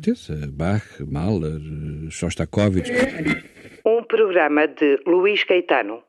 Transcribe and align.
Certeza, 0.00 0.50
Bach, 0.50 0.82
Mahler, 1.06 1.60
Shostakovich. 2.10 2.90
Um 3.84 4.02
programa 4.04 4.66
de 4.66 4.98
Luís 5.06 5.44
Caetano. 5.44 6.02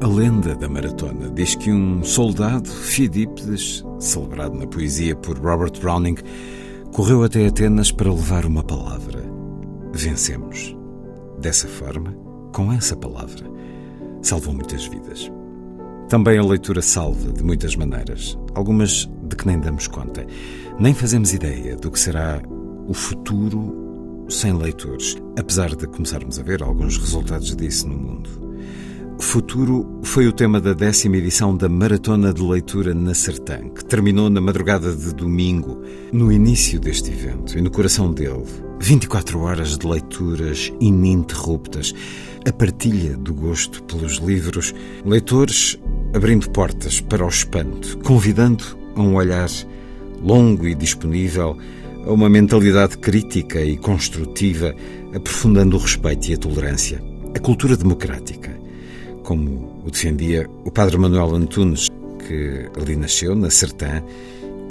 A 0.00 0.06
lenda 0.06 0.54
da 0.54 0.68
maratona 0.68 1.28
diz 1.30 1.54
que 1.56 1.70
um 1.70 2.02
soldado, 2.02 2.68
Fidípides, 2.68 3.84
celebrado 3.98 4.56
na 4.56 4.66
poesia 4.66 5.14
por 5.16 5.38
Robert 5.38 5.78
Browning, 5.80 6.16
correu 6.92 7.22
até 7.24 7.46
Atenas 7.46 7.92
para 7.92 8.10
levar 8.10 8.46
uma 8.46 8.62
palavra. 8.62 9.27
Vencemos. 9.92 10.76
Dessa 11.40 11.68
forma, 11.68 12.12
com 12.52 12.72
essa 12.72 12.96
palavra, 12.96 13.44
salvou 14.22 14.54
muitas 14.54 14.86
vidas. 14.86 15.30
Também 16.08 16.38
a 16.38 16.42
leitura 16.42 16.80
salva 16.80 17.32
de 17.32 17.42
muitas 17.42 17.76
maneiras, 17.76 18.38
algumas 18.54 19.08
de 19.24 19.36
que 19.36 19.46
nem 19.46 19.60
damos 19.60 19.86
conta. 19.86 20.26
Nem 20.78 20.94
fazemos 20.94 21.32
ideia 21.32 21.76
do 21.76 21.90
que 21.90 21.98
será 21.98 22.40
o 22.86 22.94
futuro 22.94 24.26
sem 24.28 24.52
leitores, 24.52 25.16
apesar 25.38 25.74
de 25.74 25.86
começarmos 25.86 26.38
a 26.38 26.42
ver 26.42 26.62
alguns 26.62 26.96
resultados 26.98 27.54
disso 27.54 27.88
no 27.88 27.96
mundo. 27.96 28.47
Futuro 29.20 30.00
foi 30.04 30.28
o 30.28 30.32
tema 30.32 30.60
da 30.60 30.72
décima 30.72 31.16
edição 31.16 31.54
da 31.54 31.68
Maratona 31.68 32.32
de 32.32 32.40
Leitura 32.40 32.94
na 32.94 33.12
Sertã, 33.12 33.68
que 33.68 33.84
terminou 33.84 34.30
na 34.30 34.40
madrugada 34.40 34.94
de 34.94 35.12
domingo. 35.12 35.82
No 36.12 36.30
início 36.30 36.78
deste 36.78 37.10
evento 37.10 37.58
e 37.58 37.60
no 37.60 37.70
coração 37.70 38.12
dele, 38.12 38.44
24 38.80 39.40
horas 39.40 39.76
de 39.76 39.86
leituras 39.86 40.72
ininterruptas, 40.80 41.92
a 42.48 42.52
partilha 42.52 43.16
do 43.16 43.34
gosto 43.34 43.82
pelos 43.82 44.14
livros, 44.18 44.72
leitores 45.04 45.78
abrindo 46.14 46.48
portas 46.50 47.00
para 47.00 47.26
o 47.26 47.28
espanto, 47.28 47.98
convidando 47.98 48.64
a 48.94 49.02
um 49.02 49.16
olhar 49.16 49.50
longo 50.22 50.66
e 50.66 50.74
disponível, 50.74 51.58
a 52.06 52.12
uma 52.12 52.30
mentalidade 52.30 52.96
crítica 52.96 53.60
e 53.60 53.76
construtiva, 53.76 54.74
aprofundando 55.12 55.76
o 55.76 55.80
respeito 55.80 56.30
e 56.30 56.34
a 56.34 56.38
tolerância, 56.38 57.02
a 57.34 57.38
cultura 57.40 57.76
democrática 57.76 58.57
como 59.28 59.82
o 59.84 59.90
defendia 59.90 60.48
o 60.64 60.70
padre 60.70 60.96
Manuel 60.96 61.34
Antunes, 61.34 61.90
que 62.26 62.66
ali 62.80 62.96
nasceu, 62.96 63.34
na 63.34 63.50
Sertã, 63.50 64.02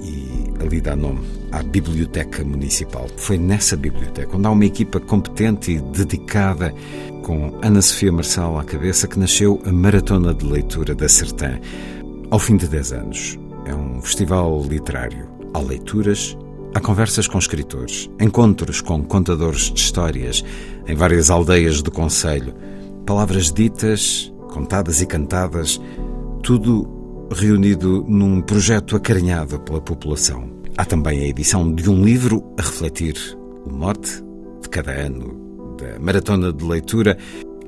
e 0.01 0.51
ali 0.59 0.81
dá 0.81 0.95
nome 0.95 1.19
à 1.51 1.61
Biblioteca 1.61 2.43
Municipal. 2.43 3.07
Foi 3.17 3.37
nessa 3.37 3.77
biblioteca, 3.77 4.35
onde 4.35 4.47
há 4.47 4.49
uma 4.49 4.65
equipa 4.65 4.99
competente 4.99 5.73
e 5.73 5.79
dedicada, 5.79 6.73
com 7.21 7.55
Ana 7.61 7.83
Sofia 7.83 8.11
Marçal 8.11 8.57
à 8.57 8.63
cabeça, 8.63 9.07
que 9.07 9.19
nasceu 9.19 9.61
a 9.63 9.71
Maratona 9.71 10.33
de 10.33 10.43
Leitura 10.43 10.95
da 10.95 11.07
Sertã. 11.07 11.59
Ao 12.31 12.39
fim 12.39 12.57
de 12.57 12.67
10 12.67 12.93
anos, 12.93 13.37
é 13.67 13.75
um 13.75 14.01
festival 14.01 14.65
literário. 14.67 15.29
Há 15.53 15.59
leituras, 15.59 16.35
há 16.73 16.79
conversas 16.79 17.27
com 17.27 17.37
escritores, 17.37 18.09
encontros 18.19 18.81
com 18.81 19.03
contadores 19.03 19.71
de 19.71 19.79
histórias 19.79 20.43
em 20.87 20.95
várias 20.95 21.29
aldeias 21.29 21.83
do 21.83 21.91
Conselho, 21.91 22.55
palavras 23.05 23.53
ditas 23.53 24.33
contadas 24.57 25.01
e 25.01 25.05
cantadas, 25.05 25.79
tudo 26.41 27.27
reunido 27.31 28.03
num 28.07 28.41
projeto 28.41 28.95
acarinhado 28.95 29.59
pela 29.59 29.79
população. 29.79 30.49
Há 30.75 30.83
também 30.83 31.19
a 31.19 31.27
edição 31.27 31.71
de 31.71 31.87
um 31.87 32.03
livro 32.03 32.43
a 32.57 32.63
refletir 32.63 33.15
o 33.67 33.71
mote 33.71 34.23
de 34.63 34.69
cada 34.69 34.91
ano 34.93 35.75
da 35.79 35.99
Maratona 35.99 36.51
de 36.51 36.65
Leitura, 36.65 37.15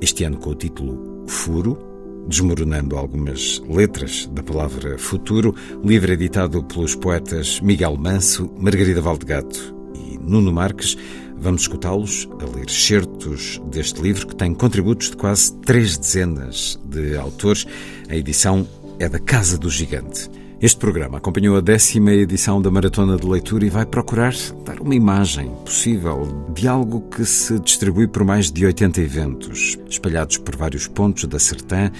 este 0.00 0.24
ano 0.24 0.38
com 0.38 0.50
o 0.50 0.54
título 0.56 1.24
Furo, 1.28 1.78
desmoronando 2.26 2.96
algumas 2.96 3.62
letras 3.68 4.28
da 4.32 4.42
palavra 4.42 4.98
futuro, 4.98 5.54
livro 5.84 6.12
editado 6.12 6.64
pelos 6.64 6.96
poetas 6.96 7.60
Miguel 7.60 7.96
Manso, 7.96 8.52
Margarida 8.58 9.00
Valdegato 9.00 9.76
e 9.94 10.18
Nuno 10.18 10.52
Marques, 10.52 10.96
Vamos 11.40 11.62
escutá-los 11.62 12.28
a 12.38 12.56
ler 12.56 12.68
certos 12.68 13.60
deste 13.70 14.02
livro 14.02 14.26
que 14.26 14.36
tem 14.36 14.52
contributos 14.52 15.10
de 15.10 15.16
quase 15.16 15.56
três 15.60 15.96
dezenas 15.96 16.78
de 16.84 17.16
autores. 17.16 17.66
A 18.10 18.14
edição 18.14 18.68
é 18.98 19.08
da 19.08 19.18
Casa 19.18 19.56
do 19.56 19.70
Gigante. 19.70 20.30
Este 20.60 20.78
programa 20.78 21.16
acompanhou 21.16 21.56
a 21.56 21.62
décima 21.62 22.12
edição 22.12 22.60
da 22.60 22.70
Maratona 22.70 23.16
de 23.16 23.26
Leitura 23.26 23.64
e 23.64 23.70
vai 23.70 23.86
procurar 23.86 24.34
dar 24.66 24.78
uma 24.80 24.94
imagem 24.94 25.50
possível 25.64 26.44
de 26.52 26.68
algo 26.68 27.00
que 27.08 27.24
se 27.24 27.58
distribui 27.58 28.06
por 28.06 28.22
mais 28.22 28.52
de 28.52 28.66
80 28.66 29.00
eventos, 29.00 29.78
espalhados 29.88 30.36
por 30.36 30.54
vários 30.54 30.86
pontos 30.86 31.24
da 31.24 31.38
Sertã 31.38 31.90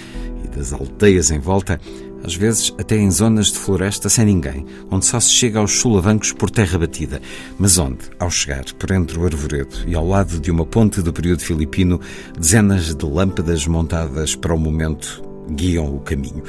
e 0.45 0.47
das 0.55 0.71
aldeias 0.71 1.31
em 1.31 1.39
volta, 1.39 1.81
às 2.23 2.35
vezes 2.35 2.73
até 2.79 2.97
em 2.97 3.09
zonas 3.09 3.47
de 3.47 3.59
floresta 3.59 4.09
sem 4.09 4.25
ninguém, 4.25 4.65
onde 4.89 5.05
só 5.05 5.19
se 5.19 5.31
chega 5.31 5.59
aos 5.59 5.79
sulavancos 5.79 6.31
por 6.31 6.49
terra 6.49 6.79
batida, 6.79 7.21
mas 7.57 7.77
onde, 7.77 7.99
ao 8.19 8.29
chegar 8.29 8.63
por 8.73 8.91
entre 8.91 9.17
o 9.17 9.25
arvoredo 9.25 9.77
e 9.87 9.95
ao 9.95 10.07
lado 10.07 10.39
de 10.39 10.51
uma 10.51 10.65
ponte 10.65 11.01
do 11.01 11.13
período 11.13 11.41
filipino, 11.41 11.99
dezenas 12.37 12.93
de 12.93 13.05
lâmpadas 13.05 13.65
montadas 13.67 14.35
para 14.35 14.53
o 14.53 14.59
momento 14.59 15.23
guiam 15.51 15.95
o 15.95 15.99
caminho. 15.99 16.43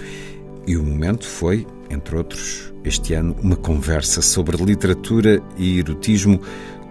E 0.67 0.77
o 0.77 0.83
momento 0.83 1.27
foi, 1.27 1.67
entre 1.91 2.17
outros, 2.17 2.73
este 2.85 3.15
ano, 3.15 3.37
uma 3.43 3.57
conversa 3.57 4.23
sobre 4.23 4.57
literatura 4.63 5.43
e 5.57 5.79
erotismo 5.79 6.41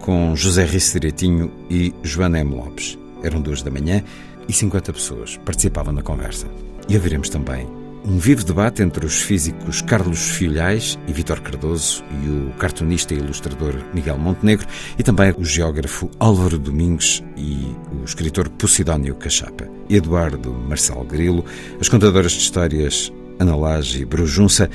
com 0.00 0.34
José 0.34 0.64
Rice 0.64 0.92
Direitinho 0.92 1.50
e 1.70 1.94
Joana 2.02 2.40
M. 2.40 2.54
Lopes. 2.56 2.98
Eram 3.22 3.40
duas 3.40 3.62
da 3.62 3.70
manhã 3.70 4.02
e 4.48 4.52
50 4.52 4.92
pessoas 4.92 5.36
participavam 5.38 5.92
na 5.92 6.02
conversa. 6.02 6.46
E 6.88 6.96
ouviremos 6.96 7.28
também 7.28 7.81
um 8.04 8.18
vivo 8.18 8.44
debate 8.44 8.82
entre 8.82 9.06
os 9.06 9.20
físicos 9.22 9.80
Carlos 9.80 10.30
Filhais 10.30 10.98
e 11.06 11.12
Vítor 11.12 11.40
Cardoso 11.40 12.02
e 12.22 12.28
o 12.28 12.50
cartunista 12.58 13.14
e 13.14 13.18
ilustrador 13.18 13.74
Miguel 13.94 14.18
Montenegro 14.18 14.66
e 14.98 15.02
também 15.02 15.32
o 15.38 15.44
geógrafo 15.44 16.10
Álvaro 16.18 16.58
Domingues 16.58 17.22
e 17.36 17.74
o 17.92 18.04
escritor 18.04 18.48
Posidónio 18.48 19.14
Cachapa. 19.14 19.68
Eduardo 19.88 20.52
Marcel 20.52 21.04
Grilo, 21.04 21.44
as 21.80 21.88
contadoras 21.88 22.32
de 22.32 22.38
histórias 22.38 23.12
Ana 23.38 23.54
Lage 23.54 24.02
e 24.02 24.04
Brujunça 24.04 24.68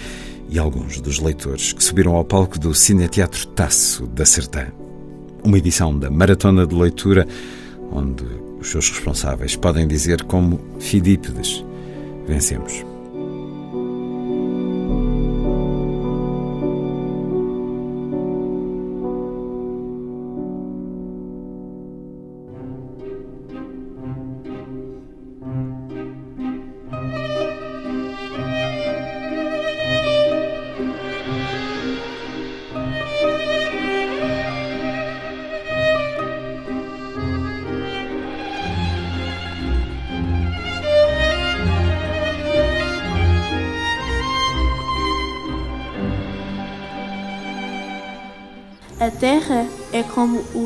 e 0.49 0.57
alguns 0.57 1.01
dos 1.01 1.19
leitores 1.19 1.73
que 1.73 1.83
subiram 1.83 2.15
ao 2.15 2.23
palco 2.23 2.57
do 2.57 2.73
Cineteatro 2.73 3.45
Tasso 3.47 4.07
da 4.07 4.25
Sertã. 4.25 4.67
Uma 5.43 5.57
edição 5.57 5.97
da 5.97 6.09
Maratona 6.09 6.65
de 6.65 6.75
Leitura 6.75 7.27
onde 7.91 8.23
os 8.59 8.69
seus 8.69 8.89
responsáveis 8.89 9.55
podem 9.55 9.87
dizer 9.87 10.23
como 10.23 10.59
Fidípides, 10.79 11.63
vencemos. 12.25 12.86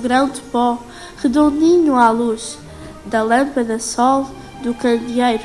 Grão 0.02 0.28
de 0.28 0.42
pó, 0.42 0.78
redondinho 1.18 1.96
à 1.96 2.10
luz 2.10 2.58
da 3.06 3.24
lâmpada 3.24 3.80
sol 3.80 4.28
do 4.62 4.74
candeeiro. 4.74 5.44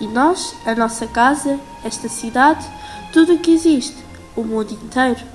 E 0.00 0.06
nós, 0.06 0.54
a 0.66 0.74
nossa 0.74 1.06
casa, 1.06 1.58
esta 1.84 2.08
cidade, 2.08 2.64
tudo 3.12 3.34
o 3.34 3.38
que 3.38 3.52
existe, 3.52 3.96
o 4.36 4.42
mundo 4.42 4.72
inteiro, 4.72 5.34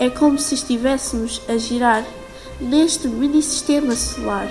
É 0.00 0.08
como 0.08 0.38
se 0.38 0.54
estivéssemos 0.54 1.42
a 1.46 1.58
girar 1.58 2.02
neste 2.58 3.06
mini 3.06 3.42
sistema 3.42 3.94
solar. 3.94 4.48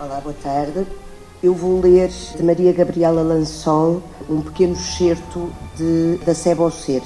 Olá, 0.00 0.20
boa 0.20 0.34
tarde. 0.42 1.03
Eu 1.44 1.52
vou 1.52 1.78
ler 1.78 2.08
de 2.08 2.42
Maria 2.42 2.72
Gabriela 2.72 3.20
Lançol 3.20 4.02
um 4.30 4.40
pequeno 4.40 4.72
excerto 4.72 5.52
de, 5.76 6.16
da 6.24 6.34
Seba 6.34 6.62
ao 6.62 6.70
Ser. 6.70 7.02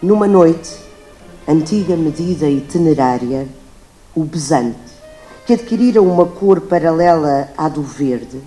Numa 0.00 0.28
noite, 0.28 0.76
antiga 1.48 1.96
medida 1.96 2.48
itinerária, 2.48 3.48
o 4.14 4.22
besante, 4.22 4.78
que 5.44 5.54
adquirira 5.54 6.00
uma 6.00 6.24
cor 6.24 6.60
paralela 6.60 7.48
à 7.58 7.68
do 7.68 7.82
verde, 7.82 8.40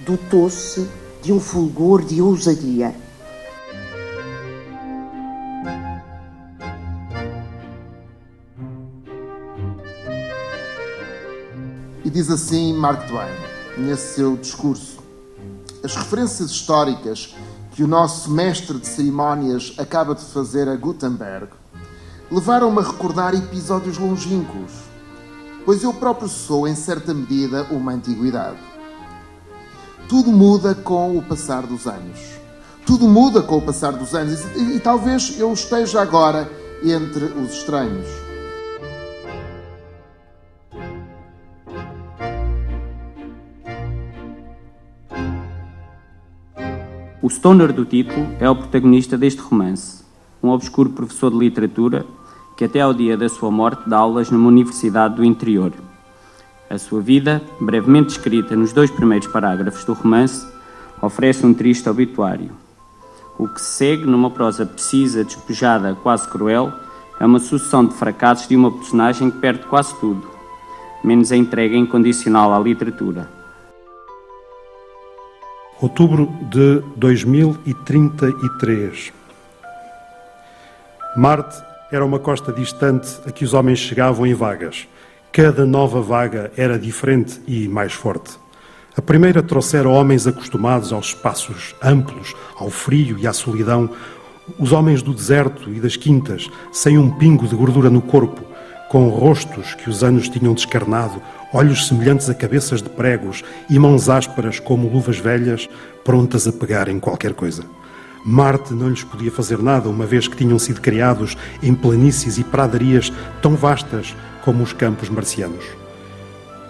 dotou-se 0.00 0.88
de 1.20 1.30
um 1.30 1.38
fulgor 1.38 2.02
de 2.02 2.22
ousadia 2.22 2.94
E 12.08 12.10
diz 12.10 12.30
assim 12.30 12.72
Mark 12.72 13.06
Twain, 13.06 13.28
nesse 13.78 14.14
seu 14.14 14.36
discurso: 14.36 14.98
As 15.82 15.94
referências 15.94 16.50
históricas 16.50 17.34
que 17.72 17.82
o 17.82 17.86
nosso 17.86 18.30
mestre 18.30 18.78
de 18.78 18.86
cerimónias 18.86 19.74
acaba 19.78 20.14
de 20.14 20.24
fazer 20.24 20.68
a 20.68 20.76
Gutenberg 20.76 21.48
levaram-me 22.30 22.78
a 22.78 22.82
recordar 22.82 23.34
episódios 23.34 23.96
longínquos, 23.96 24.72
pois 25.64 25.82
eu 25.82 25.94
próprio 25.94 26.28
sou, 26.28 26.68
em 26.68 26.74
certa 26.74 27.14
medida, 27.14 27.66
uma 27.70 27.92
antiguidade. 27.92 28.58
Tudo 30.08 30.30
muda 30.30 30.74
com 30.74 31.16
o 31.16 31.22
passar 31.22 31.66
dos 31.66 31.86
anos. 31.86 32.18
Tudo 32.86 33.06
muda 33.06 33.42
com 33.42 33.58
o 33.58 33.62
passar 33.62 33.92
dos 33.92 34.14
anos 34.14 34.40
e, 34.56 34.76
e 34.76 34.80
talvez 34.80 35.38
eu 35.38 35.52
esteja 35.52 36.00
agora 36.00 36.50
entre 36.82 37.24
os 37.24 37.52
estranhos. 37.52 38.27
O 47.28 47.30
stoner 47.30 47.74
do 47.74 47.84
título 47.84 48.26
é 48.40 48.48
o 48.48 48.56
protagonista 48.56 49.14
deste 49.14 49.42
romance, 49.42 50.02
um 50.42 50.48
obscuro 50.48 50.88
professor 50.88 51.30
de 51.30 51.36
literatura 51.36 52.06
que 52.56 52.64
até 52.64 52.80
ao 52.80 52.94
dia 52.94 53.18
da 53.18 53.28
sua 53.28 53.50
morte 53.50 53.86
dá 53.86 53.98
aulas 53.98 54.30
numa 54.30 54.48
universidade 54.48 55.16
do 55.16 55.22
interior. 55.22 55.74
A 56.70 56.78
sua 56.78 57.02
vida, 57.02 57.42
brevemente 57.60 58.14
descrita 58.14 58.56
nos 58.56 58.72
dois 58.72 58.90
primeiros 58.90 59.28
parágrafos 59.28 59.84
do 59.84 59.92
romance, 59.92 60.46
oferece 61.02 61.44
um 61.44 61.52
triste 61.52 61.86
obituário. 61.86 62.50
O 63.38 63.46
que 63.46 63.60
se 63.60 63.76
segue 63.76 64.06
numa 64.06 64.30
prosa 64.30 64.64
precisa, 64.64 65.22
despejada, 65.22 65.98
quase 66.02 66.26
cruel, 66.30 66.72
é 67.20 67.26
uma 67.26 67.40
sucessão 67.40 67.84
de 67.84 67.92
fracassos 67.92 68.48
de 68.48 68.56
uma 68.56 68.72
personagem 68.72 69.30
que 69.30 69.38
perde 69.38 69.66
quase 69.66 69.94
tudo, 70.00 70.26
menos 71.04 71.30
a 71.30 71.36
entrega 71.36 71.76
incondicional 71.76 72.54
à 72.54 72.58
literatura. 72.58 73.37
Outubro 75.80 76.28
de 76.50 76.82
2033. 76.96 79.12
Marte 81.16 81.62
era 81.92 82.04
uma 82.04 82.18
costa 82.18 82.52
distante 82.52 83.08
a 83.24 83.30
que 83.30 83.44
os 83.44 83.54
homens 83.54 83.78
chegavam 83.78 84.26
em 84.26 84.34
vagas. 84.34 84.88
Cada 85.30 85.64
nova 85.64 86.02
vaga 86.02 86.50
era 86.56 86.76
diferente 86.76 87.40
e 87.46 87.68
mais 87.68 87.92
forte. 87.92 88.36
A 88.96 89.02
primeira 89.02 89.40
trouxera 89.40 89.88
homens 89.88 90.26
acostumados 90.26 90.92
aos 90.92 91.10
espaços 91.10 91.76
amplos, 91.80 92.34
ao 92.56 92.70
frio 92.70 93.16
e 93.16 93.28
à 93.28 93.32
solidão, 93.32 93.88
os 94.58 94.72
homens 94.72 95.00
do 95.00 95.14
deserto 95.14 95.72
e 95.72 95.78
das 95.78 95.94
quintas, 95.94 96.50
sem 96.72 96.98
um 96.98 97.08
pingo 97.08 97.46
de 97.46 97.54
gordura 97.54 97.88
no 97.88 98.02
corpo, 98.02 98.42
com 98.88 99.08
rostos 99.10 99.74
que 99.74 99.88
os 99.88 100.02
anos 100.02 100.28
tinham 100.28 100.54
descarnado, 100.54 101.22
olhos 101.52 101.86
semelhantes 101.86 102.28
a 102.28 102.34
cabeças 102.34 102.82
de 102.82 102.88
pregos 102.88 103.42
e 103.68 103.78
mãos 103.78 104.08
ásperas 104.08 104.60
como 104.60 104.88
luvas 104.88 105.18
velhas, 105.18 105.68
prontas 106.04 106.46
a 106.46 106.52
pegar 106.52 106.88
em 106.88 107.00
qualquer 107.00 107.34
coisa. 107.34 107.64
Marte 108.24 108.74
não 108.74 108.88
lhes 108.90 109.04
podia 109.04 109.30
fazer 109.30 109.58
nada, 109.58 109.88
uma 109.88 110.04
vez 110.04 110.28
que 110.28 110.36
tinham 110.36 110.58
sido 110.58 110.80
criados 110.80 111.36
em 111.62 111.74
planícies 111.74 112.36
e 112.36 112.44
pradarias 112.44 113.12
tão 113.40 113.54
vastas 113.54 114.14
como 114.44 114.62
os 114.62 114.72
campos 114.72 115.08
marcianos. 115.08 115.64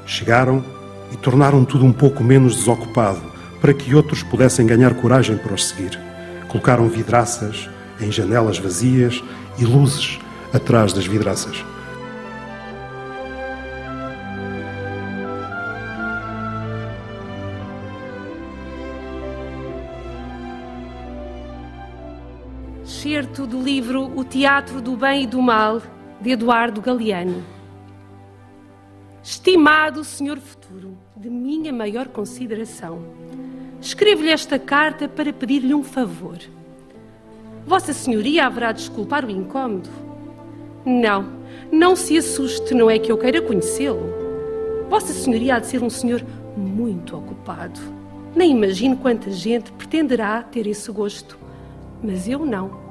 Chegaram 0.06 0.64
e 1.12 1.16
tornaram 1.16 1.64
tudo 1.64 1.84
um 1.84 1.92
pouco 1.92 2.22
menos 2.22 2.56
desocupado, 2.56 3.20
para 3.60 3.74
que 3.74 3.94
outros 3.94 4.22
pudessem 4.22 4.66
ganhar 4.66 4.94
coragem 4.94 5.36
para 5.36 5.54
os 5.54 5.66
seguir. 5.66 5.98
Colocaram 6.48 6.88
vidraças 6.88 7.68
em 8.00 8.12
janelas 8.12 8.58
vazias 8.58 9.22
e 9.58 9.64
luzes 9.64 10.18
atrás 10.52 10.92
das 10.92 11.06
vidraças. 11.06 11.64
Certo 23.18 23.48
do 23.48 23.60
livro 23.60 24.12
O 24.16 24.22
Teatro 24.22 24.80
do 24.80 24.96
Bem 24.96 25.24
e 25.24 25.26
do 25.26 25.42
Mal, 25.42 25.82
de 26.20 26.30
Eduardo 26.30 26.80
Galeano. 26.80 27.42
Estimado 29.20 30.04
Senhor 30.04 30.38
Futuro, 30.38 30.96
de 31.16 31.28
minha 31.28 31.72
maior 31.72 32.06
consideração, 32.06 33.02
escrevo-lhe 33.80 34.30
esta 34.30 34.56
carta 34.56 35.08
para 35.08 35.32
pedir-lhe 35.32 35.74
um 35.74 35.82
favor. 35.82 36.38
Vossa 37.66 37.92
Senhoria 37.92 38.46
haverá 38.46 38.70
de 38.70 38.82
desculpar 38.82 39.24
o 39.24 39.30
incômodo? 39.30 39.90
Não, 40.86 41.28
não 41.72 41.96
se 41.96 42.16
assuste, 42.16 42.72
não 42.72 42.88
é 42.88 43.00
que 43.00 43.10
eu 43.10 43.18
queira 43.18 43.42
conhecê-lo. 43.42 44.14
Vossa 44.88 45.12
Senhoria 45.12 45.56
há 45.56 45.58
de 45.58 45.66
ser 45.66 45.82
um 45.82 45.90
senhor 45.90 46.24
muito 46.56 47.16
ocupado. 47.16 47.80
Nem 48.36 48.52
imagino 48.52 48.96
quanta 48.96 49.28
gente 49.28 49.72
pretenderá 49.72 50.40
ter 50.40 50.68
esse 50.68 50.92
gosto 50.92 51.36
mas 52.02 52.28
eu 52.28 52.44
não. 52.44 52.87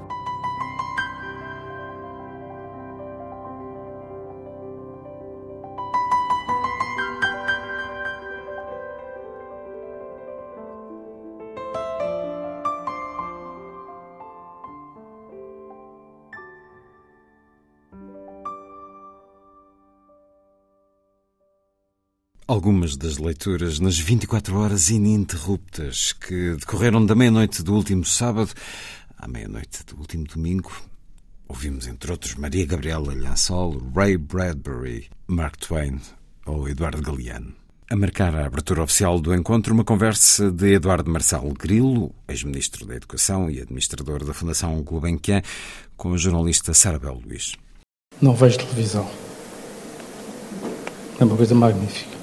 Algumas 22.49 22.95
das 22.95 23.17
leituras 23.17 23.77
nas 23.77 23.99
24 23.99 24.57
horas 24.57 24.89
ininterruptas 24.89 26.13
que 26.13 26.55
decorreram 26.55 27.05
da 27.05 27.13
meia-noite 27.13 27.61
do 27.61 27.75
último 27.75 28.05
sábado 28.05 28.53
à 29.17 29.27
meia-noite 29.27 29.83
do 29.85 29.97
último 29.97 30.23
domingo. 30.23 30.71
Ouvimos, 31.49 31.87
entre 31.87 32.09
outros, 32.09 32.35
Maria 32.35 32.65
Gabriela 32.65 33.13
Lansol, 33.13 33.81
Ray 33.93 34.15
Bradbury, 34.15 35.09
Mark 35.27 35.57
Twain 35.57 35.99
ou 36.45 36.69
Eduardo 36.69 37.01
Galeano. 37.01 37.53
A 37.89 37.97
marcar 37.97 38.33
a 38.33 38.45
abertura 38.45 38.81
oficial 38.81 39.19
do 39.19 39.35
encontro, 39.35 39.73
uma 39.73 39.83
conversa 39.83 40.49
de 40.49 40.75
Eduardo 40.75 41.11
Marcelo 41.11 41.53
Grilo, 41.53 42.15
ex-ministro 42.29 42.85
da 42.85 42.95
Educação 42.95 43.49
e 43.49 43.59
administrador 43.59 44.23
da 44.23 44.33
Fundação 44.33 44.81
Gulbenkian, 44.81 45.41
com 45.97 46.13
a 46.13 46.17
jornalista 46.17 46.73
Sara 46.73 46.97
Bel 46.97 47.21
Luís. 47.25 47.57
Não 48.21 48.33
vejo 48.33 48.57
televisão. 48.59 49.05
É 51.19 51.25
uma 51.25 51.35
coisa 51.35 51.53
magnífica. 51.53 52.16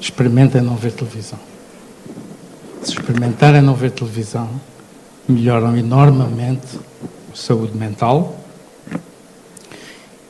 Experimentem 0.00 0.60
não 0.60 0.76
ver 0.76 0.92
televisão. 0.92 1.38
Se 2.82 2.92
experimentarem 2.92 3.62
não 3.62 3.74
ver 3.74 3.90
televisão, 3.90 4.48
melhoram 5.28 5.76
enormemente 5.76 6.78
a 7.32 7.36
saúde 7.36 7.76
mental 7.76 8.38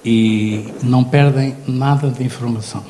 e 0.05 0.73
não 0.83 1.03
perdem 1.03 1.57
nada 1.67 2.09
de 2.09 2.23
informação. 2.23 2.85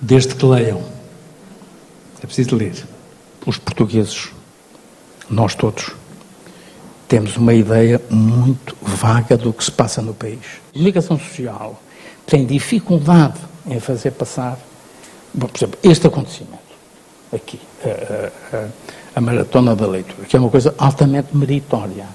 Desde 0.00 0.34
que 0.34 0.44
leiam. 0.44 0.82
É 2.22 2.26
preciso 2.26 2.56
ler. 2.56 2.86
Os 3.46 3.58
portugueses, 3.58 4.30
nós 5.28 5.54
todos, 5.54 5.90
temos 7.08 7.36
uma 7.36 7.52
ideia 7.52 8.00
muito 8.10 8.76
vaga 8.80 9.36
do 9.36 9.52
que 9.52 9.64
se 9.64 9.72
passa 9.72 10.00
no 10.00 10.14
país. 10.14 10.40
A 10.70 10.72
comunicação 10.72 11.18
social 11.18 11.82
tem 12.26 12.46
dificuldade 12.46 13.38
em 13.66 13.80
fazer 13.80 14.12
passar 14.12 14.58
por 15.38 15.50
exemplo, 15.54 15.78
este 15.82 16.06
acontecimento 16.06 16.62
aqui, 17.32 17.60
a, 17.84 18.56
a, 18.56 18.68
a, 19.16 19.20
maratona 19.20 19.74
da 19.74 19.86
leitura, 19.86 20.26
que 20.26 20.36
é 20.36 20.38
uma 20.38 20.50
coisa 20.50 20.74
altamente 20.78 21.36
meritória, 21.36 22.06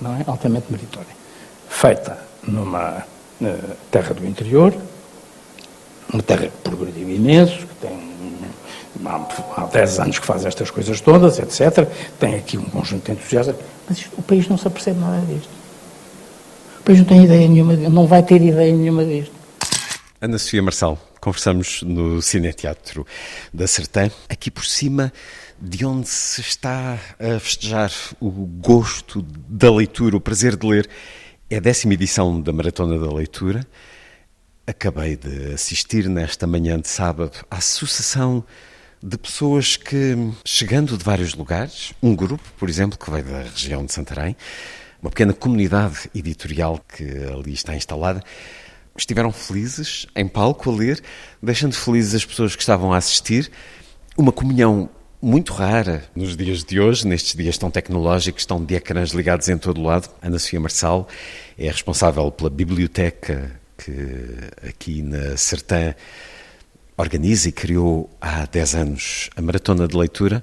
não 0.00 0.14
é? 0.16 0.24
Altamente 0.26 0.66
meritória. 0.70 1.14
Feita 1.68 2.18
numa 2.42 3.04
terra 3.90 4.14
do 4.14 4.26
interior, 4.26 4.74
uma 6.12 6.22
terra 6.22 6.46
que 6.46 6.56
progrediu 6.62 7.10
imenso, 7.10 7.66
que 7.66 7.74
tem 7.74 8.06
há, 9.04 9.62
há 9.62 9.66
10 9.66 10.00
anos 10.00 10.18
que 10.18 10.26
faz 10.26 10.44
estas 10.46 10.70
coisas 10.70 11.00
todas, 11.00 11.38
etc. 11.38 11.86
Tem 12.18 12.34
aqui 12.36 12.56
um 12.56 12.64
conjunto 12.64 13.04
de 13.06 13.12
entusiastas, 13.12 13.56
mas 13.88 13.98
isto, 13.98 14.10
o 14.16 14.22
país 14.22 14.48
não 14.48 14.56
se 14.56 14.66
apercebe 14.66 14.98
nada 14.98 15.20
disto. 15.26 15.50
O 16.80 16.82
país 16.84 16.98
não 16.98 17.06
tem 17.06 17.24
ideia 17.24 17.48
nenhuma, 17.48 17.74
não 17.74 18.06
vai 18.06 18.22
ter 18.22 18.40
ideia 18.40 18.72
nenhuma 18.72 19.04
disto. 19.04 19.34
Ana 20.20 20.38
Sofia 20.38 20.62
Marçal, 20.62 20.98
conversamos 21.26 21.82
no 21.82 22.22
Cineteatro 22.22 23.04
da 23.52 23.66
Sertã, 23.66 24.08
aqui 24.28 24.48
por 24.48 24.64
cima 24.64 25.12
de 25.60 25.84
onde 25.84 26.08
se 26.08 26.40
está 26.40 27.00
a 27.18 27.40
festejar 27.40 27.90
o 28.20 28.30
gosto 28.30 29.22
da 29.48 29.68
leitura, 29.74 30.16
o 30.16 30.20
prazer 30.20 30.54
de 30.54 30.64
ler. 30.64 30.88
É 31.50 31.56
a 31.56 31.60
décima 31.60 31.94
edição 31.94 32.40
da 32.40 32.52
Maratona 32.52 32.96
da 32.96 33.12
Leitura. 33.12 33.66
Acabei 34.68 35.16
de 35.16 35.52
assistir 35.52 36.08
nesta 36.08 36.46
manhã 36.46 36.78
de 36.78 36.86
sábado 36.86 37.44
à 37.50 37.60
sucessão 37.60 38.44
de 39.02 39.18
pessoas 39.18 39.76
que, 39.76 40.14
chegando 40.44 40.96
de 40.96 41.02
vários 41.02 41.34
lugares, 41.34 41.92
um 42.00 42.14
grupo, 42.14 42.44
por 42.56 42.68
exemplo, 42.70 42.96
que 42.96 43.10
veio 43.10 43.24
da 43.24 43.42
região 43.42 43.84
de 43.84 43.92
Santarém, 43.92 44.36
uma 45.02 45.10
pequena 45.10 45.32
comunidade 45.32 46.08
editorial 46.14 46.80
que 46.96 47.02
ali 47.36 47.52
está 47.52 47.74
instalada, 47.74 48.22
estiveram 48.98 49.32
felizes 49.32 50.06
em 50.14 50.26
palco 50.26 50.70
a 50.70 50.74
ler, 50.74 51.02
deixando 51.42 51.74
felizes 51.74 52.14
as 52.14 52.24
pessoas 52.24 52.54
que 52.54 52.62
estavam 52.62 52.92
a 52.92 52.96
assistir. 52.96 53.50
Uma 54.16 54.32
comunhão 54.32 54.88
muito 55.20 55.52
rara 55.52 56.04
nos 56.14 56.36
dias 56.36 56.62
de 56.62 56.80
hoje, 56.80 57.06
nestes 57.06 57.34
dias 57.34 57.58
tão 57.58 57.70
tecnológicos, 57.70 58.46
tão 58.46 58.64
de 58.64 58.74
ecrãs 58.74 59.10
ligados 59.10 59.48
em 59.48 59.58
todo 59.58 59.80
o 59.80 59.84
lado. 59.84 60.08
Ana 60.22 60.38
Sofia 60.38 60.60
Marçal 60.60 61.08
é 61.58 61.68
responsável 61.68 62.30
pela 62.30 62.50
biblioteca 62.50 63.60
que 63.76 64.68
aqui 64.68 65.02
na 65.02 65.36
Sertã 65.36 65.94
organiza 66.96 67.48
e 67.48 67.52
criou 67.52 68.10
há 68.20 68.46
10 68.46 68.74
anos 68.74 69.30
a 69.36 69.42
Maratona 69.42 69.86
de 69.86 69.96
Leitura. 69.96 70.42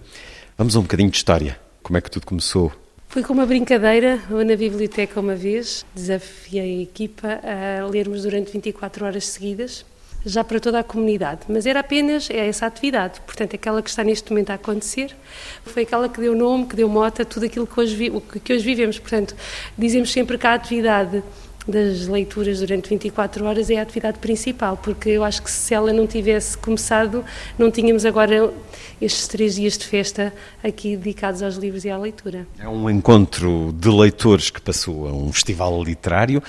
Vamos 0.57 0.75
a 0.75 0.79
um 0.79 0.83
bocadinho 0.83 1.09
de 1.09 1.17
história. 1.17 1.59
Como 1.81 1.97
é 1.97 2.01
que 2.01 2.11
tudo 2.11 2.25
começou? 2.25 2.82
Foi 3.13 3.21
com 3.21 3.31
uma 3.31 3.45
brincadeira, 3.45 4.19
eu 4.27 4.43
na 4.43 4.55
biblioteca 4.55 5.19
uma 5.19 5.35
vez, 5.35 5.85
desafiei 5.93 6.79
a 6.79 6.81
equipa 6.81 7.39
a 7.43 7.85
lermos 7.85 8.23
durante 8.23 8.51
24 8.51 9.05
horas 9.05 9.27
seguidas, 9.27 9.85
já 10.25 10.43
para 10.43 10.59
toda 10.59 10.79
a 10.79 10.83
comunidade, 10.83 11.41
mas 11.47 11.67
era 11.67 11.81
apenas 11.81 12.27
essa 12.31 12.65
atividade, 12.65 13.21
portanto, 13.21 13.55
aquela 13.55 13.83
que 13.83 13.89
está 13.91 14.03
neste 14.03 14.31
momento 14.31 14.49
a 14.49 14.55
acontecer, 14.55 15.15
foi 15.63 15.83
aquela 15.83 16.09
que 16.09 16.19
deu 16.19 16.33
nome, 16.33 16.65
que 16.65 16.75
deu 16.75 16.89
moto 16.89 17.21
a 17.21 17.25
tudo 17.25 17.45
aquilo 17.45 17.67
que 17.67 17.79
hoje, 17.79 18.11
que 18.43 18.51
hoje 18.51 18.65
vivemos, 18.65 18.97
portanto, 18.97 19.35
dizemos 19.77 20.11
sempre 20.11 20.35
que 20.35 20.47
a 20.47 20.55
atividade 20.55 21.23
das 21.67 22.07
leituras 22.07 22.59
durante 22.59 22.89
24 22.89 23.45
horas 23.45 23.69
é 23.69 23.77
a 23.77 23.81
atividade 23.81 24.19
principal, 24.19 24.77
porque 24.77 25.09
eu 25.09 25.23
acho 25.23 25.41
que 25.41 25.49
se 25.49 25.73
ela 25.73 25.93
não 25.93 26.05
tivesse 26.05 26.57
começado, 26.57 27.23
não 27.57 27.71
tínhamos 27.71 28.05
agora 28.05 28.53
estes 29.01 29.27
três 29.27 29.55
dias 29.55 29.77
de 29.77 29.85
festa 29.85 30.33
aqui 30.63 30.97
dedicados 30.97 31.41
aos 31.41 31.55
livros 31.55 31.85
e 31.85 31.89
à 31.89 31.97
leitura. 31.97 32.45
É 32.59 32.67
um 32.67 32.89
encontro 32.89 33.73
de 33.77 33.89
leitores 33.89 34.49
que 34.49 34.61
passou 34.61 35.07
a 35.07 35.13
um 35.13 35.31
festival 35.31 35.81
literário. 35.83 36.43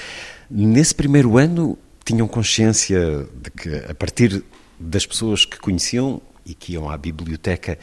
Nesse 0.51 0.95
primeiro 0.95 1.39
ano, 1.39 1.79
tinham 2.05 2.29
consciência 2.29 3.27
de 3.35 3.51
que, 3.51 3.91
a 3.91 3.95
partir 3.95 4.43
das 4.79 5.07
pessoas 5.07 5.45
que 5.45 5.59
conheciam 5.59 6.21
e 6.45 6.55
que 6.55 6.75
iam 6.75 6.91
à 6.91 6.97
biblioteca, 6.99 7.79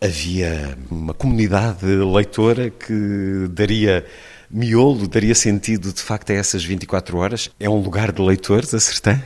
havia 0.00 0.76
uma 0.90 1.14
comunidade 1.14 1.86
leitora 1.86 2.70
que 2.70 3.46
daria 3.50 4.04
miolo 4.50 5.06
daria 5.06 5.34
sentido 5.34 5.92
de 5.92 6.00
facto 6.00 6.30
a 6.30 6.34
essas 6.34 6.64
24 6.64 7.16
horas? 7.18 7.50
É 7.58 7.68
um 7.68 7.80
lugar 7.80 8.12
de 8.12 8.22
leitores, 8.22 8.72
a 8.74 8.80
Sertã? 8.80 9.20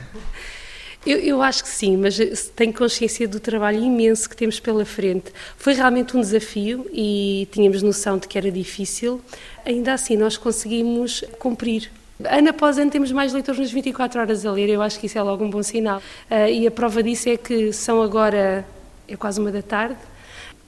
Eu, 1.05 1.17
eu, 1.17 1.41
acho 1.41 1.63
que 1.63 1.69
sim, 1.69 1.97
mas 1.97 2.19
tenho 2.55 2.71
consciência 2.71 3.27
do 3.27 3.39
trabalho 3.39 3.83
imenso 3.83 4.29
que 4.29 4.35
temos 4.35 4.59
pela 4.59 4.85
frente. 4.85 5.31
Foi 5.57 5.73
realmente 5.73 6.15
um 6.15 6.21
desafio 6.21 6.85
e 6.93 7.47
tínhamos 7.51 7.81
noção 7.81 8.19
de 8.19 8.27
que 8.27 8.37
era 8.37 8.51
difícil. 8.51 9.19
Ainda 9.65 9.93
assim, 9.93 10.15
nós 10.15 10.37
conseguimos 10.37 11.23
cumprir. 11.39 11.91
Ano 12.23 12.49
após 12.49 12.77
ano 12.77 12.91
temos 12.91 13.11
mais 13.11 13.33
leitores 13.33 13.59
nas 13.59 13.71
24 13.71 14.21
horas 14.21 14.45
a 14.45 14.51
ler, 14.51 14.69
eu 14.69 14.79
acho 14.79 14.99
que 14.99 15.07
isso 15.07 15.17
é 15.17 15.23
logo 15.23 15.43
um 15.43 15.49
bom 15.49 15.63
sinal. 15.63 15.97
Uh, 16.29 16.47
e 16.47 16.67
a 16.67 16.71
prova 16.71 17.01
disso 17.01 17.29
é 17.29 17.37
que 17.37 17.73
são 17.73 17.99
agora, 17.99 18.63
é 19.07 19.15
quase 19.15 19.39
uma 19.39 19.51
da 19.51 19.63
tarde, 19.63 19.97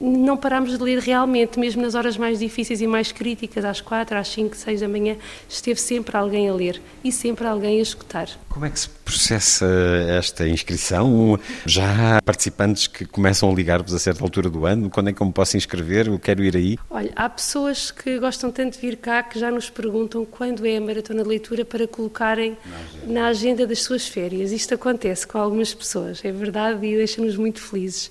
não 0.04 0.36
paramos 0.36 0.76
de 0.76 0.82
ler 0.82 0.98
realmente, 0.98 1.58
mesmo 1.58 1.80
nas 1.80 1.94
horas 1.94 2.16
mais 2.16 2.38
difíceis 2.38 2.80
e 2.82 2.86
mais 2.86 3.10
críticas, 3.10 3.64
às 3.64 3.80
quatro, 3.80 4.18
às 4.18 4.28
cinco, 4.28 4.54
seis 4.54 4.80
da 4.80 4.88
manhã, 4.88 5.16
esteve 5.48 5.80
sempre 5.80 6.16
alguém 6.16 6.48
a 6.48 6.54
ler 6.54 6.80
e 7.02 7.10
sempre 7.10 7.46
alguém 7.46 7.78
a 7.78 7.82
escutar. 7.82 8.28
Como 8.48 8.66
é 8.66 8.70
que 8.70 8.78
se 8.78 8.88
processa 8.88 9.66
esta 10.08 10.46
inscrição? 10.46 11.38
Já 11.66 12.18
há 12.18 12.22
participantes 12.22 12.86
que 12.86 13.04
começam 13.04 13.50
a 13.50 13.54
ligar-vos 13.54 13.94
a 13.94 13.98
certa 13.98 14.22
altura 14.22 14.50
do 14.50 14.66
ano? 14.66 14.90
Quando 14.90 15.08
é 15.08 15.12
que 15.12 15.20
eu 15.20 15.26
me 15.26 15.32
posso 15.32 15.56
inscrever? 15.56 16.06
Eu 16.06 16.18
quero 16.18 16.44
ir 16.44 16.54
aí? 16.54 16.78
Olha, 16.90 17.10
há 17.16 17.28
pessoas 17.28 17.90
que 17.90 18.18
gostam 18.18 18.50
tanto 18.50 18.74
de 18.74 18.80
vir 18.80 18.96
cá 18.96 19.22
que 19.22 19.38
já 19.38 19.50
nos 19.50 19.70
perguntam 19.70 20.24
quando 20.24 20.66
é 20.66 20.76
a 20.76 20.80
maratona 20.80 21.22
de 21.22 21.28
leitura 21.28 21.64
para 21.64 21.88
colocarem 21.88 22.56
na 22.64 22.76
agenda, 22.76 23.12
na 23.12 23.26
agenda 23.26 23.66
das 23.66 23.82
suas 23.82 24.06
férias. 24.06 24.52
Isto 24.52 24.74
acontece 24.74 25.26
com 25.26 25.38
algumas 25.38 25.72
pessoas, 25.72 26.24
é 26.24 26.30
verdade, 26.30 26.86
e 26.86 26.96
deixa-nos 26.96 27.36
muito 27.36 27.60
felizes 27.60 28.10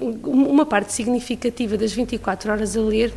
uma 0.00 0.66
parte 0.66 0.92
significativa 0.92 1.76
das 1.76 1.92
24 1.92 2.50
horas 2.52 2.76
a 2.76 2.80
ler, 2.80 3.12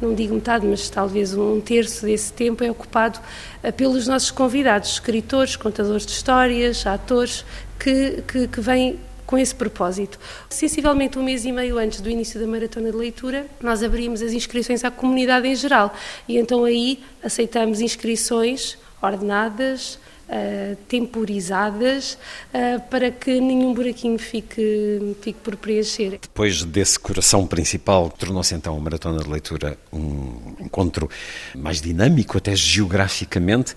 não 0.00 0.14
digo 0.14 0.34
metade, 0.34 0.66
mas 0.66 0.88
talvez 0.88 1.34
um 1.34 1.60
terço 1.60 2.06
desse 2.06 2.32
tempo 2.32 2.64
é 2.64 2.70
ocupado 2.70 3.20
eh, 3.62 3.70
pelos 3.70 4.06
nossos 4.06 4.30
convidados, 4.30 4.92
escritores, 4.92 5.56
contadores 5.56 6.06
de 6.06 6.12
histórias, 6.12 6.86
atores, 6.86 7.44
que, 7.78 8.22
que, 8.26 8.48
que 8.48 8.60
vêm 8.60 8.98
com 9.26 9.38
esse 9.38 9.54
propósito. 9.54 10.18
Sensivelmente 10.48 11.18
um 11.18 11.22
mês 11.22 11.44
e 11.44 11.52
meio 11.52 11.78
antes 11.78 12.00
do 12.00 12.10
início 12.10 12.40
da 12.40 12.46
maratona 12.46 12.90
de 12.90 12.96
leitura, 12.96 13.46
nós 13.62 13.82
abrimos 13.82 14.22
as 14.22 14.32
inscrições 14.32 14.84
à 14.84 14.90
comunidade 14.90 15.46
em 15.46 15.54
geral 15.54 15.94
e 16.26 16.36
então 16.36 16.64
aí 16.64 17.00
aceitamos 17.22 17.80
inscrições 17.80 18.76
ordenadas, 19.00 19.98
uh, 20.30 20.76
temporizadas 20.88 22.16
uh, 22.54 22.80
para 22.88 23.10
que 23.10 23.40
nenhum 23.40 23.74
buraquinho 23.74 24.18
fique, 24.18 25.16
fique 25.20 25.38
por 25.42 25.56
preencher. 25.56 26.18
Depois 26.22 26.62
desse 26.64 26.98
coração 26.98 27.46
principal, 27.46 28.10
tornou-se 28.10 28.54
então 28.54 28.76
a 28.76 28.80
Maratona 28.80 29.22
de 29.22 29.28
Leitura 29.28 29.76
um 29.92 30.54
encontro 30.60 31.10
mais 31.54 31.80
dinâmico, 31.80 32.38
até 32.38 32.54
geograficamente. 32.54 33.74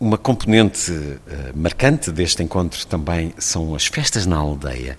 Uma 0.00 0.18
componente 0.18 0.92
uh, 0.92 1.18
marcante 1.54 2.10
deste 2.10 2.42
encontro 2.42 2.86
também 2.86 3.32
são 3.38 3.74
as 3.74 3.86
festas 3.86 4.26
na 4.26 4.36
aldeia. 4.36 4.98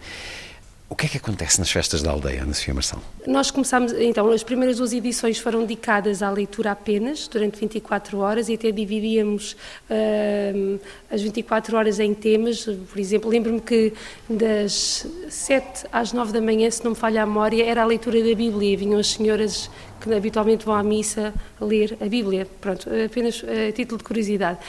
O 0.90 0.96
que 0.96 1.06
é 1.06 1.10
que 1.10 1.18
acontece 1.18 1.60
nas 1.60 1.70
festas 1.70 2.02
da 2.02 2.10
aldeia, 2.10 2.42
Ana 2.42 2.54
Sofia 2.54 2.74
Marção? 2.74 3.00
Nós 3.28 3.52
começámos, 3.52 3.94
então, 3.94 4.28
as 4.32 4.42
primeiras 4.42 4.78
duas 4.78 4.92
edições 4.92 5.38
foram 5.38 5.62
dedicadas 5.62 6.24
à 6.24 6.32
leitura 6.32 6.72
apenas, 6.72 7.28
durante 7.28 7.60
24 7.60 8.18
horas, 8.18 8.50
e 8.50 8.56
até 8.56 8.72
dividíamos 8.72 9.56
uh, 9.88 10.80
as 11.12 11.22
24 11.22 11.78
horas 11.78 12.00
em 12.00 12.12
temas. 12.16 12.66
Por 12.66 13.00
exemplo, 13.00 13.30
lembro-me 13.30 13.62
que 13.62 13.94
das 14.28 15.06
7 15.30 15.86
às 15.92 16.12
9 16.12 16.34
da 16.34 16.42
manhã, 16.42 16.72
se 16.72 16.84
não 16.84 16.92
me 16.92 16.98
falha 16.98 17.22
a 17.22 17.26
memória, 17.26 17.64
era 17.64 17.84
a 17.84 17.86
leitura 17.86 18.24
da 18.24 18.34
Bíblia. 18.34 18.76
Vinham 18.76 19.00
as 19.00 19.12
senhoras 19.12 19.70
que 20.00 20.14
habitualmente 20.14 20.66
vão 20.66 20.76
à 20.76 20.84
missa 20.84 21.34
ler 21.60 21.98
a 22.02 22.06
Bíblia. 22.06 22.48
Pronto, 22.60 22.90
apenas 23.06 23.44
a 23.44 23.72
título 23.72 23.98
de 23.98 24.04
curiosidade. 24.04 24.60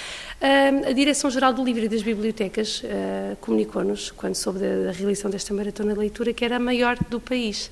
A 0.40 0.92
Direção-Geral 0.92 1.52
do 1.52 1.62
Livro 1.62 1.84
e 1.84 1.88
das 1.88 2.02
Bibliotecas 2.02 2.82
uh, 2.82 3.36
comunicou-nos, 3.40 4.10
quando 4.10 4.34
soube 4.34 4.58
da, 4.58 4.92
realização 4.92 5.30
desta 5.30 5.52
maratona 5.52 5.92
de 5.92 5.98
leitura, 5.98 6.32
que 6.32 6.44
era 6.44 6.56
a 6.56 6.58
maior 6.58 6.96
do 7.08 7.20
país. 7.20 7.70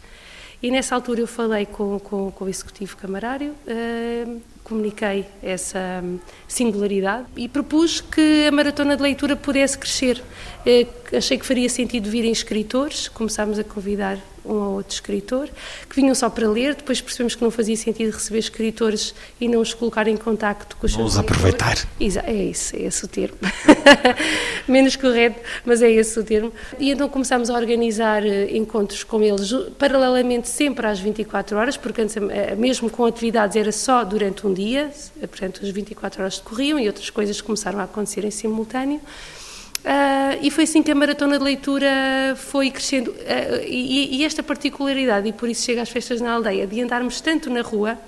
E 0.62 0.70
nessa 0.70 0.94
altura 0.94 1.20
eu 1.20 1.26
falei 1.26 1.66
com, 1.66 1.98
com, 2.00 2.30
com 2.32 2.44
o 2.44 2.48
Executivo 2.48 2.96
Camarário, 2.96 3.54
comuniquei 4.64 5.24
essa 5.42 6.02
singularidade 6.46 7.26
e 7.36 7.48
propus 7.48 8.00
que 8.00 8.46
a 8.46 8.52
maratona 8.52 8.96
de 8.96 9.02
leitura 9.02 9.36
pudesse 9.36 9.78
crescer. 9.78 10.22
Uh, 10.66 11.16
achei 11.16 11.38
que 11.38 11.46
faria 11.46 11.68
sentido 11.68 12.10
virem 12.10 12.30
escritores, 12.30 13.08
começámos 13.08 13.58
a 13.58 13.64
convidar 13.64 14.18
um 14.48 14.54
ou 14.54 14.74
outro 14.76 14.94
escritor, 14.94 15.48
que 15.88 15.96
vinham 15.96 16.14
só 16.14 16.30
para 16.30 16.48
ler, 16.48 16.74
depois 16.74 17.00
percebemos 17.00 17.34
que 17.34 17.42
não 17.42 17.50
fazia 17.50 17.76
sentido 17.76 18.12
receber 18.12 18.38
escritores 18.38 19.14
e 19.40 19.48
não 19.48 19.60
os 19.60 19.74
colocar 19.74 20.08
em 20.08 20.16
contacto 20.16 20.76
com 20.76 20.86
os 20.86 20.92
Vamos 20.94 21.12
seus 21.12 21.24
aproveitar. 21.24 21.76
Exa 22.00 22.22
é 22.26 22.44
isso, 22.44 22.74
é 22.76 22.82
esse 22.82 23.04
o 23.04 23.08
termo. 23.08 23.36
Menos 24.66 24.96
correto, 24.96 25.40
mas 25.64 25.82
é 25.82 25.90
esse 25.90 26.18
o 26.18 26.24
termo. 26.24 26.52
E 26.78 26.90
então 26.90 27.08
começámos 27.08 27.50
a 27.50 27.54
organizar 27.54 28.24
eh, 28.24 28.56
encontros 28.56 29.04
com 29.04 29.22
eles, 29.22 29.52
paralelamente 29.78 30.48
sempre 30.48 30.86
às 30.86 30.98
24 30.98 31.56
horas, 31.56 31.76
porque 31.76 32.02
antes, 32.02 32.16
eh, 32.16 32.54
mesmo 32.56 32.90
com 32.90 33.04
atividades 33.04 33.56
era 33.56 33.72
só 33.72 34.04
durante 34.04 34.46
um 34.46 34.52
dia, 34.52 34.90
portanto 35.20 35.60
as 35.62 35.68
24 35.68 36.22
horas 36.22 36.38
decorriam 36.38 36.78
e 36.78 36.86
outras 36.86 37.10
coisas 37.10 37.40
começaram 37.40 37.78
a 37.80 37.84
acontecer 37.84 38.24
em 38.24 38.30
simultâneo. 38.30 39.00
Uh, 39.84 40.38
e 40.42 40.50
foi 40.50 40.64
assim 40.64 40.82
que 40.82 40.90
a 40.90 40.94
maratona 40.94 41.38
de 41.38 41.44
leitura 41.44 42.34
foi 42.36 42.70
crescendo. 42.70 43.10
Uh, 43.10 43.64
e, 43.64 44.16
e, 44.16 44.24
esta 44.24 44.42
particularidade, 44.42 45.28
e 45.28 45.32
por 45.32 45.48
isso 45.48 45.64
chega 45.64 45.82
às 45.82 45.88
festas 45.88 46.20
na 46.20 46.32
aldeia, 46.32 46.66
de 46.66 46.80
andarmos 46.82 47.20
tanto 47.20 47.48
na 47.48 47.62
rua, 47.62 47.98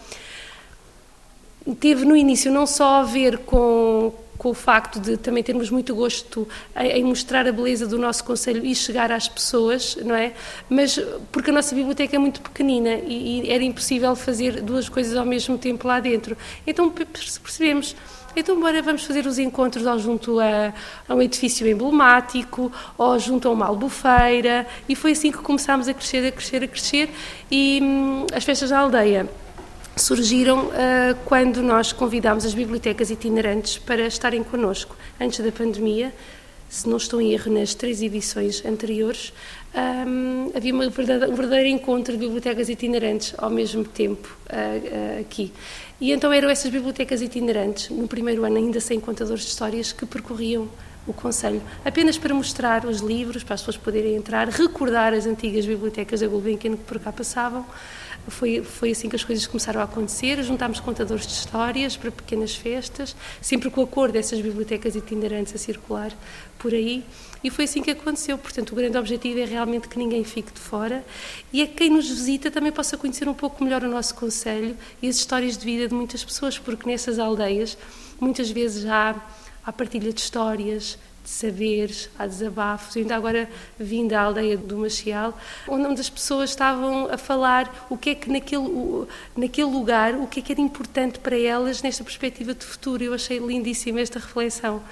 teve 1.78 2.04
no 2.04 2.16
início 2.16 2.50
não 2.50 2.66
só 2.66 3.00
a 3.00 3.02
ver 3.04 3.38
com, 3.38 4.12
com 4.36 4.50
o 4.50 4.54
facto 4.54 4.98
de 4.98 5.16
também 5.16 5.42
termos 5.42 5.70
muito 5.70 5.94
gosto 5.94 6.48
em, 6.76 7.04
mostrar 7.04 7.46
a 7.46 7.52
beleza 7.52 7.86
do 7.86 7.98
nosso 7.98 8.24
Conselho 8.24 8.64
e 8.64 8.74
chegar 8.74 9.12
às 9.12 9.28
pessoas, 9.28 9.96
não 9.96 10.14
é? 10.14 10.32
Mas 10.68 10.98
porque 11.30 11.50
a 11.50 11.52
nossa 11.52 11.74
biblioteca 11.74 12.16
é 12.16 12.18
muito 12.18 12.40
pequenina 12.40 12.94
e, 12.94 13.42
e 13.42 13.50
era 13.50 13.62
impossível 13.62 14.16
fazer 14.16 14.60
duas 14.60 14.88
coisas 14.88 15.16
ao 15.16 15.26
mesmo 15.26 15.56
tempo 15.56 15.86
lá 15.86 16.00
dentro. 16.00 16.36
Então 16.66 16.90
percebemos 16.90 17.94
então, 18.36 18.58
bora, 18.60 18.80
vamos 18.82 19.04
fazer 19.04 19.26
os 19.26 19.38
encontros 19.38 19.86
ou 19.86 19.98
junto 19.98 20.40
a, 20.40 20.72
a, 21.08 21.14
um 21.14 21.22
edifício 21.22 21.66
emblemático, 21.66 22.70
ou 22.96 23.18
junto 23.18 23.48
a 23.48 23.50
uma 23.50 23.66
albufeira, 23.66 24.66
e 24.88 24.94
foi 24.94 25.12
assim 25.12 25.32
que 25.32 25.38
começámos 25.38 25.88
a 25.88 25.94
crescer, 25.94 26.26
a 26.26 26.32
crescer, 26.32 26.64
a 26.64 26.68
crescer, 26.68 27.10
e 27.50 27.80
hum, 27.82 28.26
as 28.32 28.44
festas 28.44 28.70
da 28.70 28.78
aldeia 28.78 29.28
surgiram 29.96 30.66
uh, 30.66 30.70
quando 31.24 31.62
nós 31.62 31.92
convidámos 31.92 32.44
as 32.44 32.54
bibliotecas 32.54 33.10
itinerantes 33.10 33.78
para 33.78 34.06
estarem 34.06 34.42
connosco, 34.42 34.96
antes 35.20 35.40
da 35.40 35.52
pandemia, 35.52 36.12
se 36.70 36.88
não 36.88 36.98
estou 36.98 37.20
em 37.20 37.32
erro, 37.32 37.52
nas 37.52 37.74
três 37.74 38.00
edições 38.00 38.64
anteriores, 38.64 39.32
um, 39.74 40.52
havia 40.54 40.72
um 40.72 40.78
verdadeiro 40.78 41.68
encontro 41.68 42.12
de 42.12 42.18
bibliotecas 42.18 42.68
itinerantes 42.68 43.34
ao 43.36 43.50
mesmo 43.50 43.84
tempo 43.84 44.36
uh, 44.46 45.18
uh, 45.18 45.20
aqui. 45.20 45.52
E 46.00 46.12
então 46.12 46.32
eram 46.32 46.48
essas 46.48 46.70
bibliotecas 46.70 47.20
itinerantes, 47.20 47.90
no 47.90 48.08
primeiro 48.08 48.44
ano 48.44 48.56
ainda 48.56 48.80
sem 48.80 48.98
contadores 48.98 49.42
de 49.42 49.50
histórias, 49.50 49.92
que 49.92 50.06
percorriam 50.06 50.66
o 51.06 51.12
Conselho, 51.12 51.62
apenas 51.84 52.16
para 52.16 52.32
mostrar 52.34 52.84
os 52.86 53.00
livros, 53.00 53.42
para 53.42 53.54
as 53.54 53.60
pessoas 53.60 53.76
poderem 53.76 54.16
entrar, 54.16 54.48
recordar 54.48 55.12
as 55.12 55.26
antigas 55.26 55.66
bibliotecas 55.66 56.20
da 56.20 56.26
Gulbenkian 56.26 56.72
que 56.72 56.84
por 56.84 56.98
cá 56.98 57.12
passavam. 57.12 57.66
Foi, 58.28 58.62
foi 58.62 58.90
assim 58.90 59.08
que 59.08 59.16
as 59.16 59.24
coisas 59.24 59.46
começaram 59.46 59.80
a 59.80 59.84
acontecer. 59.84 60.42
Juntámos 60.42 60.78
contadores 60.78 61.26
de 61.26 61.32
histórias 61.32 61.96
para 61.96 62.10
pequenas 62.10 62.54
festas, 62.54 63.16
sempre 63.40 63.70
com 63.70 63.80
o 63.80 63.84
acordo 63.84 64.12
dessas 64.12 64.40
bibliotecas 64.40 64.94
itinerantes 64.94 65.54
a 65.54 65.58
circular 65.58 66.12
por 66.58 66.72
aí. 66.72 67.02
E 67.42 67.50
foi 67.50 67.64
assim 67.64 67.82
que 67.82 67.90
aconteceu. 67.90 68.36
Portanto, 68.36 68.72
o 68.72 68.74
grande 68.74 68.98
objetivo 68.98 69.40
é 69.40 69.44
realmente 69.44 69.88
que 69.88 69.98
ninguém 69.98 70.22
fique 70.24 70.52
de 70.52 70.60
fora 70.60 71.04
e 71.52 71.62
é 71.62 71.66
que 71.66 71.74
quem 71.74 71.90
nos 71.90 72.08
visita 72.08 72.50
também 72.50 72.70
possa 72.70 72.96
conhecer 72.96 73.28
um 73.28 73.34
pouco 73.34 73.62
melhor 73.64 73.82
o 73.82 73.88
nosso 73.88 74.14
Conselho 74.14 74.76
e 75.00 75.08
as 75.08 75.16
histórias 75.16 75.56
de 75.56 75.64
vida 75.64 75.88
de 75.88 75.94
muitas 75.94 76.22
pessoas, 76.22 76.58
porque 76.58 76.88
nessas 76.88 77.18
aldeias 77.18 77.78
muitas 78.20 78.50
vezes 78.50 78.84
há 78.86 79.16
a 79.64 79.72
partilha 79.72 80.12
de 80.12 80.20
histórias, 80.20 80.98
de 81.22 81.30
saberes, 81.30 82.10
há 82.18 82.26
desabafos. 82.26 82.96
Eu 82.96 83.02
ainda 83.02 83.16
agora 83.16 83.48
vim 83.78 84.06
da 84.06 84.20
aldeia 84.20 84.56
do 84.56 84.76
Machial, 84.76 85.38
onde 85.68 86.00
as 86.00 86.10
pessoas 86.10 86.50
estavam 86.50 87.08
a 87.10 87.16
falar 87.16 87.86
o 87.88 87.96
que 87.96 88.10
é 88.10 88.14
que 88.14 88.30
naquele, 88.30 89.06
naquele 89.36 89.70
lugar, 89.70 90.14
o 90.14 90.26
que 90.26 90.40
é 90.40 90.42
que 90.42 90.52
era 90.52 90.60
importante 90.60 91.18
para 91.18 91.38
elas 91.38 91.82
nesta 91.82 92.04
perspectiva 92.04 92.54
de 92.54 92.64
futuro. 92.64 93.02
Eu 93.02 93.14
achei 93.14 93.38
lindíssima 93.38 94.00
esta 94.00 94.18
reflexão. 94.18 94.82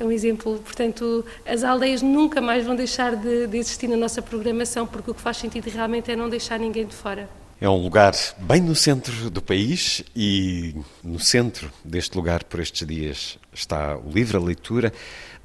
É 0.00 0.04
um 0.04 0.10
exemplo, 0.10 0.58
portanto, 0.64 1.22
as 1.44 1.62
aldeias 1.62 2.00
nunca 2.00 2.40
mais 2.40 2.64
vão 2.64 2.74
deixar 2.74 3.14
de, 3.14 3.46
de 3.46 3.58
existir 3.58 3.86
na 3.86 3.98
nossa 3.98 4.22
programação, 4.22 4.86
porque 4.86 5.10
o 5.10 5.14
que 5.14 5.20
faz 5.20 5.36
sentido 5.36 5.68
realmente 5.68 6.10
é 6.10 6.16
não 6.16 6.26
deixar 6.26 6.58
ninguém 6.58 6.86
de 6.86 6.94
fora. 6.94 7.28
É 7.60 7.68
um 7.68 7.76
lugar 7.76 8.14
bem 8.38 8.62
no 8.62 8.74
centro 8.74 9.28
do 9.28 9.42
país 9.42 10.02
e 10.16 10.74
no 11.04 11.20
centro 11.20 11.70
deste 11.84 12.16
lugar, 12.16 12.44
por 12.44 12.60
estes 12.60 12.88
dias, 12.88 13.38
está 13.52 13.98
o 13.98 14.10
livro, 14.10 14.38
a 14.38 14.42
leitura. 14.42 14.90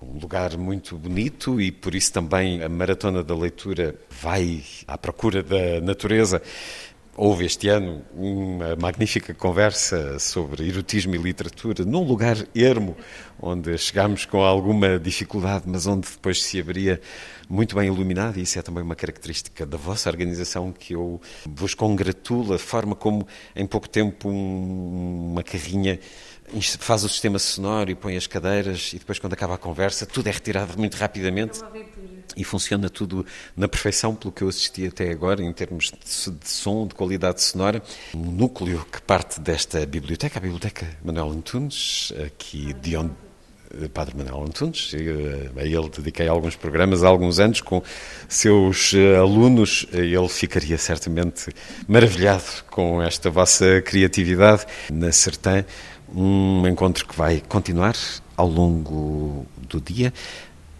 Um 0.01 0.19
lugar 0.19 0.55
muito 0.55 0.97
bonito 0.97 1.59
e 1.59 1.69
por 1.69 1.93
isso 1.93 2.13
também 2.13 2.63
a 2.63 2.69
Maratona 2.69 3.21
da 3.21 3.35
Leitura 3.35 3.95
vai 4.09 4.63
à 4.87 4.97
procura 4.97 5.43
da 5.43 5.81
natureza. 5.81 6.41
Houve 7.17 7.45
este 7.45 7.69
ano 7.69 8.03
uma 8.13 8.75
magnífica 8.75 9.33
conversa 9.33 10.19
sobre 10.19 10.67
erotismo 10.67 11.15
e 11.15 11.17
literatura 11.17 11.85
num 11.85 12.03
lugar 12.03 12.35
ermo, 12.53 12.93
onde 13.41 13.77
chegámos 13.77 14.25
com 14.25 14.43
alguma 14.43 14.99
dificuldade, 14.99 15.63
mas 15.65 15.87
onde 15.87 16.09
depois 16.09 16.43
se 16.43 16.59
abria 16.59 16.99
muito 17.47 17.73
bem 17.73 17.87
iluminado, 17.87 18.37
e 18.37 18.41
isso 18.41 18.59
é 18.59 18.61
também 18.61 18.83
uma 18.83 18.97
característica 18.97 19.65
da 19.65 19.77
vossa 19.77 20.09
organização 20.09 20.73
que 20.73 20.93
eu 20.93 21.21
vos 21.45 21.73
congratulo, 21.73 22.53
a 22.53 22.59
forma 22.59 22.95
como 22.95 23.25
em 23.55 23.65
pouco 23.65 23.87
tempo 23.87 24.27
um, 24.27 25.31
uma 25.31 25.41
carrinha 25.41 25.97
faz 26.79 27.03
o 27.03 27.09
sistema 27.09 27.39
sonoro 27.39 27.89
e 27.89 27.95
põe 27.95 28.15
as 28.15 28.27
cadeiras 28.27 28.91
e 28.93 28.99
depois 28.99 29.19
quando 29.19 29.33
acaba 29.33 29.55
a 29.55 29.57
conversa 29.57 30.05
tudo 30.05 30.27
é 30.27 30.31
retirado 30.31 30.77
muito 30.77 30.95
rapidamente. 30.95 31.59
E 32.37 32.43
funciona 32.43 32.89
tudo 32.89 33.25
na 33.55 33.67
perfeição 33.67 34.13
pelo 34.13 34.31
que 34.31 34.41
eu 34.41 34.49
assisti 34.49 34.87
até 34.87 35.09
agora 35.09 35.41
em 35.41 35.53
termos 35.53 35.91
de 35.91 36.49
som, 36.49 36.85
de 36.85 36.93
qualidade 36.93 37.41
sonora. 37.41 37.81
O 38.13 38.17
núcleo 38.17 38.85
que 38.91 39.01
parte 39.01 39.39
desta 39.39 39.85
biblioteca, 39.85 40.37
a 40.37 40.41
Biblioteca 40.41 40.85
Manuel 41.03 41.29
Antunes, 41.29 42.11
aqui 42.25 42.73
de 42.73 42.97
onde 42.97 43.13
eh, 43.81 43.87
Padre 43.87 44.15
Manuel 44.17 44.43
Antunes, 44.43 44.91
eh, 44.93 45.49
a 45.55 45.63
ele 45.63 45.89
dediquei 45.89 46.27
alguns 46.27 46.55
programas 46.55 47.03
há 47.03 47.07
alguns 47.07 47.39
anos 47.39 47.61
com 47.61 47.81
seus 48.27 48.93
eh, 48.93 49.15
alunos, 49.15 49.87
ele 49.91 50.27
ficaria 50.29 50.77
certamente 50.77 51.51
maravilhado 51.87 52.63
com 52.69 53.01
esta 53.01 53.29
vossa 53.29 53.81
criatividade. 53.81 54.65
Na 54.91 55.11
Sertã 55.11 55.65
um 56.13 56.67
encontro 56.67 57.05
que 57.07 57.15
vai 57.15 57.41
continuar 57.47 57.95
ao 58.35 58.47
longo 58.47 59.45
do 59.57 59.79
dia. 59.79 60.13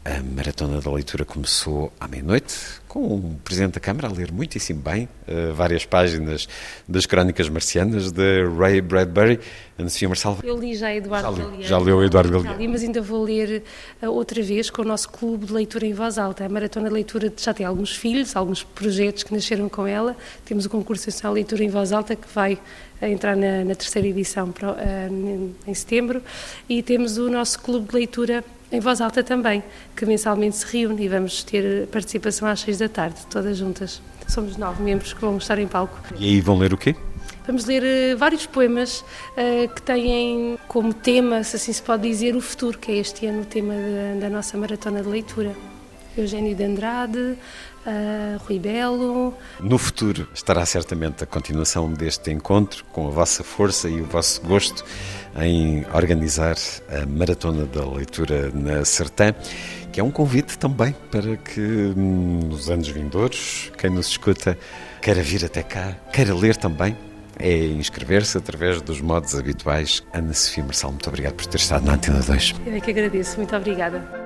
A 0.08 0.22
maratona 0.22 0.80
da 0.80 0.92
leitura 0.92 1.26
começou 1.26 1.92
à 2.00 2.08
meia-noite, 2.08 2.56
com 2.88 3.00
o 3.00 3.40
Presidente 3.44 3.74
da 3.74 3.80
Câmara 3.80 4.08
a 4.08 4.12
ler 4.12 4.32
muitíssimo 4.32 4.80
bem 4.80 5.10
uh, 5.28 5.52
várias 5.56 5.84
páginas 5.84 6.48
das 6.88 7.08
Crónicas 7.08 7.50
Marcianas 7.50 8.12
de 8.12 8.46
Ray 8.56 8.82
Bradbury. 8.82 9.40
Ana 9.80 9.90
Sofia 9.90 10.08
Marçal. 10.08 10.38
Eu 10.44 10.60
li 10.60 10.76
já 10.76 10.94
Eduardo 10.94 11.50
li, 11.58 11.64
já 11.64 11.80
leu 11.80 12.04
Eduardo 12.04 12.30
Galeano. 12.32 12.60
Li, 12.60 12.68
mas 12.68 12.84
ainda 12.84 13.02
vou 13.02 13.24
ler 13.24 13.64
uh, 14.00 14.12
outra 14.12 14.44
vez 14.44 14.70
com 14.70 14.84
o 14.84 14.86
nosso 14.86 15.10
clube 15.10 15.48
de 15.48 15.54
leitura 15.54 15.88
em 15.88 15.94
voz 15.94 16.20
alta. 16.20 16.46
A 16.46 16.50
maratona 16.50 16.88
de 16.88 16.94
leitura 16.94 17.34
já 17.36 17.52
tem 17.52 17.66
alguns 17.66 17.96
filhos, 17.96 18.36
alguns 18.36 18.62
projetos 18.62 19.24
que 19.24 19.34
nasceram 19.34 19.68
com 19.68 19.88
ela. 19.88 20.16
Temos 20.46 20.68
o 20.68 20.70
concurso 20.70 21.08
nacional 21.08 21.34
de 21.34 21.40
leitura 21.40 21.64
em 21.64 21.70
voz 21.70 21.92
alta 21.92 22.16
que 22.16 22.28
vai 22.32 22.54
uh, 22.54 23.06
entrar 23.06 23.36
na, 23.36 23.64
na 23.64 23.74
terceira 23.74 24.08
edição 24.08 24.54
em 25.66 25.74
setembro 25.74 26.22
e 26.70 26.84
temos 26.84 27.18
o 27.18 27.28
nosso 27.28 27.60
clube 27.60 27.88
de 27.88 27.96
leitura 27.96 28.44
em 28.72 28.80
voz 28.80 29.02
alta 29.02 29.24
também, 29.24 29.64
que 29.96 30.06
mensalmente 30.06 30.58
se 30.58 30.66
reúne 30.66 31.06
e 31.06 31.08
vamos 31.08 31.44
ter 31.44 31.88
participação 31.88 32.48
às 32.48 32.60
seis 32.60 32.80
da 32.80 32.90
tarde, 32.90 33.16
todas 33.30 33.58
juntas. 33.58 34.02
Somos 34.28 34.58
nove 34.58 34.82
membros 34.82 35.14
que 35.14 35.22
vão 35.22 35.38
estar 35.38 35.60
em 35.60 35.68
palco. 35.68 36.00
E 36.18 36.26
aí 36.26 36.42
vão 36.42 36.58
ler 36.58 36.74
o 36.74 36.78
quê? 36.78 36.96
Vamos 37.46 37.66
ler 37.66 37.84
uh, 37.84 38.18
vários 38.18 38.48
poemas 38.48 39.02
uh, 39.02 39.74
que 39.74 39.82
têm 39.84 40.58
como 40.68 40.94
tema, 40.94 41.44
se 41.44 41.56
assim 41.56 41.72
se 41.72 41.82
pode 41.82 42.08
dizer, 42.08 42.36
o 42.36 42.42
futuro, 42.42 42.78
que 42.78 42.92
é 42.92 42.96
este 42.98 43.28
ano 43.28 43.44
o 43.44 43.46
tema 43.46 43.74
de, 43.76 44.20
da 44.20 44.30
nossa 44.30 44.58
maratona 44.58 45.04
de 45.04 45.08
leitura. 45.08 45.56
Eugênio 46.18 46.56
de 46.56 46.64
Andrade, 46.64 47.38
uh, 47.86 48.38
Rui 48.46 48.60
Belo. 48.60 49.34
No 49.60 49.78
futuro 49.78 50.28
estará 50.34 50.66
certamente 50.66 51.24
a 51.24 51.28
continuação 51.28 51.92
deste 51.92 52.32
encontro, 52.32 52.84
com 52.92 53.08
a 53.08 53.12
vossa 53.12 53.44
força 53.44 53.90
e 53.90 54.02
o 54.02 54.06
vosso 54.06 54.42
gosto 54.42 54.84
em 55.42 55.86
organizar 55.94 56.56
a 56.90 57.06
Maratona 57.06 57.66
da 57.66 57.86
Leitura 57.86 58.52
na 58.54 58.86
Sertã, 58.86 59.34
que 59.92 60.00
é 60.00 60.04
um 60.04 60.12
convite 60.12 60.58
também 60.58 60.96
para 61.12 61.36
que 61.38 61.60
nos 61.60 62.70
anos 62.70 62.88
vindouros, 62.88 63.72
quem 63.78 63.90
nos 63.90 64.08
escuta 64.08 64.58
queira 65.02 65.22
vir 65.22 65.46
até 65.46 65.62
cá, 65.62 65.96
queira 66.12 66.34
ler 66.34 66.56
também, 66.56 66.98
é 67.38 67.66
inscrever-se 67.66 68.38
através 68.38 68.82
dos 68.82 69.02
modos 69.02 69.36
habituais. 69.36 70.02
Ana 70.14 70.34
Sofia 70.34 70.64
Marçal, 70.64 70.92
muito 70.92 71.08
obrigado 71.08 71.34
por 71.34 71.46
ter 71.46 71.58
estado 71.58 71.86
na 71.86 71.94
Antena 71.94 72.22
2. 72.22 72.56
Eu 72.66 72.76
é 72.76 72.80
que 72.80 72.92
agradeço, 72.92 73.38
muito 73.38 73.56
obrigada. 73.56 74.25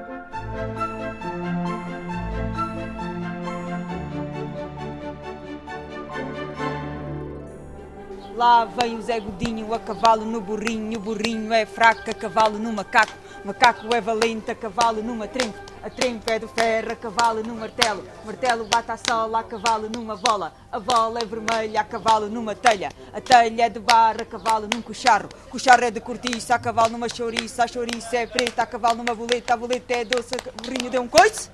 Lá 8.39 8.63
vem 8.63 8.97
o 8.97 9.01
Zé 9.01 9.19
Godinho 9.19 9.73
a 9.73 9.79
cavalo 9.79 10.23
no 10.23 10.39
burrinho, 10.39 10.97
o 10.97 11.01
burrinho 11.01 11.51
é 11.51 11.65
fraco, 11.65 12.09
a 12.09 12.13
cavalo 12.13 12.57
no 12.57 12.71
macaco, 12.71 13.11
macaco 13.43 13.93
é 13.93 13.99
valente, 13.99 14.49
a 14.49 14.55
cavalo 14.55 15.03
numa 15.03 15.27
trempe, 15.27 15.59
a 15.83 15.89
trempe 15.89 16.31
é 16.31 16.39
do 16.39 16.47
ferro, 16.47 16.93
a 16.93 16.95
cavalo 16.95 17.43
no 17.43 17.53
martelo, 17.53 18.01
martelo 18.23 18.63
bate 18.63 18.91
a 18.91 18.95
sola, 18.95 19.41
a 19.41 19.43
cavalo 19.43 19.89
numa 19.93 20.15
bola, 20.15 20.53
a 20.71 20.79
bola 20.79 21.19
é 21.19 21.25
vermelha, 21.25 21.81
a 21.81 21.83
cavalo 21.83 22.29
numa 22.29 22.55
telha, 22.55 22.93
a 23.11 23.19
telha 23.19 23.65
é 23.65 23.69
de 23.69 23.79
barra, 23.79 24.21
a 24.21 24.25
cavalo 24.25 24.69
num 24.73 24.81
cocharro, 24.81 25.27
cocharro 25.51 25.83
é 25.83 25.91
de 25.91 25.99
cortiça, 25.99 26.55
a 26.55 26.59
cavalo 26.59 26.91
numa 26.93 27.09
chouriça, 27.09 27.65
a 27.65 27.67
chouriça 27.67 28.15
é 28.15 28.25
preta, 28.25 28.61
a 28.61 28.65
cavalo 28.65 29.03
numa 29.03 29.13
boleta, 29.13 29.53
a 29.53 29.57
boleta 29.57 29.93
é 29.95 30.05
doce, 30.05 30.33
o 30.35 30.63
burrinho 30.63 30.89
deu 30.89 31.01
um 31.01 31.09
coice, 31.09 31.51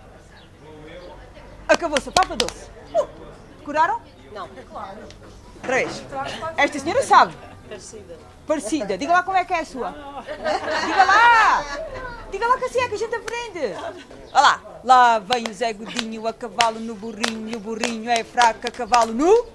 acabou-se 1.67 2.09
a 2.09 2.11
papa 2.11 2.35
doce. 2.35 2.69
Uh, 2.93 3.07
curaram? 3.63 3.99
Não. 4.31 4.47
Claro. 4.69 4.99
Três. 5.65 6.03
Esta 6.57 6.79
senhora 6.79 7.03
sabe. 7.03 7.33
Parecida. 7.67 8.17
Parecida. 8.47 8.97
Diga 8.97 9.13
lá 9.13 9.23
como 9.23 9.37
é 9.37 9.45
que 9.45 9.53
é 9.53 9.59
a 9.59 9.65
sua. 9.65 9.91
Diga 9.91 11.03
lá. 11.03 11.63
Diga 12.31 12.47
lá 12.47 12.57
que 12.57 12.65
assim 12.65 12.79
é 12.79 12.87
que 12.87 12.95
a 12.95 12.97
gente 12.97 13.15
aprende. 13.15 13.75
Olha 14.33 14.41
lá. 14.41 14.61
Lá 14.83 15.19
vem 15.19 15.45
o 15.49 15.53
Zé 15.53 15.73
Godinho 15.73 16.27
a 16.27 16.33
cavalo 16.33 16.79
no 16.79 16.95
burrinho. 16.95 17.57
O 17.57 17.59
burrinho 17.59 18.09
é 18.09 18.23
fraco 18.23 18.67
a 18.67 18.71
cavalo 18.71 19.13
no... 19.13 19.47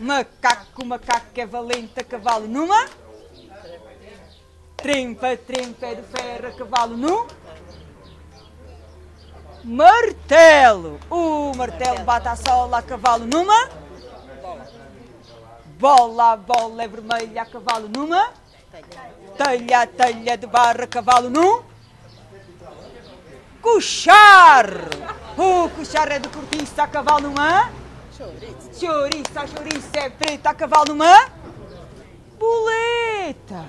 Macaco. 0.00 0.84
Macaco 0.84 1.26
é 1.36 1.46
valente 1.46 2.00
a 2.00 2.04
cavalo 2.04 2.48
numa... 2.48 2.86
Trempa, 4.76 5.36
trempa, 5.36 5.86
é 5.86 5.94
de 5.94 6.02
ferro, 6.02 6.48
a 6.48 6.52
cavalo 6.52 6.96
no 6.96 7.26
martelo. 9.66 11.00
O 11.10 11.52
martelo 11.56 12.04
bate 12.04 12.28
a 12.28 12.36
sola 12.36 12.78
a 12.78 12.82
cavalo 12.82 13.26
numa 13.26 13.68
bola. 15.78 16.32
A 16.32 16.36
bola 16.36 16.82
é 16.82 16.88
vermelha 16.88 17.42
a 17.42 17.46
cavalo 17.46 17.88
numa 17.88 18.30
telha, 19.36 19.86
telha 19.86 20.36
de 20.36 20.46
barra 20.46 20.86
cavalo 20.86 21.30
num 21.30 21.62
cochar. 23.60 24.66
O 25.36 25.68
cochar 25.70 26.10
é 26.12 26.18
de 26.18 26.28
cortiça 26.28 26.82
a 26.82 26.86
cavalo 26.86 27.28
numa 27.28 27.70
chouriça. 28.16 28.80
Chouriça, 28.80 29.40
a 29.40 29.46
chouriça 29.46 29.98
é 29.98 30.10
preta 30.10 30.50
a 30.50 30.54
cavalo 30.54 30.94
numa 30.94 31.28
boleta. 32.38 33.64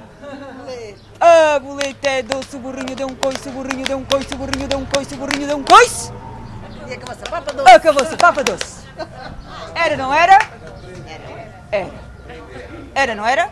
A 1.19 1.59
boleta 1.59 2.09
é 2.09 2.21
doce, 2.21 2.55
o 2.55 2.59
burrinho 2.59 2.95
deu 2.95 3.07
um 3.07 3.15
coice, 3.15 3.49
o 3.49 3.51
burrinho 3.51 3.85
deu 3.85 3.97
um 3.97 4.05
coice, 4.05 4.33
o 4.33 4.37
burrinho 4.37 4.67
deu 4.67 4.79
um 4.79 4.85
coice, 4.85 5.13
o 5.13 5.17
burrinho 5.17 5.47
deu 5.47 5.57
um 5.57 5.63
coice. 5.63 6.11
E 6.87 6.93
acabou-se 6.93 7.23
a 7.23 7.29
papa 7.29 7.53
doce. 7.53 7.69
Acabou-se 7.69 8.13
a 8.13 8.17
papa 8.17 8.43
doce. 8.43 8.87
Era, 9.75 9.97
não 9.97 10.13
era? 10.13 10.35
Era. 11.05 11.46
Era, 12.93 13.15
não 13.15 13.25
era? 13.25 13.49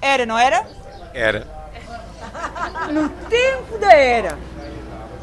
Era, 0.00 0.26
não 0.26 0.38
era? 0.38 0.66
Era. 1.12 1.46
No 2.92 3.08
tempo 3.28 3.78
da 3.78 3.92
era, 3.92 4.38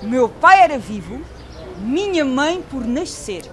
meu 0.02 0.28
pai 0.28 0.62
era 0.62 0.78
vivo, 0.78 1.22
minha 1.78 2.26
mãe 2.26 2.62
por 2.62 2.86
nascer. 2.86 3.50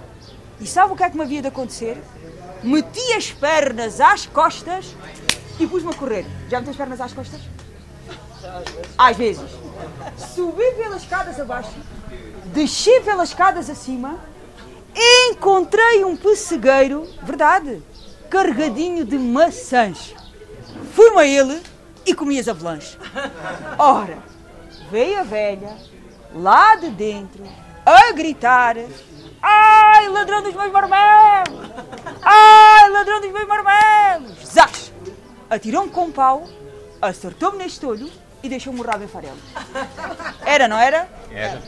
E 0.59 0.67
sabe 0.67 0.93
o 0.93 0.95
que 0.95 1.03
é 1.03 1.09
que 1.09 1.15
me 1.15 1.23
havia 1.23 1.41
de 1.41 1.47
acontecer? 1.47 2.01
Meti 2.61 3.13
as 3.13 3.31
pernas 3.31 4.01
às 4.01 4.25
costas 4.25 4.95
e 5.59 5.65
pus-me 5.65 5.91
a 5.91 5.93
correr. 5.93 6.25
Já 6.49 6.59
meti 6.59 6.71
as 6.71 6.75
pernas 6.75 6.99
às 6.99 7.13
costas? 7.13 7.39
Às 8.97 9.15
vezes. 9.15 9.49
Subi 10.17 10.73
pelas 10.75 11.03
escadas 11.03 11.39
abaixo, 11.39 11.71
desci 12.47 12.99
pelas 13.01 13.29
escadas 13.29 13.69
acima, 13.69 14.19
encontrei 15.29 16.03
um 16.03 16.17
pessegueiro, 16.17 17.07
verdade, 17.23 17.81
carregadinho 18.29 19.03
de 19.05 19.17
maçãs. 19.17 20.13
Fui-me 20.93 21.19
a 21.19 21.25
ele 21.25 21.61
e 22.05 22.13
comi 22.13 22.39
as 22.39 22.47
avelãs. 22.47 22.97
Ora, 23.77 24.19
veio 24.91 25.19
a 25.19 25.23
velha, 25.23 25.75
lá 26.33 26.75
de 26.75 26.89
dentro, 26.89 27.43
a 27.85 28.11
gritar: 28.11 28.75
Ai, 29.41 30.07
ladrão 30.09 30.43
dos 30.43 30.53
meus 30.53 30.71
marmelos! 30.71 31.71
Ai, 32.21 32.89
ladrão 32.89 33.21
dos 33.21 33.31
meus 33.31 33.47
marmelos! 33.47 34.45
Zás! 34.45 34.93
Atirou-me 35.49 35.89
com 35.89 36.05
um 36.05 36.11
pau, 36.11 36.47
acertou-me 37.01 37.57
neste 37.57 37.85
olho 37.85 38.09
e 38.43 38.49
deixou-me 38.49 38.77
morrer 38.77 38.97
bem 38.99 39.07
farelo. 39.07 39.37
Era, 40.45 40.67
não 40.67 40.77
era? 40.77 41.09
Era. 41.31 41.61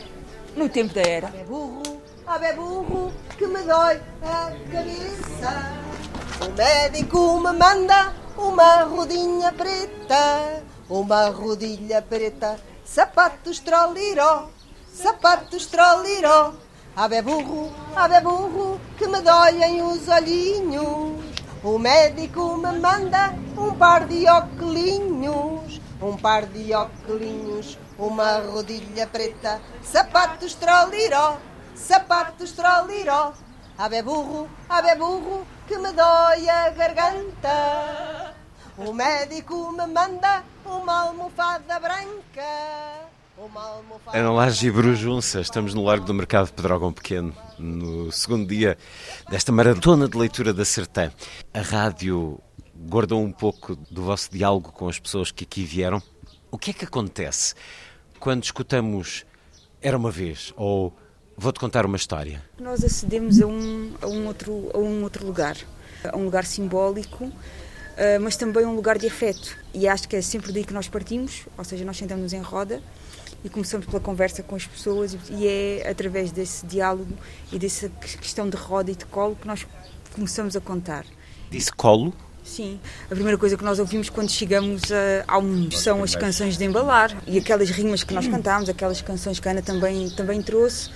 No 0.56 0.68
tempo 0.68 0.94
da 0.94 1.00
era. 1.00 1.32
É 1.34 1.44
burro, 1.44 2.02
ah, 2.26 2.38
é 2.40 2.52
burro, 2.52 3.12
que 3.36 3.46
me 3.46 3.62
dói 3.62 4.00
a 4.22 4.52
cabeça. 4.70 5.82
O 6.40 6.50
médico 6.56 7.38
me 7.40 7.52
manda 7.52 8.12
uma 8.36 8.82
rodinha 8.84 9.52
preta, 9.52 10.62
uma 10.88 11.28
rodilha 11.28 12.00
preta, 12.00 12.58
sapatos 12.84 13.58
troliró, 13.60 14.48
sapatos 14.92 15.66
troliró. 15.66 16.54
Ave 16.96 17.22
burro, 17.22 17.72
ave 17.94 18.20
burro, 18.20 18.80
que 18.96 19.06
me 19.06 19.20
doem 19.20 19.82
os 19.82 20.08
olhinhos. 20.08 21.22
O 21.62 21.78
médico 21.78 22.56
me 22.56 22.72
manda 22.78 23.34
um 23.56 23.74
par 23.74 24.06
de 24.06 24.26
óculos, 24.26 25.80
um 26.00 26.16
par 26.16 26.46
de 26.46 26.72
óculos, 26.74 27.78
uma 27.98 28.38
rodilha 28.38 29.06
preta, 29.06 29.60
sapatos 29.82 30.54
troliró, 30.54 31.38
sapatos 31.74 32.52
troliró. 32.52 33.32
Ave 33.82 34.00
burro, 34.00 34.48
ave 34.68 34.94
burro, 34.94 35.44
que 35.66 35.76
me 35.76 35.90
dói 35.90 36.48
a 36.48 36.70
garganta. 36.70 38.32
O 38.78 38.92
médico 38.92 39.72
me 39.72 39.84
manda 39.88 40.44
uma 40.64 41.08
almofada 41.08 41.80
branca. 41.80 42.46
Ana 44.12 44.30
Laje 44.30 44.68
e 44.68 44.70
Brujunça, 44.70 45.40
estamos 45.40 45.74
no 45.74 45.82
Largo 45.82 46.06
do 46.06 46.14
Mercado 46.14 46.52
Pedrógão 46.52 46.92
Pequeno, 46.92 47.34
no 47.58 48.12
segundo 48.12 48.46
dia 48.46 48.78
desta 49.28 49.50
maratona 49.50 50.08
de 50.08 50.16
leitura 50.16 50.54
da 50.54 50.64
Sertã. 50.64 51.10
A 51.52 51.60
rádio 51.60 52.38
guardou 52.88 53.20
um 53.20 53.32
pouco 53.32 53.74
do 53.90 54.04
vosso 54.04 54.30
diálogo 54.30 54.70
com 54.70 54.88
as 54.88 55.00
pessoas 55.00 55.32
que 55.32 55.42
aqui 55.42 55.64
vieram. 55.64 56.00
O 56.52 56.56
que 56.56 56.70
é 56.70 56.72
que 56.72 56.84
acontece 56.84 57.56
quando 58.20 58.44
escutamos 58.44 59.26
Era 59.80 59.98
uma 59.98 60.12
vez 60.12 60.54
ou 60.56 60.96
Vou-te 61.36 61.58
contar 61.58 61.86
uma 61.86 61.96
história? 61.96 62.42
Nós 62.60 62.84
acedemos 62.84 63.40
a 63.40 63.46
um, 63.46 63.92
a 64.00 64.06
um, 64.06 64.26
outro, 64.26 64.70
a 64.74 64.78
um 64.78 65.02
outro 65.02 65.26
lugar, 65.26 65.56
a 66.04 66.16
um 66.16 66.24
lugar 66.24 66.44
simbólico, 66.44 67.32
eh, 67.96 68.18
mas 68.18 68.36
também 68.36 68.64
um 68.64 68.74
lugar 68.74 68.98
de 68.98 69.06
afeto. 69.06 69.56
E 69.74 69.88
acho 69.88 70.08
que 70.08 70.16
é 70.16 70.22
sempre 70.22 70.52
daí 70.52 70.64
que 70.64 70.72
nós 70.72 70.88
partimos, 70.88 71.42
ou 71.56 71.64
seja, 71.64 71.84
nós 71.84 71.96
sentamos-nos 71.96 72.32
em 72.32 72.40
roda 72.40 72.82
e 73.44 73.48
começamos 73.48 73.86
pela 73.86 74.00
conversa 74.00 74.42
com 74.42 74.54
as 74.54 74.66
pessoas 74.66 75.16
e 75.30 75.46
é 75.46 75.88
através 75.90 76.30
desse 76.30 76.64
diálogo 76.66 77.12
e 77.50 77.58
dessa 77.58 77.88
questão 77.88 78.48
de 78.48 78.56
roda 78.56 78.90
e 78.90 78.94
de 78.94 79.04
colo 79.06 79.36
que 79.40 79.46
nós 79.46 79.66
começamos 80.14 80.56
a 80.56 80.60
contar. 80.60 81.04
Disse 81.50 81.72
colo? 81.72 82.12
Sim, 82.44 82.80
a 83.06 83.14
primeira 83.14 83.38
coisa 83.38 83.56
que 83.56 83.62
nós 83.62 83.78
ouvimos 83.78 84.10
quando 84.10 84.30
chegamos 84.30 84.90
a, 84.90 85.24
ao 85.28 85.42
mundo 85.42 85.76
são 85.76 86.02
as 86.02 86.16
canções 86.16 86.58
de 86.58 86.64
embalar 86.64 87.16
e 87.26 87.38
aquelas 87.38 87.70
rimas 87.70 88.02
que 88.02 88.12
nós 88.12 88.26
cantámos, 88.26 88.68
aquelas 88.68 89.00
canções 89.00 89.38
que 89.38 89.48
a 89.48 89.52
Ana 89.52 89.62
também, 89.62 90.10
também 90.10 90.42
trouxe. 90.42 90.90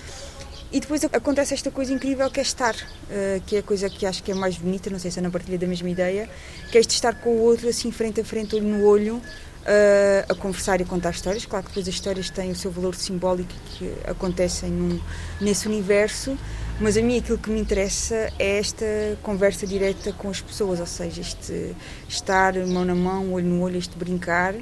E 0.71 0.81
depois 0.81 1.03
acontece 1.05 1.53
esta 1.53 1.71
coisa 1.71 1.93
incrível 1.93 2.29
que 2.29 2.39
é 2.39 2.43
estar, 2.43 2.75
uh, 2.75 3.41
que 3.45 3.55
é 3.55 3.59
a 3.59 3.63
coisa 3.63 3.89
que 3.89 4.05
acho 4.05 4.21
que 4.21 4.31
é 4.31 4.35
mais 4.35 4.57
bonita, 4.57 4.89
não 4.89 4.99
sei 4.99 5.09
se 5.09 5.17
a 5.17 5.21
Ana 5.21 5.31
partilha 5.31 5.57
da 5.57 5.65
mesma 5.65 5.89
ideia, 5.89 6.29
que 6.69 6.77
é 6.77 6.81
este 6.81 6.93
estar 6.93 7.15
com 7.15 7.29
o 7.29 7.39
outro 7.39 7.69
assim 7.69 7.89
frente 7.89 8.19
a 8.19 8.25
frente, 8.25 8.53
olho 8.53 8.67
no 8.67 8.85
olho, 8.85 9.15
uh, 9.15 10.25
a 10.29 10.35
conversar 10.35 10.81
e 10.81 10.85
contar 10.85 11.11
histórias. 11.11 11.45
Claro 11.45 11.63
que 11.63 11.69
depois 11.69 11.87
as 11.87 11.93
histórias 11.93 12.29
têm 12.29 12.51
o 12.51 12.55
seu 12.55 12.69
valor 12.69 12.95
simbólico 12.95 13.53
que 13.77 13.93
acontecem 14.05 14.69
num, 14.69 14.99
nesse 15.39 15.69
universo, 15.69 16.37
mas 16.81 16.97
a 16.97 17.01
mim 17.01 17.17
aquilo 17.17 17.37
que 17.37 17.49
me 17.49 17.61
interessa 17.61 18.31
é 18.37 18.59
esta 18.59 18.85
conversa 19.23 19.65
direta 19.65 20.11
com 20.11 20.29
as 20.29 20.41
pessoas, 20.41 20.81
ou 20.81 20.85
seja, 20.85 21.21
este 21.21 21.75
estar 22.09 22.53
mão 22.65 22.83
na 22.83 22.93
mão, 22.93 23.31
olho 23.31 23.45
no 23.45 23.61
olho, 23.61 23.77
este 23.77 23.97
brincar 23.97 24.53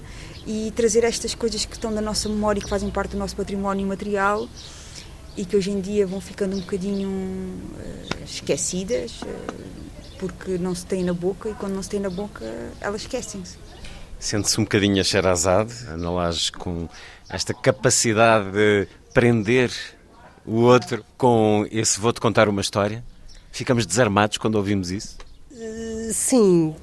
e 0.46 0.72
trazer 0.76 1.04
estas 1.04 1.34
coisas 1.34 1.66
que 1.66 1.74
estão 1.74 1.92
da 1.92 2.02
nossa 2.02 2.30
memória 2.30 2.60
e 2.60 2.64
que 2.64 2.70
fazem 2.70 2.92
parte 2.92 3.12
do 3.12 3.18
nosso 3.18 3.36
património 3.36 3.88
material 3.88 4.48
e 5.38 5.46
que 5.46 5.56
hoje 5.56 5.72
em 5.72 5.82
dia 5.82 6.06
vão 6.08 6.22
ficando 6.22 6.56
um 6.56 6.60
bocadinho 6.60 7.10
uh, 7.10 8.24
esquecidas 8.24 9.22
uh, 9.22 9.28
porque 10.18 10.58
não 10.58 10.74
se 10.74 10.86
tem 10.86 11.04
na 11.04 11.14
boca 11.14 11.50
e 11.50 11.54
quando 11.54 11.74
não 11.74 11.84
se 11.84 11.90
tem 11.90 12.00
na 12.00 12.10
boca 12.10 12.46
elas 12.80 13.02
esquecem-se. 13.02 13.58
Sente-se 14.20 14.60
um 14.60 14.64
bocadinho 14.64 15.00
a 15.02 15.04
Sherazade, 15.04 15.74
Ana 15.88 16.10
Laje, 16.10 16.52
com 16.52 16.88
esta 17.30 17.54
capacidade 17.54 18.50
de 18.52 18.88
prender 19.14 19.72
o 20.46 20.62
outro 20.62 21.04
com 21.18 21.68
esse 21.70 22.00
vou-te 22.00 22.22
contar 22.22 22.48
uma 22.48 22.62
história? 22.62 23.04
Ficamos 23.52 23.86
desarmados 23.86 24.38
quando 24.38 24.56
ouvimos 24.56 24.92
isso? 24.92 25.18
Sim, 26.12 26.76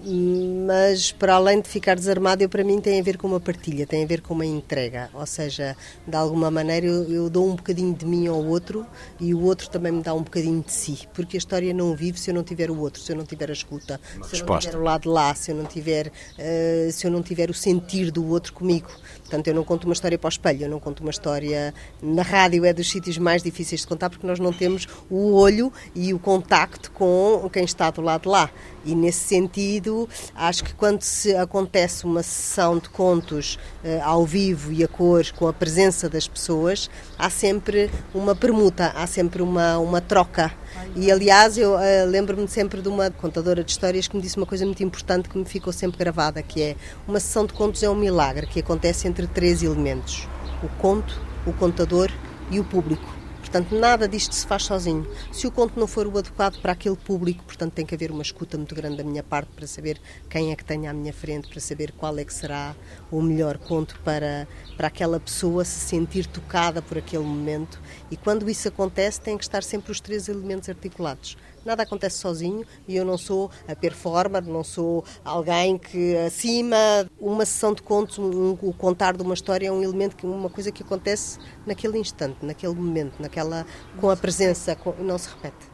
mas 0.67 1.13
para 1.13 1.35
além 1.35 1.61
de 1.61 1.69
ficar 1.69 1.95
desarmado, 1.95 2.43
eu 2.43 2.49
para 2.49 2.65
mim 2.65 2.81
tem 2.81 2.99
a 2.99 3.03
ver 3.03 3.19
com 3.19 3.27
uma 3.27 3.39
partilha, 3.39 3.87
tem 3.87 4.03
a 4.03 4.07
ver 4.07 4.23
com 4.23 4.33
uma 4.33 4.47
entrega. 4.47 5.11
Ou 5.13 5.27
seja, 5.27 5.77
de 6.07 6.17
alguma 6.17 6.51
maneira 6.51 6.87
eu, 6.87 7.05
eu, 7.13 7.31
dou 7.31 7.47
um 7.47 7.55
bocadinho 7.55 7.95
de 7.95 8.07
mim 8.07 8.27
ao 8.29 8.43
outro 8.43 8.87
e 9.21 9.35
o 9.35 9.43
outro 9.43 9.69
também 9.69 9.93
me 9.93 10.03
dá 10.03 10.15
um 10.15 10.23
bocadinho 10.23 10.63
de 10.63 10.73
si. 10.73 11.07
Porque 11.13 11.37
a 11.37 11.39
história 11.39 11.75
não 11.75 11.95
vive 11.95 12.19
se 12.19 12.31
eu 12.31 12.35
não 12.35 12.43
tiver 12.43 12.71
o 12.71 12.79
outro, 12.79 13.03
se 13.03 13.13
eu 13.13 13.17
não 13.17 13.27
tiver 13.27 13.51
a 13.51 13.53
escuta, 13.53 14.01
uma 14.17 14.25
se 14.25 14.33
resposta. 14.33 14.43
eu 14.43 14.49
não 14.49 14.61
tiver 14.61 14.77
o 14.79 14.83
lado 14.83 15.03
de 15.03 15.09
lá, 15.09 15.35
se 15.35 15.51
eu 15.51 15.55
não 15.55 15.67
tiver, 15.67 16.07
uh, 16.09 16.93
se 16.93 17.07
eu 17.07 17.11
não 17.11 17.23
tiver 17.23 17.51
o 17.51 17.55
sentir 17.55 18.11
do 18.11 18.27
outro 18.27 18.55
comigo. 18.55 18.91
Portanto, 19.33 19.49
eu 19.49 19.55
não 19.55 19.65
conto 19.65 19.85
uma 19.85 19.95
história 19.95 20.19
para 20.19 20.29
o 20.29 20.31
espelho, 20.31 20.65
eu 20.65 20.69
não 20.69 20.79
conto 20.79 21.01
uma 21.01 21.11
história. 21.11 21.73
Na 22.03 22.21
rádio 22.21 22.67
é 22.67 22.73
dos 22.75 22.91
sítios 22.91 23.17
mais 23.17 23.43
difíceis 23.43 23.81
de 23.81 23.87
contar 23.87 24.11
porque 24.11 24.27
nós 24.27 24.39
não 24.39 24.53
temos 24.53 24.87
o 25.09 25.33
olho 25.33 25.73
e 25.95 26.13
o 26.13 26.19
contacto 26.19 26.91
com 26.91 27.49
quem 27.51 27.65
está 27.65 27.91
do 27.91 28.03
lado 28.03 28.25
de 28.25 28.29
lá. 28.29 28.51
E 28.85 28.95
nesse 28.95 29.21
sentido, 29.21 30.07
acho 30.35 30.63
que 30.63 30.75
quando 30.75 31.01
se 31.01 31.35
acontece 31.35 32.05
uma 32.05 32.23
sessão 32.23 32.79
de 32.79 32.91
contos 32.91 33.59
uh, 33.83 34.03
ao 34.03 34.27
vivo 34.27 34.71
e 34.71 34.85
a 34.85 34.89
cores, 34.89 35.31
com 35.31 35.49
a 35.49 35.53
presença 35.53 36.11
das 36.11 36.29
pessoas, 36.29 36.91
há 37.19 37.31
sempre 37.31 37.91
uma 38.13 38.35
permuta, 38.35 38.93
há 38.95 39.07
sempre 39.07 39.41
uma, 39.41 39.79
uma 39.79 40.03
troca. 40.03 40.53
E 40.95 41.11
aliás, 41.11 41.57
eu 41.57 41.75
uh, 41.75 42.07
lembro-me 42.09 42.47
sempre 42.49 42.81
de 42.83 42.89
uma 42.89 43.11
contadora 43.11 43.63
de 43.63 43.71
histórias 43.71 44.09
que 44.09 44.17
me 44.17 44.23
disse 44.23 44.37
uma 44.37 44.47
coisa 44.47 44.65
muito 44.65 44.83
importante 44.83 45.29
que 45.29 45.39
me 45.39 45.45
ficou 45.45 45.73
sempre 45.73 45.99
gravada, 45.99 46.43
que 46.43 46.63
é 46.63 46.77
uma 47.07 47.21
sessão 47.21 47.47
de 47.47 47.53
contos 47.53 47.83
é 47.83 47.91
um 47.91 47.95
milagre 47.95 48.47
que 48.47 48.61
acontece 48.61 49.09
entre 49.09 49.27
três 49.27 49.63
elementos: 49.63 50.29
o 50.63 50.69
conto, 50.81 51.21
o 51.47 51.53
contador 51.53 52.11
e 52.51 52.61
o 52.61 52.65
público. 52.65 53.22
Portanto, 53.43 53.75
nada 53.75 54.07
disto 54.09 54.35
se 54.35 54.47
faz 54.47 54.63
sozinho. 54.63 55.07
Se 55.33 55.49
o 55.49 55.51
conto 55.51 55.79
não 55.79 55.89
for 55.89 56.07
o 56.07 56.17
adequado 56.17 56.61
para 56.63 56.73
aquele 56.73 56.97
público, 56.97 57.45
portanto, 57.45 57.73
tem 57.73 57.85
que 57.85 57.95
haver 57.95 58.13
uma 58.13 58.23
escuta 58.23 58.57
muito 58.57 58.73
grande 58.73 58.97
da 58.99 59.05
minha 59.05 59.23
parte 59.23 59.51
para 59.55 59.67
saber 59.67 60.01
quem 60.31 60.53
é 60.53 60.57
que 60.57 60.65
tenho 60.65 60.89
à 60.89 60.93
minha 60.93 61.13
frente, 61.13 61.49
para 61.49 61.61
saber 61.61 61.93
qual 61.93 62.17
é 62.17 62.25
que 62.25 62.33
será 62.33 62.75
o 63.11 63.21
melhor 63.21 63.59
conto 63.59 63.99
para, 64.05 64.47
para 64.77 64.87
aquela 64.87 65.19
pessoa 65.19 65.65
se 65.65 65.81
sentir 65.81 66.25
tocada 66.27 66.81
por 66.81 66.97
aquele 66.97 67.25
momento. 67.25 67.81
E 68.11 68.17
quando 68.17 68.49
isso 68.49 68.69
acontece, 68.69 69.21
tem 69.21 69.37
que 69.37 69.45
estar 69.45 69.63
sempre 69.63 69.91
os 69.91 70.01
três 70.01 70.29
elementos 70.29 70.69
articulados 70.69 71.37
nada 71.65 71.83
acontece 71.83 72.19
sozinho 72.19 72.65
e 72.87 72.97
eu 72.97 73.05
não 73.05 73.19
sou 73.19 73.51
a 73.67 73.75
performer, 73.75 74.43
não 74.43 74.65
sou 74.65 75.05
alguém 75.25 75.79
que 75.79 76.17
acima 76.17 76.77
uma 77.21 77.45
sessão 77.45 77.75
de 77.75 77.83
contos, 77.83 78.19
um, 78.19 78.57
o 78.61 78.73
contar 78.73 79.17
de 79.17 79.23
uma 79.23 79.35
história 79.35 79.69
é 79.69 79.73
um 79.73 79.83
elemento 79.83 80.17
que 80.17 80.27
uma 80.27 80.51
coisa 80.51 80.71
que 80.71 80.83
acontece 80.83 81.39
naquele 81.67 81.99
instante, 81.99 82.37
naquele 82.43 82.75
momento, 82.75 83.21
naquela 83.21 83.67
com 84.01 84.11
a 84.11 84.17
presença, 84.17 84.75
com, 84.77 84.93
não 85.03 85.19
se 85.19 85.29
repete. 85.29 85.73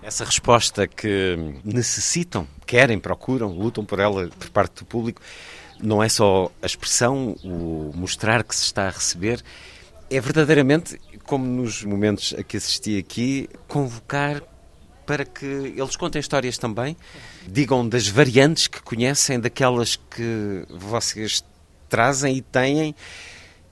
Essa 0.00 0.24
resposta 0.24 0.86
que 0.86 1.36
necessitam, 1.64 2.46
querem, 2.64 2.98
procuram, 2.98 3.48
lutam 3.48 3.84
por 3.84 3.98
ela 3.98 4.28
por 4.28 4.48
parte 4.50 4.78
do 4.78 4.84
público, 4.84 5.20
não 5.82 6.02
é 6.02 6.08
só 6.08 6.50
a 6.62 6.66
expressão, 6.66 7.36
o 7.44 7.92
mostrar 7.94 8.44
que 8.44 8.54
se 8.54 8.64
está 8.64 8.86
a 8.86 8.90
receber, 8.90 9.42
é 10.10 10.20
verdadeiramente, 10.20 10.98
como 11.24 11.44
nos 11.44 11.84
momentos 11.84 12.34
a 12.38 12.42
que 12.42 12.56
assisti 12.56 12.96
aqui, 12.98 13.48
convocar 13.66 14.42
para 15.08 15.24
que 15.24 15.46
eles 15.46 15.96
contem 15.96 16.20
histórias 16.20 16.58
também, 16.58 16.94
digam 17.46 17.88
das 17.88 18.06
variantes 18.06 18.66
que 18.66 18.82
conhecem, 18.82 19.40
daquelas 19.40 19.96
que 19.96 20.66
vocês 20.68 21.42
trazem 21.88 22.36
e 22.36 22.42
têm, 22.42 22.94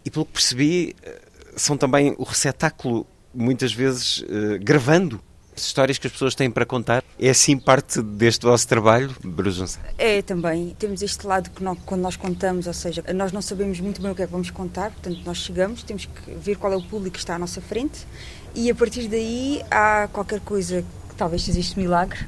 e 0.02 0.10
pelo 0.10 0.24
que 0.24 0.32
percebi, 0.32 0.96
eh, 1.02 1.20
são 1.54 1.76
também 1.76 2.14
o 2.16 2.22
receptáculo, 2.22 3.06
muitas 3.34 3.70
vezes 3.70 4.20
uh, 4.20 4.58
gravando 4.62 5.20
as 5.54 5.66
histórias 5.66 5.98
que 5.98 6.06
as 6.06 6.12
pessoas 6.14 6.34
têm 6.34 6.50
para 6.50 6.64
contar. 6.64 7.04
É 7.18 7.28
assim 7.28 7.58
parte 7.58 8.00
deste 8.00 8.46
vosso 8.46 8.66
trabalho, 8.66 9.14
Bruce 9.22 9.78
É 9.98 10.22
também. 10.22 10.74
Temos 10.78 11.02
este 11.02 11.26
lado 11.26 11.50
que 11.50 11.62
nós, 11.62 11.76
quando 11.84 12.00
nós 12.00 12.16
contamos, 12.16 12.66
ou 12.66 12.72
seja, 12.72 13.04
nós 13.14 13.30
não 13.30 13.42
sabemos 13.42 13.78
muito 13.78 14.00
bem 14.00 14.10
o 14.10 14.14
que 14.14 14.22
é 14.22 14.26
que 14.26 14.32
vamos 14.32 14.50
contar, 14.50 14.90
portanto, 14.90 15.20
nós 15.26 15.36
chegamos, 15.36 15.82
temos 15.82 16.06
que 16.06 16.30
ver 16.34 16.56
qual 16.56 16.72
é 16.72 16.76
o 16.76 16.82
público 16.82 17.12
que 17.14 17.18
está 17.18 17.34
à 17.34 17.38
nossa 17.38 17.60
frente 17.60 18.06
e 18.54 18.70
a 18.70 18.74
partir 18.74 19.06
daí 19.06 19.62
há 19.70 20.08
qualquer 20.10 20.40
coisa 20.40 20.82
talvez 21.16 21.42
seja 21.42 21.58
este 21.58 21.78
milagre, 21.78 22.18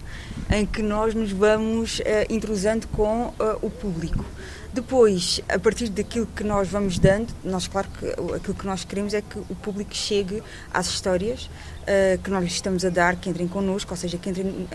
em 0.50 0.64
que 0.64 0.82
nós 0.82 1.14
nos 1.14 1.30
vamos 1.30 2.00
uh, 2.00 2.02
intrusando 2.30 2.86
com 2.88 3.28
uh, 3.28 3.58
o 3.60 3.70
público. 3.70 4.24
Depois, 4.72 5.40
a 5.48 5.58
partir 5.58 5.88
daquilo 5.88 6.26
que 6.26 6.44
nós 6.44 6.68
vamos 6.68 6.98
dando, 6.98 7.32
nós, 7.42 7.66
claro 7.66 7.88
que 7.98 8.06
aquilo 8.34 8.54
que 8.54 8.66
nós 8.66 8.84
queremos 8.84 9.14
é 9.14 9.22
que 9.22 9.38
o 9.38 9.54
público 9.62 9.94
chegue 9.94 10.42
às 10.72 10.86
histórias 10.86 11.44
uh, 11.82 12.18
que 12.22 12.30
nós 12.30 12.44
lhes 12.44 12.54
estamos 12.54 12.84
a 12.84 12.90
dar, 12.90 13.16
que 13.16 13.28
entrem 13.28 13.48
connosco, 13.48 13.92
ou 13.92 13.96
seja, 13.96 14.16
que 14.18 14.30
entrem 14.30 14.68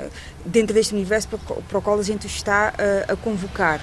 dentro 0.45 0.73
deste 0.73 0.93
universo 0.93 1.28
para, 1.28 1.39
para, 1.39 1.78
o 1.78 1.82
qual 1.82 1.99
a 1.99 2.04
gente 2.04 2.26
os 2.28 2.34
está 2.34 2.73
a 3.08 3.15
convocar. 3.15 3.82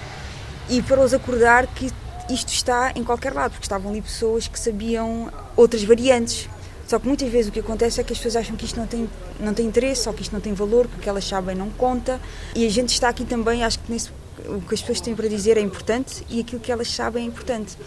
E 0.68 0.82
para 0.82 1.00
os 1.00 1.12
acordar 1.12 1.66
que 1.66 1.90
isto 2.28 2.52
está 2.52 2.92
em 2.94 3.02
qualquer 3.02 3.32
lado, 3.32 3.52
porque 3.52 3.64
estavam 3.64 3.90
ali 3.90 4.02
pessoas 4.02 4.46
que 4.46 4.58
sabiam 4.58 5.32
outras 5.56 5.82
variantes 5.82 6.48
só 6.90 6.98
que 6.98 7.06
muitas 7.06 7.30
vezes 7.30 7.50
o 7.50 7.52
que 7.52 7.60
acontece 7.60 8.00
é 8.00 8.02
que 8.02 8.12
as 8.12 8.18
pessoas 8.18 8.34
acham 8.34 8.56
que 8.56 8.64
isto 8.64 8.76
não 8.76 8.84
tem, 8.84 9.08
não 9.38 9.54
tem 9.54 9.64
interesse 9.64 10.08
ou 10.08 10.12
que 10.12 10.22
isto 10.22 10.32
não 10.32 10.40
tem 10.40 10.52
valor, 10.52 10.88
que 10.88 10.96
o 10.96 10.98
que 10.98 11.08
elas 11.08 11.24
sabem 11.24 11.54
não 11.54 11.70
conta. 11.70 12.20
E 12.52 12.66
a 12.66 12.68
gente 12.68 12.88
está 12.88 13.08
aqui 13.08 13.24
também, 13.24 13.62
acho 13.62 13.78
que 13.78 13.92
nesse, 13.92 14.10
o 14.44 14.60
que 14.60 14.74
as 14.74 14.80
pessoas 14.80 15.00
têm 15.00 15.14
para 15.14 15.28
dizer 15.28 15.56
é 15.56 15.60
importante 15.60 16.26
e 16.28 16.40
aquilo 16.40 16.60
que 16.60 16.72
elas 16.72 16.92
sabem 16.92 17.22
é 17.22 17.26
importante. 17.28 17.78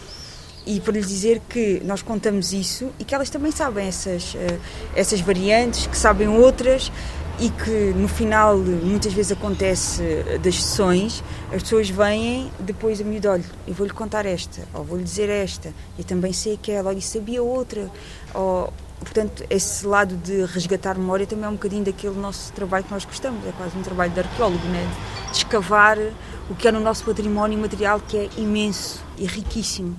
E 0.66 0.80
para 0.80 0.94
lhes 0.94 1.10
dizer 1.10 1.42
que 1.50 1.82
nós 1.84 2.02
contamos 2.02 2.54
isso 2.54 2.94
e 2.98 3.04
que 3.04 3.13
elas 3.13 3.30
também 3.30 3.52
sabem 3.52 3.88
essas, 3.88 4.36
uh, 4.36 4.38
essas 4.96 5.20
variantes, 5.20 5.86
que 5.86 5.98
sabem 5.98 6.30
outras 6.30 6.89
e 7.42 7.50
que 7.50 7.94
no 7.98 8.08
final 8.08 8.58
muitas 8.58 9.12
vezes 9.12 9.34
acontece 9.34 10.02
das 10.42 10.63
sessões, 10.63 11.22
as 11.52 11.63
pessoas 11.63 11.89
vêm 11.89 12.50
depois 12.58 13.02
a 13.02 13.04
miúdo, 13.04 13.28
olha, 13.28 13.44
eu 13.68 13.74
vou-lhe 13.74 13.92
contar 13.92 14.26
esta, 14.26 14.62
ou 14.74 14.86
vou-lhe 14.86 15.04
dizer 15.04 15.30
esta, 15.30 15.74
eu 15.98 16.06
também 16.06 16.32
sei 16.32 16.54
aquela, 16.54 16.94
ou 16.94 17.02
sabia 17.02 17.44
outra, 17.44 17.92
ou, 18.34 18.72
Portanto, 19.04 19.44
esse 19.50 19.86
lado 19.86 20.16
de 20.18 20.46
resgatar 20.46 20.98
memória 20.98 21.26
também 21.28 21.46
é 21.46 21.50
um 21.50 21.54
bocadinho 21.54 21.84
daquele 21.84 22.16
nosso 22.16 22.52
trabalho 22.54 22.84
que 22.84 22.92
nós 22.92 23.06
gostamos, 23.06 23.46
é 23.46 23.52
quase 23.52 23.78
um 23.78 23.82
trabalho 23.82 24.12
de 24.12 24.20
arqueólogo, 24.20 24.66
né? 24.68 24.88
de 25.32 25.38
escavar 25.38 25.98
o 26.50 26.56
que 26.56 26.68
é 26.68 26.72
no 26.72 26.80
nosso 26.80 27.04
património 27.04 27.58
material 27.58 28.00
que 28.00 28.18
é 28.18 28.30
imenso 28.38 29.02
e 29.18 29.26
riquíssimo. 29.26 29.98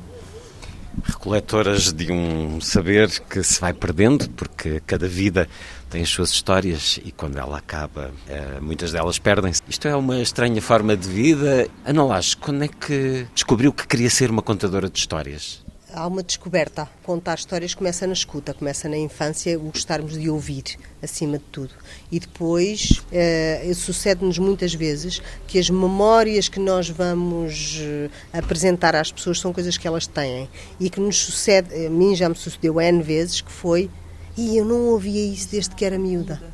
Recoletoras 1.03 1.93
de 1.93 2.12
um 2.12 2.61
saber 2.61 3.11
que 3.29 3.43
se 3.43 3.61
vai 3.61 3.73
perdendo, 3.73 4.29
porque 4.31 4.81
cada 4.87 5.09
vida 5.09 5.49
tem 5.90 6.03
as 6.03 6.09
suas 6.09 6.31
histórias 6.31 7.01
e 7.05 7.11
quando 7.11 7.37
ela 7.37 7.59
acaba, 7.59 8.12
eh, 8.29 8.59
muitas 8.61 8.93
delas 8.93 9.19
perdem-se. 9.19 9.61
Isto 9.69 9.88
é 9.88 9.97
uma 9.97 10.21
estranha 10.21 10.62
forma 10.62 10.97
de 10.97 11.09
vida. 11.09 11.69
Ana 11.85 12.03
quando 12.40 12.62
é 12.62 12.69
que 12.69 13.27
descobriu 13.35 13.73
que 13.73 13.87
queria 13.88 14.09
ser 14.09 14.31
uma 14.31 14.43
contadora 14.43 14.88
de 14.88 14.99
histórias? 14.99 15.63
Há 15.94 16.07
uma 16.07 16.22
descoberta. 16.22 16.88
Contar 17.02 17.37
histórias 17.37 17.74
começa 17.74 18.07
na 18.07 18.12
escuta, 18.12 18.52
começa 18.52 18.88
na 18.88 18.96
infância, 18.96 19.59
o 19.59 19.70
gostarmos 19.70 20.18
de 20.18 20.28
ouvir, 20.28 20.76
acima 21.02 21.38
de 21.38 21.44
tudo. 21.44 21.70
E 22.11 22.18
depois 22.18 23.02
eh, 23.12 23.70
sucede-nos 23.74 24.38
muitas 24.38 24.74
vezes 24.74 25.22
que 25.46 25.59
as 25.59 25.70
memórias 25.70 26.48
que 26.48 26.59
nós 26.59 26.88
vamos 26.88 27.78
eh, 27.80 28.11
apresentar 28.33 28.94
às 28.96 29.12
pessoas 29.12 29.38
são 29.38 29.52
coisas 29.52 29.78
que 29.78 29.87
elas 29.87 30.07
têm. 30.07 30.48
E 30.80 30.90
que 30.90 31.00
nos 31.00 31.16
sucede, 31.16 31.87
a 31.87 31.90
mim 31.90 32.14
já 32.14 32.28
me 32.28 32.35
sucedeu 32.35 32.80
N 32.80 33.02
vezes, 33.02 33.40
que 33.40 33.52
foi, 33.52 33.88
e 34.37 34.57
eu 34.57 34.64
não 34.64 34.88
ouvia 34.88 35.24
isso 35.33 35.48
desde 35.50 35.74
que 35.74 35.85
era 35.85 35.98
miúda. 35.98 36.54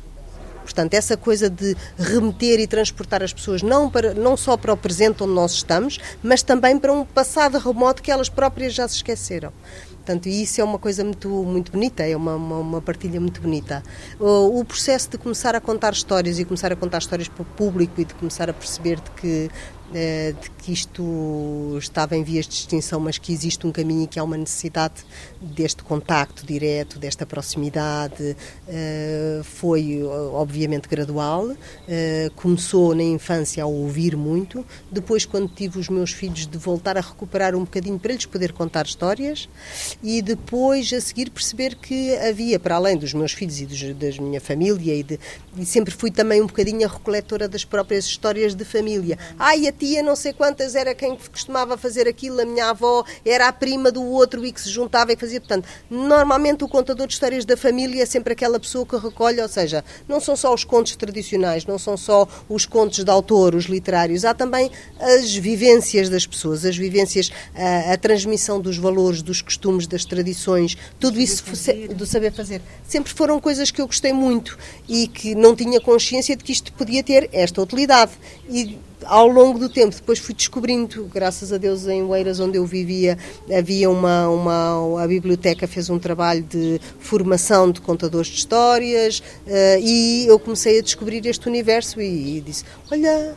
Portanto, 0.71 0.93
essa 0.93 1.17
coisa 1.17 1.49
de 1.49 1.75
remeter 1.97 2.59
e 2.61 2.65
transportar 2.65 3.21
as 3.21 3.33
pessoas 3.33 3.61
não, 3.61 3.89
para, 3.89 4.13
não 4.13 4.37
só 4.37 4.55
para 4.55 4.71
o 4.71 4.77
presente 4.77 5.21
onde 5.21 5.33
nós 5.33 5.51
estamos, 5.51 5.99
mas 6.23 6.41
também 6.41 6.79
para 6.79 6.93
um 6.93 7.03
passado 7.03 7.57
remoto 7.57 8.01
que 8.01 8.09
elas 8.09 8.29
próprias 8.29 8.73
já 8.73 8.87
se 8.87 8.95
esqueceram. 8.95 9.51
Portanto, 9.97 10.27
isso 10.27 10.61
é 10.61 10.63
uma 10.63 10.79
coisa 10.79 11.03
muito, 11.03 11.29
muito 11.29 11.71
bonita, 11.73 12.03
é 12.03 12.15
uma, 12.15 12.35
uma, 12.35 12.57
uma 12.57 12.81
partilha 12.81 13.19
muito 13.19 13.41
bonita. 13.41 13.83
O, 14.19 14.59
o, 14.59 14.65
processo 14.65 15.11
de 15.11 15.17
começar 15.17 15.55
a 15.55 15.61
contar 15.61 15.91
histórias 15.91 16.39
e 16.39 16.45
começar 16.45 16.71
a 16.71 16.75
contar 16.75 16.99
histórias 16.99 17.27
para 17.27 17.41
o 17.43 17.45
público 17.45 17.99
e 17.99 18.05
de 18.05 18.13
começar 18.15 18.49
a 18.49 18.53
perceber 18.53 18.99
de 18.99 19.11
que 19.11 19.51
eh, 19.93 20.33
de 20.41 20.49
que 20.61 20.71
isto 20.71 21.75
estava 21.79 22.15
em 22.15 22.23
vias 22.23 22.47
de 22.47 22.53
extinção, 22.53 22.99
mas 22.99 23.17
que 23.17 23.33
existe 23.33 23.65
um 23.65 23.71
caminho 23.71 24.03
e 24.03 24.07
que 24.07 24.19
há 24.19 24.23
uma 24.23 24.37
necessidade 24.37 25.03
deste 25.41 25.83
contacto 25.83 26.45
direto, 26.45 26.99
desta 26.99 27.25
proximidade. 27.25 28.35
Eh, 28.67 29.41
foi, 29.43 30.03
obviamente, 30.03 30.87
gradual. 30.87 31.51
Eh, 31.87 32.29
começou 32.35 32.93
na 32.93 33.03
infância 33.03 33.63
a 33.63 33.65
ouvir 33.65 34.15
muito, 34.15 34.65
depois, 34.91 35.25
quando 35.25 35.49
tive 35.49 35.79
os 35.79 35.89
meus 35.89 36.11
filhos, 36.11 36.45
de 36.45 36.57
voltar 36.57 36.97
a 36.97 37.01
recuperar 37.01 37.55
um 37.55 37.61
bocadinho 37.61 37.97
para 37.97 38.13
lhes 38.13 38.25
poder 38.25 38.53
contar 38.53 38.85
histórias 38.85 39.49
e 40.03 40.21
depois, 40.21 40.93
a 40.93 41.01
seguir, 41.01 41.31
perceber 41.31 41.75
que 41.75 42.15
havia, 42.17 42.59
para 42.59 42.75
além 42.75 42.97
dos 42.97 43.13
meus 43.13 43.31
filhos 43.31 43.59
e 43.59 43.65
dos, 43.65 43.81
da 43.95 44.23
minha 44.23 44.39
família, 44.39 44.93
e, 44.93 45.03
de, 45.03 45.19
e 45.57 45.65
sempre 45.65 45.93
fui 45.93 46.11
também 46.11 46.41
um 46.41 46.47
bocadinho 46.47 46.87
a 46.87 46.91
recoletora 46.91 47.47
das 47.47 47.65
próprias 47.65 48.05
histórias 48.05 48.53
de 48.53 48.63
família. 48.63 49.17
Ai, 49.39 49.67
a 49.67 49.71
tia 49.71 50.03
não 50.03 50.15
sei 50.15 50.33
quantas 50.51 50.75
era 50.75 50.93
quem 50.93 51.15
costumava 51.15 51.77
fazer 51.77 52.09
aquilo, 52.09 52.41
a 52.41 52.45
minha 52.45 52.71
avó 52.71 53.05
era 53.25 53.47
a 53.47 53.53
prima 53.53 53.89
do 53.89 54.03
outro 54.03 54.45
e 54.45 54.51
que 54.51 54.59
se 54.59 54.69
juntava 54.69 55.13
e 55.13 55.15
fazia. 55.15 55.39
Portanto, 55.39 55.65
normalmente 55.89 56.61
o 56.61 56.67
contador 56.67 57.07
de 57.07 57.13
histórias 57.13 57.45
da 57.45 57.55
família 57.55 58.03
é 58.03 58.05
sempre 58.05 58.33
aquela 58.33 58.59
pessoa 58.59 58.85
que 58.85 58.97
recolhe, 58.97 59.41
ou 59.41 59.47
seja, 59.47 59.81
não 60.09 60.19
são 60.19 60.35
só 60.35 60.53
os 60.53 60.65
contos 60.65 60.93
tradicionais, 60.97 61.65
não 61.65 61.79
são 61.79 61.95
só 61.95 62.27
os 62.49 62.65
contos 62.65 63.01
de 63.01 63.09
autor, 63.09 63.55
os 63.55 63.65
literários, 63.65 64.25
há 64.25 64.33
também 64.33 64.69
as 64.99 65.33
vivências 65.33 66.09
das 66.09 66.27
pessoas, 66.27 66.65
as 66.65 66.75
vivências, 66.75 67.31
a, 67.55 67.93
a 67.93 67.97
transmissão 67.97 68.59
dos 68.59 68.77
valores, 68.77 69.21
dos 69.21 69.41
costumes, 69.41 69.87
das 69.87 70.03
tradições, 70.03 70.77
tudo 70.99 71.17
isso 71.17 71.45
do 71.95 72.05
saber 72.05 72.33
fazer. 72.33 72.61
Sempre 72.85 73.13
foram 73.13 73.39
coisas 73.39 73.71
que 73.71 73.81
eu 73.81 73.87
gostei 73.87 74.11
muito 74.11 74.57
e 74.85 75.07
que 75.07 75.33
não 75.33 75.55
tinha 75.55 75.79
consciência 75.79 76.35
de 76.35 76.43
que 76.43 76.51
isto 76.51 76.73
podia 76.73 77.01
ter 77.01 77.29
esta 77.31 77.61
utilidade. 77.61 78.11
E 78.49 78.77
ao 79.05 79.27
longo 79.27 79.59
do 79.59 79.69
tempo, 79.69 79.95
depois 79.95 80.19
fui 80.19 80.33
descobrindo, 80.33 81.05
graças 81.05 81.51
a 81.51 81.57
Deus, 81.57 81.87
em 81.87 82.03
Oeiras, 82.03 82.39
onde 82.39 82.57
eu 82.57 82.65
vivia, 82.65 83.17
havia 83.55 83.89
uma, 83.89 84.27
uma 84.29 85.03
a 85.03 85.07
biblioteca 85.07 85.67
fez 85.67 85.89
um 85.89 85.99
trabalho 85.99 86.43
de 86.43 86.79
formação 86.99 87.71
de 87.71 87.81
contadores 87.81 88.27
de 88.27 88.37
histórias 88.37 89.19
uh, 89.19 89.79
e 89.81 90.25
eu 90.27 90.39
comecei 90.39 90.79
a 90.79 90.81
descobrir 90.81 91.25
este 91.25 91.47
universo 91.47 92.01
e, 92.01 92.37
e 92.37 92.41
disse, 92.41 92.63
olha, 92.91 93.35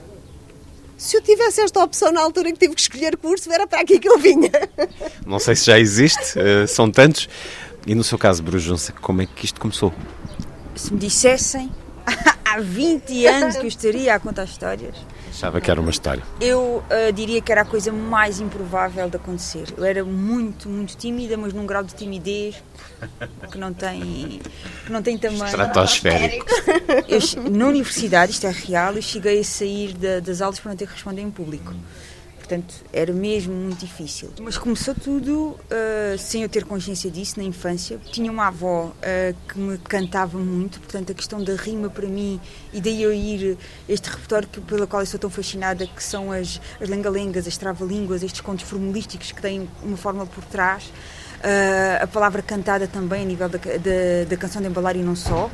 se 0.96 1.16
eu 1.16 1.22
tivesse 1.22 1.60
esta 1.60 1.82
opção 1.82 2.12
na 2.12 2.20
altura 2.20 2.52
que 2.52 2.58
tive 2.58 2.74
que 2.74 2.80
escolher 2.80 3.16
curso, 3.16 3.52
era 3.52 3.66
para 3.66 3.80
aqui 3.80 3.98
que 3.98 4.08
eu 4.08 4.18
vinha. 4.18 4.50
Não 5.26 5.38
sei 5.38 5.56
se 5.56 5.66
já 5.66 5.78
existe, 5.78 6.38
uh, 6.38 6.66
são 6.68 6.90
tantos. 6.90 7.28
E 7.86 7.94
no 7.94 8.02
seu 8.02 8.16
caso, 8.16 8.42
Brujunça, 8.42 8.92
como 8.92 9.22
é 9.22 9.26
que 9.26 9.44
isto 9.44 9.60
começou? 9.60 9.92
Se 10.74 10.92
me 10.92 10.98
dissessem 10.98 11.70
há 12.44 12.60
20 12.60 13.26
anos 13.26 13.56
que 13.56 13.62
eu 13.62 13.68
estaria 13.68 14.14
a 14.14 14.18
contar 14.18 14.44
histórias, 14.44 14.96
Achava 15.34 15.60
que 15.60 15.68
era 15.68 15.80
uma 15.80 15.90
história. 15.90 16.22
Eu 16.40 16.84
uh, 16.88 17.12
diria 17.12 17.40
que 17.40 17.50
era 17.50 17.62
a 17.62 17.64
coisa 17.64 17.92
mais 17.92 18.38
improvável 18.38 19.10
de 19.10 19.16
acontecer. 19.16 19.66
Eu 19.76 19.84
era 19.84 20.04
muito, 20.04 20.68
muito 20.68 20.96
tímida, 20.96 21.36
mas 21.36 21.52
num 21.52 21.66
grau 21.66 21.82
de 21.82 21.92
timidez 21.92 22.62
que 23.50 23.58
não 23.58 23.74
tem, 23.74 24.40
que 24.86 24.92
não 24.92 25.02
tem 25.02 25.18
tamanho. 25.18 25.46
Estratosférico. 25.46 26.46
Eu, 27.08 27.50
na 27.50 27.66
universidade, 27.66 28.30
isto 28.30 28.46
é 28.46 28.50
real, 28.50 28.94
eu 28.94 29.02
cheguei 29.02 29.40
a 29.40 29.44
sair 29.44 29.92
de, 29.92 30.20
das 30.20 30.40
aulas 30.40 30.60
para 30.60 30.70
não 30.70 30.76
ter 30.76 30.86
que 30.86 30.92
responder 30.92 31.22
em 31.22 31.30
público. 31.30 31.74
Portanto, 32.44 32.74
era 32.92 33.10
mesmo 33.10 33.54
muito 33.54 33.78
difícil. 33.78 34.28
Mas 34.38 34.58
começou 34.58 34.94
tudo 34.94 35.52
uh, 35.52 36.18
sem 36.18 36.42
eu 36.42 36.48
ter 36.48 36.62
consciência 36.66 37.10
disso 37.10 37.38
na 37.38 37.42
infância. 37.42 37.98
Tinha 38.12 38.30
uma 38.30 38.48
avó 38.48 38.88
uh, 38.88 39.36
que 39.48 39.58
me 39.58 39.78
cantava 39.78 40.36
muito, 40.36 40.78
portanto, 40.78 41.10
a 41.10 41.14
questão 41.14 41.42
da 41.42 41.54
rima 41.54 41.88
para 41.88 42.06
mim, 42.06 42.38
e 42.70 42.82
daí 42.82 43.02
eu 43.02 43.14
ir 43.14 43.56
este 43.88 44.10
repertório 44.10 44.46
que, 44.46 44.60
pelo 44.60 44.86
qual 44.86 45.00
eu 45.00 45.06
sou 45.06 45.18
tão 45.18 45.30
fascinada, 45.30 45.86
que 45.86 46.04
são 46.04 46.30
as, 46.30 46.60
as 46.78 46.86
lengalengas, 46.86 47.46
as 47.48 47.56
trava-línguas, 47.56 48.22
estes 48.22 48.42
contos 48.42 48.68
formulísticos 48.68 49.32
que 49.32 49.40
têm 49.40 49.66
uma 49.82 49.96
forma 49.96 50.26
por 50.26 50.44
trás. 50.44 50.84
Uh, 50.84 52.02
a 52.02 52.06
palavra 52.06 52.42
cantada 52.42 52.86
também, 52.86 53.22
a 53.22 53.24
nível 53.24 53.48
da, 53.48 53.56
da, 53.56 54.28
da 54.28 54.36
canção 54.36 54.60
de 54.60 54.68
embalar 54.68 54.96
e 54.96 55.02
não 55.02 55.16
só 55.16 55.50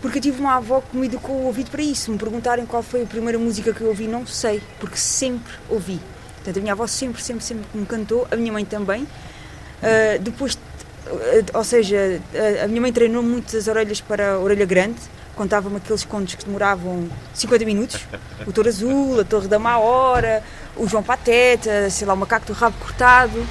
porque 0.00 0.18
eu 0.18 0.22
tive 0.22 0.40
uma 0.40 0.56
avó 0.56 0.80
que 0.80 0.96
me 0.96 1.06
educou 1.06 1.36
o 1.36 1.46
ouvido 1.46 1.70
para 1.70 1.82
isso. 1.82 2.10
Me 2.10 2.18
perguntarem 2.18 2.66
qual 2.66 2.82
foi 2.82 3.02
a 3.02 3.06
primeira 3.06 3.38
música 3.38 3.72
que 3.72 3.80
eu 3.80 3.88
ouvi, 3.88 4.06
não 4.06 4.26
sei, 4.26 4.62
porque 4.78 4.96
sempre 4.96 5.52
ouvi. 5.68 6.00
Portanto, 6.36 6.58
a 6.58 6.60
minha 6.60 6.72
avó 6.72 6.86
sempre, 6.86 7.22
sempre, 7.22 7.44
sempre 7.44 7.64
me 7.74 7.86
cantou, 7.86 8.26
a 8.30 8.36
minha 8.36 8.52
mãe 8.52 8.64
também. 8.64 9.02
Uh, 9.02 10.18
depois, 10.20 10.54
uh, 10.54 11.18
ou 11.54 11.64
seja, 11.64 12.20
uh, 12.32 12.64
a 12.64 12.68
minha 12.68 12.80
mãe 12.80 12.92
treinou 12.92 13.22
muito 13.22 13.56
as 13.56 13.66
orelhas 13.66 14.00
para 14.00 14.34
a 14.34 14.38
orelha 14.38 14.64
grande, 14.64 15.00
contava-me 15.34 15.76
aqueles 15.76 16.04
contos 16.04 16.34
que 16.34 16.44
demoravam 16.44 17.08
50 17.34 17.64
minutos. 17.64 18.00
O 18.46 18.52
Touro 18.52 18.68
Azul, 18.68 19.20
a 19.20 19.24
Torre 19.24 19.48
da 19.48 19.58
Má 19.58 19.78
Hora, 19.78 20.42
o 20.76 20.86
João 20.86 21.02
Pateta, 21.02 21.90
sei 21.90 22.06
lá, 22.06 22.14
o 22.14 22.16
Macaco 22.16 22.46
do 22.46 22.52
Rabo 22.52 22.76
Cortado. 22.78 23.46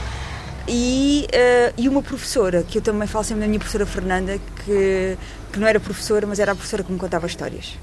E, 0.67 1.27
uh, 1.29 1.73
e 1.77 1.87
uma 1.87 2.01
professora, 2.01 2.63
que 2.63 2.79
eu 2.79 2.81
também 2.81 3.07
falo 3.07 3.23
sempre 3.23 3.41
da 3.41 3.47
minha 3.47 3.59
professora 3.59 3.85
Fernanda, 3.85 4.39
que, 4.63 5.17
que 5.55 5.59
não 5.61 5.67
era 5.69 5.79
professora, 5.79 6.27
mas 6.27 6.37
era 6.37 6.51
a 6.51 6.55
professora 6.55 6.83
que 6.83 6.91
me 6.91 6.99
contava 6.99 7.25
histórias. 7.25 7.79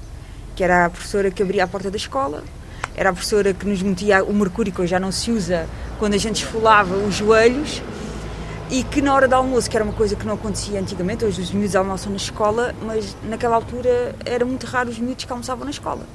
Que 0.55 0.63
era 0.63 0.85
a 0.85 0.89
professora 0.91 1.31
que 1.31 1.41
abria 1.41 1.63
a 1.63 1.67
porta 1.67 1.89
da 1.89 1.97
escola, 1.97 2.43
era 2.95 3.09
a 3.09 3.13
professora 3.13 3.51
que 3.51 3.65
nos 3.65 3.81
metia 3.81 4.23
o 4.23 4.31
mercúrio, 4.31 4.71
que 4.71 4.79
hoje 4.79 4.91
já 4.91 4.99
não 4.99 5.11
se 5.11 5.31
usa, 5.31 5.67
quando 5.97 6.13
a 6.13 6.17
gente 6.19 6.43
esfolava 6.43 6.95
os 6.95 7.15
joelhos, 7.15 7.81
e 8.69 8.83
que 8.83 9.01
na 9.01 9.11
hora 9.11 9.27
do 9.27 9.33
almoço, 9.33 9.67
que 9.71 9.75
era 9.75 9.83
uma 9.83 9.93
coisa 9.93 10.15
que 10.15 10.23
não 10.23 10.35
acontecia 10.35 10.79
antigamente, 10.79 11.25
hoje 11.25 11.41
os 11.41 11.51
miúdos 11.51 11.75
almoçam 11.75 12.11
na 12.11 12.17
escola, 12.17 12.75
mas 12.83 13.17
naquela 13.23 13.55
altura 13.55 14.13
era 14.23 14.45
muito 14.45 14.67
raro 14.67 14.91
os 14.91 14.99
miúdos 14.99 15.25
que 15.25 15.31
almoçavam 15.31 15.65
na 15.65 15.71
escola. 15.71 16.05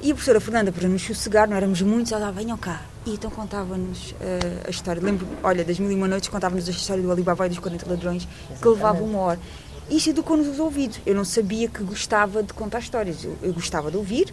E 0.00 0.12
a 0.12 0.14
professora 0.14 0.40
Fernanda, 0.40 0.70
para 0.70 0.88
nos 0.88 1.02
sossegar, 1.02 1.48
não 1.48 1.56
éramos 1.56 1.82
muitos, 1.82 2.12
ela 2.12 2.26
dava, 2.26 2.40
venham 2.40 2.56
cá. 2.56 2.82
E 3.04 3.14
então 3.14 3.30
contava-nos 3.30 4.12
uh, 4.12 4.14
a 4.66 4.70
história. 4.70 5.02
Lembro, 5.02 5.26
olha, 5.42 5.64
das 5.64 5.80
mil 5.80 5.90
e 5.90 5.94
uma 5.94 6.06
noites, 6.06 6.28
contava-nos 6.28 6.68
a 6.68 6.70
história 6.70 7.02
do 7.02 7.10
Alibaba 7.10 7.46
e 7.46 7.48
dos 7.48 7.58
40 7.58 7.90
ladrões, 7.90 8.28
que 8.60 8.68
levava 8.68 9.02
uma 9.02 9.18
hora. 9.18 9.40
Isso 9.92 10.08
educou-nos 10.08 10.48
os 10.48 10.58
ouvidos. 10.58 11.00
Eu 11.04 11.14
não 11.14 11.24
sabia 11.24 11.68
que 11.68 11.84
gostava 11.84 12.42
de 12.42 12.54
contar 12.54 12.78
histórias. 12.78 13.22
Eu, 13.22 13.36
eu 13.42 13.52
gostava 13.52 13.90
de 13.90 13.98
ouvir. 13.98 14.32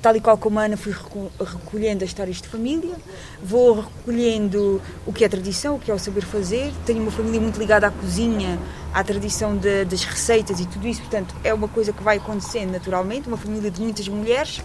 Tal 0.00 0.14
e 0.14 0.20
qual 0.20 0.38
como 0.38 0.60
a 0.60 0.64
Ana, 0.64 0.76
fui 0.76 0.92
recolhendo 0.92 2.04
as 2.04 2.10
histórias 2.10 2.40
de 2.40 2.48
família, 2.48 2.94
vou 3.42 3.80
recolhendo 3.80 4.80
o 5.06 5.12
que 5.12 5.24
é 5.24 5.28
tradição, 5.28 5.76
o 5.76 5.78
que 5.78 5.90
é 5.90 5.94
o 5.94 5.98
saber 5.98 6.24
fazer. 6.24 6.72
Tenho 6.86 7.02
uma 7.02 7.10
família 7.10 7.40
muito 7.40 7.58
ligada 7.58 7.88
à 7.88 7.90
cozinha, 7.90 8.58
à 8.94 9.02
tradição 9.02 9.56
de, 9.56 9.84
das 9.84 10.04
receitas 10.04 10.60
e 10.60 10.66
tudo 10.66 10.86
isso, 10.88 11.00
portanto, 11.00 11.34
é 11.44 11.52
uma 11.52 11.68
coisa 11.68 11.92
que 11.92 12.02
vai 12.02 12.18
acontecendo 12.18 12.72
naturalmente. 12.72 13.26
Uma 13.28 13.36
família 13.36 13.70
de 13.70 13.80
muitas 13.80 14.06
mulheres 14.08 14.60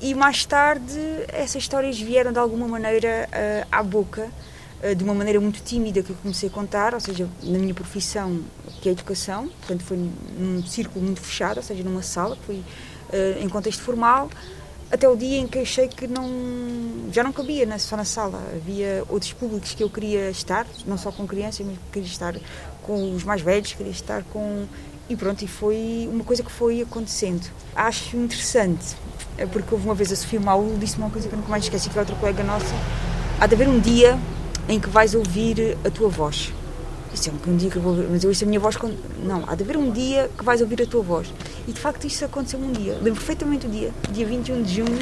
e 0.00 0.14
mais 0.14 0.44
tarde 0.44 1.00
essas 1.28 1.56
histórias 1.56 1.98
vieram 1.98 2.32
de 2.32 2.38
alguma 2.38 2.68
maneira 2.68 3.28
uh, 3.28 3.68
à 3.70 3.82
boca, 3.82 4.30
de 4.96 5.02
uma 5.02 5.14
maneira 5.14 5.40
muito 5.40 5.60
tímida 5.62 6.02
que 6.02 6.10
eu 6.10 6.16
comecei 6.22 6.48
a 6.48 6.52
contar, 6.52 6.94
ou 6.94 7.00
seja, 7.00 7.28
na 7.42 7.58
minha 7.58 7.74
profissão, 7.74 8.40
que 8.80 8.88
é 8.88 8.90
a 8.90 8.92
educação, 8.92 9.48
portanto 9.48 9.82
foi 9.82 9.96
num 10.38 10.62
círculo 10.64 11.04
muito 11.04 11.20
fechado, 11.20 11.56
ou 11.56 11.62
seja, 11.62 11.82
numa 11.82 12.02
sala, 12.02 12.36
foi 12.46 12.56
uh, 12.56 13.42
em 13.42 13.48
contexto 13.48 13.82
formal, 13.82 14.30
até 14.90 15.08
o 15.08 15.16
dia 15.16 15.38
em 15.38 15.46
que 15.46 15.58
achei 15.58 15.88
que 15.88 16.06
não, 16.06 17.10
já 17.12 17.22
não 17.22 17.32
cabia 17.32 17.66
né, 17.66 17.76
só 17.78 17.96
na 17.96 18.04
sala, 18.04 18.40
havia 18.54 19.04
outros 19.08 19.32
públicos 19.32 19.74
que 19.74 19.82
eu 19.82 19.90
queria 19.90 20.30
estar, 20.30 20.66
não 20.86 20.96
só 20.96 21.10
com 21.10 21.26
crianças, 21.26 21.66
mas 21.66 21.76
queria 21.92 22.08
estar 22.08 22.36
com 22.82 23.14
os 23.14 23.24
mais 23.24 23.42
velhos, 23.42 23.72
queria 23.72 23.92
estar 23.92 24.22
com... 24.24 24.66
E 25.10 25.16
pronto, 25.16 25.42
e 25.42 25.48
foi 25.48 26.08
uma 26.12 26.22
coisa 26.22 26.42
que 26.42 26.52
foi 26.52 26.82
acontecendo. 26.82 27.50
Acho 27.74 28.16
interessante 28.16 28.94
é 29.38 29.46
porque 29.46 29.72
houve 29.72 29.86
uma 29.86 29.94
vez 29.94 30.12
a 30.12 30.16
Sofia 30.16 30.40
Maú 30.40 30.76
disse 30.78 30.98
uma 30.98 31.08
coisa 31.08 31.28
que 31.28 31.34
eu 31.34 31.38
nunca 31.38 31.48
mais 31.48 31.62
esqueci, 31.62 31.88
que 31.88 31.96
é 31.96 32.00
outra 32.00 32.16
colega 32.16 32.42
nossa. 32.42 32.74
Há 33.40 33.46
de 33.46 33.54
haver 33.54 33.68
um 33.68 33.78
dia 33.78 34.18
em 34.68 34.78
que 34.78 34.88
vais 34.88 35.14
ouvir 35.14 35.76
a 35.84 35.90
tua 35.90 36.08
voz. 36.08 36.52
Isso 37.12 37.30
é 37.30 37.50
um 37.50 37.56
dia 37.56 37.70
que 37.70 37.76
eu 37.76 37.82
vou 37.82 37.92
ouvir, 37.92 38.06
mas 38.10 38.22
eu 38.22 38.28
ouço 38.28 38.44
a 38.44 38.46
minha 38.46 38.60
voz 38.60 38.76
quando. 38.76 38.96
Não, 39.24 39.42
há 39.46 39.54
de 39.54 39.62
haver 39.62 39.76
um 39.76 39.90
dia 39.90 40.30
que 40.36 40.44
vais 40.44 40.60
ouvir 40.60 40.82
a 40.82 40.86
tua 40.86 41.02
voz. 41.02 41.32
E 41.66 41.72
de 41.72 41.80
facto 41.80 42.06
isso 42.06 42.24
aconteceu 42.24 42.60
um 42.60 42.70
dia. 42.70 42.94
Lembro 42.94 43.14
perfeitamente 43.14 43.66
o 43.66 43.70
dia, 43.70 43.90
dia 44.10 44.26
21 44.26 44.62
de 44.62 44.74
junho 44.74 44.98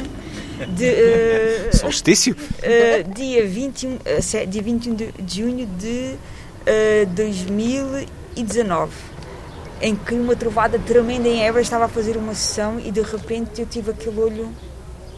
de. 0.75 0.85
Uh, 0.85 1.75
Solstício? 1.77 2.33
Uh, 2.35 3.13
dia, 3.13 3.45
21, 3.45 3.95
uh, 3.95 3.99
dia 4.47 4.61
21 4.61 4.95
de, 4.95 5.11
de 5.11 5.41
junho 5.41 5.65
de 5.65 6.15
uh, 6.63 7.05
2019 7.13 8.91
em 9.81 9.95
que 9.95 10.15
uma 10.15 10.35
trovada 10.35 10.79
tremenda 10.79 11.27
em 11.27 11.43
Évora 11.43 11.61
estava 11.61 11.85
a 11.85 11.87
fazer 11.87 12.17
uma 12.17 12.33
sessão 12.33 12.79
e 12.79 12.91
de 12.91 13.01
repente 13.01 13.61
eu 13.61 13.67
tive 13.67 13.91
aquele 13.91 14.19
olho 14.19 14.49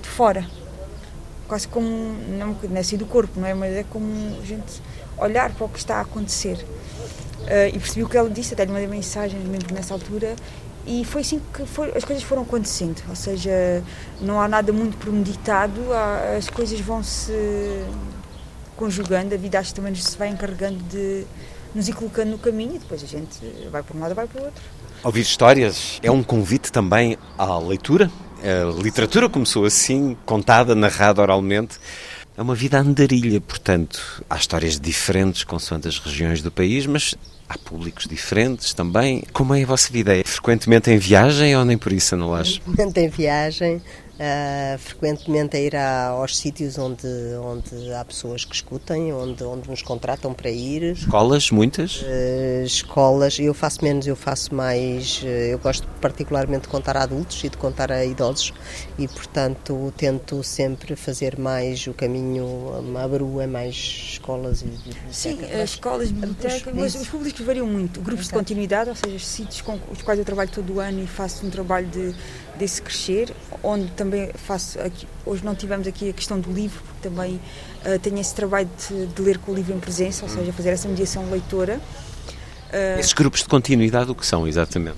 de 0.02 0.10
fora. 0.10 0.46
Quase 1.50 1.68
como, 1.68 1.90
não, 1.90 2.56
não 2.70 2.78
é 2.78 2.80
assim 2.80 2.96
do 2.96 3.06
corpo, 3.06 3.38
não 3.40 3.48
é? 3.48 3.54
Mas 3.54 3.74
é 3.74 3.84
como 3.84 4.40
a 4.42 4.46
gente 4.46 4.82
olhar 5.18 5.52
para 5.52 5.66
o 5.66 5.70
que 5.70 5.80
está 5.80 5.98
a 5.98 6.02
acontecer. 6.02 6.66
Uh, 7.42 7.68
e 7.74 7.80
percebi 7.80 8.04
o 8.04 8.08
que 8.08 8.16
ela 8.16 8.30
disse, 8.30 8.54
até 8.54 8.64
lhe 8.64 8.72
mandei 8.72 8.88
mensagem 8.88 9.40
mesmo 9.40 9.74
nessa 9.74 9.94
altura, 9.94 10.36
e 10.86 11.04
foi 11.04 11.22
assim 11.22 11.42
que 11.54 11.66
foi, 11.66 11.92
as 11.96 12.04
coisas 12.04 12.24
foram 12.24 12.44
acontecendo. 12.44 13.02
Ou 13.10 13.16
seja, 13.16 13.84
não 14.22 14.40
há 14.40 14.48
nada 14.48 14.72
muito 14.72 14.98
premeditado, 14.98 15.92
há, 15.92 16.36
as 16.38 16.50
coisas 16.50 16.80
vão 16.80 17.04
se 17.04 17.84
conjugando, 18.76 19.34
a 19.34 19.38
vida 19.38 19.60
acho 19.60 19.70
que 19.70 19.76
também 19.76 19.94
se 19.96 20.18
vai 20.18 20.30
encarregando 20.30 20.78
de 20.84 21.26
nos 21.76 21.88
ir 21.88 21.94
colocando 21.94 22.30
no 22.30 22.38
caminho 22.38 22.76
e 22.76 22.80
depois 22.80 23.04
a 23.04 23.08
gente 23.08 23.40
vai 23.72 23.84
para 23.84 23.98
um 23.98 24.00
lado 24.00 24.16
vai 24.16 24.26
para 24.26 24.42
o 24.42 24.46
outro. 24.46 24.64
Ouvir 25.04 25.22
histórias 25.22 26.00
é 26.04 26.12
um 26.12 26.24
convite 26.24 26.72
também 26.72 27.18
à 27.38 27.58
leitura. 27.58 28.12
A 28.44 28.82
literatura 28.82 29.30
começou 29.30 29.66
assim, 29.66 30.16
contada, 30.26 30.74
narrada 30.76 31.22
oralmente. 31.22 31.78
É 32.38 32.42
uma 32.42 32.56
vida 32.56 32.80
andarilha, 32.80 33.42
portanto, 33.42 34.24
há 34.30 34.38
histórias 34.38 34.80
diferentes 34.80 35.44
consoante 35.44 35.90
as 35.90 36.00
regiões 36.00 36.42
do 36.42 36.50
país, 36.50 36.86
mas 36.86 37.14
há 37.50 37.58
públicos 37.58 38.06
diferentes 38.08 38.74
também. 38.74 39.24
Como 39.34 39.54
é 39.54 39.62
a 39.62 39.66
vossa 39.66 39.92
vida? 39.92 40.16
É 40.16 40.24
frequentemente 40.24 40.90
em 40.90 40.98
viagem 40.98 41.58
ou 41.58 41.66
nem 41.66 41.78
por 41.78 41.92
isso, 41.92 42.16
Ana 42.16 42.28
Laje? 42.28 42.62
Frequentemente 42.62 43.00
em 43.02 43.10
viagem, 43.10 43.82
Uh, 44.20 44.78
frequentemente 44.78 45.56
a 45.56 45.60
ir 45.62 45.78
a, 45.78 46.08
aos 46.08 46.38
sítios 46.38 46.78
onde, 46.78 47.08
onde 47.42 47.94
há 47.94 48.04
pessoas 48.04 48.44
que 48.44 48.54
escutem, 48.54 49.14
onde, 49.14 49.42
onde 49.46 49.70
nos 49.70 49.82
contratam 49.82 50.34
para 50.34 50.50
ir. 50.50 50.92
Escolas, 50.92 51.50
muitas? 51.52 52.02
Uh, 52.02 52.66
escolas, 52.66 53.40
eu 53.40 53.54
faço 53.54 53.82
menos, 53.82 54.06
eu 54.06 54.18
faço 54.18 54.54
mais. 54.54 55.22
Uh, 55.24 55.26
eu 55.26 55.60
gosto 55.60 55.88
particularmente 56.02 56.64
de 56.64 56.68
contar 56.68 56.98
a 56.98 57.04
adultos 57.04 57.42
e 57.46 57.50
de 57.50 57.56
contar 57.56 57.94
a 57.94 58.04
idosos 58.04 58.54
e, 58.98 59.08
portanto, 59.08 59.94
tento 59.96 60.44
sempre 60.44 60.98
fazer 60.98 61.40
mais 61.40 61.88
o 61.88 61.94
caminho, 61.94 62.74
a 63.42 63.48
mais 63.48 63.76
escolas 63.76 64.62
e 64.64 64.68
Sim, 65.14 65.40
as 65.46 65.70
escolas, 65.70 66.12
bibliotecas, 66.12 66.74
mas 66.74 66.94
os 66.94 67.08
públicos 67.08 67.46
variam 67.46 67.66
muito. 67.66 68.02
Grupos 68.02 68.28
de 68.28 68.34
continuidade, 68.34 68.90
ou 68.90 68.96
seja, 68.98 69.18
sítios 69.18 69.62
com 69.62 69.80
os 69.90 70.02
quais 70.02 70.20
eu 70.20 70.26
trabalho 70.26 70.50
todo 70.50 70.74
o 70.74 70.80
ano 70.82 71.02
e 71.02 71.08
faço 71.08 71.46
um 71.46 71.50
trabalho 71.50 71.88
de 71.88 72.14
desse 72.60 72.82
crescer, 72.82 73.34
onde 73.64 73.90
também 73.92 74.09
faço, 74.36 74.80
aqui, 74.80 75.08
hoje 75.26 75.44
não 75.44 75.56
tivemos 75.56 75.88
aqui 75.88 76.10
a 76.10 76.14
questão 76.14 76.40
do 76.40 76.52
livro, 76.52 76.82
porque 76.84 77.10
também 77.10 77.36
uh, 77.36 78.00
tenho 78.00 78.20
esse 78.20 78.34
trabalho 78.34 78.70
de, 78.88 79.08
de, 79.08 79.22
ler 79.22 79.38
com 79.38 79.52
o 79.52 79.56
livro 79.56 79.74
em 79.74 79.80
presença, 79.80 80.24
ou 80.24 80.30
seja, 80.30 80.52
fazer 80.54 80.70
essa 80.70 80.88
mediação 80.88 81.30
leitora. 81.30 81.80
Uh, 82.72 83.00
Esses 83.00 83.14
grupos 83.14 83.42
de 83.42 83.50
continuidade 83.50 84.12
o 84.12 84.16
que 84.16 84.26
são 84.26 84.48
exatamente? 84.48 84.98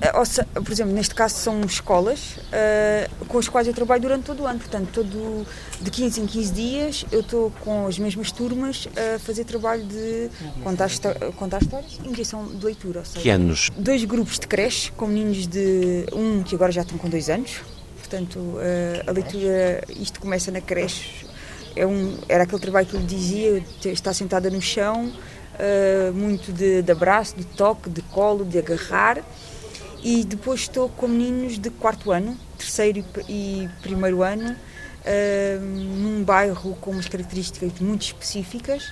Uh, 0.00 0.62
por 0.62 0.72
exemplo, 0.72 0.94
neste 0.94 1.14
caso 1.14 1.34
são 1.34 1.60
escolas 1.60 2.36
uh, 2.38 3.26
com 3.26 3.38
as 3.38 3.48
quais 3.48 3.68
eu 3.68 3.74
trabalho 3.74 4.00
durante 4.00 4.24
todo 4.24 4.42
o 4.42 4.46
ano, 4.46 4.58
portanto, 4.58 4.88
todo, 4.90 5.46
de 5.78 5.90
15 5.90 6.22
em 6.22 6.26
15 6.26 6.52
dias 6.52 7.04
eu 7.12 7.20
estou 7.20 7.52
com 7.60 7.86
as 7.86 7.98
mesmas 7.98 8.32
turmas 8.32 8.88
a 8.96 9.18
fazer 9.18 9.44
trabalho 9.44 9.84
de 9.84 10.30
contar, 10.64 10.88
contar 11.36 11.60
histórias 11.60 11.98
e 12.02 12.08
mediação 12.08 12.46
de 12.46 12.64
leitura. 12.64 13.04
Seja, 13.04 13.20
que 13.20 13.28
anos? 13.28 13.68
Dois 13.76 14.02
grupos 14.04 14.38
de 14.38 14.46
creche 14.46 14.90
com 14.92 15.06
meninos 15.06 15.46
de 15.46 16.06
um 16.14 16.42
que 16.42 16.54
agora 16.54 16.72
já 16.72 16.80
estão 16.80 16.96
com 16.96 17.08
dois 17.10 17.28
anos, 17.28 17.60
portanto, 18.10 18.38
uh, 18.38 18.60
a 19.06 19.12
leitura, 19.12 19.84
isto 19.88 20.18
começa 20.18 20.50
na 20.50 20.60
creche, 20.60 21.24
é 21.76 21.86
um, 21.86 22.18
era 22.28 22.42
aquele 22.42 22.60
trabalho 22.60 22.86
que 22.86 22.94
eu 22.94 23.00
dizia, 23.00 23.64
está 23.84 24.12
sentada 24.12 24.50
no 24.50 24.60
chão, 24.60 25.12
muito 26.14 26.52
de, 26.52 26.80
de 26.82 26.90
abraço, 26.90 27.36
de 27.36 27.44
toque, 27.44 27.88
de 27.90 28.00
colo, 28.02 28.44
de 28.46 28.58
agarrar 28.58 29.22
e 30.02 30.24
depois 30.24 30.60
estou 30.62 30.88
com 30.88 31.06
meninos 31.06 31.58
de 31.58 31.68
quarto 31.68 32.10
ano, 32.10 32.36
terceiro 32.56 33.04
e 33.28 33.68
primeiro 33.82 34.22
ano, 34.22 34.50
uh, 34.50 35.60
num 35.60 36.24
bairro 36.24 36.74
com 36.80 36.90
umas 36.90 37.06
características 37.06 37.78
muito 37.78 38.02
específicas 38.02 38.90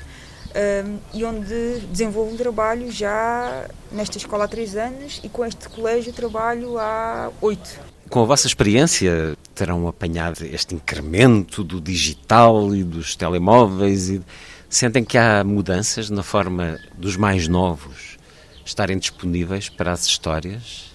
e 1.13 1.25
onde 1.25 1.81
desenvolvo 1.91 2.33
um 2.33 2.37
trabalho 2.37 2.91
já 2.91 3.67
nesta 3.93 4.17
escola 4.19 4.45
há 4.45 4.49
três 4.49 4.77
anos 4.77 5.21
e 5.23 5.29
com 5.29 5.45
este 5.45 5.69
colégio 5.69 6.13
trabalho 6.13 6.79
há 6.79 7.31
oito. 7.41 7.88
Com 8.11 8.23
a 8.23 8.25
vossa 8.25 8.47
experiência, 8.47 9.37
terão 9.55 9.87
apanhado 9.87 10.43
este 10.45 10.75
incremento 10.75 11.63
do 11.63 11.81
digital 11.81 12.75
e 12.75 12.83
dos 12.83 13.15
telemóveis 13.15 14.09
e 14.09 14.23
sentem 14.69 15.05
que 15.05 15.19
há 15.19 15.45
mudanças 15.45 16.09
na 16.09 16.23
forma 16.23 16.79
dos 16.97 17.17
mais 17.17 17.49
novos 17.49 18.17
estarem 18.65 18.99
disponíveis 18.99 19.69
para 19.69 19.93
as 19.93 20.07
histórias? 20.07 20.89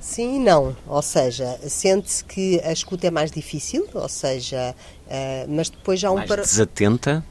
Sim 0.00 0.36
e 0.36 0.38
não, 0.38 0.76
ou 0.86 1.02
seja, 1.02 1.58
sente-se 1.68 2.24
que 2.24 2.60
a 2.60 2.72
escuta 2.72 3.08
é 3.08 3.10
mais 3.10 3.30
difícil, 3.30 3.88
ou 3.92 4.08
seja, 4.08 4.74
uh, 5.06 5.46
mas 5.48 5.68
depois 5.68 5.98
já 5.98 6.08
há 6.08 6.12
um... 6.12 6.16
Mais 6.16 6.28
para... 6.28 6.42
desatenta? 6.42 7.24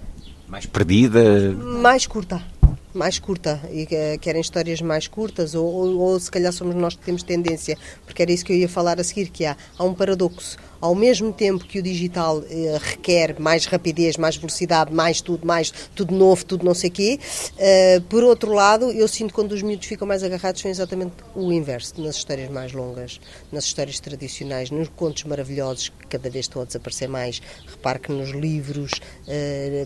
Mais 0.48 0.66
perdida? 0.66 1.52
Mais 1.54 2.06
curta 2.06 2.53
mais 2.94 3.20
curta 3.20 3.60
e 3.72 3.88
querem 4.18 4.42
histórias 4.42 4.82
mais 4.82 5.08
curtas 5.08 5.56
ou, 5.56 5.66
ou, 5.66 6.00
ou, 6.00 6.20
se 6.20 6.30
calhar 6.30 6.52
somos 6.54 6.76
nós 6.76 6.96
que 6.96 7.04
temos 7.04 7.24
tendência 7.24 7.78
porque 8.06 8.22
era 8.22 8.32
isso 8.32 8.46
que 8.46 8.54
eu 8.54 8.58
ia 8.58 8.70
falar 8.70 9.00
a 9.00 9.04
seguir 9.04 9.30
que 9.30 9.46
há, 9.46 9.58
há 9.78 9.84
um 9.84 9.94
paradoxo. 9.94 10.58
Ao 10.80 10.94
mesmo 10.94 11.32
tempo 11.32 11.64
que 11.64 11.80
o 11.80 11.82
digital 11.82 12.40
uh, 12.40 12.44
requer 12.82 13.40
mais 13.40 13.66
rapidez, 13.66 14.18
mais 14.18 14.36
velocidade, 14.36 14.94
mais 14.94 15.22
tudo, 15.22 15.48
mais 15.48 15.72
tudo 15.96 16.14
novo, 16.14 16.44
tudo 16.44 16.66
não 16.66 16.74
sei 16.74 16.90
quê, 16.90 17.20
uh, 17.54 18.02
por 18.02 18.22
outro 18.24 18.52
lado 18.52 18.92
eu 18.92 19.08
sinto 19.08 19.30
que 19.30 19.36
quando 19.36 19.54
os 19.54 19.62
miúdos 19.62 19.88
ficam 19.88 20.06
mais 20.06 20.24
agarrados 20.24 20.62
são 20.62 20.70
exatamente 20.70 21.14
o 21.34 21.52
inverso, 21.54 22.02
nas 22.02 22.18
histórias 22.18 22.50
mais 22.50 22.74
longas, 22.74 23.22
nas 23.52 23.64
histórias 23.64 24.00
tradicionais, 24.00 24.70
nos 24.70 24.90
contos 24.90 25.24
maravilhosos 25.24 25.88
que 25.90 26.08
cada 26.08 26.30
vez 26.30 26.46
estão 26.46 26.62
a 26.62 26.66
desaparecer 26.66 27.08
mais, 27.08 27.42
repare 27.66 28.00
que 28.00 28.12
nos 28.12 28.32
livros 28.32 28.92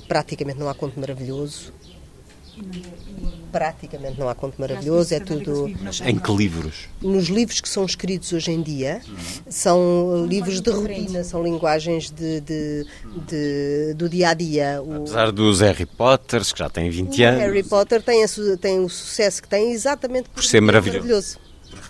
praticamente 0.07 0.59
não 0.59 0.67
há 0.67 0.73
conto 0.73 0.99
maravilhoso 0.99 1.71
Praticamente 3.51 4.20
não 4.20 4.28
há 4.28 4.36
conto 4.36 4.60
maravilhoso, 4.60 5.14
é 5.14 5.20
tudo. 5.20 5.72
Mas 5.82 6.01
em 6.01 6.18
que 6.18 6.32
livros? 6.36 6.89
Nos 7.01 7.28
livros 7.28 7.62
que 7.62 7.70
são 7.70 7.86
escritos 7.86 8.34
hoje 8.34 8.51
em 8.51 8.62
dia, 8.62 9.01
são 9.49 10.26
livros 10.28 10.60
de 10.62 10.70
rotina, 10.70 11.24
são 11.24 11.41
linguagens 11.43 12.12
de, 12.12 12.41
de, 12.41 12.86
de, 13.28 13.93
do 13.95 14.10
dia 14.10 14.30
a 14.30 14.34
dia. 14.34 14.84
Apesar 14.97 15.32
dos 15.32 15.62
Harry 15.62 15.86
Potters, 15.86 16.51
que 16.51 16.60
já 16.60 16.70
têm 16.70 16.89
20 16.89 17.24
anos. 17.24 17.41
Harry 17.41 17.64
Potter 17.64 18.01
tem, 18.01 18.24
a, 18.24 18.28
tem 18.60 18.80
o 18.80 18.89
sucesso 18.89 19.41
que 19.41 19.47
tem 19.47 19.72
exatamente 19.72 20.30
por, 20.30 20.36
por 20.36 20.43
ser 20.43 20.62
maravilhoso. 20.62 20.97
maravilhoso 20.97 21.46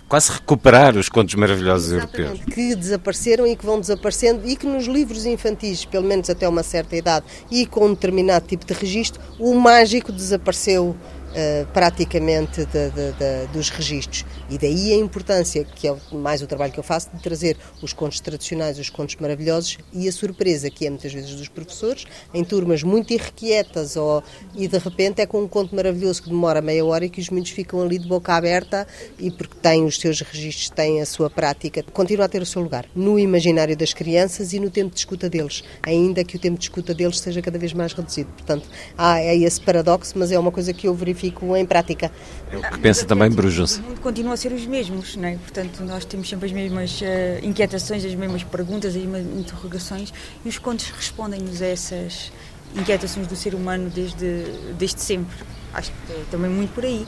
quase 0.08 0.32
recuperar 0.32 0.96
os 0.96 1.08
contos 1.08 1.34
maravilhosos 1.34 1.92
Exatamente, 1.92 2.20
europeus. 2.20 2.54
Que 2.54 2.74
desapareceram 2.74 3.46
e 3.46 3.54
que 3.54 3.64
vão 3.64 3.78
desaparecendo 3.78 4.48
e 4.48 4.56
que 4.56 4.66
nos 4.66 4.86
livros 4.86 5.26
infantis, 5.26 5.84
pelo 5.84 6.06
menos 6.06 6.30
até 6.30 6.48
uma 6.48 6.62
certa 6.62 6.96
idade 6.96 7.26
e 7.50 7.66
com 7.66 7.86
um 7.86 7.90
determinado 7.94 8.46
tipo 8.46 8.64
de 8.64 8.72
registro, 8.72 9.20
o 9.38 9.54
mágico 9.54 10.10
desapareceu 10.10 10.88
uh, 10.88 11.66
praticamente 11.72 12.64
de, 12.64 12.90
de, 12.90 13.12
de, 13.12 13.46
dos 13.52 13.68
registros. 13.68 14.24
E 14.48 14.56
daí 14.56 14.92
a 14.92 14.96
importância, 14.96 15.64
que 15.64 15.86
é 15.86 15.96
mais 16.12 16.42
o 16.42 16.46
trabalho 16.46 16.72
que 16.72 16.78
eu 16.78 16.84
faço, 16.84 17.10
de 17.14 17.22
trazer 17.22 17.56
os 17.82 17.92
contos 17.92 18.20
tradicionais, 18.20 18.78
os 18.78 18.90
contos 18.90 19.16
maravilhosos 19.16 19.78
e 19.92 20.08
a 20.08 20.12
surpresa 20.12 20.70
que 20.70 20.86
é 20.86 20.90
muitas 20.90 21.12
vezes 21.12 21.34
dos 21.34 21.48
professores, 21.48 22.04
em 22.32 22.42
turmas 22.44 22.82
muito 22.82 23.12
irrequietas 23.12 23.96
ou, 23.96 24.22
e 24.54 24.66
de 24.66 24.78
repente 24.78 25.20
é 25.20 25.26
com 25.26 25.42
um 25.42 25.48
conto 25.48 25.74
maravilhoso 25.74 26.22
que 26.22 26.28
demora 26.28 26.60
meia 26.60 26.84
hora 26.84 27.04
e 27.04 27.10
que 27.10 27.20
os 27.20 27.28
meninos 27.28 27.50
ficam 27.50 27.82
ali 27.82 27.98
de 27.98 28.08
boca 28.08 28.34
aberta 28.34 28.86
e 29.18 29.30
porque 29.30 29.56
têm 29.60 29.84
os 29.84 29.98
seus 29.98 30.20
registros, 30.20 30.70
têm 30.70 31.00
a 31.00 31.06
sua 31.06 31.28
prática, 31.28 31.82
continua 31.92 32.24
a 32.24 32.28
ter 32.28 32.42
o 32.42 32.46
seu 32.46 32.62
lugar 32.62 32.86
no 32.94 33.18
imaginário 33.18 33.76
das 33.76 33.92
crianças 33.92 34.52
e 34.52 34.60
no 34.60 34.70
tempo 34.70 34.92
de 34.92 35.00
escuta 35.00 35.28
deles, 35.28 35.62
ainda 35.82 36.24
que 36.24 36.36
o 36.36 36.38
tempo 36.38 36.58
de 36.58 36.64
escuta 36.64 36.94
deles 36.94 37.18
seja 37.20 37.42
cada 37.42 37.58
vez 37.58 37.72
mais 37.72 37.92
reduzido. 37.92 38.30
Portanto, 38.32 38.68
há 38.96 39.20
é 39.20 39.36
esse 39.36 39.60
paradoxo, 39.60 40.14
mas 40.16 40.32
é 40.32 40.38
uma 40.38 40.50
coisa 40.50 40.72
que 40.72 40.88
eu 40.88 40.94
verifico 40.94 41.56
em 41.56 41.66
prática. 41.66 42.10
É 42.50 42.56
o 42.56 42.62
que 42.62 42.78
pensa 42.78 43.04
também 43.04 43.30
Brujos. 43.30 43.80
Continua 44.00 44.36
ser 44.36 44.52
os 44.52 44.64
mesmos, 44.66 45.16
não 45.16 45.28
é? 45.28 45.36
Portanto, 45.36 45.82
nós 45.84 46.04
temos 46.04 46.28
sempre 46.28 46.46
as 46.46 46.52
mesmas 46.52 47.00
uh, 47.00 47.04
inquietações, 47.44 48.04
as 48.04 48.14
mesmas 48.14 48.42
perguntas, 48.42 48.96
as 48.96 49.02
mesmas 49.02 49.38
interrogações 49.38 50.12
e 50.44 50.48
os 50.48 50.58
contos 50.58 50.88
respondem-nos 50.90 51.60
a 51.60 51.66
essas 51.66 52.32
inquietações 52.74 53.26
do 53.26 53.36
ser 53.36 53.54
humano 53.54 53.90
desde, 53.94 54.44
desde 54.78 55.00
sempre. 55.00 55.36
Acho 55.74 55.92
que 55.92 56.12
é 56.12 56.24
também 56.30 56.50
muito 56.50 56.72
por 56.72 56.84
aí. 56.84 57.06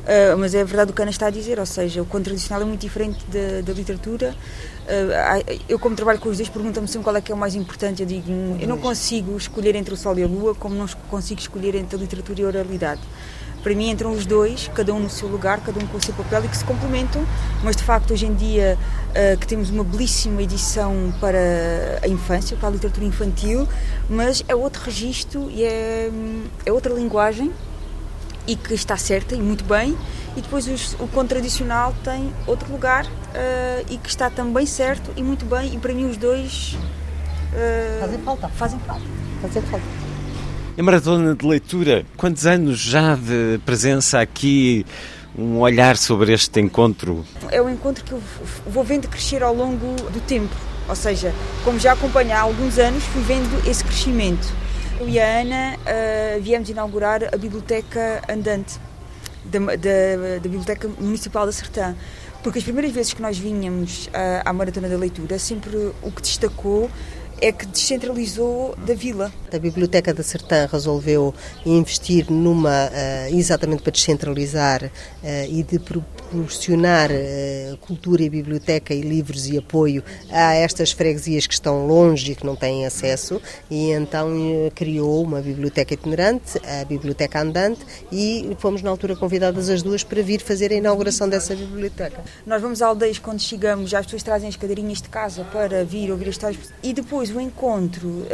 Uh, 0.00 0.36
mas 0.38 0.54
é 0.54 0.64
verdade 0.64 0.90
o 0.90 0.94
que 0.94 1.02
a 1.02 1.04
Ana 1.04 1.10
está 1.10 1.26
a 1.26 1.30
dizer, 1.30 1.58
ou 1.58 1.66
seja, 1.66 2.00
o 2.00 2.06
conto 2.06 2.24
tradicional 2.24 2.62
é 2.62 2.64
muito 2.64 2.80
diferente 2.80 3.18
da, 3.26 3.60
da 3.60 3.72
literatura. 3.72 4.34
Uh, 4.86 5.60
eu, 5.68 5.78
como 5.78 5.94
trabalho 5.94 6.18
com 6.18 6.30
os 6.30 6.38
dois, 6.38 6.48
pergunto-me 6.48 6.88
sempre 6.88 7.04
qual 7.04 7.16
é 7.16 7.20
que 7.20 7.30
é 7.30 7.34
o 7.34 7.38
mais 7.38 7.54
importante. 7.54 8.02
Eu 8.02 8.08
digo, 8.08 8.30
eu 8.58 8.66
não 8.66 8.78
consigo 8.78 9.36
escolher 9.36 9.76
entre 9.76 9.92
o 9.94 9.96
sol 9.96 10.18
e 10.18 10.22
a 10.22 10.26
lua, 10.26 10.54
como 10.54 10.74
não 10.74 10.86
consigo 11.08 11.40
escolher 11.40 11.74
entre 11.74 11.96
a 11.96 11.98
literatura 11.98 12.40
e 12.40 12.44
a 12.44 12.46
oralidade. 12.48 13.00
Para 13.62 13.74
mim 13.74 13.90
entram 13.90 14.12
os 14.12 14.24
dois, 14.24 14.70
cada 14.74 14.92
um 14.94 15.00
no 15.00 15.10
seu 15.10 15.28
lugar, 15.28 15.60
cada 15.60 15.78
um 15.78 15.86
com 15.86 15.98
o 15.98 16.02
seu 16.02 16.14
papel 16.14 16.44
e 16.44 16.48
que 16.48 16.56
se 16.56 16.64
complementam, 16.64 17.26
mas 17.62 17.76
de 17.76 17.82
facto 17.82 18.12
hoje 18.12 18.26
em 18.26 18.34
dia 18.34 18.78
uh, 19.10 19.38
que 19.38 19.46
temos 19.46 19.70
uma 19.70 19.84
belíssima 19.84 20.42
edição 20.42 21.12
para 21.20 21.38
a 22.02 22.08
infância, 22.08 22.56
para 22.56 22.68
a 22.68 22.72
literatura 22.72 23.06
infantil, 23.06 23.68
mas 24.08 24.42
é 24.48 24.54
outro 24.54 24.82
registro 24.84 25.50
e 25.50 25.62
é, 25.62 26.10
é 26.64 26.72
outra 26.72 26.94
linguagem 26.94 27.52
e 28.46 28.56
que 28.56 28.74
está 28.74 28.96
certa 28.96 29.34
e 29.34 29.40
muito 29.40 29.64
bem, 29.64 29.96
e 30.36 30.40
depois 30.40 30.66
os, 30.66 30.94
o 30.94 31.06
conto 31.08 31.28
tradicional 31.28 31.94
tem 32.02 32.32
outro 32.46 32.70
lugar 32.72 33.04
uh, 33.04 33.86
e 33.88 33.98
que 33.98 34.08
está 34.08 34.30
também 34.30 34.66
certo 34.66 35.12
e 35.16 35.22
muito 35.22 35.44
bem, 35.44 35.74
e 35.74 35.78
para 35.78 35.92
mim 35.92 36.06
os 36.06 36.16
dois 36.16 36.76
uh, 37.52 38.00
fazem 38.00 38.18
falta. 38.22 38.48
Fazem 38.48 38.78
falta. 38.80 39.04
Fazem 39.42 39.62
falta. 39.62 39.99
A 40.80 40.82
maratona 40.82 41.34
de 41.34 41.46
leitura, 41.46 42.06
quantos 42.16 42.46
anos 42.46 42.78
já 42.78 43.14
de 43.14 43.60
presença 43.66 44.18
aqui? 44.18 44.86
Um 45.38 45.58
olhar 45.58 45.94
sobre 45.94 46.32
este 46.32 46.58
encontro? 46.58 47.22
É 47.50 47.60
um 47.60 47.68
encontro 47.68 48.02
que 48.02 48.12
eu 48.12 48.22
vou 48.66 48.82
vendo 48.82 49.06
crescer 49.06 49.42
ao 49.42 49.54
longo 49.54 49.94
do 50.10 50.20
tempo. 50.22 50.56
Ou 50.88 50.96
seja, 50.96 51.34
como 51.64 51.78
já 51.78 51.92
acompanho 51.92 52.32
há 52.32 52.40
alguns 52.40 52.78
anos, 52.78 53.04
fui 53.04 53.20
vendo 53.20 53.68
esse 53.68 53.84
crescimento. 53.84 54.50
Eu 54.98 55.06
e 55.06 55.20
a 55.20 55.40
Ana 55.42 55.76
uh, 55.76 56.40
viemos 56.40 56.70
inaugurar 56.70 57.24
a 57.24 57.36
biblioteca 57.36 58.22
andante 58.26 58.80
da, 59.44 59.58
da, 59.58 60.36
da 60.36 60.40
Biblioteca 60.40 60.88
Municipal 60.98 61.44
da 61.44 61.52
Sertã 61.52 61.94
porque 62.42 62.58
as 62.58 62.64
primeiras 62.64 62.90
vezes 62.92 63.12
que 63.12 63.20
nós 63.20 63.38
vinhamos 63.38 64.06
uh, 64.06 64.10
à 64.44 64.52
Maratona 64.52 64.88
da 64.88 64.96
Leitura, 64.96 65.38
sempre 65.38 65.76
o 66.02 66.10
que 66.10 66.22
destacou 66.22 66.90
é 67.40 67.50
que 67.50 67.66
descentralizou 67.66 68.74
da 68.86 68.94
vila. 68.94 69.32
A 69.52 69.58
Biblioteca 69.58 70.12
da 70.12 70.22
Sertã 70.22 70.68
resolveu 70.70 71.34
investir 71.64 72.30
numa, 72.30 72.86
uh, 72.86 73.34
exatamente 73.34 73.82
para 73.82 73.90
descentralizar 73.90 74.84
uh, 74.84 74.90
e 75.48 75.62
de 75.62 75.78
proporcionar 75.78 77.10
uh, 77.10 77.76
cultura 77.78 78.22
e 78.22 78.30
biblioteca 78.30 78.92
e 78.92 79.00
livros 79.00 79.48
e 79.48 79.56
apoio 79.56 80.04
a 80.30 80.54
estas 80.54 80.92
freguesias 80.92 81.46
que 81.46 81.54
estão 81.54 81.86
longe 81.86 82.32
e 82.32 82.34
que 82.34 82.44
não 82.44 82.54
têm 82.54 82.86
acesso 82.86 83.40
e 83.70 83.90
então 83.90 84.30
criou 84.74 85.24
uma 85.24 85.40
biblioteca 85.40 85.94
itinerante, 85.94 86.60
a 86.64 86.84
Biblioteca 86.84 87.40
Andante 87.40 87.80
e 88.12 88.54
fomos 88.58 88.82
na 88.82 88.90
altura 88.90 89.16
convidadas 89.16 89.68
as 89.68 89.82
duas 89.82 90.04
para 90.04 90.22
vir 90.22 90.40
fazer 90.40 90.72
a 90.72 90.74
inauguração 90.74 91.28
dessa 91.28 91.54
biblioteca. 91.54 92.22
Nós 92.46 92.60
vamos 92.60 92.82
a 92.82 92.86
aldeias 92.86 93.18
quando 93.18 93.40
chegamos, 93.40 93.94
as 93.94 94.06
pessoas 94.06 94.22
trazem 94.22 94.48
as 94.48 94.56
cadeirinhas 94.56 95.00
de 95.00 95.08
casa 95.08 95.44
para 95.44 95.84
vir 95.84 96.10
ouvir 96.10 96.28
histórias 96.28 96.72
e 96.82 96.92
depois 96.92 97.29
o 97.34 97.40
encontro, 97.40 98.26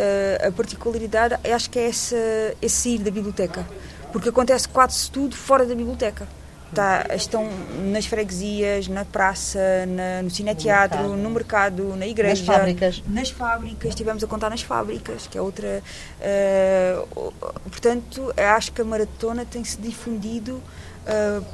a 0.47 0.51
particularidade, 0.53 1.37
acho 1.53 1.71
que 1.71 1.79
é 1.79 1.89
esse, 1.89 2.17
esse 2.61 2.77
sair 2.77 2.99
da 2.99 3.11
biblioteca, 3.11 3.67
porque 4.13 4.29
acontece 4.29 4.69
quase 4.69 5.11
tudo 5.11 5.37
fora 5.37 5.65
da 5.65 5.75
biblioteca. 5.75 6.27
Tá, 6.75 7.07
estão 7.15 7.49
nas 7.93 8.07
freguesias, 8.07 8.89
na 8.89 9.05
praça, 9.05 9.87
na, 9.87 10.21
no 10.23 10.29
cineteatro, 10.29 11.01
no, 11.05 11.17
no 11.17 11.31
mercado, 11.31 11.95
na 11.97 12.07
igreja. 12.09 12.45
Nas 12.45 12.57
fábricas. 12.57 13.03
Nas 13.07 13.31
fábricas, 13.31 13.89
estivemos 13.91 14.23
a 14.25 14.27
contar 14.27 14.51
nas 14.51 14.63
fábricas, 14.63 15.29
que 15.29 15.39
é 15.39 15.41
outra. 15.41 15.81
Uh, 16.21 17.33
portanto, 17.71 18.35
acho 18.37 18.73
que 18.73 18.83
a 18.83 18.85
maratona 18.85 19.45
tem 19.45 19.63
se 19.63 19.81
difundido. 19.81 20.61
Uh, 21.07 21.45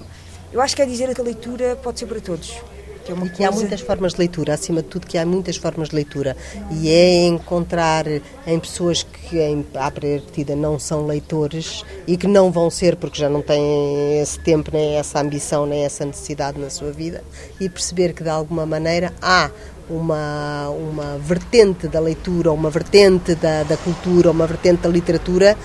eu 0.50 0.62
acho 0.62 0.74
que 0.74 0.80
é 0.80 0.86
dizer 0.86 1.14
que 1.14 1.20
a 1.20 1.24
leitura 1.24 1.76
pode 1.76 1.98
ser 1.98 2.06
para 2.06 2.20
todos. 2.20 2.56
Que 3.04 3.12
é 3.12 3.14
e 3.14 3.18
que 3.18 3.36
coisa... 3.36 3.48
há 3.48 3.52
muitas 3.52 3.80
formas 3.80 4.12
de 4.12 4.18
leitura, 4.18 4.54
acima 4.54 4.82
de 4.82 4.88
tudo 4.88 5.06
que 5.06 5.18
há 5.18 5.26
muitas 5.26 5.56
formas 5.56 5.88
de 5.88 5.94
leitura. 5.96 6.36
E 6.70 6.90
é 6.90 7.26
encontrar 7.26 8.06
em 8.46 8.60
pessoas 8.60 9.02
que 9.02 9.38
em, 9.38 9.64
à 9.74 9.90
partida 9.90 10.54
não 10.54 10.78
são 10.78 11.06
leitores 11.06 11.84
e 12.06 12.16
que 12.16 12.26
não 12.26 12.50
vão 12.50 12.70
ser 12.70 12.96
porque 12.96 13.18
já 13.18 13.28
não 13.28 13.42
têm 13.42 14.20
esse 14.20 14.38
tempo, 14.38 14.70
nem 14.72 14.96
essa 14.96 15.20
ambição, 15.20 15.66
nem 15.66 15.84
essa 15.84 16.04
necessidade 16.04 16.58
na 16.58 16.70
sua 16.70 16.92
vida 16.92 17.22
e 17.60 17.68
perceber 17.68 18.12
que 18.12 18.22
de 18.22 18.30
alguma 18.30 18.64
maneira 18.66 19.12
há 19.20 19.50
uma, 19.90 20.68
uma 20.70 21.18
vertente 21.18 21.88
da 21.88 22.00
leitura, 22.00 22.52
uma 22.52 22.70
vertente 22.70 23.34
da, 23.34 23.62
da 23.64 23.76
cultura, 23.76 24.30
uma 24.30 24.46
vertente 24.46 24.82
da 24.82 24.88
literatura 24.88 25.56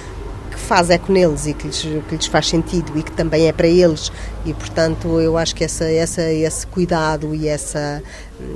faz 0.67 0.89
eco 0.89 1.13
neles 1.13 1.47
e 1.47 1.53
que 1.53 1.67
lhes, 1.67 1.81
que 1.81 2.15
lhes 2.15 2.25
faz 2.25 2.47
sentido 2.47 2.91
e 2.97 3.01
que 3.01 3.11
também 3.13 3.47
é 3.47 3.53
para 3.53 3.67
eles 3.67 4.11
e 4.47 4.53
portanto 4.53 5.19
eu 5.19 5.37
acho 5.37 5.53
que 5.53 5.63
essa, 5.63 5.85
essa, 5.85 6.23
esse 6.23 6.65
cuidado 6.65 7.35
e 7.35 7.47
essa 7.47 8.01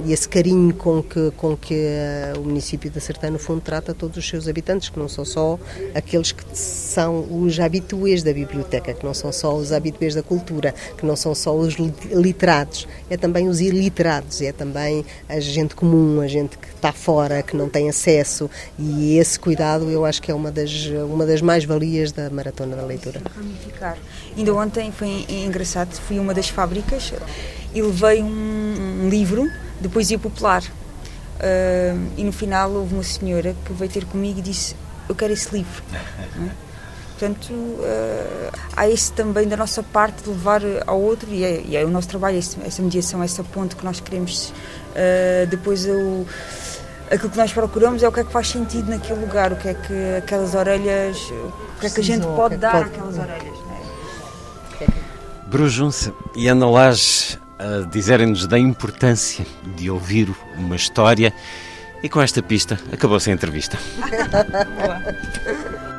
esse 0.07 0.29
carinho 0.29 0.73
com 0.73 1.01
que, 1.01 1.31
com 1.31 1.57
que 1.57 1.73
uh, 1.73 2.39
o 2.39 2.43
município 2.43 2.89
da 2.91 2.99
Sertã, 2.99 3.29
no 3.29 3.39
fundo, 3.39 3.61
trata 3.61 3.93
todos 3.93 4.17
os 4.17 4.27
seus 4.27 4.47
habitantes, 4.47 4.89
que 4.89 4.99
não 4.99 5.09
são 5.09 5.25
só 5.25 5.59
aqueles 5.95 6.31
que 6.31 6.43
são 6.53 7.25
os 7.43 7.59
habituês 7.59 8.21
da 8.21 8.31
biblioteca, 8.31 8.93
que 8.93 9.03
não 9.03 9.13
são 9.13 9.31
só 9.31 9.55
os 9.55 9.71
habituês 9.71 10.13
da 10.13 10.21
cultura, 10.21 10.73
que 10.97 11.05
não 11.05 11.15
são 11.15 11.33
só 11.33 11.55
os 11.55 11.75
literados, 11.75 12.87
é 13.09 13.17
também 13.17 13.47
os 13.47 13.59
iliterados, 13.59 14.41
é 14.41 14.51
também 14.51 15.03
a 15.27 15.39
gente 15.39 15.75
comum, 15.75 16.21
a 16.21 16.27
gente 16.27 16.57
que 16.57 16.67
está 16.67 16.91
fora, 16.91 17.41
que 17.41 17.55
não 17.55 17.67
tem 17.67 17.89
acesso, 17.89 18.49
e 18.77 19.17
esse 19.17 19.39
cuidado 19.39 19.89
eu 19.89 20.05
acho 20.05 20.21
que 20.21 20.31
é 20.31 20.35
uma 20.35 20.51
das, 20.51 20.85
uma 21.09 21.25
das 21.25 21.41
mais-valias 21.41 22.11
da 22.11 22.29
Maratona 22.29 22.75
da 22.75 22.85
Leitura. 22.85 23.21
Ainda 24.37 24.53
ontem 24.53 24.91
foi 24.91 25.25
engraçado, 25.29 25.93
fui 25.93 26.17
a 26.17 26.21
uma 26.21 26.33
das 26.33 26.49
fábricas 26.49 27.13
e 27.73 27.81
levei 27.81 28.21
um, 28.21 29.03
um 29.03 29.09
livro 29.09 29.49
de 29.79 29.89
poesia 29.89 30.19
popular. 30.19 30.63
Uh, 30.63 32.11
e 32.17 32.23
no 32.23 32.31
final 32.31 32.71
houve 32.71 32.93
uma 32.93 33.03
senhora 33.03 33.55
que 33.65 33.73
veio 33.73 33.91
ter 33.91 34.05
comigo 34.05 34.39
e 34.39 34.41
disse: 34.41 34.75
Eu 35.09 35.15
quero 35.15 35.33
esse 35.33 35.51
livro. 35.55 35.83
Portanto, 37.17 37.51
uh, 37.53 38.51
há 38.75 38.87
esse 38.89 39.11
também 39.13 39.47
da 39.47 39.57
nossa 39.57 39.83
parte 39.83 40.23
de 40.23 40.29
levar 40.29 40.61
ao 40.87 40.99
outro, 40.99 41.29
e 41.29 41.43
é, 41.43 41.61
e 41.61 41.75
é 41.75 41.83
o 41.83 41.89
nosso 41.89 42.07
trabalho, 42.07 42.37
essa 42.37 42.81
mediação, 42.81 43.21
essa 43.21 43.43
ponte 43.43 43.75
que 43.75 43.83
nós 43.83 43.99
queremos. 43.99 44.49
Uh, 44.91 45.45
depois, 45.47 45.85
eu, 45.85 46.25
aquilo 47.11 47.29
que 47.29 47.37
nós 47.37 47.51
procuramos 47.53 48.01
é 48.01 48.07
o 48.07 48.11
que 48.11 48.21
é 48.21 48.23
que 48.23 48.31
faz 48.31 48.49
sentido 48.49 48.89
naquele 48.89 49.19
lugar, 49.19 49.51
o 49.51 49.55
que 49.55 49.67
é 49.67 49.73
que 49.73 50.15
aquelas 50.17 50.55
orelhas, 50.55 51.17
o 51.29 51.79
que 51.79 51.87
é 51.87 51.89
que 51.89 51.99
a 51.99 52.03
gente 52.03 52.25
pode 52.25 52.57
dar 52.57 52.85
àquelas 52.85 53.17
orelhas. 53.17 53.70
Brujunça 55.51 56.13
e 56.33 56.47
Ana 56.47 56.69
Lage 56.69 57.37
a 57.59 57.85
dizerem-nos 57.85 58.47
da 58.47 58.57
importância 58.57 59.45
de 59.75 59.89
ouvir 59.89 60.33
uma 60.57 60.77
história. 60.77 61.33
E 62.01 62.07
com 62.07 62.21
esta 62.21 62.41
pista 62.41 62.79
acabou-se 62.89 63.29
a 63.29 63.33
entrevista. 63.33 63.77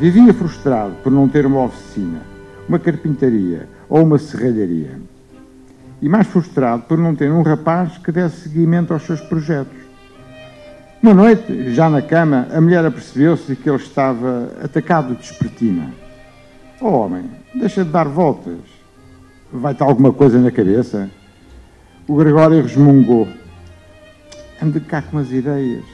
Vivia 0.00 0.32
frustrado 0.32 0.94
por 1.02 1.12
não 1.12 1.28
ter 1.28 1.44
uma 1.44 1.64
oficina, 1.64 2.22
uma 2.66 2.78
carpintaria 2.78 3.68
ou 3.86 4.02
uma 4.02 4.16
serralharia. 4.16 4.98
E 6.00 6.08
mais 6.08 6.26
frustrado 6.26 6.84
por 6.84 6.96
não 6.96 7.14
ter 7.14 7.30
um 7.30 7.42
rapaz 7.42 7.98
que 7.98 8.10
desse 8.10 8.48
seguimento 8.48 8.94
aos 8.94 9.02
seus 9.02 9.20
projetos. 9.20 9.76
Uma 11.02 11.12
noite, 11.12 11.74
já 11.74 11.90
na 11.90 12.00
cama, 12.00 12.48
a 12.50 12.58
mulher 12.62 12.82
apercebeu-se 12.82 13.54
que 13.54 13.68
ele 13.68 13.76
estava 13.76 14.50
atacado 14.64 15.14
de 15.14 15.22
espertina. 15.22 15.92
Oh 16.80 16.92
homem, 16.92 17.24
deixa 17.54 17.84
de 17.84 17.90
dar 17.90 18.08
voltas. 18.08 18.56
Vai-te 19.52 19.82
alguma 19.82 20.14
coisa 20.14 20.38
na 20.38 20.50
cabeça? 20.50 21.10
O 22.08 22.16
Gregório 22.16 22.62
resmungou. 22.62 23.28
Ande 24.62 24.80
cá 24.80 25.02
com 25.02 25.18
as 25.18 25.30
ideias. 25.30 25.84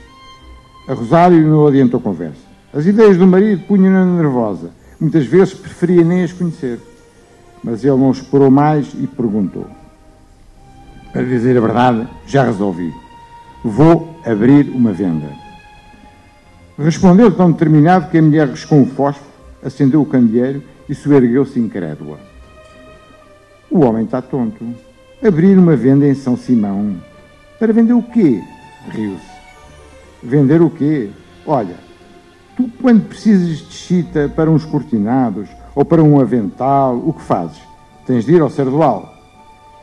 A 0.88 0.94
Rosário 0.94 1.44
não 1.44 1.66
adiantou 1.66 1.98
conversa. 1.98 2.45
As 2.72 2.84
ideias 2.86 3.16
do 3.16 3.26
marido 3.26 3.64
punham-na 3.66 4.04
nervosa. 4.04 4.70
Muitas 5.00 5.26
vezes 5.26 5.54
preferia 5.54 6.02
nem 6.02 6.24
as 6.24 6.32
conhecer. 6.32 6.80
Mas 7.62 7.84
ele 7.84 7.96
não 7.96 8.10
esperou 8.10 8.50
mais 8.50 8.92
e 8.94 9.06
perguntou. 9.06 9.66
Para 11.12 11.24
dizer 11.24 11.56
a 11.56 11.60
verdade, 11.60 12.08
já 12.26 12.44
resolvi. 12.44 12.92
Vou 13.64 14.20
abrir 14.24 14.68
uma 14.70 14.92
venda. 14.92 15.28
Respondeu 16.78 17.34
tão 17.34 17.52
determinado 17.52 18.10
que 18.10 18.18
a 18.18 18.22
mulher 18.22 18.48
riscou 18.48 18.78
um 18.78 18.86
fósforo, 18.86 19.30
acendeu 19.64 20.02
o 20.02 20.06
candeeiro 20.06 20.62
e 20.88 20.94
soergueu-se 20.94 21.58
incrédula. 21.58 22.18
O 23.70 23.80
homem 23.80 24.04
está 24.04 24.20
tonto. 24.20 24.64
Abrir 25.26 25.58
uma 25.58 25.74
venda 25.74 26.06
em 26.06 26.14
São 26.14 26.36
Simão. 26.36 26.96
Para 27.58 27.72
vender 27.72 27.94
o 27.94 28.02
quê? 28.02 28.42
Riu-se. 28.90 29.36
Vender 30.22 30.60
o 30.60 30.68
quê? 30.68 31.08
Olha, 31.46 31.86
Tu, 32.57 32.70
quando 32.80 33.07
precisas 33.07 33.59
de 33.59 33.74
chita 33.74 34.32
para 34.34 34.50
uns 34.50 34.64
cortinados 34.64 35.48
ou 35.74 35.84
para 35.84 36.02
um 36.02 36.18
avental, 36.18 36.96
o 36.96 37.12
que 37.12 37.20
fazes? 37.20 37.61
Tens 38.07 38.24
de 38.24 38.32
ir 38.32 38.40
ao 38.40 38.48
cerdoal. 38.48 39.14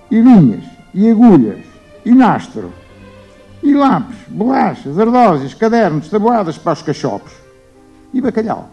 E 0.10 0.20
linhas, 0.20 0.64
e 0.92 1.10
agulhas, 1.10 1.64
e 2.04 2.12
nastro, 2.12 2.74
e 3.62 3.74
lápis, 3.76 4.18
bolachas, 4.28 4.98
ardósias, 4.98 5.54
cadernos, 5.54 6.10
tabuadas 6.10 6.58
para 6.58 6.74
os 6.74 6.82
cachopos. 6.82 7.32
E 8.12 8.20
bacalhau. 8.20 8.70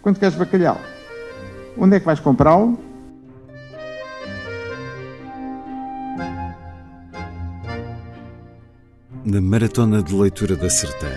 Quando 0.00 0.18
queres 0.18 0.36
bacalhau? 0.36 0.78
Onde 1.76 1.96
é 1.96 2.00
que 2.00 2.06
vais 2.06 2.20
comprá-lo? 2.20 2.78
Na 9.24 9.40
Maratona 9.40 10.02
de 10.02 10.14
Leitura 10.14 10.54
da 10.54 10.70
Sertã 10.70 11.08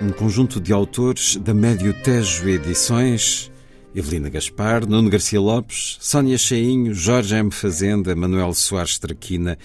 um 0.00 0.10
conjunto 0.10 0.60
de 0.60 0.72
autores 0.72 1.36
da 1.36 1.54
Médio 1.54 1.92
Tejo 2.02 2.48
Edições, 2.48 3.50
Evelina 3.94 4.28
Gaspar, 4.28 4.86
Nuno 4.86 5.08
Garcia 5.08 5.40
Lopes, 5.40 5.98
Sónia 6.00 6.36
Cheinho, 6.36 6.94
Jorge 6.94 7.34
M. 7.34 7.50
Fazenda, 7.50 8.14
Manuel 8.14 8.52
Soares 8.54 8.98
Traquina 8.98 9.58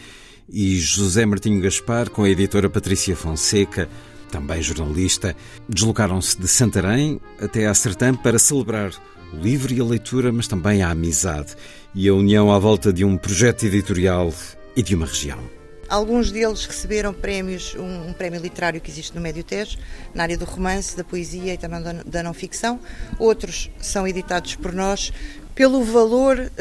e 0.48 0.80
José 0.80 1.26
Martinho 1.26 1.62
Gaspar, 1.62 2.10
com 2.10 2.24
a 2.24 2.30
editora 2.30 2.70
Patrícia 2.70 3.16
Fonseca, 3.16 3.90
também 4.32 4.62
jornalista, 4.62 5.36
deslocaram-se 5.68 6.40
de 6.40 6.48
Santarém 6.48 7.20
até 7.42 7.66
a 7.66 7.74
Sertã 7.74 8.14
para 8.14 8.38
celebrar 8.38 8.92
o 9.34 9.38
livro 9.38 9.74
e 9.74 9.80
a 9.80 9.84
leitura, 9.84 10.32
mas 10.32 10.48
também 10.48 10.82
a 10.82 10.92
amizade 10.92 11.56
e 11.96 12.08
a 12.08 12.14
união 12.14 12.52
à 12.52 12.60
volta 12.60 12.94
de 12.94 13.04
um 13.04 13.18
projeto 13.18 13.66
editorial 13.66 14.34
e 14.76 14.84
de 14.84 14.96
uma 14.96 15.06
região. 15.06 15.59
Alguns 15.90 16.32
deles 16.32 16.66
receberam 16.66 17.12
prémios, 17.12 17.74
um, 17.76 18.10
um, 18.10 18.14
prémio 18.14 18.40
literário 18.40 18.80
que 18.80 18.92
existe 18.92 19.16
no 19.16 19.22
Médio 19.22 19.44
Tejo, 19.44 19.78
na 20.14 20.24
área 20.24 20.38
do 20.38 20.46
romance, 20.46 20.96
da 20.96 21.04
poesia 21.04 21.56
e 21.56 21.58
também 21.58 21.82
da, 21.82 21.94
da 22.06 22.24
não 22.24 22.34
ficção. 22.34 22.80
Outros 23.18 23.72
são 23.82 24.08
editados 24.08 24.56
por 24.56 24.72
nós 24.72 25.12
pelo 25.56 25.84
valor 25.84 26.40
uh, 26.40 26.52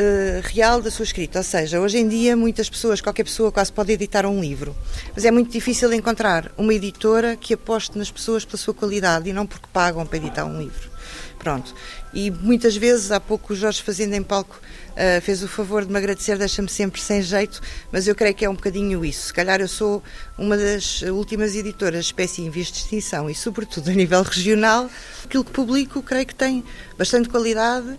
real 0.43 0.81
da 0.81 0.91
sua 0.91 1.05
escrita. 1.05 1.39
Ou 1.39 1.45
seja, 1.45 1.79
hoje 1.79 1.99
em 1.99 2.09
dia 2.09 2.37
muitas 2.37 2.69
pessoas, 2.71 3.01
qualquer 3.01 3.25
pessoa 3.25 3.53
quase 3.53 3.73
pode 3.73 3.93
editar 3.93 4.27
um 4.27 4.41
livro, 4.41 4.75
mas 5.15 5.25
é 5.25 5.31
muito 5.31 5.53
difícil 5.53 5.93
encontrar 5.93 6.51
uma 6.57 6.75
editora 6.75 7.37
que 7.37 7.55
aposte 7.55 7.97
nas 7.97 8.11
pessoas 8.11 8.45
pela 8.45 8.57
sua 8.57 8.75
qualidade 8.75 9.29
e 9.29 9.33
não 9.33 9.47
porque 9.47 9.69
pagam 9.73 10.05
para 10.05 10.17
editar 10.17 10.45
um 10.47 10.59
livro. 10.59 10.91
Pronto. 11.39 11.73
E 12.13 12.31
muitas 12.31 12.77
vezes, 12.77 13.13
há 13.13 13.21
pouco 13.21 13.53
o 13.53 13.57
Jorge 13.57 13.83
Fazenda 13.83 14.17
em 14.17 14.23
palco 14.23 14.61
uh, 14.99 15.21
fez 15.23 15.43
o 15.43 15.49
favor 15.49 15.85
de 15.85 15.93
me 15.93 15.99
agradecer, 15.99 16.37
deixa-me 16.37 16.69
sempre 16.69 17.01
sem 17.01 17.23
jeito, 17.23 17.61
mas 17.93 18.09
eu 18.09 18.15
creio 18.15 18.35
que 18.35 18.45
é 18.45 18.51
um 18.51 18.55
bocadinho 18.55 19.05
isso. 19.05 19.29
Se 19.29 19.33
calhar 19.33 19.61
eu 19.61 19.69
sou 19.69 20.03
uma 20.37 20.57
das 20.57 21.03
últimas 21.03 21.55
editoras 21.55 22.07
espécie 22.07 22.43
em 22.43 22.51
vias 22.51 22.67
de 22.67 22.79
extinção 22.79 23.31
e, 23.31 23.35
sobretudo, 23.35 23.91
a 23.91 23.95
nível 23.95 24.23
regional, 24.23 24.91
aquilo 25.25 25.45
que 25.45 25.53
publico 25.53 26.03
creio 26.03 26.27
que 26.27 26.35
tem 26.35 26.65
bastante 26.97 27.29
qualidade 27.29 27.99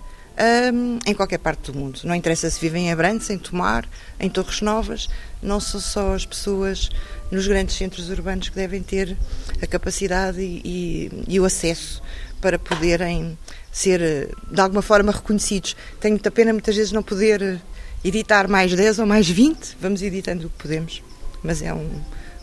um, 0.73 0.99
em 1.05 1.13
qualquer 1.13 1.37
parte 1.37 1.71
do 1.71 1.77
mundo. 1.77 1.99
Não 2.03 2.15
interessa 2.15 2.49
se 2.49 2.59
vivem 2.59 2.87
em 2.87 2.91
Abrantes, 2.91 3.29
em 3.29 3.37
Tomar, 3.37 3.87
em 4.19 4.29
Torres 4.29 4.61
Novas, 4.61 5.09
não 5.41 5.59
são 5.59 5.79
só 5.79 6.13
as 6.13 6.25
pessoas 6.25 6.89
nos 7.31 7.47
grandes 7.47 7.75
centros 7.75 8.09
urbanos 8.09 8.49
que 8.49 8.55
devem 8.55 8.81
ter 8.81 9.17
a 9.61 9.67
capacidade 9.67 10.41
e, 10.41 10.61
e, 10.65 11.23
e 11.27 11.39
o 11.39 11.45
acesso 11.45 12.01
para 12.41 12.57
poderem 12.57 13.37
ser 13.79 14.01
eh, 14.01 14.29
de 14.51 14.59
alguma 14.59 14.81
forma 14.81 15.11
reconhecidos. 15.11 15.75
Tenho 15.99 16.13
muita 16.13 16.29
pena 16.29 16.51
muitas 16.51 16.75
vezes 16.75 16.91
não 16.91 17.01
poder 17.01 17.41
eh, 17.41 17.57
editar 18.03 18.47
mais 18.47 18.73
10 18.73 18.99
ou 18.99 19.05
mais 19.05 19.29
20, 19.29 19.77
vamos 19.79 20.01
editando 20.01 20.47
o 20.47 20.49
que 20.49 20.57
podemos, 20.57 21.01
mas 21.41 21.61
é 21.61 21.73
um, 21.73 21.89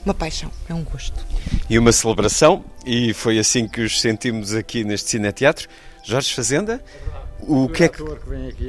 uma 0.04 0.14
paixão, 0.14 0.50
é 0.68 0.74
um 0.74 0.82
gosto. 0.82 1.14
E 1.68 1.78
uma 1.78 1.92
celebração, 1.92 2.64
e 2.86 3.12
foi 3.12 3.38
assim 3.38 3.68
que 3.68 3.82
os 3.82 4.00
sentimos 4.00 4.54
aqui 4.54 4.82
neste 4.84 5.10
Cineteatro. 5.10 5.68
Jorge 6.02 6.32
Fazenda, 6.32 6.82
o 7.40 7.68
que 7.68 7.84
é 7.84 7.88
que, 7.88 8.02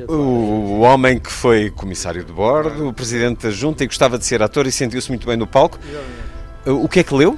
o 0.07 0.79
homem 0.79 1.19
que 1.19 1.31
foi 1.31 1.69
comissário 1.69 2.23
de 2.23 2.33
bordo, 2.33 2.89
o 2.89 2.93
presidente 2.93 3.43
da 3.43 3.51
junta 3.51 3.83
e 3.83 3.87
gostava 3.87 4.17
de 4.17 4.25
ser 4.25 4.41
ator 4.41 4.65
e 4.65 4.71
sentiu-se 4.71 5.09
muito 5.09 5.25
bem 5.27 5.37
no 5.37 5.47
palco. 5.47 5.79
O 6.65 6.89
que 6.89 6.99
é 6.99 7.03
que 7.03 7.13
leu? 7.13 7.37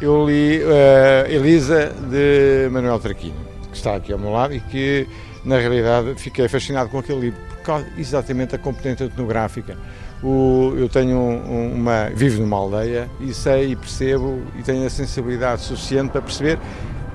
Eu 0.00 0.26
li 0.26 0.60
uh, 0.62 1.30
Elisa 1.30 1.92
de 2.10 2.68
Manuel 2.70 2.98
Traquino, 2.98 3.51
que 3.72 3.78
está 3.78 3.96
aqui 3.96 4.12
ao 4.12 4.18
meu 4.18 4.30
lado 4.30 4.54
e 4.54 4.60
que 4.60 5.08
na 5.44 5.58
realidade 5.58 6.14
fiquei 6.16 6.46
fascinado 6.46 6.88
com 6.88 6.98
aquele 6.98 7.20
livro, 7.20 7.40
por 7.48 7.62
causa 7.62 7.86
exatamente 7.98 8.54
a 8.54 8.58
competência 8.58 9.04
etnográfica, 9.04 9.76
o, 10.22 10.72
eu 10.76 10.88
tenho 10.88 11.18
um, 11.18 11.74
uma. 11.74 12.08
vivo 12.14 12.40
numa 12.40 12.56
aldeia 12.56 13.10
e 13.20 13.34
sei 13.34 13.72
e 13.72 13.76
percebo 13.76 14.40
e 14.56 14.62
tenho 14.62 14.86
a 14.86 14.90
sensibilidade 14.90 15.62
suficiente 15.62 16.10
para 16.10 16.22
perceber 16.22 16.60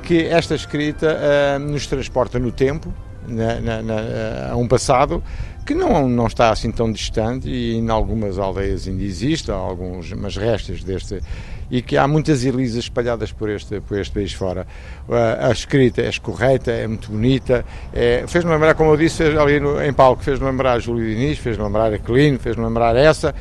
que 0.03 0.25
esta 0.25 0.55
escrita 0.55 1.17
uh, 1.17 1.59
nos 1.59 1.87
transporta 1.87 2.37
no 2.37 2.51
tempo, 2.51 2.93
na, 3.25 3.61
na, 3.61 3.81
na, 3.81 4.51
a 4.51 4.55
um 4.57 4.67
passado 4.67 5.23
que 5.65 5.73
não, 5.73 6.07
não 6.07 6.27
está 6.27 6.49
assim 6.49 6.71
tão 6.71 6.91
distante 6.91 7.49
e 7.49 7.75
em 7.75 7.89
algumas 7.89 8.37
aldeias 8.37 8.87
ainda 8.87 9.03
existe, 9.03 9.51
algumas 9.51 10.35
restas 10.37 10.83
deste 10.83 11.21
e 11.69 11.81
que 11.81 11.97
há 11.97 12.07
muitas 12.07 12.43
Elisas 12.45 12.85
espalhadas 12.85 13.31
por 13.31 13.49
este, 13.49 13.79
por 13.81 13.99
este 13.99 14.13
país 14.13 14.33
fora. 14.33 14.65
A, 15.09 15.47
a 15.47 15.51
escrita 15.51 16.01
é 16.01 16.11
correta, 16.21 16.71
é 16.71 16.87
muito 16.87 17.11
bonita, 17.11 17.65
é, 17.93 18.23
fez-me 18.27 18.51
lembrar, 18.51 18.75
como 18.75 18.91
eu 18.91 18.97
disse 18.97 19.23
ali 19.23 19.59
no, 19.59 19.81
em 19.83 19.93
palco, 19.93 20.23
fez-me 20.23 20.45
lembrar 20.45 20.73
a 20.73 20.79
Júlio 20.79 21.05
Diniz, 21.05 21.37
fez-me 21.37 21.63
lembrar 21.63 21.93
a 21.93 21.97
Clino, 21.97 22.39
fez-me 22.39 22.63
lembrar 22.63 22.95
essa, 22.95 23.33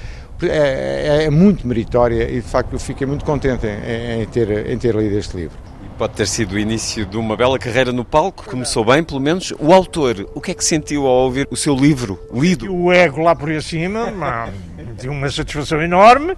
é, 0.42 0.48
é, 0.48 1.24
é, 1.24 1.30
muito 1.30 1.66
meritória 1.66 2.30
e 2.30 2.40
de 2.40 2.48
facto 2.48 2.72
eu 2.74 2.78
fiquei 2.78 3.06
muito 3.06 3.24
contente 3.24 3.66
em, 3.66 4.22
em, 4.22 4.26
ter, 4.26 4.70
em 4.70 4.76
ter 4.76 4.94
lido 4.94 5.16
este 5.16 5.36
livro. 5.36 5.56
Pode 5.96 6.12
ter 6.12 6.26
sido 6.26 6.56
o 6.56 6.58
início 6.58 7.06
de 7.06 7.16
uma 7.16 7.34
bela 7.34 7.58
carreira 7.58 7.90
no 7.90 8.04
palco, 8.04 8.44
começou 8.44 8.84
bem, 8.84 9.02
pelo 9.02 9.18
menos. 9.18 9.54
O 9.58 9.72
autor, 9.72 10.28
o 10.34 10.42
que 10.42 10.50
é 10.50 10.54
que 10.54 10.62
sentiu 10.62 11.06
ao 11.06 11.24
ouvir 11.24 11.48
o 11.50 11.56
seu 11.56 11.74
livro 11.74 12.20
lido? 12.34 12.70
O 12.70 12.92
ego 12.92 13.22
lá 13.22 13.34
por 13.34 13.48
cima, 13.62 14.12
de 15.00 15.08
uma 15.08 15.30
satisfação 15.30 15.80
enorme. 15.80 16.36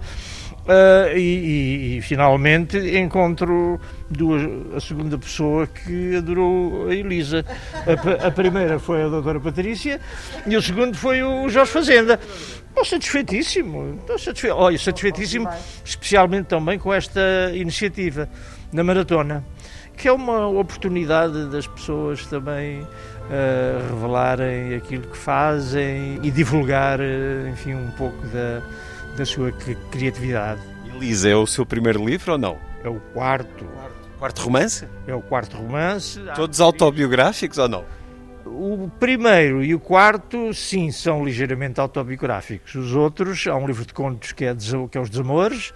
Uh, 0.69 1.17
e, 1.17 1.19
e, 1.19 1.97
e, 1.97 2.01
finalmente 2.03 2.77
encontro 2.77 3.81
duas, 4.07 4.43
a 4.75 4.79
segunda 4.79 5.17
pessoa 5.17 5.65
que 5.65 6.17
adorou 6.17 6.89
a 6.89 6.93
Elisa. 6.93 7.43
A, 7.87 8.27
a, 8.27 8.29
primeira 8.29 8.77
foi 8.77 9.01
a 9.01 9.07
doutora 9.07 9.39
Patrícia 9.39 9.99
e 10.45 10.55
o 10.55 10.61
segundo 10.61 10.95
foi 10.95 11.23
o 11.23 11.49
Jorge 11.49 11.71
Fazenda. 11.71 12.19
Estou 12.67 12.85
satisfeitíssimo, 12.85 13.97
estou 13.99 14.19
satisfeito. 14.19 14.55
Olha, 14.55 14.77
satisfeitíssimo, 14.77 15.49
especialmente 15.83 16.45
também 16.45 16.77
com 16.77 16.93
esta 16.93 17.49
iniciativa 17.55 18.29
na 18.71 18.83
maratona, 18.83 19.43
que 19.97 20.07
é 20.07 20.11
uma 20.11 20.47
oportunidade 20.49 21.47
das 21.47 21.65
pessoas 21.65 22.27
também 22.27 22.81
uh, 22.81 22.87
revelarem 23.89 24.75
aquilo 24.75 25.07
que 25.07 25.17
fazem 25.17 26.19
e 26.21 26.29
divulgar, 26.29 26.99
uh, 26.99 27.47
enfim, 27.51 27.73
um 27.73 27.89
pouco 27.97 28.21
da 28.27 28.61
da 29.15 29.25
sua 29.25 29.51
criatividade. 29.91 30.61
Elisa, 30.95 31.29
é 31.29 31.35
o 31.35 31.47
seu 31.47 31.65
primeiro 31.65 32.05
livro 32.05 32.33
ou 32.33 32.37
não? 32.37 32.57
É 32.83 32.89
o 32.89 32.99
quarto. 33.13 33.65
Quarto 34.17 34.41
romance? 34.41 34.87
É 35.07 35.13
o 35.13 35.21
quarto 35.21 35.55
romance. 35.55 36.19
Todos 36.35 36.59
autobiográficos 36.59 37.57
ou 37.57 37.69
não? 37.69 37.85
O 38.45 38.89
primeiro 38.99 39.63
e 39.63 39.73
o 39.73 39.79
quarto, 39.79 40.53
sim, 40.53 40.91
são 40.91 41.23
ligeiramente 41.23 41.79
autobiográficos. 41.79 42.75
Os 42.75 42.93
outros, 42.93 43.47
há 43.47 43.55
um 43.55 43.65
livro 43.65 43.85
de 43.85 43.93
contos 43.93 44.33
que 44.33 44.43
é, 44.43 44.55
que 44.91 44.97
é 44.97 45.01
Os 45.01 45.09
Desamores, 45.09 45.73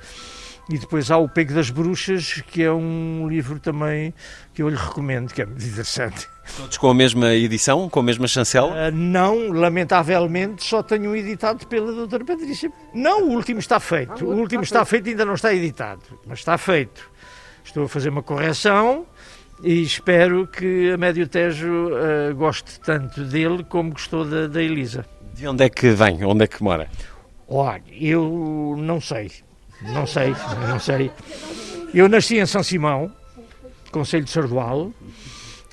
e 0.69 0.77
depois 0.77 1.11
há 1.11 1.17
O 1.17 1.29
Pego 1.29 1.53
das 1.53 1.69
Bruxas, 1.69 2.41
que 2.47 2.63
é 2.63 2.71
um 2.71 3.27
livro 3.29 3.59
também 3.59 4.13
que 4.53 4.61
eu 4.61 4.69
lhe 4.69 4.75
recomendo, 4.75 5.33
que 5.33 5.41
é 5.41 5.45
muito 5.45 5.65
interessante. 5.65 6.27
Todos 6.57 6.77
com 6.77 6.89
a 6.89 6.93
mesma 6.93 7.33
edição, 7.33 7.89
com 7.89 7.99
a 7.99 8.03
mesma 8.03 8.27
chancela? 8.27 8.89
Uh, 8.89 8.91
não, 8.91 9.51
lamentavelmente, 9.51 10.63
só 10.63 10.83
tenho 10.83 11.11
um 11.11 11.15
editado 11.15 11.65
pela 11.67 11.91
doutora 11.91 12.23
Patrícia. 12.23 12.71
Não, 12.93 13.29
o 13.29 13.31
último 13.31 13.59
está 13.59 13.79
feito. 13.79 14.25
O 14.25 14.35
último 14.35 14.63
está 14.63 14.85
feito 14.85 15.07
e 15.07 15.11
ainda 15.11 15.25
não 15.25 15.33
está 15.33 15.53
editado, 15.53 16.01
mas 16.25 16.39
está 16.39 16.57
feito. 16.57 17.09
Estou 17.63 17.85
a 17.85 17.89
fazer 17.89 18.09
uma 18.09 18.21
correção 18.21 19.05
e 19.63 19.81
espero 19.81 20.45
que 20.45 20.91
a 20.91 20.97
Médio 20.97 21.27
Tejo 21.27 21.89
uh, 21.89 22.35
goste 22.35 22.79
tanto 22.81 23.23
dele 23.23 23.63
como 23.63 23.91
gostou 23.91 24.25
da, 24.25 24.47
da 24.47 24.61
Elisa. 24.61 25.05
De 25.33 25.47
onde 25.47 25.63
é 25.63 25.69
que 25.69 25.89
vem? 25.89 26.23
Onde 26.23 26.43
é 26.43 26.47
que 26.47 26.61
mora? 26.61 26.89
Olha, 27.47 27.81
eu 27.89 28.75
não 28.77 29.01
sei. 29.01 29.31
Não 29.81 30.05
sei, 30.05 30.35
não 30.67 30.79
sei. 30.79 31.11
Eu 31.93 32.07
nasci 32.07 32.37
em 32.37 32.45
São 32.45 32.61
Simão, 32.63 33.11
Conselho 33.93 34.25
de 34.25 34.31
Sardual. 34.31 34.91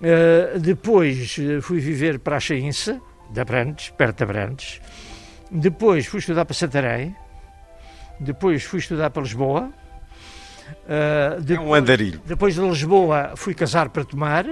Uh, 0.01 0.59
depois 0.59 1.37
eh, 1.39 1.61
fui 1.61 1.79
viver 1.79 2.19
para 2.19 2.37
a 2.37 2.41
Chainça, 2.41 3.01
de 3.31 3.41
Abrantes, 3.41 3.91
perto 3.91 4.19
de 4.19 4.23
Abrantes. 4.25 4.81
Depois 5.51 6.07
fui 6.07 6.21
estudar 6.21 6.45
para 6.45 6.55
Santarém. 6.55 7.17
Depois 8.21 8.63
fui 8.63 8.79
estudar 8.79 9.11
para 9.11 9.23
Lisboa. 9.23 9.71
Uh, 10.85 11.41
depois, 11.41 11.67
é 11.67 11.71
um 11.71 11.75
andarilho. 11.75 12.21
Depois 12.25 12.55
de 12.55 12.61
Lisboa 12.61 13.33
fui 13.37 13.55
casar 13.55 13.89
para 13.89 14.05
Tomar. 14.05 14.47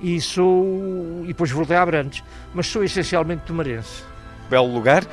E 0.00 0.20
sou. 0.20 1.22
E 1.24 1.28
depois 1.28 1.50
voltei 1.50 1.76
a 1.76 1.82
Abrantes. 1.82 2.22
Mas 2.54 2.66
sou 2.68 2.84
essencialmente 2.84 3.42
tomarense. 3.42 4.02
Belo 4.48 4.72
lugar. 4.72 5.04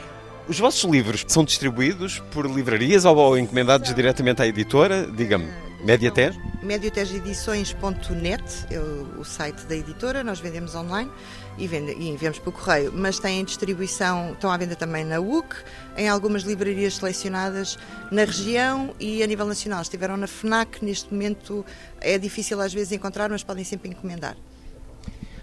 Os 0.47 0.59
vossos 0.59 0.83
livros 0.89 1.23
são 1.27 1.43
distribuídos 1.43 2.19
por 2.31 2.45
livrarias 2.45 3.05
ou 3.05 3.37
encomendados 3.37 3.93
diretamente 3.93 4.41
à 4.41 4.47
editora? 4.47 5.07
Diga-me, 5.07 5.47
Mediater? 5.83 6.33
Mediateredições.net 6.61 8.43
é 8.71 8.79
o 8.79 9.23
site 9.25 9.65
da 9.65 9.75
editora, 9.75 10.23
nós 10.23 10.39
vendemos 10.39 10.73
online 10.75 11.11
e, 11.57 11.67
vende, 11.67 11.91
e 11.91 12.07
enviamos 12.07 12.39
pelo 12.39 12.53
correio, 12.53 12.93
mas 12.95 13.19
têm 13.19 13.43
distribuição, 13.43 14.31
estão 14.31 14.49
à 14.49 14.55
venda 14.55 14.77
também 14.77 15.03
na 15.03 15.19
UC, 15.19 15.57
em 15.97 16.07
algumas 16.07 16.43
livrarias 16.43 16.95
selecionadas 16.95 17.77
na 18.09 18.23
região 18.23 18.95
e 18.97 19.21
a 19.21 19.27
nível 19.27 19.45
nacional. 19.45 19.81
Estiveram 19.81 20.15
na 20.15 20.25
FNAC, 20.25 20.83
neste 20.83 21.13
momento 21.13 21.65
é 21.99 22.17
difícil 22.17 22.61
às 22.61 22.73
vezes 22.73 22.93
encontrar, 22.93 23.29
mas 23.29 23.43
podem 23.43 23.65
sempre 23.65 23.89
encomendar. 23.89 24.37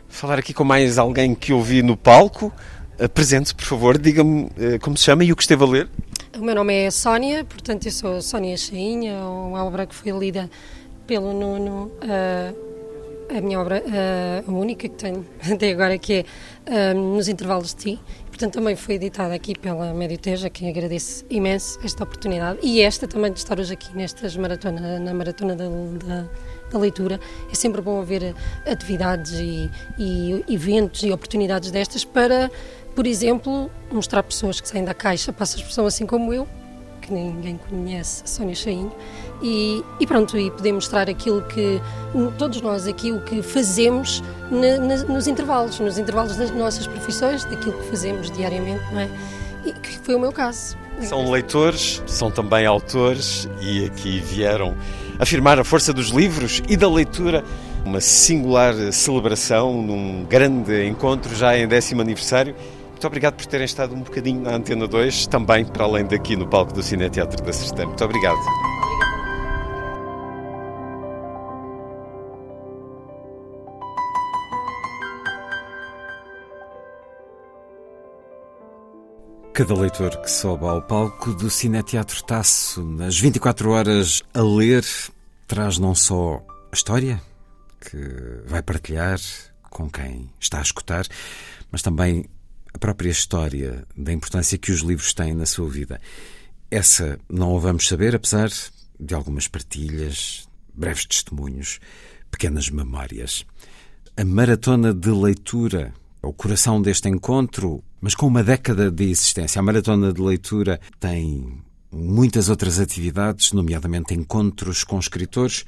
Falar 0.09 0.39
aqui 0.39 0.55
com 0.55 0.65
mais 0.65 0.97
alguém 0.97 1.35
que 1.35 1.53
ouvi 1.53 1.83
no 1.83 1.99
palco. 1.99 2.51
Apresente, 3.03 3.55
por 3.55 3.65
favor, 3.65 3.97
diga-me 3.97 4.51
eh, 4.59 4.79
como 4.79 4.97
se 4.97 5.05
chama 5.05 5.25
e 5.25 5.33
o 5.33 5.37
que 5.37 5.43
esteve 5.43 5.65
a 5.65 5.67
ler. 5.67 5.89
O 6.39 6.45
meu 6.45 6.55
nome 6.55 6.75
é 6.75 6.91
Sónia, 6.91 7.45
portanto 7.45 7.87
eu 7.87 7.93
sou 7.93 8.21
Sónia 8.21 8.57
Chainha, 8.57 9.25
uma 9.25 9.65
obra 9.65 9.87
que 9.87 9.95
foi 9.95 10.13
lida 10.13 10.51
pelo 11.07 11.33
Nuno, 11.33 11.91
uh, 12.05 13.37
a 13.37 13.41
minha 13.41 13.59
obra, 13.59 13.83
a 14.47 14.51
única 14.51 14.89
que 14.89 14.95
tenho 14.95 15.27
até 15.51 15.71
agora, 15.71 15.97
que 15.99 16.25
é 16.67 16.95
Nos 16.95 17.27
Intervalos 17.27 17.75
de 17.75 17.97
Ti. 17.97 18.01
Portanto, 18.41 18.55
também 18.55 18.75
foi 18.75 18.95
editada 18.95 19.35
aqui 19.35 19.59
pela 19.59 19.93
Médio 19.93 20.17
Teja, 20.17 20.47
a 20.47 20.51
quem 20.51 20.71
agradeço 20.71 21.27
imenso 21.29 21.79
esta 21.85 22.05
oportunidade 22.05 22.59
e 22.63 22.81
esta 22.81 23.07
também 23.07 23.31
de 23.31 23.39
estar 23.39 23.61
hoje 23.61 23.75
aqui 23.75 23.95
nestas 23.95 24.35
maratona, 24.35 24.99
na 24.99 25.13
maratona 25.13 25.55
da, 25.55 25.65
da, 25.67 26.27
da 26.73 26.79
leitura. 26.79 27.21
É 27.51 27.55
sempre 27.55 27.83
bom 27.83 28.01
haver 28.01 28.35
atividades 28.67 29.33
e, 29.33 29.71
e 29.99 30.43
eventos 30.49 31.03
e 31.03 31.13
oportunidades 31.13 31.71
destas 31.71 32.03
para 32.03 32.51
por 32.95 33.07
exemplo, 33.07 33.71
mostrar 33.91 34.23
pessoas 34.23 34.61
que 34.61 34.69
saem 34.69 34.85
da 34.85 34.95
caixa, 34.95 35.33
passa 35.33 35.57
a 35.57 35.59
expressão 35.59 35.87
assim 35.87 36.07
como 36.07 36.33
eu, 36.33 36.47
que 37.01 37.13
ninguém 37.13 37.59
conhece, 37.69 38.23
a 38.25 38.27
Sónia 38.27 38.55
e, 39.43 39.83
e, 39.99 40.07
pronto, 40.07 40.37
e 40.39 40.51
poder 40.51 40.73
mostrar 40.73 41.09
aquilo 41.09 41.43
que 41.43 41.81
todos 42.37 42.61
nós 42.61 42.87
aqui, 42.87 43.11
o 43.11 43.21
que 43.23 43.43
fazemos 43.43 44.23
na, 44.51 44.79
na, 44.79 44.97
nos 45.05 45.27
intervalos, 45.27 45.81
nos 45.81 45.99
intervalos 45.99 46.37
das 46.37 46.51
nossas 46.51 46.87
profissões, 46.87 47.45
daquilo 47.45 47.73
que 47.73 47.89
fazemos 47.89 48.31
diariamente, 48.31 48.85
não 48.93 49.01
é? 49.01 49.09
E 49.65 49.73
que 49.73 49.99
foi 49.99 50.15
o 50.15 50.21
meu 50.21 50.33
caso. 50.33 50.77
São 51.01 51.31
leitores, 51.31 52.03
são 52.07 52.31
também 52.31 52.67
autores 52.67 53.49
e 53.61 53.87
aqui 53.87 54.21
vieram 54.21 54.77
afirmar 55.19 55.59
a 55.59 55.65
força 55.65 55.93
dos 55.93 56.09
livros 56.09 56.63
e 56.69 56.77
da 56.77 56.89
leitura. 56.89 57.43
Uma 57.85 58.01
singular 58.01 58.75
celebração 58.93 59.73
num 59.83 60.25
grande 60.25 60.87
encontro 60.87 61.35
já 61.35 61.57
em 61.57 61.67
décimo 61.67 62.03
aniversário 62.03 62.55
muito 63.01 63.07
obrigado 63.07 63.37
por 63.37 63.47
terem 63.47 63.65
estado 63.65 63.95
um 63.95 64.03
bocadinho 64.03 64.43
na 64.43 64.57
Antena 64.57 64.87
2, 64.87 65.27
também 65.29 65.65
para 65.65 65.85
além 65.85 66.05
daqui 66.07 66.37
no 66.37 66.47
palco 66.47 66.75
do 66.75 66.83
Cine 66.83 67.09
Teatro 67.09 67.43
da 67.43 67.51
Sertã. 67.51 67.87
Muito 67.87 68.05
obrigado. 68.05 68.37
Cada 79.55 79.75
leitor 79.75 80.21
que 80.21 80.31
sobe 80.31 80.67
ao 80.67 80.83
palco 80.83 81.33
do 81.33 81.49
Cineteatro 81.49 82.23
Tasso 82.25 82.85
nas 82.85 83.19
24 83.19 83.71
horas 83.71 84.23
a 84.35 84.43
ler 84.43 84.85
traz 85.49 85.79
não 85.79 85.95
só 85.95 86.43
a 86.71 86.75
história 86.75 87.19
que 87.81 88.43
vai 88.47 88.63
partilhar 88.63 89.19
com 89.71 89.89
quem 89.89 90.31
está 90.39 90.59
a 90.59 90.63
escutar, 90.63 91.07
mas 91.73 91.81
também 91.81 92.27
a 92.73 92.79
própria 92.79 93.11
história 93.11 93.85
da 93.97 94.13
importância 94.13 94.59
que 94.59 94.73
os 94.73 94.81
livros 94.81 95.13
têm 95.13 95.35
na 95.35 95.47
sua 95.47 95.69
vida. 95.69 96.01
Essa 96.71 97.19
não 97.29 97.57
a 97.57 97.61
vamos 97.61 97.89
saber, 97.89 98.15
apesar 98.15 98.51
de 98.99 99.15
algumas 99.15 99.49
partilhas, 99.49 100.49
breves 100.75 101.07
testemunhos, 101.07 101.81
pequenas 102.31 102.71
memórias. 102.71 103.45
A 104.17 104.25
maratona 104.25 104.95
de 104.95 105.11
leitura 105.11 105.93
é 106.23 106.27
o 106.27 106.33
coração 106.33 106.81
deste 106.81 107.09
encontro, 107.09 107.83
mas 108.01 108.15
com 108.15 108.27
uma 108.27 108.43
década 108.43 108.91
de 108.91 109.05
existência. 109.05 109.59
A 109.59 109.63
maratona 109.63 110.13
de 110.13 110.21
leitura 110.21 110.81
tem 110.99 111.61
muitas 111.91 112.49
outras 112.49 112.79
atividades, 112.79 113.53
nomeadamente 113.53 114.15
encontros 114.15 114.85
com 114.85 114.99
escritores. 114.99 115.65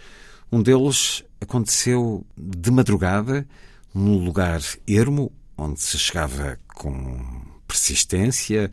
Um 0.50 0.62
deles 0.62 1.24
aconteceu 1.40 2.24
de 2.36 2.70
madrugada, 2.70 3.46
num 3.94 4.22
lugar 4.24 4.60
ermo, 4.86 5.32
onde 5.62 5.80
se 5.80 5.98
chegava 5.98 6.58
com 6.74 7.42
persistência 7.66 8.70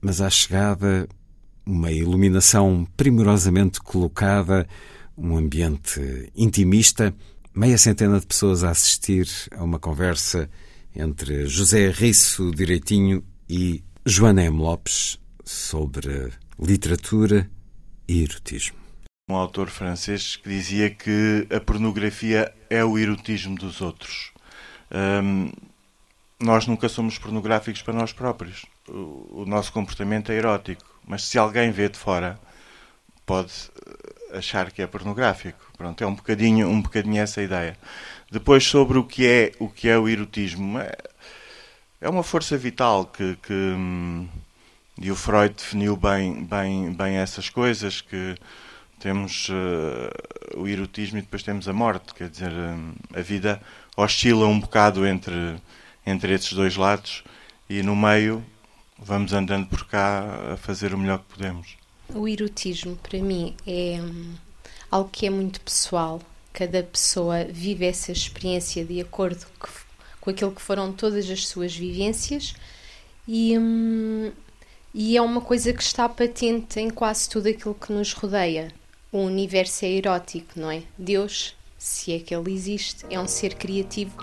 mas 0.00 0.20
à 0.20 0.30
chegada, 0.30 1.08
uma 1.66 1.92
iluminação 1.92 2.86
primorosamente 2.96 3.80
colocada, 3.80 4.66
um 5.16 5.36
ambiente 5.36 6.32
intimista, 6.34 7.14
meia 7.54 7.76
centena 7.76 8.18
de 8.18 8.26
pessoas 8.26 8.64
a 8.64 8.70
assistir 8.70 9.28
a 9.52 9.62
uma 9.62 9.78
conversa 9.78 10.48
entre 10.94 11.46
José 11.46 11.90
Risso 11.90 12.50
Direitinho 12.50 13.22
e 13.48 13.84
Joana 14.06 14.42
M. 14.44 14.58
Lopes 14.58 15.18
sobre 15.44 16.32
literatura 16.58 17.50
e 18.08 18.22
erotismo. 18.22 18.78
Um 19.28 19.36
autor 19.36 19.68
francês 19.68 20.36
que 20.36 20.48
dizia 20.48 20.90
que 20.90 21.46
a 21.54 21.60
pornografia 21.60 22.52
é 22.68 22.84
o 22.84 22.98
erotismo 22.98 23.54
dos 23.54 23.80
outros. 23.80 24.32
Hum, 24.90 25.52
nós 26.40 26.66
nunca 26.66 26.88
somos 26.88 27.18
pornográficos 27.18 27.82
para 27.82 27.94
nós 27.94 28.12
próprios. 28.12 28.64
O, 28.88 29.42
o 29.42 29.44
nosso 29.46 29.72
comportamento 29.72 30.32
é 30.32 30.36
erótico, 30.36 30.84
mas 31.06 31.24
se 31.24 31.38
alguém 31.38 31.70
vê 31.70 31.88
de 31.88 31.98
fora, 31.98 32.38
pode 33.26 33.52
eh, 34.32 34.38
achar 34.38 34.70
que 34.72 34.82
é 34.82 34.86
pornográfico. 34.86 35.58
Pronto, 35.76 36.02
é 36.02 36.06
um 36.06 36.14
bocadinho, 36.14 36.68
um 36.68 36.80
bocadinho 36.80 37.20
essa 37.20 37.42
ideia. 37.42 37.76
Depois 38.30 38.64
sobre 38.64 38.98
o 38.98 39.04
que 39.04 39.26
é 39.26 39.52
o 39.58 39.68
que 39.68 39.88
é 39.88 39.98
o 39.98 40.08
erotismo, 40.08 40.78
é, 40.78 40.96
é 42.00 42.08
uma 42.08 42.22
força 42.22 42.56
vital 42.56 43.06
que, 43.06 43.36
que 43.36 43.52
hum, 43.52 44.28
e 45.00 45.10
o 45.10 45.16
Freud 45.16 45.54
definiu 45.54 45.96
bem, 45.96 46.44
bem, 46.44 46.92
bem 46.92 47.16
essas 47.16 47.48
coisas 47.48 48.02
que 48.02 48.36
temos 48.98 49.48
uh, 49.48 50.60
o 50.60 50.68
erotismo 50.68 51.16
e 51.16 51.22
depois 51.22 51.42
temos 51.42 51.66
a 51.66 51.72
morte, 51.72 52.12
quer 52.12 52.28
dizer, 52.28 52.52
uh, 52.52 53.18
a 53.18 53.22
vida 53.22 53.62
oscila 53.96 54.46
um 54.46 54.60
bocado 54.60 55.06
entre, 55.06 55.56
entre 56.06 56.34
esses 56.34 56.52
dois 56.52 56.76
lados 56.76 57.22
e 57.68 57.82
no 57.82 57.94
meio 57.94 58.44
vamos 58.98 59.32
andando 59.32 59.66
por 59.66 59.86
cá 59.86 60.52
a 60.52 60.56
fazer 60.56 60.94
o 60.94 60.98
melhor 60.98 61.18
que 61.18 61.36
podemos. 61.36 61.76
O 62.08 62.26
erotismo, 62.26 62.96
para 62.96 63.18
mim, 63.20 63.54
é 63.66 64.00
um, 64.00 64.34
algo 64.90 65.08
que 65.10 65.26
é 65.26 65.30
muito 65.30 65.60
pessoal. 65.60 66.20
Cada 66.52 66.82
pessoa 66.82 67.44
vive 67.44 67.86
essa 67.86 68.12
experiência 68.12 68.84
de 68.84 69.00
acordo 69.00 69.46
com 70.20 70.30
aquilo 70.30 70.52
que 70.52 70.60
foram 70.60 70.92
todas 70.92 71.30
as 71.30 71.46
suas 71.46 71.74
vivências 71.74 72.54
e, 73.26 73.56
hum, 73.56 74.32
e 74.92 75.16
é 75.16 75.22
uma 75.22 75.40
coisa 75.40 75.72
que 75.72 75.82
está 75.82 76.08
patente 76.08 76.80
em 76.80 76.90
quase 76.90 77.28
tudo 77.28 77.48
aquilo 77.48 77.74
que 77.74 77.92
nos 77.92 78.12
rodeia 78.12 78.72
o 79.12 79.18
universo 79.18 79.84
é 79.84 79.88
erótico, 79.88 80.52
não 80.58 80.70
é? 80.70 80.82
Deus, 80.96 81.56
se 81.76 82.12
é 82.12 82.20
que 82.20 82.34
ele 82.34 82.52
existe, 82.52 83.04
é 83.10 83.18
um 83.18 83.26
ser 83.26 83.54
criativo. 83.54 84.16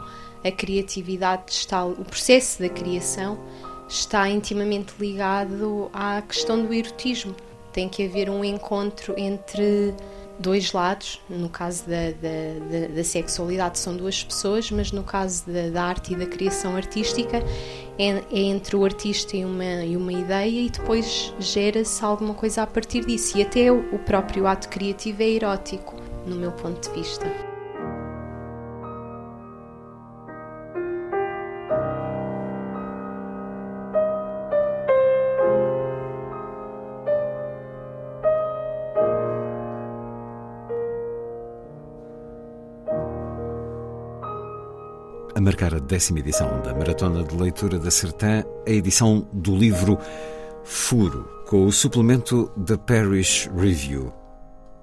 A 0.48 0.52
criatividade 0.52 1.52
está, 1.52 1.84
o 1.86 2.06
processo 2.06 2.62
da 2.62 2.70
criação 2.70 3.38
está 3.89 4.30
intimamente 4.30 4.93
ligado 4.98 5.89
à 5.91 6.22
questão 6.22 6.64
do 6.64 6.74
erotismo. 6.74 7.36
Tem 7.74 7.89
que 7.89 8.06
haver 8.06 8.30
um 8.30 8.45
encontro 8.45 9.14
entre 9.18 9.93
dois 10.39 10.72
lados, 10.72 11.20
no 11.30 11.50
caso 11.50 11.84
da, 11.86 12.12
da, 12.12 12.88
da, 12.88 12.95
da 12.95 13.04
sexualidade 13.04 13.78
são 13.78 13.98
duas 13.98 14.24
pessoas, 14.24 14.72
mas 14.72 14.93
no 14.93 15.04
caso 15.04 15.43
da, 15.48 15.70
da 15.70 15.84
arte 15.84 16.14
e 16.14 16.16
da 16.16 16.26
criação 16.26 16.78
artística 16.78 17.43
é, 18.00 18.10
é, 18.10 18.24
entre 18.32 18.78
o 18.78 18.86
artista 18.86 19.36
e 19.36 19.43
uma, 19.43 19.84
e 19.84 19.98
uma 19.98 20.14
ideia 20.14 20.62
e 20.62 20.70
depois 20.70 21.34
gera-se 21.39 22.06
alguma 22.06 22.34
coisa 22.34 22.62
a 22.62 22.68
partir 22.68 23.06
disso. 23.06 23.38
E 23.38 23.41
até 23.41 23.70
o, 23.70 23.80
o 23.93 24.00
próprio 24.00 24.48
ato 24.48 24.70
criativo 24.70 25.22
é 25.24 25.30
erótico, 25.30 25.93
no 26.26 26.38
meu 26.38 26.54
ponto 26.54 26.89
de 26.89 26.98
vista. 26.98 27.57
A 45.38 45.40
marcar 45.40 45.76
a 45.76 45.80
décima 45.80 46.18
edição 46.18 46.64
da 46.64 46.74
Maratona 46.74 47.24
de 47.24 47.36
Leitura 47.36 47.78
da 47.78 47.92
Sertã, 47.92 48.44
a 48.66 48.72
edição 48.72 49.28
do 49.32 49.56
livro 49.56 49.96
Furo, 50.64 51.30
com 51.46 51.68
o 51.68 51.72
suplemento 51.72 52.52
da 52.58 52.76
Parish 52.76 53.48
Review. 53.56 54.12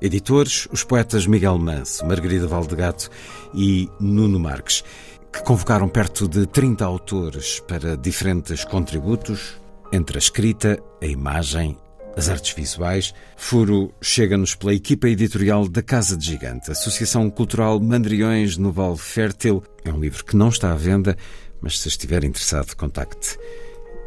Editores, 0.00 0.68
os 0.70 0.84
poetas 0.84 1.26
Miguel 1.26 1.58
Manso, 1.58 2.06
Margarida 2.06 2.46
Valdegato 2.46 3.10
e 3.52 3.90
Nuno 3.98 4.38
Marques, 4.38 4.84
que 5.32 5.42
convocaram 5.42 5.88
perto 5.88 6.28
de 6.28 6.46
30 6.46 6.84
autores 6.84 7.58
para 7.58 7.96
diferentes 7.96 8.64
contributos, 8.64 9.56
entre 9.92 10.18
a 10.18 10.20
escrita, 10.20 10.80
a 11.02 11.06
imagem 11.06 11.76
as 12.16 12.28
artes 12.28 12.52
visuais. 12.54 13.14
Furo 13.36 13.92
chega-nos 14.00 14.54
pela 14.54 14.74
equipa 14.74 15.08
editorial 15.08 15.68
da 15.68 15.82
Casa 15.82 16.16
de 16.16 16.26
Gigante, 16.26 16.70
Associação 16.70 17.28
Cultural 17.30 17.80
Mandriões 17.80 18.56
no 18.56 18.72
Val 18.72 18.96
Fértil. 18.96 19.62
É 19.84 19.92
um 19.92 20.00
livro 20.00 20.24
que 20.24 20.36
não 20.36 20.48
está 20.48 20.72
à 20.72 20.76
venda, 20.76 21.16
mas 21.60 21.78
se 21.78 21.88
estiver 21.88 22.24
interessado, 22.24 22.74
contacte 22.76 23.38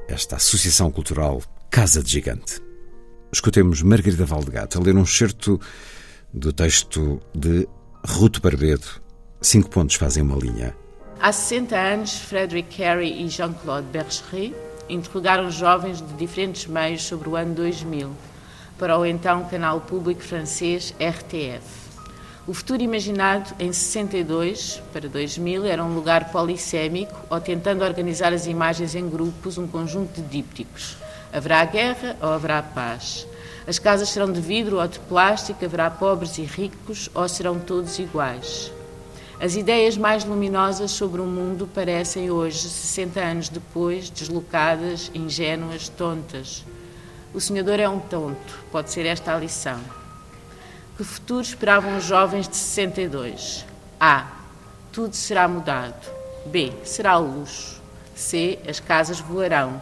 esta 0.08 0.38
Associação 0.38 0.92
Cultural 0.92 1.42
Casa 1.70 2.02
de 2.02 2.12
Gigante. 2.12 2.62
Escutemos 3.32 3.82
Margarida 3.82 4.26
Valdegato 4.26 4.80
a 4.80 4.82
ler 4.82 4.96
um 4.96 5.04
excerto 5.04 5.60
do 6.34 6.54
texto 6.54 7.22
de 7.36 7.68
Ruto 8.06 8.42
Barbedo. 8.42 8.88
Cinco 9.42 9.70
pontos 9.70 9.96
fazem 9.96 10.24
uma 10.24 10.38
linha. 10.38 10.76
Há 11.20 11.32
60 11.32 11.76
anos, 11.76 12.18
Frederick 12.18 12.78
Carey 12.78 13.24
e 13.24 13.28
Jean-Claude 13.28 13.88
Bergerie 13.88 14.54
interrogaram 14.90 15.50
jovens 15.52 16.02
de 16.02 16.14
diferentes 16.14 16.66
meios 16.68 17.04
sobre 17.04 17.30
o 17.30 17.36
ano 17.36 17.54
2000 17.54 18.12
para 18.78 18.98
o 18.98 19.06
então 19.06 19.46
canal 19.46 19.82
público 19.82 20.22
francês 20.22 20.94
RTF. 21.00 21.88
O 22.48 22.54
futuro 22.54 22.82
imaginado 22.82 23.54
em 23.60 23.74
62 23.74 24.82
para 24.94 25.10
2000 25.10 25.66
era 25.66 25.84
um 25.84 25.94
lugar 25.94 26.32
polissémico 26.32 27.14
ou 27.30 27.42
tentando 27.42 27.84
organizar 27.84 28.32
as 28.32 28.48
imagens 28.48 28.96
em 28.96 29.10
grupos, 29.10 29.58
um 29.58 29.68
conjunto 29.68 30.22
de 30.22 30.28
dípticos. 30.28 30.96
Haverá 31.34 31.66
guerra 31.66 32.16
ou 32.22 32.30
haverá 32.30 32.62
paz? 32.62 33.28
As 33.68 33.78
casas 33.78 34.10
serão 34.10 34.32
de 34.32 34.40
vidro 34.40 34.80
ou 34.80 34.88
de 34.88 34.98
plástico, 34.98 35.66
haverá 35.66 35.92
pobres 35.92 36.38
e 36.38 36.44
ricos 36.44 37.10
ou 37.14 37.28
serão 37.28 37.60
todos 37.60 38.00
iguais? 38.00 38.72
As 39.40 39.56
ideias 39.56 39.96
mais 39.96 40.26
luminosas 40.26 40.90
sobre 40.90 41.22
o 41.22 41.26
mundo 41.26 41.70
parecem 41.72 42.32
hoje, 42.32 42.68
60 42.68 43.20
anos 43.20 43.50
depois, 43.50 44.10
deslocadas, 44.10 45.12
ingênuas, 45.14 45.90
tontas. 45.90 46.66
O 47.36 47.40
sonhador 47.40 47.80
é 47.80 47.88
um 47.88 48.00
tonto, 48.00 48.66
pode 48.72 48.90
ser 48.90 49.06
esta 49.06 49.36
a 49.36 49.38
lição. 49.38 49.80
Que 50.98 51.04
futuro 51.04 51.42
esperavam 51.42 51.98
os 51.98 52.04
jovens 52.04 52.48
de 52.48 52.56
62? 52.56 53.64
A. 54.00 54.26
Tudo 54.92 55.16
será 55.16 55.48
mudado. 55.48 56.12
B. 56.48 56.74
Será 56.84 57.18
luxo. 57.18 57.80
C. 58.16 58.58
As 58.68 58.80
casas 58.80 59.20
voarão. 59.20 59.80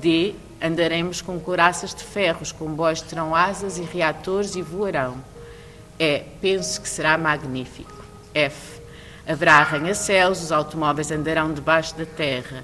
D. 0.00 0.36
Andaremos 0.62 1.20
com 1.20 1.40
coraças 1.40 1.92
de 1.92 2.04
ferro, 2.04 2.42
os 2.42 2.52
comboios 2.52 3.00
terão 3.00 3.34
asas 3.34 3.76
e 3.76 3.82
reatores 3.82 4.54
e 4.54 4.62
voarão. 4.62 5.16
E. 5.98 6.20
Penso 6.40 6.80
que 6.80 6.88
será 6.88 7.18
magnífico. 7.18 8.04
F. 8.32 8.83
Haverá 9.26 9.54
arranha-céus, 9.54 10.42
os 10.42 10.52
automóveis 10.52 11.10
andarão 11.10 11.54
debaixo 11.54 11.96
da 11.96 12.04
terra. 12.04 12.62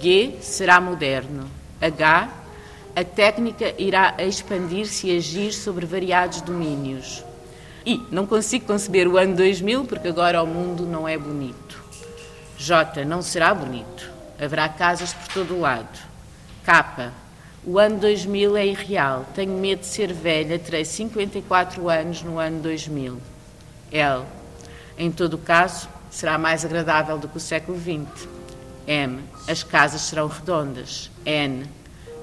G 0.00 0.36
será 0.40 0.80
moderno. 0.80 1.48
H 1.80 2.28
a 2.94 3.04
técnica 3.04 3.72
irá 3.78 4.16
expandir-se 4.18 5.06
e 5.06 5.16
agir 5.16 5.52
sobre 5.52 5.86
variados 5.86 6.40
domínios. 6.40 7.24
I 7.86 8.04
não 8.10 8.26
consigo 8.26 8.66
conceber 8.66 9.06
o 9.06 9.16
ano 9.16 9.36
2000 9.36 9.84
porque 9.84 10.08
agora 10.08 10.42
o 10.42 10.46
mundo 10.46 10.84
não 10.84 11.06
é 11.06 11.16
bonito. 11.16 11.80
J 12.58 13.04
não 13.04 13.22
será 13.22 13.54
bonito. 13.54 14.10
Haverá 14.40 14.68
casas 14.68 15.14
por 15.14 15.28
todo 15.28 15.54
o 15.54 15.60
lado. 15.60 15.98
K 16.64 17.12
o 17.64 17.78
ano 17.78 17.98
2000 17.98 18.56
é 18.56 18.66
irreal. 18.66 19.24
Tenho 19.36 19.56
medo 19.56 19.80
de 19.80 19.86
ser 19.86 20.12
velha. 20.12 20.58
Terei 20.58 20.84
54 20.84 21.88
anos 21.88 22.22
no 22.22 22.40
ano 22.40 22.60
2000. 22.60 23.20
L 23.92 24.24
em 24.98 25.10
todo 25.10 25.38
caso, 25.38 25.88
será 26.12 26.36
mais 26.36 26.64
agradável 26.64 27.18
do 27.18 27.26
que 27.26 27.38
o 27.38 27.40
século 27.40 27.76
XX. 27.80 28.28
M. 28.86 29.20
As 29.48 29.62
casas 29.62 30.02
serão 30.02 30.28
redondas. 30.28 31.10
N. 31.24 31.64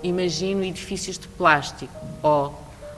Imagino 0.03 0.63
edifícios 0.63 1.17
de 1.17 1.27
plástico. 1.27 1.91
O. 2.23 2.51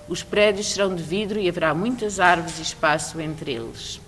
Os 0.09 0.21
prédios 0.21 0.67
serão 0.67 0.93
de 0.93 1.01
vidro 1.01 1.39
e 1.39 1.47
haverá 1.47 1.73
muitas 1.73 2.19
árvores 2.19 2.59
e 2.59 2.61
espaço 2.61 3.21
entre 3.21 3.53
eles. 3.53 4.01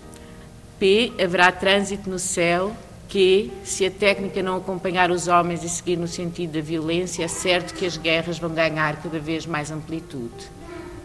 P. 0.78 1.12
Haverá 1.18 1.50
trânsito 1.50 2.08
no 2.10 2.18
céu. 2.18 2.76
Q. 3.08 3.50
Se 3.64 3.86
a 3.86 3.90
técnica 3.90 4.42
não 4.42 4.56
acompanhar 4.56 5.10
os 5.10 5.26
homens 5.26 5.64
e 5.64 5.68
seguir 5.70 5.96
no 5.96 6.06
sentido 6.06 6.52
da 6.52 6.60
violência, 6.60 7.24
é 7.24 7.28
certo 7.28 7.72
que 7.72 7.86
as 7.86 7.96
guerras 7.96 8.38
vão 8.38 8.50
ganhar 8.50 9.00
cada 9.02 9.18
vez 9.18 9.46
mais 9.46 9.70
amplitude. 9.70 10.50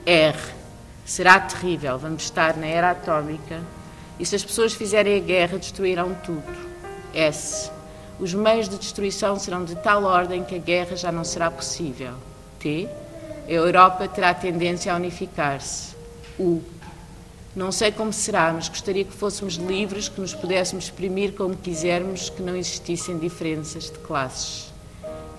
R. 0.06 0.38
Será 1.06 1.40
terrível. 1.40 1.98
Vamos 1.98 2.24
estar 2.24 2.58
na 2.58 2.68
era 2.68 2.92
atómica 2.92 3.62
e 4.20 4.26
se 4.26 4.36
as 4.36 4.44
pessoas 4.44 4.74
fizerem 4.74 5.16
a 5.16 5.20
guerra, 5.20 5.58
destruirão 5.58 6.14
tudo. 6.26 6.44
S. 7.14 7.72
Os 8.20 8.34
meios 8.34 8.68
de 8.68 8.78
destruição 8.78 9.40
serão 9.40 9.64
de 9.64 9.76
tal 9.76 10.04
ordem 10.04 10.44
que 10.44 10.56
a 10.56 10.60
guerra 10.60 10.98
já 10.98 11.10
não 11.10 11.24
será 11.24 11.50
possível. 11.50 12.14
T. 12.60 12.90
A 13.48 13.52
Europa 13.52 14.08
terá 14.10 14.34
tendência 14.34 14.92
a 14.92 14.98
unificar-se. 14.98 15.96
U. 16.38 16.62
Não 17.56 17.72
sei 17.72 17.92
como 17.92 18.12
será, 18.12 18.52
mas 18.54 18.68
gostaria 18.68 19.06
que 19.06 19.14
fôssemos 19.14 19.56
livres, 19.56 20.10
que 20.10 20.20
nos 20.20 20.34
pudéssemos 20.34 20.86
exprimir 20.86 21.34
como 21.34 21.56
quisermos, 21.56 22.30
que 22.30 22.42
não 22.42 22.56
existissem 22.56 23.18
diferenças 23.18 23.86
de 23.86 23.98
classes. 24.00 24.72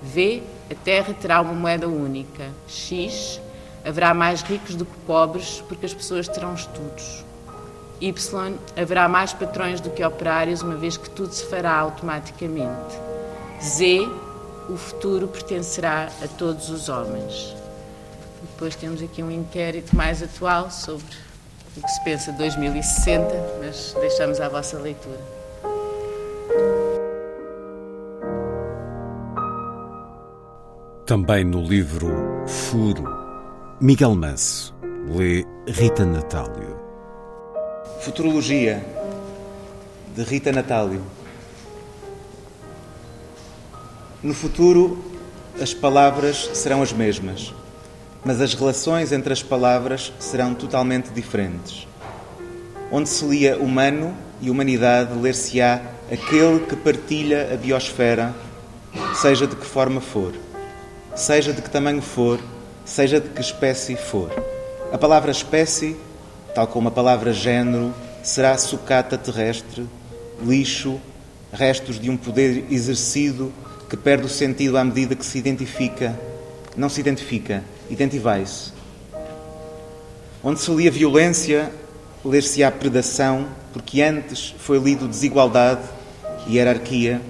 V. 0.02 0.42
A 0.70 0.74
Terra 0.74 1.14
terá 1.14 1.40
uma 1.42 1.52
moeda 1.52 1.86
única. 1.86 2.48
X. 2.66 3.40
Haverá 3.84 4.14
mais 4.14 4.40
ricos 4.40 4.74
do 4.74 4.86
que 4.86 4.96
pobres, 5.06 5.62
porque 5.68 5.84
as 5.84 5.94
pessoas 5.94 6.26
terão 6.26 6.54
estudos. 6.54 7.24
Y. 8.00 8.14
Haverá 8.76 9.08
mais 9.08 9.32
patrões 9.32 9.80
do 9.80 9.90
que 9.90 10.04
operários, 10.04 10.62
uma 10.62 10.76
vez 10.76 10.96
que 10.96 11.10
tudo 11.10 11.32
se 11.32 11.44
fará 11.44 11.74
automaticamente. 11.74 12.96
Z. 13.62 14.08
O 14.68 14.76
futuro 14.76 15.28
pertencerá 15.28 16.08
a 16.22 16.28
todos 16.28 16.70
os 16.70 16.88
homens. 16.88 17.54
Depois 18.42 18.74
temos 18.74 19.02
aqui 19.02 19.22
um 19.22 19.30
inquérito 19.30 19.94
mais 19.94 20.22
atual 20.22 20.70
sobre 20.70 21.04
o 21.76 21.82
que 21.82 21.88
se 21.88 22.04
pensa 22.04 22.32
de 22.32 22.38
2060, 22.38 23.24
mas 23.60 23.94
deixamos 24.00 24.40
à 24.40 24.48
vossa 24.48 24.78
leitura. 24.78 25.20
Também 31.04 31.44
no 31.44 31.60
livro 31.62 32.08
Furo, 32.46 33.04
Miguel 33.80 34.14
Manso 34.14 34.72
lê 35.08 35.44
Rita 35.66 36.04
Natálio. 36.04 36.89
Futurologia, 38.00 38.84
de 40.14 40.22
Rita 40.22 40.52
Natálio. 40.52 41.02
No 44.22 44.34
futuro, 44.34 45.02
as 45.60 45.72
palavras 45.72 46.50
serão 46.54 46.82
as 46.82 46.92
mesmas 46.92 47.54
mas 48.24 48.40
as 48.40 48.54
relações 48.54 49.12
entre 49.12 49.32
as 49.32 49.42
palavras 49.42 50.12
serão 50.18 50.54
totalmente 50.54 51.10
diferentes. 51.10 51.86
Onde 52.92 53.08
se 53.08 53.24
lia 53.24 53.56
humano 53.56 54.14
e 54.40 54.50
humanidade, 54.50 55.18
ler-se-á 55.18 55.80
aquele 56.10 56.60
que 56.66 56.76
partilha 56.76 57.50
a 57.52 57.56
biosfera, 57.56 58.34
seja 59.14 59.46
de 59.46 59.56
que 59.56 59.64
forma 59.64 60.00
for, 60.00 60.34
seja 61.14 61.52
de 61.52 61.62
que 61.62 61.70
tamanho 61.70 62.02
for, 62.02 62.38
seja 62.84 63.20
de 63.20 63.28
que 63.28 63.40
espécie 63.40 63.96
for. 63.96 64.30
A 64.92 64.98
palavra 64.98 65.30
espécie, 65.30 65.96
tal 66.54 66.66
como 66.66 66.88
a 66.88 66.90
palavra 66.90 67.32
género, 67.32 67.94
será 68.22 68.56
sucata 68.58 69.16
terrestre, 69.16 69.86
lixo, 70.42 71.00
restos 71.52 71.98
de 71.98 72.10
um 72.10 72.16
poder 72.16 72.66
exercido 72.70 73.52
que 73.88 73.96
perde 73.96 74.26
o 74.26 74.28
sentido 74.28 74.78
à 74.78 74.84
medida 74.84 75.14
que 75.14 75.24
se 75.24 75.38
identifica, 75.38 76.18
não 76.76 76.88
se 76.88 77.00
identifica, 77.00 77.64
identifai-se. 77.88 78.72
Onde 80.42 80.60
se 80.60 80.70
lia 80.70 80.90
violência, 80.90 81.72
ler-se-á 82.24 82.70
predação, 82.70 83.46
porque 83.72 84.00
antes 84.00 84.54
foi 84.58 84.78
lido 84.78 85.08
desigualdade 85.08 85.82
e 86.46 86.56
hierarquia. 86.56 87.20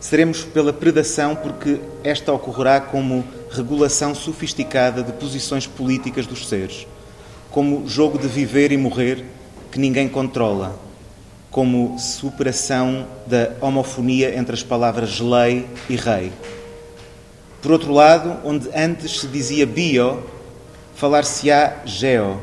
Seremos 0.00 0.44
pela 0.44 0.72
predação 0.72 1.34
porque 1.34 1.80
esta 2.04 2.32
ocorrerá 2.32 2.80
como 2.80 3.24
regulação 3.50 4.14
sofisticada 4.14 5.02
de 5.02 5.12
posições 5.12 5.66
políticas 5.66 6.26
dos 6.26 6.48
seres, 6.48 6.86
como 7.50 7.88
jogo 7.88 8.18
de 8.18 8.28
viver 8.28 8.72
e 8.72 8.76
morrer 8.76 9.24
que 9.70 9.78
ninguém 9.78 10.08
controla, 10.08 10.78
como 11.50 11.98
superação 11.98 13.06
da 13.26 13.52
homofonia 13.60 14.36
entre 14.36 14.54
as 14.54 14.62
palavras 14.62 15.20
lei 15.20 15.66
e 15.88 15.96
rei. 15.96 16.32
Por 17.62 17.72
outro 17.72 17.92
lado, 17.92 18.38
onde 18.44 18.68
antes 18.74 19.20
se 19.20 19.26
dizia 19.26 19.66
bio, 19.66 20.22
falar-se-á 20.94 21.82
geo, 21.84 22.40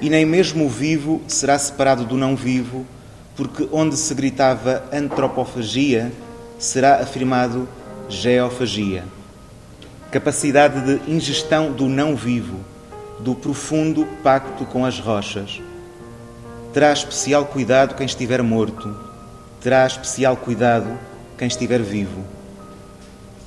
e 0.00 0.08
nem 0.08 0.24
mesmo 0.24 0.66
o 0.66 0.68
vivo 0.68 1.20
será 1.26 1.58
separado 1.58 2.04
do 2.04 2.16
não 2.16 2.36
vivo, 2.36 2.86
porque 3.34 3.68
onde 3.72 3.96
se 3.96 4.14
gritava 4.14 4.84
antropofagia, 4.92 6.12
será 6.58 6.96
afirmado 6.96 7.68
geofagia. 8.08 9.04
Capacidade 10.10 10.80
de 10.80 11.12
ingestão 11.12 11.72
do 11.72 11.88
não 11.88 12.16
vivo, 12.16 12.60
do 13.20 13.34
profundo 13.34 14.06
pacto 14.22 14.64
com 14.64 14.84
as 14.84 14.98
rochas. 14.98 15.60
Terá 16.72 16.92
especial 16.92 17.46
cuidado 17.46 17.94
quem 17.94 18.06
estiver 18.06 18.42
morto, 18.42 18.94
terá 19.60 19.86
especial 19.86 20.36
cuidado 20.36 20.98
quem 21.36 21.48
estiver 21.48 21.80
vivo. 21.82 22.22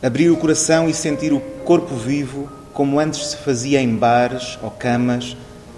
Abrir 0.04 0.30
o 0.30 0.38
coração 0.38 0.90
e 0.90 0.94
sentir 0.94 1.32
o 1.32 1.40
corpo 1.64 1.96
vivo, 1.96 2.50
como 2.74 3.00
antes 3.00 3.28
se 3.28 3.38
fazia 3.38 3.80
em 3.80 3.96
bares 3.96 4.58
ou 4.62 4.72
camas, 4.72 5.38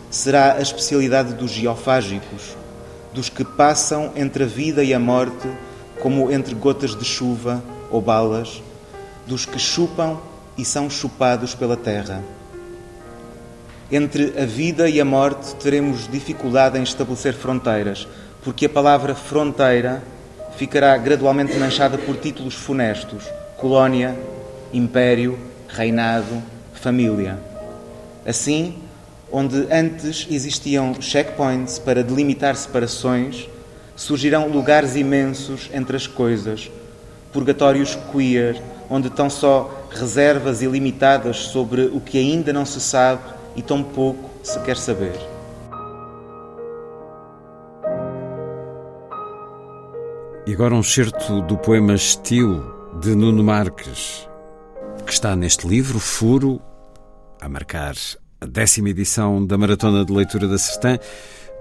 será 0.09 0.53
a 0.53 0.61
especialidade 0.61 1.33
dos 1.33 1.51
geofágicos, 1.51 2.55
dos 3.13 3.29
que 3.29 3.43
passam 3.43 4.11
entre 4.15 4.43
a 4.43 4.47
vida 4.47 4.83
e 4.83 4.93
a 4.93 4.99
morte, 4.99 5.47
como 6.01 6.31
entre 6.31 6.55
gotas 6.55 6.95
de 6.95 7.03
chuva 7.03 7.61
ou 7.91 8.01
balas, 8.01 8.61
dos 9.27 9.45
que 9.45 9.59
chupam 9.59 10.17
e 10.57 10.63
são 10.63 10.89
chupados 10.89 11.53
pela 11.53 11.75
terra. 11.75 12.23
Entre 13.91 14.33
a 14.41 14.45
vida 14.45 14.89
e 14.89 14.99
a 14.99 15.05
morte 15.05 15.55
teremos 15.55 16.07
dificuldade 16.07 16.77
em 16.77 16.83
estabelecer 16.83 17.33
fronteiras, 17.33 18.07
porque 18.43 18.65
a 18.65 18.69
palavra 18.69 19.13
fronteira 19.13 20.01
ficará 20.57 20.95
gradualmente 20.97 21.57
manchada 21.57 21.97
por 21.97 22.17
títulos 22.17 22.53
funestos 22.53 23.23
colónia, 23.63 24.13
império, 24.73 25.39
reinado, 25.69 26.43
família. 26.73 27.39
Assim, 28.25 28.75
onde 29.31 29.67
antes 29.71 30.27
existiam 30.29 30.93
checkpoints 30.99 31.79
para 31.79 32.03
delimitar 32.03 32.57
separações, 32.57 33.47
surgirão 33.95 34.49
lugares 34.49 34.97
imensos 34.97 35.69
entre 35.73 35.95
as 35.95 36.05
coisas, 36.05 36.69
purgatórios 37.31 37.97
queer, 38.11 38.61
onde 38.89 39.07
estão 39.07 39.29
só 39.29 39.87
reservas 39.89 40.61
ilimitadas 40.61 41.37
sobre 41.37 41.83
o 41.83 42.01
que 42.01 42.17
ainda 42.17 42.51
não 42.51 42.65
se 42.65 42.81
sabe 42.81 43.21
e 43.55 43.61
tão 43.61 43.83
pouco 43.83 44.29
se 44.43 44.59
quer 44.61 44.77
saber. 44.77 45.13
E 50.45 50.53
agora 50.53 50.75
um 50.75 50.83
certo 50.83 51.41
do 51.43 51.57
poema 51.57 51.93
Estilo, 51.93 52.73
de 52.99 53.15
Nuno 53.15 53.43
Marques, 53.43 54.27
que 55.05 55.13
está 55.13 55.37
neste 55.37 55.65
livro, 55.65 55.99
Furo, 55.99 56.61
a 57.39 57.47
marcar 57.47 57.95
a 58.41 58.45
décima 58.45 58.89
edição 58.89 59.45
da 59.45 59.57
Maratona 59.57 60.03
de 60.03 60.11
Leitura 60.11 60.45
da 60.47 60.57
Sertã, 60.57 60.99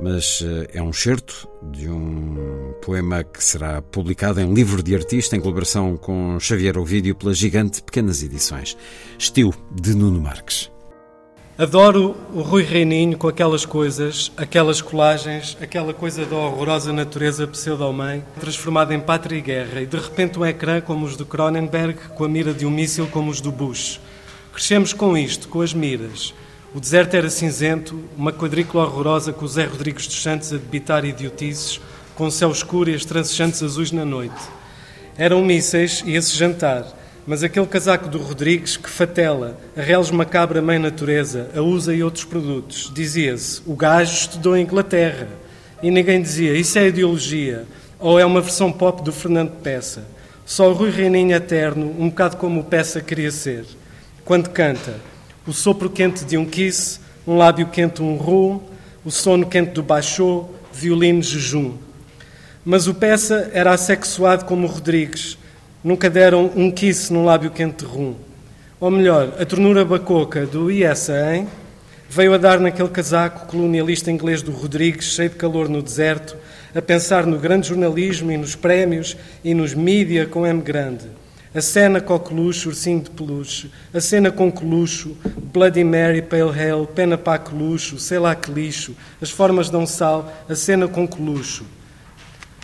mas 0.00 0.42
eh, 0.44 0.78
é 0.78 0.82
um 0.82 0.92
certo 0.92 1.48
de 1.70 1.88
um 1.88 2.74
poema 2.82 3.22
que 3.22 3.42
será 3.42 3.80
publicado 3.80 4.40
em 4.40 4.52
livro 4.52 4.82
de 4.82 4.96
artista 4.96 5.36
em 5.36 5.40
colaboração 5.40 5.96
com 5.96 6.40
Xavier 6.40 6.76
Ovídio 6.76 7.14
pela 7.14 7.32
gigante 7.32 7.82
Pequenas 7.82 8.20
Edições. 8.20 8.76
Estilo 9.16 9.54
de 9.70 9.94
Nuno 9.94 10.20
Marques. 10.20 10.71
Adoro 11.58 12.16
o 12.32 12.40
Rui 12.40 12.62
Reininho 12.62 13.18
com 13.18 13.28
aquelas 13.28 13.66
coisas, 13.66 14.32
aquelas 14.38 14.80
colagens, 14.80 15.54
aquela 15.60 15.92
coisa 15.92 16.24
da 16.24 16.34
horrorosa 16.34 16.94
natureza 16.94 17.46
pseudo-mãe, 17.46 18.24
transformada 18.40 18.94
em 18.94 18.98
pátria 18.98 19.36
e 19.36 19.42
guerra, 19.42 19.82
e 19.82 19.86
de 19.86 19.98
repente 19.98 20.38
um 20.38 20.46
ecrã 20.46 20.80
como 20.80 21.04
os 21.04 21.14
do 21.14 21.26
Cronenberg, 21.26 22.08
com 22.16 22.24
a 22.24 22.28
mira 22.28 22.54
de 22.54 22.64
um 22.64 22.70
míssil 22.70 23.06
como 23.06 23.30
os 23.30 23.42
do 23.42 23.52
Bush. 23.52 24.00
Crescemos 24.50 24.94
com 24.94 25.14
isto, 25.14 25.46
com 25.48 25.60
as 25.60 25.74
miras. 25.74 26.32
O 26.74 26.80
deserto 26.80 27.14
era 27.14 27.28
cinzento, 27.28 28.02
uma 28.16 28.32
quadrícula 28.32 28.84
horrorosa 28.84 29.30
com 29.30 29.44
o 29.44 29.48
Zé 29.48 29.66
Rodrigues 29.66 30.06
dos 30.06 30.22
Santos 30.22 30.54
a 30.54 30.56
debitar 30.56 31.04
idiotices, 31.04 31.78
com 32.14 32.28
o 32.28 32.30
céu 32.30 32.50
escuro 32.50 32.88
e 32.88 32.94
as 32.94 33.04
transejantes 33.04 33.62
azuis 33.62 33.92
na 33.92 34.06
noite. 34.06 34.42
Eram 35.18 35.44
mísseis 35.44 36.02
e 36.06 36.14
esse 36.14 36.34
jantar 36.34 37.01
mas 37.26 37.44
aquele 37.44 37.66
casaco 37.66 38.08
do 38.08 38.18
Rodrigues 38.18 38.76
que 38.76 38.90
fatela, 38.90 39.56
a 39.76 39.80
reles 39.80 40.10
macabra 40.10 40.60
mãe 40.60 40.78
natureza, 40.78 41.50
a 41.54 41.60
usa 41.60 41.94
e 41.94 42.02
outros 42.02 42.24
produtos, 42.24 42.90
dizia-se, 42.92 43.62
o 43.64 43.76
gajo 43.76 44.12
estudou 44.12 44.56
em 44.56 44.62
Inglaterra. 44.62 45.28
E 45.82 45.90
ninguém 45.90 46.20
dizia, 46.20 46.54
isso 46.56 46.78
é 46.78 46.88
ideologia, 46.88 47.64
ou 47.98 48.18
é 48.18 48.24
uma 48.24 48.40
versão 48.40 48.72
pop 48.72 49.02
do 49.02 49.12
Fernando 49.12 49.52
Peça. 49.62 50.04
Só 50.44 50.68
o 50.68 50.72
Rui 50.72 50.90
Reininho 50.90 51.34
eterno, 51.34 51.94
um 51.98 52.08
bocado 52.08 52.36
como 52.36 52.60
o 52.60 52.64
Peça 52.64 53.00
queria 53.00 53.30
ser. 53.30 53.64
Quando 54.24 54.50
canta, 54.50 54.96
o 55.46 55.52
sopro 55.52 55.88
quente 55.88 56.24
de 56.24 56.36
um 56.36 56.44
kiss, 56.44 57.00
um 57.26 57.36
lábio 57.36 57.68
quente 57.68 58.02
um 58.02 58.16
rum, 58.16 58.60
o 59.04 59.10
sono 59.10 59.46
quente 59.46 59.70
do 59.70 59.82
baixô, 59.82 60.46
violino 60.72 61.22
jejum. 61.22 61.76
Mas 62.64 62.86
o 62.86 62.94
Peça 62.94 63.50
era 63.52 63.72
assexuado 63.72 64.44
como 64.44 64.66
o 64.66 64.70
Rodrigues, 64.70 65.38
Nunca 65.84 66.08
deram 66.08 66.50
um 66.54 66.70
kiss 66.70 67.12
num 67.12 67.24
lábio 67.24 67.50
quente 67.50 67.84
de 67.84 67.90
rum. 67.90 68.14
Ou 68.78 68.90
melhor, 68.90 69.34
a 69.38 69.44
ternura 69.44 69.84
bacoca 69.84 70.46
do 70.46 70.70
ISA, 70.70 71.34
hein? 71.34 71.48
Veio 72.08 72.34
a 72.34 72.38
dar 72.38 72.60
naquele 72.60 72.88
casaco 72.88 73.46
colonialista 73.46 74.10
inglês 74.10 74.42
do 74.42 74.52
Rodrigues, 74.52 75.06
cheio 75.06 75.30
de 75.30 75.36
calor 75.36 75.68
no 75.68 75.82
deserto, 75.82 76.36
a 76.74 76.80
pensar 76.80 77.26
no 77.26 77.38
grande 77.38 77.68
jornalismo 77.68 78.30
e 78.30 78.36
nos 78.36 78.54
prémios 78.54 79.16
e 79.42 79.54
nos 79.54 79.74
mídia 79.74 80.26
com 80.26 80.46
M 80.46 80.60
grande. 80.60 81.06
A 81.54 81.60
cena 81.60 82.00
coqueluche, 82.00 82.68
ursinho 82.68 83.00
de 83.00 83.10
peluche. 83.10 83.70
A 83.92 84.00
cena 84.00 84.30
com 84.30 84.52
colucho, 84.52 85.16
Bloody 85.52 85.82
Mary, 85.82 86.22
Pale 86.22 86.58
Hell, 86.58 86.86
pena 86.86 87.18
para 87.18 87.38
colucho, 87.38 87.98
sei 87.98 88.18
lá 88.18 88.34
que 88.34 88.52
lixo. 88.52 88.94
As 89.20 89.30
formas 89.30 89.68
dão 89.68 89.84
sal, 89.84 90.32
a 90.48 90.54
cena 90.54 90.86
com 90.86 91.06
colucho. 91.08 91.64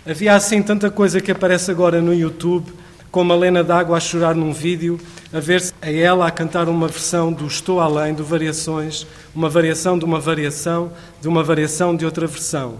Havia 0.07 0.35
assim 0.35 0.61
tanta 0.61 0.89
coisa 0.89 1.21
que 1.21 1.31
aparece 1.31 1.69
agora 1.69 2.01
no 2.01 2.13
YouTube, 2.13 2.71
como 3.11 3.33
a 3.33 3.35
Lena 3.35 3.63
d'Água 3.63 3.97
a 3.97 3.99
chorar 3.99 4.35
num 4.35 4.53
vídeo, 4.53 4.99
a 5.33 5.39
ver-se 5.39 5.73
a 5.81 5.91
ela 5.91 6.27
a 6.27 6.31
cantar 6.31 6.69
uma 6.69 6.87
versão 6.87 7.31
do 7.33 7.47
Estou 7.47 7.79
Além, 7.79 8.13
do 8.13 8.23
Variações, 8.23 9.05
uma 9.33 9.49
variação 9.49 9.97
de 9.97 10.05
uma 10.05 10.19
variação, 10.19 10.91
de 11.21 11.27
uma 11.27 11.43
variação 11.43 11.95
de 11.95 12.05
outra 12.05 12.27
versão. 12.27 12.75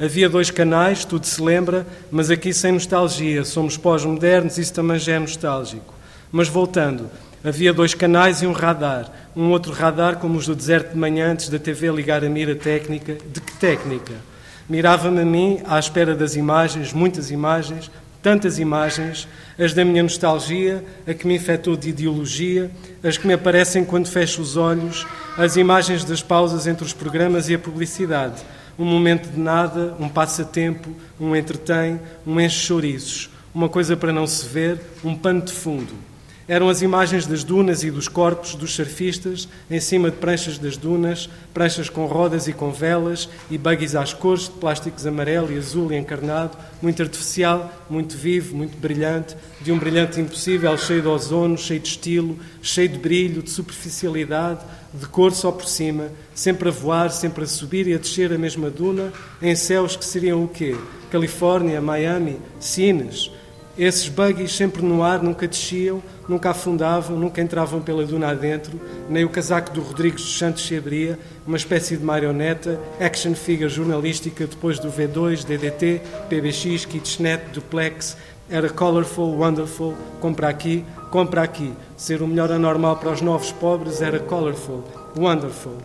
Havia 0.00 0.28
dois 0.28 0.50
canais, 0.50 1.04
tudo 1.04 1.24
se 1.26 1.40
lembra, 1.40 1.86
mas 2.10 2.30
aqui 2.30 2.52
sem 2.52 2.72
nostalgia. 2.72 3.44
Somos 3.44 3.76
pós-modernos, 3.76 4.58
isso 4.58 4.72
também 4.72 4.98
já 4.98 5.12
é 5.12 5.18
nostálgico. 5.18 5.94
Mas 6.32 6.48
voltando, 6.48 7.08
havia 7.44 7.72
dois 7.72 7.94
canais 7.94 8.42
e 8.42 8.46
um 8.46 8.52
radar. 8.52 9.08
Um 9.36 9.50
outro 9.50 9.72
radar, 9.72 10.16
como 10.16 10.36
os 10.36 10.46
do 10.46 10.54
deserto 10.54 10.92
de 10.92 10.98
manhã, 10.98 11.30
antes 11.30 11.48
da 11.48 11.60
TV 11.60 11.92
ligar 11.92 12.24
a 12.24 12.28
mira 12.28 12.56
técnica. 12.56 13.16
De 13.32 13.40
que 13.40 13.52
técnica? 13.52 14.14
Mirava-me 14.68 15.20
a 15.20 15.24
mim, 15.24 15.60
à 15.64 15.78
espera 15.78 16.14
das 16.14 16.34
imagens, 16.34 16.92
muitas 16.92 17.30
imagens, 17.30 17.90
tantas 18.24 18.58
imagens, 18.58 19.28
as 19.56 19.72
da 19.72 19.84
minha 19.84 20.02
nostalgia, 20.02 20.84
a 21.06 21.14
que 21.14 21.28
me 21.28 21.36
infectou 21.36 21.76
de 21.76 21.90
ideologia, 21.90 22.70
as 23.04 23.16
que 23.16 23.26
me 23.26 23.34
aparecem 23.34 23.84
quando 23.84 24.08
fecho 24.08 24.42
os 24.42 24.56
olhos, 24.56 25.06
as 25.38 25.56
imagens 25.56 26.02
das 26.02 26.20
pausas 26.20 26.66
entre 26.66 26.84
os 26.84 26.92
programas 26.92 27.48
e 27.48 27.54
a 27.54 27.58
publicidade 27.58 28.42
um 28.78 28.84
momento 28.84 29.30
de 29.30 29.38
nada, 29.38 29.94
um 30.00 30.08
passatempo, 30.08 30.90
um 31.20 31.34
entretém, 31.34 32.00
um 32.26 32.40
enche 32.40 32.58
chouriços, 32.58 33.30
uma 33.54 33.68
coisa 33.68 33.96
para 33.96 34.12
não 34.12 34.26
se 34.26 34.46
ver, 34.46 34.80
um 35.04 35.14
pano 35.14 35.42
de 35.42 35.52
fundo. 35.52 35.94
Eram 36.46 36.68
as 36.68 36.82
imagens 36.82 37.26
das 37.26 37.42
dunas 37.42 37.82
e 37.84 37.90
dos 37.90 38.06
corpos 38.06 38.54
dos 38.54 38.74
surfistas 38.74 39.48
em 39.70 39.80
cima 39.80 40.10
de 40.10 40.18
pranchas 40.18 40.58
das 40.58 40.76
dunas, 40.76 41.26
pranchas 41.54 41.88
com 41.88 42.04
rodas 42.04 42.46
e 42.46 42.52
com 42.52 42.70
velas 42.70 43.30
e 43.50 43.56
buggies 43.56 43.94
às 43.94 44.12
cores 44.12 44.42
de 44.42 44.50
plásticos 44.50 45.06
amarelo 45.06 45.50
e 45.50 45.56
azul 45.56 45.90
e 45.90 45.96
encarnado, 45.96 46.58
muito 46.82 47.00
artificial, 47.02 47.72
muito 47.88 48.14
vivo, 48.14 48.54
muito 48.54 48.76
brilhante, 48.76 49.34
de 49.62 49.72
um 49.72 49.78
brilhante 49.78 50.20
impossível, 50.20 50.76
cheio 50.76 51.00
de 51.00 51.08
ozono, 51.08 51.56
cheio 51.56 51.80
de 51.80 51.88
estilo, 51.88 52.38
cheio 52.60 52.90
de 52.90 52.98
brilho, 52.98 53.42
de 53.42 53.48
superficialidade, 53.48 54.60
de 54.92 55.06
cor 55.06 55.32
só 55.32 55.50
por 55.50 55.66
cima, 55.66 56.10
sempre 56.34 56.68
a 56.68 56.72
voar, 56.72 57.10
sempre 57.10 57.44
a 57.44 57.46
subir 57.46 57.88
e 57.88 57.94
a 57.94 57.98
descer 57.98 58.30
a 58.30 58.36
mesma 58.36 58.68
duna, 58.68 59.10
em 59.40 59.56
céus 59.56 59.96
que 59.96 60.04
seriam 60.04 60.44
o 60.44 60.48
quê? 60.48 60.76
Califórnia, 61.10 61.80
Miami, 61.80 62.36
Sines. 62.60 63.30
Esses 63.76 64.08
buggies 64.08 64.54
sempre 64.54 64.82
no 64.82 65.02
ar, 65.02 65.20
nunca 65.22 65.48
desciam, 65.48 66.00
nunca 66.28 66.50
afundavam, 66.50 67.18
nunca 67.18 67.40
entravam 67.40 67.80
pela 67.80 68.04
duna 68.04 68.30
adentro, 68.30 68.80
nem 69.08 69.24
o 69.24 69.28
casaco 69.28 69.72
do 69.72 69.80
Rodrigues 69.80 70.22
dos 70.22 70.38
Santos 70.38 70.66
se 70.66 70.76
abria, 70.76 71.18
uma 71.46 71.56
espécie 71.56 71.96
de 71.96 72.04
marioneta, 72.04 72.80
action 73.00 73.34
figure 73.34 73.68
jornalística 73.68 74.46
depois 74.46 74.78
do 74.78 74.90
V2, 74.90 75.44
DDT, 75.44 76.00
PBX, 76.28 76.84
Kitschnet, 76.86 77.50
Duplex, 77.52 78.16
era 78.50 78.68
colorful, 78.68 79.38
wonderful, 79.38 79.94
compra 80.20 80.48
aqui, 80.48 80.84
compra 81.10 81.42
aqui. 81.42 81.72
Ser 81.96 82.20
o 82.20 82.26
melhor 82.26 82.52
anormal 82.52 82.96
para 82.96 83.10
os 83.10 83.22
novos 83.22 83.50
pobres 83.52 84.02
era 84.02 84.18
colorful, 84.18 84.84
wonderful. 85.16 85.76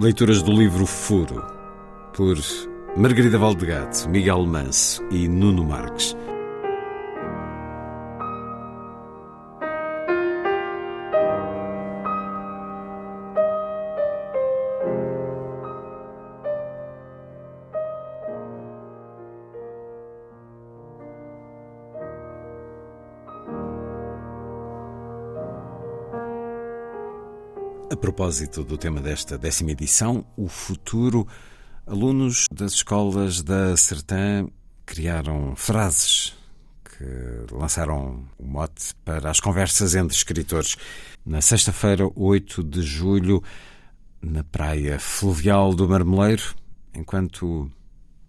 Leituras 0.00 0.42
do 0.42 0.52
livro 0.52 0.86
Furo, 0.86 1.44
por 2.14 2.38
Margarida 2.96 3.38
Valdegato, 3.38 4.08
Miguel 4.08 4.46
Manso 4.46 5.02
e 5.10 5.28
Nuno 5.28 5.64
Marques. 5.64 6.16
Propósito 27.96 28.64
do 28.64 28.78
tema 28.78 29.00
desta 29.00 29.36
décima 29.36 29.72
edição, 29.72 30.24
o 30.36 30.48
futuro, 30.48 31.26
alunos 31.86 32.46
das 32.52 32.72
escolas 32.72 33.42
da 33.42 33.76
Sertã 33.76 34.46
criaram 34.86 35.54
frases 35.54 36.34
que 36.84 37.54
lançaram 37.54 38.24
o 38.38 38.46
mote 38.46 38.94
para 39.04 39.30
as 39.30 39.40
conversas 39.40 39.94
entre 39.94 40.16
escritores. 40.16 40.76
Na 41.24 41.40
sexta-feira, 41.40 42.08
8 42.14 42.62
de 42.62 42.82
julho, 42.82 43.42
na 44.20 44.42
praia 44.42 44.98
fluvial 44.98 45.74
do 45.74 45.88
Marmeleiro, 45.88 46.54
enquanto 46.94 47.70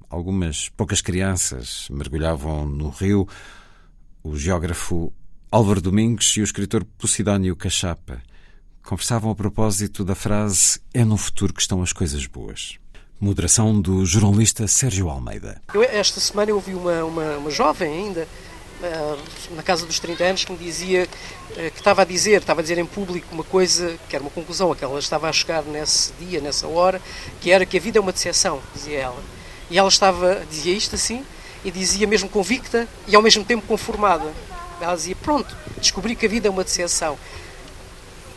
algumas 0.09 0.69
poucas 0.69 1.01
crianças 1.01 1.87
mergulhavam 1.89 2.65
no 2.65 2.89
rio, 2.89 3.27
o 4.23 4.35
geógrafo 4.35 5.13
Álvaro 5.49 5.81
Domingos 5.81 6.35
e 6.35 6.41
o 6.41 6.43
escritor 6.43 6.83
Posidónio 6.83 7.55
Cachapa 7.55 8.21
conversavam 8.83 9.31
a 9.31 9.35
propósito 9.35 10.03
da 10.03 10.13
frase 10.13 10.79
É 10.93 11.03
no 11.03 11.17
futuro 11.17 11.53
que 11.53 11.61
estão 11.61 11.81
as 11.81 11.93
coisas 11.93 12.25
boas. 12.27 12.77
Moderação 13.19 13.79
do 13.79 14.05
jornalista 14.05 14.67
Sérgio 14.67 15.09
Almeida. 15.09 15.61
Eu, 15.73 15.81
esta 15.83 16.19
semana 16.19 16.51
eu 16.51 16.55
ouvi 16.55 16.73
uma, 16.73 17.03
uma, 17.05 17.37
uma 17.37 17.49
jovem 17.49 17.91
ainda, 17.91 18.27
uh, 18.81 19.55
na 19.55 19.63
casa 19.63 19.85
dos 19.85 19.99
30 19.99 20.23
anos, 20.23 20.43
que 20.43 20.51
me 20.51 20.57
dizia, 20.57 21.07
uh, 21.51 21.55
que 21.71 21.79
estava 21.79 22.01
a 22.01 22.05
dizer, 22.05 22.41
estava 22.41 22.59
a 22.59 22.63
dizer 22.63 22.77
em 22.77 22.85
público 22.85 23.27
uma 23.31 23.43
coisa, 23.43 23.97
que 24.09 24.15
era 24.15 24.23
uma 24.23 24.31
conclusão 24.31 24.71
a 24.71 24.75
que 24.75 24.83
ela 24.83 24.99
estava 24.99 25.29
a 25.29 25.33
chegar 25.33 25.63
nesse 25.63 26.11
dia, 26.19 26.41
nessa 26.41 26.67
hora, 26.67 27.01
que 27.39 27.49
era 27.49 27.65
que 27.65 27.77
a 27.77 27.79
vida 27.79 27.97
é 27.97 28.01
uma 28.01 28.11
decepção, 28.11 28.61
dizia 28.75 28.99
ela. 28.99 29.23
E 29.71 29.77
ela 29.77 29.87
estava, 29.87 30.45
dizia 30.49 30.73
isto 30.73 30.95
assim, 30.95 31.23
e 31.63 31.71
dizia 31.71 32.05
mesmo 32.05 32.27
convicta 32.27 32.87
e 33.07 33.15
ao 33.15 33.21
mesmo 33.21 33.45
tempo 33.45 33.65
conformada. 33.65 34.33
Ela 34.81 34.95
dizia, 34.95 35.15
pronto, 35.15 35.55
descobri 35.77 36.13
que 36.13 36.25
a 36.25 36.29
vida 36.29 36.49
é 36.49 36.51
uma 36.51 36.63
decepção. 36.63 37.17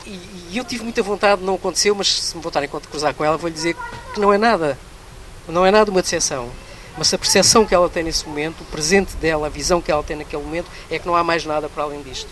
E, 0.07 0.57
eu 0.57 0.65
tive 0.65 0.85
muita 0.85 1.03
vontade, 1.03 1.43
não 1.43 1.57
aconteceu, 1.57 1.95
mas 1.95 2.09
se 2.09 2.37
me 2.37 2.43
voltarem 2.43 2.69
a 2.73 2.81
cruzar 2.81 3.13
com 3.15 3.25
ela, 3.25 3.37
vou-lhe 3.37 3.55
dizer 3.55 3.77
que 4.15 4.21
não 4.21 4.33
é 4.33 4.39
nada. 4.39 4.79
Não 5.49 5.67
é 5.67 5.71
nada 5.71 5.91
uma 5.91 6.03
decepção. 6.03 6.51
Mas 6.97 7.13
a 7.13 7.19
percepção 7.19 7.67
que 7.67 7.75
ela 7.75 7.89
tem 7.89 8.03
nesse 8.03 8.27
momento, 8.27 8.63
o 8.63 8.65
presente 8.65 9.17
dela, 9.17 9.49
a 9.49 9.51
visão 9.51 9.83
que 9.83 9.91
ela 9.91 10.03
tem 10.03 10.17
naquele 10.17 10.43
momento, 10.43 10.67
é 10.91 10.99
que 10.99 11.07
não 11.07 11.15
há 11.15 11.23
mais 11.23 11.45
nada 11.45 11.69
para 11.69 11.83
além 11.83 12.03
disto. 12.03 12.29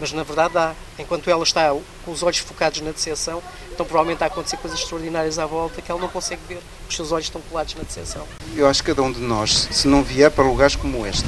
Mas 0.00 0.12
na 0.12 0.22
verdade 0.22 0.56
há. 0.56 0.74
Enquanto 0.98 1.28
ela 1.28 1.42
está 1.42 1.74
com 2.04 2.10
os 2.10 2.22
olhos 2.22 2.38
focados 2.38 2.80
na 2.80 2.90
decepção, 2.90 3.42
então 3.70 3.84
provavelmente 3.84 4.22
a 4.22 4.26
acontecer 4.26 4.56
coisas 4.56 4.78
extraordinárias 4.80 5.38
à 5.38 5.46
volta 5.46 5.82
que 5.82 5.90
ela 5.90 6.00
não 6.00 6.08
consegue 6.08 6.40
ver. 6.48 6.60
Os 6.88 6.96
seus 6.96 7.12
olhos 7.12 7.26
estão 7.26 7.40
colados 7.42 7.74
na 7.74 7.82
decepção. 7.82 8.26
Eu 8.54 8.66
acho 8.66 8.82
que 8.82 8.90
cada 8.90 9.02
um 9.02 9.12
de 9.12 9.20
nós, 9.20 9.68
se 9.70 9.86
não 9.86 10.02
vier 10.02 10.30
para 10.30 10.44
lugares 10.44 10.76
como 10.76 11.06
este, 11.06 11.26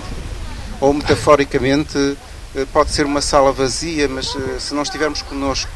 ou 0.80 0.92
metaforicamente, 0.94 2.16
eh, 2.54 2.66
pode 2.72 2.90
ser 2.90 3.04
uma 3.04 3.20
sala 3.20 3.52
vazia, 3.52 4.08
mas 4.08 4.34
eh, 4.34 4.58
se 4.58 4.74
não 4.74 4.82
estivermos 4.82 5.22
connosco 5.22 5.70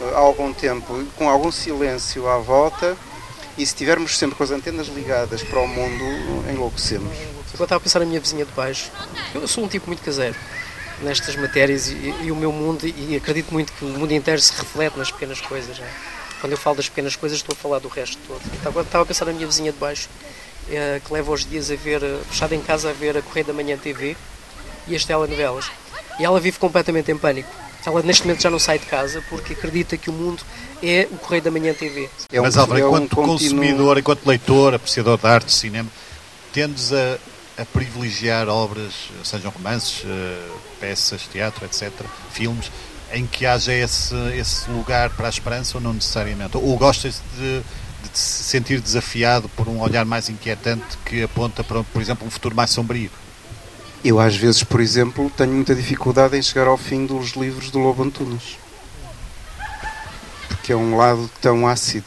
há 0.00 0.18
algum 0.18 0.52
tempo, 0.52 1.04
com 1.16 1.28
algum 1.28 1.50
silêncio 1.50 2.28
à 2.28 2.38
volta, 2.38 2.96
e 3.56 3.66
se 3.66 3.72
estivermos 3.72 4.16
sempre 4.16 4.36
com 4.36 4.44
as 4.44 4.50
antenas 4.50 4.86
ligadas 4.86 5.42
para 5.42 5.60
o 5.60 5.66
mundo, 5.66 6.04
enlouquecemos. 6.48 7.12
Eu 7.58 7.64
estava 7.64 7.76
a 7.76 7.80
pensar 7.80 7.98
na 7.98 8.06
minha 8.06 8.20
vizinha 8.20 8.44
de 8.44 8.52
baixo. 8.52 8.90
Eu 9.34 9.48
sou 9.48 9.64
um 9.64 9.68
tipo 9.68 9.88
muito 9.88 10.02
caseiro 10.02 10.36
nestas 11.02 11.36
matérias 11.36 11.88
e, 11.88 12.14
e 12.22 12.30
o 12.30 12.36
meu 12.36 12.52
mundo, 12.52 12.86
e 12.86 13.16
acredito 13.16 13.52
muito 13.52 13.72
que 13.72 13.84
o 13.84 13.88
mundo 13.88 14.12
inteiro 14.12 14.40
se 14.40 14.52
reflete 14.52 14.96
nas 14.96 15.10
pequenas 15.10 15.40
coisas. 15.40 15.78
Né? 15.78 15.88
Quando 16.40 16.52
eu 16.52 16.58
falo 16.58 16.76
das 16.76 16.88
pequenas 16.88 17.16
coisas, 17.16 17.38
estou 17.38 17.52
a 17.52 17.56
falar 17.56 17.78
do 17.80 17.88
resto 17.88 18.18
todo. 18.26 18.42
Estava, 18.54 18.82
estava 18.82 19.02
a 19.02 19.06
pensar 19.06 19.24
na 19.24 19.32
minha 19.32 19.46
vizinha 19.46 19.72
de 19.72 19.78
baixo, 19.78 20.08
é, 20.70 21.00
que 21.04 21.12
leva 21.12 21.32
os 21.32 21.44
dias 21.44 21.70
a 21.70 21.76
ver, 21.76 22.00
fechada 22.30 22.54
em 22.54 22.60
casa, 22.60 22.90
a 22.90 22.92
ver 22.92 23.16
a 23.16 23.22
Correio 23.22 23.46
da 23.46 23.52
Manhã 23.52 23.76
TV 23.76 24.16
e 24.86 24.94
as 24.94 25.04
telenovelas. 25.04 25.70
E 26.20 26.24
ela 26.24 26.38
vive 26.38 26.58
completamente 26.58 27.10
em 27.10 27.18
pânico 27.18 27.67
ela 27.86 28.02
neste 28.02 28.24
momento 28.24 28.42
já 28.42 28.50
não 28.50 28.58
sai 28.58 28.78
de 28.78 28.86
casa 28.86 29.22
porque 29.28 29.52
acredita 29.52 29.96
que 29.96 30.10
o 30.10 30.12
mundo 30.12 30.42
é 30.82 31.08
o 31.10 31.16
Correio 31.16 31.42
da 31.42 31.50
Manhã 31.50 31.72
TV. 31.72 32.08
É 32.30 32.40
um, 32.40 32.44
Mas 32.44 32.56
Álvaro, 32.56 32.80
é 32.80 32.86
enquanto 32.86 33.20
um 33.20 33.24
consumidor, 33.24 33.98
enquanto 33.98 34.26
leitor, 34.26 34.74
apreciador 34.74 35.18
de 35.18 35.26
arte, 35.26 35.46
de 35.46 35.52
cinema, 35.52 35.88
tendes 36.52 36.92
a, 36.92 37.18
a 37.56 37.64
privilegiar 37.64 38.48
obras, 38.48 38.92
sejam 39.24 39.50
romances, 39.50 40.02
uh, 40.04 40.58
peças, 40.80 41.22
teatro, 41.22 41.64
etc., 41.64 41.90
filmes, 42.32 42.70
em 43.12 43.26
que 43.26 43.46
haja 43.46 43.72
esse, 43.72 44.14
esse 44.36 44.70
lugar 44.70 45.10
para 45.10 45.26
a 45.26 45.30
esperança 45.30 45.78
ou 45.78 45.82
não 45.82 45.92
necessariamente? 45.92 46.56
Ou 46.56 46.76
gostas 46.76 47.22
de, 47.36 47.60
de 47.60 48.18
se 48.18 48.44
sentir 48.44 48.80
desafiado 48.80 49.48
por 49.50 49.68
um 49.68 49.80
olhar 49.80 50.04
mais 50.04 50.28
inquietante 50.28 50.98
que 51.04 51.22
aponta 51.22 51.64
para, 51.64 51.82
por 51.84 52.02
exemplo, 52.02 52.26
um 52.26 52.30
futuro 52.30 52.54
mais 52.54 52.70
sombrio? 52.70 53.10
Eu, 54.04 54.20
às 54.20 54.36
vezes, 54.36 54.62
por 54.62 54.80
exemplo, 54.80 55.30
tenho 55.36 55.52
muita 55.52 55.74
dificuldade 55.74 56.36
em 56.36 56.42
chegar 56.42 56.68
ao 56.68 56.76
fim 56.76 57.04
dos 57.04 57.32
livros 57.32 57.70
do 57.70 57.78
Lobo 57.80 58.04
Antunes. 58.04 58.56
Porque 60.48 60.72
é 60.72 60.76
um 60.76 60.96
lado 60.96 61.28
tão 61.40 61.66
ácido. 61.66 62.06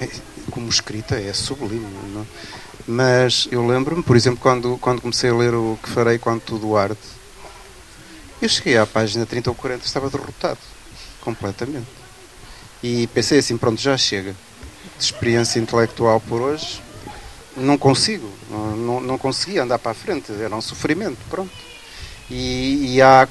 É, 0.00 0.08
como 0.50 0.68
escrita, 0.68 1.14
é 1.14 1.32
sublime. 1.32 1.86
Não? 2.12 2.22
É? 2.22 2.24
Mas 2.86 3.48
eu 3.50 3.66
lembro-me, 3.66 4.02
por 4.02 4.16
exemplo, 4.16 4.40
quando, 4.40 4.76
quando 4.78 5.00
comecei 5.00 5.30
a 5.30 5.34
ler 5.34 5.54
o 5.54 5.78
Que 5.82 5.88
Farei 5.88 6.18
Quando 6.18 6.40
Tudo 6.42 6.76
Arde, 6.76 6.98
Eu 8.42 8.48
cheguei 8.48 8.76
à 8.76 8.84
página 8.84 9.24
30 9.24 9.50
ou 9.50 9.56
40 9.56 9.86
estava 9.86 10.10
derrotado, 10.10 10.58
completamente. 11.20 11.86
E 12.82 13.06
pensei 13.06 13.38
assim, 13.38 13.56
pronto, 13.56 13.80
já 13.80 13.96
chega. 13.96 14.36
De 14.98 15.04
experiência 15.04 15.58
intelectual 15.58 16.20
por 16.20 16.42
hoje, 16.42 16.82
não 17.56 17.78
consigo, 17.78 18.28
não, 18.50 19.00
não 19.00 19.18
conseguia 19.18 19.62
andar 19.62 19.78
para 19.78 19.92
a 19.92 19.94
frente, 19.94 20.32
era 20.32 20.54
um 20.54 20.60
sofrimento, 20.60 21.18
pronto. 21.28 21.52
E, 22.30 22.94
e, 22.94 23.02
há, 23.02 23.28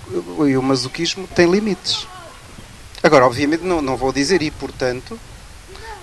e 0.47 0.55
o 0.55 0.61
masoquismo 0.61 1.27
tem 1.27 1.49
limites. 1.49 2.07
Agora, 3.01 3.25
obviamente, 3.25 3.63
não, 3.63 3.81
não 3.81 3.97
vou 3.97 4.13
dizer, 4.13 4.41
e 4.41 4.51
portanto, 4.51 5.19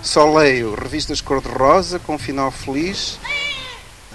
só 0.01 0.31
leio 0.33 0.75
revistas 0.75 1.21
cor-de-rosa 1.21 1.99
com 1.99 2.17
final 2.17 2.51
feliz. 2.51 3.19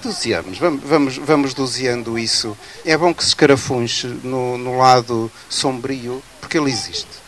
Doseamos, 0.03 0.59
vamos, 0.59 0.83
vamos, 0.85 1.17
vamos 1.17 1.55
doseando 1.55 2.19
isso. 2.19 2.57
É 2.85 2.97
bom 2.97 3.15
que 3.15 3.23
se 3.23 3.31
escarafunche 3.31 4.07
no, 4.23 4.57
no 4.59 4.77
lado 4.77 5.31
sombrio, 5.49 6.23
porque 6.41 6.59
ele 6.59 6.71
existe. 6.71 7.26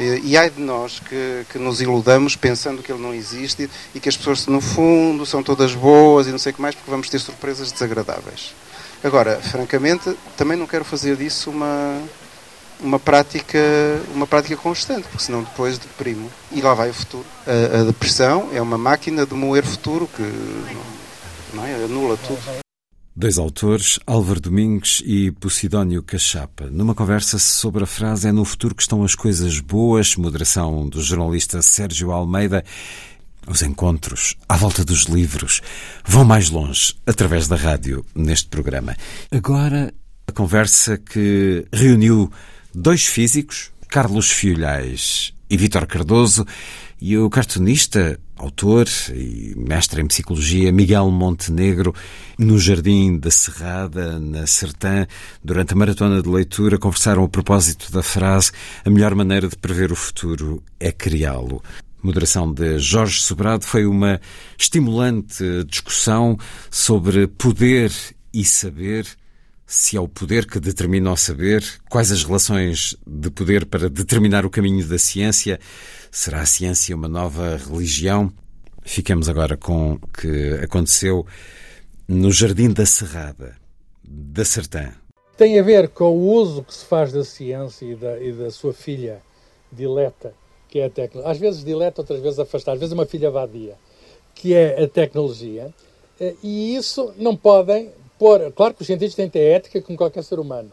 E, 0.00 0.36
ai 0.36 0.48
de 0.48 0.60
nós 0.62 0.98
que, 0.98 1.44
que 1.50 1.58
nos 1.58 1.82
iludamos 1.82 2.34
pensando 2.34 2.82
que 2.82 2.90
ele 2.90 3.02
não 3.02 3.12
existe 3.12 3.68
e 3.94 4.00
que 4.00 4.08
as 4.08 4.16
pessoas, 4.16 4.46
no 4.46 4.60
fundo, 4.60 5.26
são 5.26 5.42
todas 5.42 5.74
boas 5.74 6.26
e 6.26 6.30
não 6.30 6.38
sei 6.38 6.52
o 6.52 6.54
que 6.54 6.62
mais, 6.62 6.74
porque 6.74 6.90
vamos 6.90 7.10
ter 7.10 7.18
surpresas 7.18 7.70
desagradáveis. 7.70 8.54
Agora, 9.04 9.38
francamente, 9.40 10.16
também 10.38 10.56
não 10.56 10.66
quero 10.66 10.84
fazer 10.86 11.16
disso 11.16 11.50
uma, 11.50 12.00
uma 12.80 12.98
prática, 12.98 13.58
uma 14.14 14.26
prática 14.26 14.56
constante, 14.56 15.02
porque 15.02 15.24
senão 15.24 15.42
depois 15.42 15.76
deprimo. 15.78 16.30
E 16.50 16.62
lá 16.62 16.72
vai 16.72 16.88
o 16.88 16.94
futuro. 16.94 17.26
A, 17.46 17.80
a 17.80 17.84
depressão 17.84 18.48
é 18.54 18.62
uma 18.62 18.78
máquina 18.78 19.26
de 19.26 19.34
moer 19.34 19.64
futuro 19.66 20.08
que 20.16 20.22
não, 21.54 21.66
é? 21.66 21.74
anula 21.74 22.16
tudo. 22.16 22.60
Dois 23.20 23.36
autores, 23.36 24.00
Álvaro 24.06 24.40
Domingues 24.40 25.02
e 25.04 25.30
Posidónio 25.30 26.02
Cachapa, 26.02 26.70
numa 26.70 26.94
conversa 26.94 27.38
sobre 27.38 27.84
a 27.84 27.86
frase 27.86 28.28
É 28.28 28.32
no 28.32 28.46
futuro 28.46 28.74
que 28.74 28.80
estão 28.80 29.04
as 29.04 29.14
coisas 29.14 29.60
boas, 29.60 30.16
moderação 30.16 30.88
do 30.88 31.02
jornalista 31.02 31.60
Sérgio 31.60 32.12
Almeida 32.12 32.64
os 33.46 33.60
encontros 33.60 34.36
à 34.48 34.56
volta 34.56 34.86
dos 34.86 35.02
livros 35.02 35.60
vão 36.02 36.24
mais 36.24 36.48
longe 36.48 36.94
através 37.06 37.46
da 37.46 37.56
rádio 37.56 38.06
neste 38.14 38.48
programa. 38.48 38.96
Agora, 39.30 39.92
a 40.26 40.32
conversa 40.32 40.96
que 40.96 41.66
reuniu 41.70 42.32
dois 42.74 43.04
físicos, 43.04 43.70
Carlos 43.86 44.30
Fiolhais 44.30 45.34
e 45.50 45.58
Vítor 45.58 45.86
Cardoso, 45.86 46.46
e 46.98 47.18
o 47.18 47.28
cartunista, 47.28 48.18
autor 48.40 48.88
e 49.14 49.54
mestre 49.56 50.00
em 50.00 50.06
psicologia 50.06 50.72
Miguel 50.72 51.10
Montenegro, 51.10 51.94
no 52.38 52.58
Jardim 52.58 53.18
da 53.18 53.30
Serrada, 53.30 54.18
na 54.18 54.46
Sertã, 54.46 55.06
durante 55.44 55.74
a 55.74 55.76
maratona 55.76 56.22
de 56.22 56.28
leitura, 56.28 56.78
conversaram 56.78 57.22
a 57.22 57.28
propósito 57.28 57.92
da 57.92 58.02
frase: 58.02 58.50
A 58.84 58.90
melhor 58.90 59.14
maneira 59.14 59.46
de 59.46 59.56
prever 59.56 59.92
o 59.92 59.96
futuro 59.96 60.62
é 60.78 60.90
criá-lo 60.90 61.62
moderação 62.02 62.50
de 62.50 62.78
Jorge 62.78 63.20
Sobrado, 63.20 63.62
foi 63.62 63.84
uma 63.84 64.18
estimulante 64.58 65.44
discussão 65.64 66.38
sobre 66.70 67.26
poder 67.26 67.92
e 68.32 68.42
saber. 68.42 69.06
Se 69.66 69.96
é 69.96 70.00
o 70.00 70.08
poder 70.08 70.46
que 70.46 70.58
determina 70.58 71.12
o 71.12 71.16
saber, 71.16 71.64
quais 71.88 72.10
as 72.10 72.24
relações 72.24 72.96
de 73.06 73.30
poder 73.30 73.66
para 73.66 73.88
determinar 73.88 74.44
o 74.44 74.50
caminho 74.50 74.84
da 74.84 74.98
ciência? 74.98 75.60
Será 76.10 76.40
a 76.40 76.46
ciência 76.46 76.94
uma 76.94 77.08
nova 77.08 77.56
religião? 77.56 78.32
Fiquemos 78.82 79.28
agora 79.28 79.56
com 79.56 79.92
o 79.92 80.08
que 80.08 80.54
aconteceu 80.62 81.26
no 82.08 82.32
Jardim 82.32 82.72
da 82.72 82.84
Serrada, 82.84 83.56
da 84.02 84.44
Sertã. 84.44 84.92
Tem 85.36 85.58
a 85.58 85.62
ver 85.62 85.88
com 85.88 86.10
o 86.10 86.32
uso 86.32 86.62
que 86.64 86.74
se 86.74 86.84
faz 86.84 87.12
da 87.12 87.24
ciência 87.24 87.84
e 87.86 87.94
da, 87.94 88.18
e 88.20 88.32
da 88.32 88.50
sua 88.50 88.72
filha 88.72 89.22
dileta 89.72 90.34
que 90.70 90.78
é 90.78 90.84
a 90.86 90.90
tecnologia. 90.90 91.32
Às 91.32 91.38
vezes 91.38 91.64
dileta, 91.64 92.00
outras 92.00 92.20
vezes 92.20 92.38
afastar, 92.38 92.72
às 92.72 92.78
vezes 92.78 92.92
uma 92.92 93.04
filha 93.04 93.30
vadia, 93.30 93.74
que 94.34 94.54
é 94.54 94.82
a 94.82 94.88
tecnologia. 94.88 95.74
Eh, 96.18 96.34
e 96.42 96.76
isso 96.76 97.12
não 97.18 97.36
podem 97.36 97.90
pôr. 98.18 98.52
Claro 98.52 98.74
que 98.74 98.82
os 98.82 98.86
cientistas 98.86 99.16
têm 99.16 99.26
que 99.26 99.32
ter 99.32 99.44
ética 99.44 99.82
como 99.82 99.98
qualquer 99.98 100.22
ser 100.22 100.38
humano. 100.38 100.70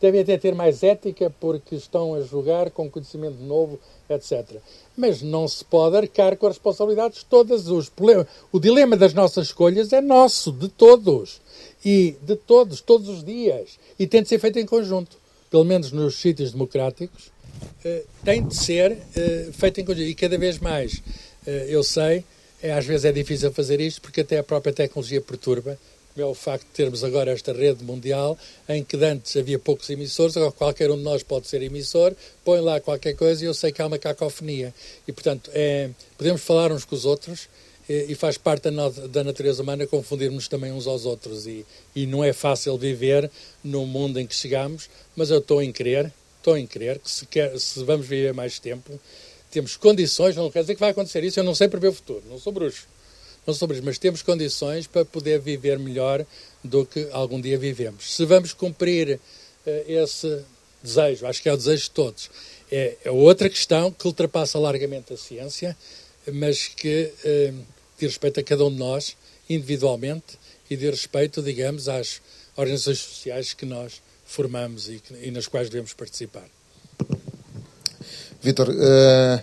Devem 0.00 0.20
até 0.20 0.36
ter 0.36 0.54
mais 0.54 0.82
ética 0.82 1.32
porque 1.40 1.74
estão 1.74 2.14
a 2.14 2.20
jogar 2.20 2.70
com 2.70 2.90
conhecimento 2.90 3.38
novo, 3.42 3.78
etc. 4.14 4.56
Mas 4.96 5.22
não 5.22 5.46
se 5.48 5.64
pode 5.64 5.96
arcar 5.96 6.36
com 6.36 6.46
as 6.46 6.54
responsabilidades 6.54 7.22
todas. 7.22 7.68
Os 7.68 7.90
o 8.52 8.60
dilema 8.60 8.96
das 8.96 9.14
nossas 9.14 9.48
escolhas 9.48 9.92
é 9.92 10.00
nosso, 10.00 10.52
de 10.52 10.68
todos. 10.68 11.40
E 11.84 12.16
de 12.22 12.36
todos, 12.36 12.80
todos 12.80 13.08
os 13.08 13.24
dias. 13.24 13.78
E 13.98 14.06
tem 14.06 14.22
de 14.22 14.28
ser 14.28 14.38
feito 14.38 14.58
em 14.58 14.66
conjunto. 14.66 15.16
Pelo 15.50 15.64
menos 15.64 15.92
nos 15.92 16.16
sítios 16.16 16.52
democráticos, 16.52 17.26
uh, 17.84 18.06
tem 18.24 18.46
de 18.46 18.56
ser 18.56 18.92
uh, 18.92 19.52
feito 19.52 19.80
em 19.80 19.84
conjunto. 19.84 20.06
E 20.06 20.14
cada 20.14 20.38
vez 20.38 20.58
mais, 20.58 20.94
uh, 20.94 21.50
eu 21.68 21.82
sei, 21.82 22.24
é, 22.62 22.72
às 22.72 22.86
vezes 22.86 23.04
é 23.04 23.12
difícil 23.12 23.52
fazer 23.52 23.80
isto 23.80 24.00
porque 24.00 24.20
até 24.20 24.38
a 24.38 24.44
própria 24.44 24.72
tecnologia 24.72 25.20
perturba, 25.20 25.76
como 26.14 26.26
é 26.26 26.30
o 26.30 26.34
facto 26.34 26.64
de 26.66 26.72
termos 26.72 27.02
agora 27.02 27.30
esta 27.30 27.52
rede 27.52 27.84
mundial 27.84 28.38
em 28.68 28.84
que 28.84 28.96
antes 28.96 29.36
havia 29.36 29.58
poucos 29.58 29.88
emissores, 29.90 30.36
agora 30.36 30.52
qualquer 30.52 30.90
um 30.90 30.96
de 30.96 31.02
nós 31.02 31.22
pode 31.22 31.48
ser 31.48 31.62
emissor, 31.62 32.14
põe 32.44 32.60
lá 32.60 32.80
qualquer 32.80 33.14
coisa 33.14 33.44
e 33.44 33.46
eu 33.46 33.54
sei 33.54 33.72
que 33.72 33.80
há 33.80 33.86
uma 33.86 33.98
cacofonia. 33.98 34.74
E, 35.06 35.12
portanto, 35.12 35.50
é, 35.54 35.90
podemos 36.16 36.42
falar 36.42 36.72
uns 36.72 36.84
com 36.84 36.94
os 36.94 37.04
outros 37.04 37.48
e 37.88 38.14
faz 38.14 38.38
parte 38.38 38.70
da, 38.70 38.88
da 38.88 39.24
natureza 39.24 39.62
humana 39.62 39.86
confundirmos 39.86 40.48
também 40.48 40.72
uns 40.72 40.86
aos 40.86 41.04
outros. 41.04 41.46
E, 41.46 41.66
e 41.94 42.06
não 42.06 42.22
é 42.22 42.32
fácil 42.32 42.78
viver 42.78 43.30
no 43.62 43.84
mundo 43.86 44.20
em 44.20 44.26
que 44.26 44.34
chegamos, 44.34 44.88
mas 45.16 45.30
eu 45.30 45.38
estou 45.38 45.62
em 45.62 45.72
crer 45.72 46.12
estou 46.42 46.58
em 46.58 46.66
crer 46.66 46.98
que 46.98 47.10
se, 47.10 47.24
quer, 47.24 47.58
se 47.58 47.82
vamos 47.84 48.06
viver 48.06 48.34
mais 48.34 48.58
tempo, 48.58 49.00
temos 49.50 49.76
condições, 49.76 50.36
não 50.36 50.50
quer 50.50 50.60
dizer 50.60 50.74
que 50.74 50.80
vai 50.80 50.90
acontecer 50.90 51.22
isso, 51.22 51.38
eu 51.38 51.44
não 51.44 51.54
sei 51.54 51.68
prever 51.68 51.88
o 51.88 51.92
futuro, 51.92 52.22
não 52.28 52.38
sou 52.38 52.52
bruxo, 52.52 52.86
não 53.46 53.54
mas 53.82 53.98
temos 53.98 54.22
condições 54.22 54.86
para 54.86 55.04
poder 55.04 55.40
viver 55.40 55.78
melhor 55.78 56.24
do 56.62 56.86
que 56.86 57.08
algum 57.12 57.40
dia 57.40 57.58
vivemos. 57.58 58.14
Se 58.14 58.24
vamos 58.24 58.52
cumprir 58.52 59.18
uh, 59.66 59.70
esse 59.86 60.44
desejo, 60.82 61.26
acho 61.26 61.42
que 61.42 61.48
é 61.48 61.52
o 61.52 61.56
desejo 61.56 61.84
de 61.84 61.90
todos, 61.90 62.30
é, 62.70 62.96
é 63.04 63.10
outra 63.10 63.48
questão 63.50 63.90
que 63.90 64.06
ultrapassa 64.06 64.58
largamente 64.58 65.12
a 65.12 65.16
ciência, 65.16 65.76
mas 66.32 66.68
que 66.68 67.12
uh, 67.24 67.66
diz 67.98 68.10
respeito 68.12 68.40
a 68.40 68.42
cada 68.42 68.64
um 68.64 68.70
de 68.70 68.78
nós, 68.78 69.16
individualmente, 69.50 70.38
e 70.70 70.76
diz 70.76 70.90
respeito, 70.90 71.42
digamos, 71.42 71.88
às 71.88 72.20
organizações 72.56 72.98
sociais 72.98 73.52
que 73.52 73.66
nós 73.66 74.00
formamos 74.24 74.88
e, 74.88 75.02
e 75.20 75.30
nas 75.30 75.46
quais 75.46 75.68
devemos 75.68 75.92
participar. 75.92 76.48
Vitor, 78.40 78.70
uh, 78.70 79.42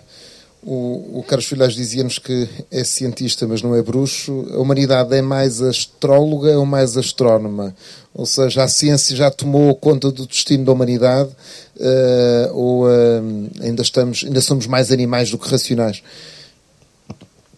o, 0.62 1.20
o 1.20 1.22
Carlos 1.22 1.46
Filhais 1.46 1.74
dizia-nos 1.74 2.18
que 2.18 2.48
é 2.70 2.84
cientista, 2.84 3.46
mas 3.46 3.62
não 3.62 3.74
é 3.74 3.82
bruxo. 3.82 4.46
A 4.52 4.58
humanidade 4.58 5.14
é 5.14 5.22
mais 5.22 5.62
astróloga 5.62 6.58
ou 6.58 6.66
mais 6.66 6.96
astrónoma? 6.96 7.74
Ou 8.12 8.26
seja, 8.26 8.64
a 8.64 8.68
ciência 8.68 9.16
já 9.16 9.30
tomou 9.30 9.74
conta 9.74 10.10
do 10.10 10.26
destino 10.26 10.64
da 10.64 10.72
humanidade 10.72 11.30
uh, 11.30 12.54
ou 12.54 12.84
uh, 12.84 13.50
ainda, 13.62 13.82
estamos, 13.82 14.24
ainda 14.24 14.40
somos 14.42 14.66
mais 14.66 14.92
animais 14.92 15.30
do 15.30 15.38
que 15.38 15.48
racionais? 15.48 16.02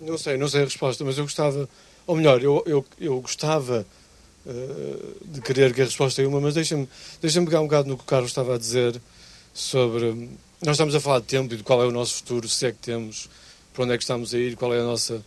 Não 0.00 0.16
sei, 0.16 0.36
não 0.36 0.48
sei 0.48 0.62
a 0.62 0.64
resposta, 0.64 1.04
mas 1.04 1.18
eu 1.18 1.24
gostava, 1.24 1.68
ou 2.06 2.16
melhor, 2.16 2.42
eu, 2.42 2.62
eu, 2.66 2.84
eu 3.00 3.20
gostava 3.20 3.84
de 5.24 5.40
querer 5.40 5.72
que 5.72 5.80
a 5.80 5.84
resposta 5.84 6.20
é 6.20 6.26
uma, 6.26 6.40
mas 6.40 6.54
deixa-me 6.54 6.88
deixa 7.20 7.40
pegar 7.42 7.60
um 7.60 7.64
bocado 7.64 7.88
no 7.88 7.96
que 7.96 8.02
o 8.02 8.06
Carlos 8.06 8.30
estava 8.30 8.56
a 8.56 8.58
dizer 8.58 9.00
sobre. 9.54 10.28
Nós 10.62 10.76
estamos 10.76 10.94
a 10.94 11.00
falar 11.00 11.18
de 11.18 11.26
tempo 11.26 11.52
e 11.52 11.56
de 11.56 11.62
qual 11.62 11.82
é 11.82 11.86
o 11.86 11.90
nosso 11.90 12.14
futuro, 12.14 12.48
se 12.48 12.66
é 12.66 12.72
que 12.72 12.78
temos, 12.78 13.28
para 13.74 13.84
onde 13.84 13.94
é 13.94 13.96
que 13.96 14.04
estamos 14.04 14.32
a 14.32 14.38
ir, 14.38 14.54
qual 14.54 14.72
é 14.72 14.78
a 14.78 14.84
nossa, 14.84 15.20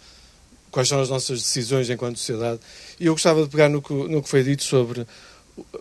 quais 0.72 0.88
são 0.88 1.02
as 1.02 1.10
nossas 1.10 1.42
decisões 1.42 1.90
enquanto 1.90 2.18
sociedade. 2.18 2.62
E 3.00 3.08
eu 3.08 3.14
gostava 3.14 3.44
de 3.44 3.50
pegar 3.50 3.68
no 3.68 3.82
que, 3.82 3.94
no 3.94 4.24
que 4.24 4.30
foi 4.30 4.44
dito 4.44 4.64
sobre 4.64 5.06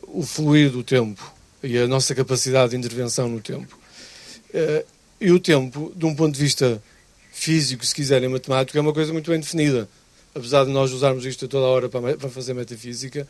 o 0.08 0.22
fluir 0.22 0.70
do 0.70 0.82
tempo 0.82 1.32
e 1.62 1.78
a 1.78 1.86
nossa 1.86 2.14
capacidade 2.14 2.72
de 2.72 2.76
intervenção 2.76 3.28
no 3.28 3.40
tempo. 3.40 3.78
Eh, 4.52 4.84
e 5.20 5.30
o 5.30 5.38
tempo, 5.38 5.92
de 5.94 6.04
um 6.04 6.14
ponto 6.16 6.34
de 6.34 6.40
vista 6.40 6.82
físico, 7.32 7.86
se 7.86 7.94
quiserem, 7.94 8.28
matemático, 8.28 8.76
é 8.76 8.80
uma 8.80 8.92
coisa 8.92 9.12
muito 9.12 9.30
bem 9.30 9.38
definida 9.38 9.88
apesar 10.34 10.64
de 10.64 10.70
nós 10.70 10.92
usarmos 10.92 11.24
isto 11.24 11.46
toda 11.46 11.64
a 11.64 11.68
hora 11.68 11.88
para, 11.88 12.16
para 12.16 12.28
fazer 12.28 12.54
metafísica, 12.54 13.26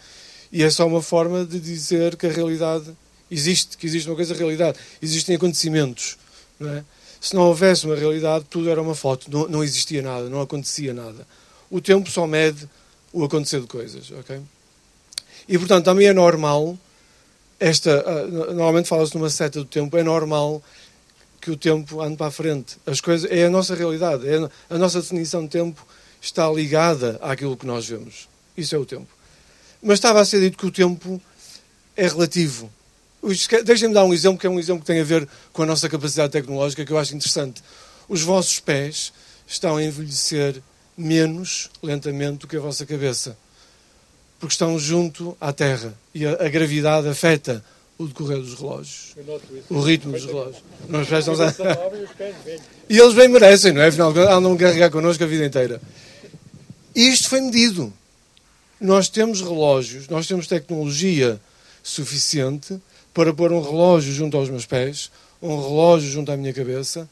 e 0.50 0.62
é 0.62 0.70
só 0.70 0.86
uma 0.86 1.02
forma 1.02 1.44
de 1.44 1.60
dizer 1.60 2.16
que 2.16 2.26
a 2.26 2.32
realidade 2.32 2.90
existe, 3.30 3.76
que 3.76 3.86
existe 3.86 4.08
uma 4.08 4.16
coisa 4.16 4.34
realidade. 4.34 4.78
Existem 5.00 5.36
acontecimentos. 5.36 6.16
Não 6.58 6.70
é? 6.70 6.84
Se 7.20 7.34
não 7.34 7.42
houvesse 7.42 7.86
uma 7.86 7.96
realidade, 7.96 8.44
tudo 8.50 8.68
era 8.68 8.80
uma 8.80 8.94
foto, 8.94 9.30
não, 9.30 9.48
não 9.48 9.64
existia 9.64 10.02
nada, 10.02 10.28
não 10.28 10.40
acontecia 10.40 10.92
nada. 10.92 11.26
O 11.70 11.80
tempo 11.80 12.10
só 12.10 12.26
mede 12.26 12.68
o 13.12 13.24
acontecer 13.24 13.60
de 13.60 13.66
coisas, 13.66 14.10
ok? 14.10 14.40
E, 15.48 15.58
portanto, 15.58 15.84
também 15.84 16.06
é 16.06 16.12
normal, 16.12 16.78
esta, 17.58 18.04
uh, 18.06 18.52
normalmente 18.52 18.88
fala-se 18.88 19.14
numa 19.14 19.30
seta 19.30 19.58
do 19.58 19.64
tempo, 19.64 19.96
é 19.96 20.02
normal 20.02 20.62
que 21.40 21.50
o 21.50 21.56
tempo 21.56 22.00
ande 22.00 22.16
para 22.16 22.26
a 22.26 22.30
frente. 22.30 22.76
As 22.86 23.00
coisas, 23.00 23.30
é 23.30 23.44
a 23.44 23.50
nossa 23.50 23.74
realidade, 23.74 24.26
é 24.28 24.36
a 24.68 24.78
nossa 24.78 25.00
definição 25.00 25.42
de 25.44 25.48
tempo 25.48 25.86
está 26.20 26.50
ligada 26.50 27.18
àquilo 27.20 27.56
que 27.56 27.66
nós 27.66 27.86
vemos. 27.86 28.28
Isso 28.56 28.74
é 28.74 28.78
o 28.78 28.86
tempo. 28.86 29.08
Mas 29.82 29.94
estava 29.94 30.20
a 30.20 30.24
ser 30.24 30.40
dito 30.40 30.56
que 30.56 30.66
o 30.66 30.70
tempo 30.70 31.20
é 31.96 32.06
relativo. 32.06 32.70
Deixem-me 33.64 33.94
dar 33.94 34.04
um 34.04 34.12
exemplo 34.12 34.38
que 34.38 34.46
é 34.46 34.50
um 34.50 34.58
exemplo 34.58 34.80
que 34.80 34.86
tem 34.86 35.00
a 35.00 35.04
ver 35.04 35.28
com 35.52 35.62
a 35.62 35.66
nossa 35.66 35.88
capacidade 35.88 36.32
tecnológica 36.32 36.84
que 36.84 36.92
eu 36.92 36.98
acho 36.98 37.14
interessante. 37.14 37.62
Os 38.08 38.22
vossos 38.22 38.60
pés 38.60 39.12
estão 39.46 39.76
a 39.76 39.82
envelhecer 39.82 40.60
menos 40.96 41.70
lentamente 41.82 42.38
do 42.38 42.46
que 42.46 42.56
a 42.56 42.60
vossa 42.60 42.86
cabeça, 42.86 43.36
porque 44.38 44.52
estão 44.52 44.78
junto 44.78 45.36
à 45.40 45.52
Terra 45.52 45.94
e 46.14 46.26
a, 46.26 46.32
a 46.32 46.48
gravidade 46.48 47.08
afeta 47.08 47.64
o 47.96 48.06
decorrer 48.06 48.38
dos 48.38 48.54
relógios, 48.54 49.14
o 49.70 49.80
ritmo 49.80 50.12
dos 50.12 50.24
relógios. 50.24 50.62
Os 50.88 51.08
pés 51.08 51.28
estão... 51.28 51.66
e 52.88 52.98
eles 52.98 53.14
bem 53.14 53.28
merecem, 53.28 53.72
não 53.72 53.82
é? 53.82 53.88
Afinal, 53.88 54.10
andam 54.10 54.52
a 54.52 54.58
carregar 54.58 54.90
connosco 54.90 55.22
a 55.22 55.26
vida 55.26 55.46
inteira. 55.46 55.80
Isto 56.94 57.28
foi 57.28 57.40
medido. 57.40 57.92
Nós 58.80 59.08
temos 59.08 59.40
relógios, 59.40 60.08
nós 60.08 60.26
temos 60.26 60.46
tecnologia 60.46 61.40
suficiente 61.82 62.80
para 63.14 63.32
pôr 63.32 63.52
um 63.52 63.62
relógio 63.62 64.12
junto 64.12 64.36
aos 64.36 64.50
meus 64.50 64.66
pés, 64.66 65.10
um 65.40 65.56
relógio 65.56 66.10
junto 66.10 66.32
à 66.32 66.36
minha 66.36 66.52
cabeça, 66.52 67.08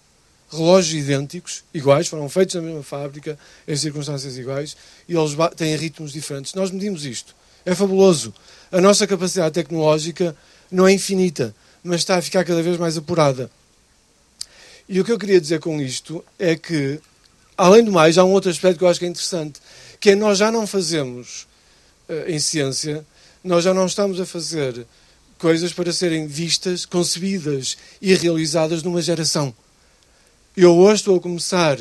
relógios 0.51 1.05
idênticos, 1.05 1.65
iguais, 1.73 2.09
foram 2.09 2.29
feitos 2.29 2.57
na 2.57 2.61
mesma 2.61 2.83
fábrica, 2.83 3.39
em 3.67 3.77
circunstâncias 3.77 4.37
iguais, 4.37 4.77
e 5.09 5.15
eles 5.15 5.33
têm 5.57 5.77
ritmos 5.77 6.13
diferentes. 6.13 6.55
Nós 6.55 6.71
medimos 6.71 7.07
isto. 7.07 7.35
É 7.65 7.75
fabuloso. 7.75 8.35
A 8.71 8.81
nossa 8.81 9.07
capacidade 9.07 9.55
tecnológica 9.55 10.37
não 10.71 10.87
é 10.87 10.93
infinita, 10.93 11.55
mas 11.85 12.01
está 12.01 12.17
a 12.17 12.23
ficar 12.23 12.45
cada 12.45 12.63
vez 12.63 12.77
mais 12.77 12.97
apurada. 12.97 13.51
E 14.89 15.01
o 15.01 15.05
que 15.05 15.13
eu 15.13 15.19
queria 15.19 15.41
dizer 15.41 15.61
com 15.61 15.81
isto 15.81 16.25
é 16.39 16.57
que, 16.57 17.01
além 17.57 17.85
do 17.85 17.93
mais, 17.93 18.19
há 18.19 18.25
um 18.25 18.33
outro 18.33 18.51
aspecto 18.51 18.79
que 18.79 18.85
eu 18.85 18.89
acho 18.89 18.99
que 18.99 19.07
é 19.07 19.09
interessante, 19.09 19.61
que 20.01 20.11
é 20.11 20.15
nós 20.17 20.39
já 20.39 20.51
não 20.51 20.67
fazemos 20.67 21.47
uh, 22.09 22.29
em 22.29 22.39
ciência, 22.41 23.07
nós 23.45 23.63
já 23.65 23.73
não 23.73 23.87
estamos 23.87 24.21
a 24.21 24.27
fazer 24.27 24.85
coisas 25.43 25.73
para 25.73 25.93
serem 25.93 26.29
vistas, 26.29 26.87
concebidas 26.87 27.77
e 28.01 28.15
realizadas 28.15 28.81
numa 28.85 29.03
geração. 29.03 29.53
Eu 30.57 30.77
hoje 30.77 31.01
estou 31.01 31.17
a 31.17 31.21
começar 31.21 31.79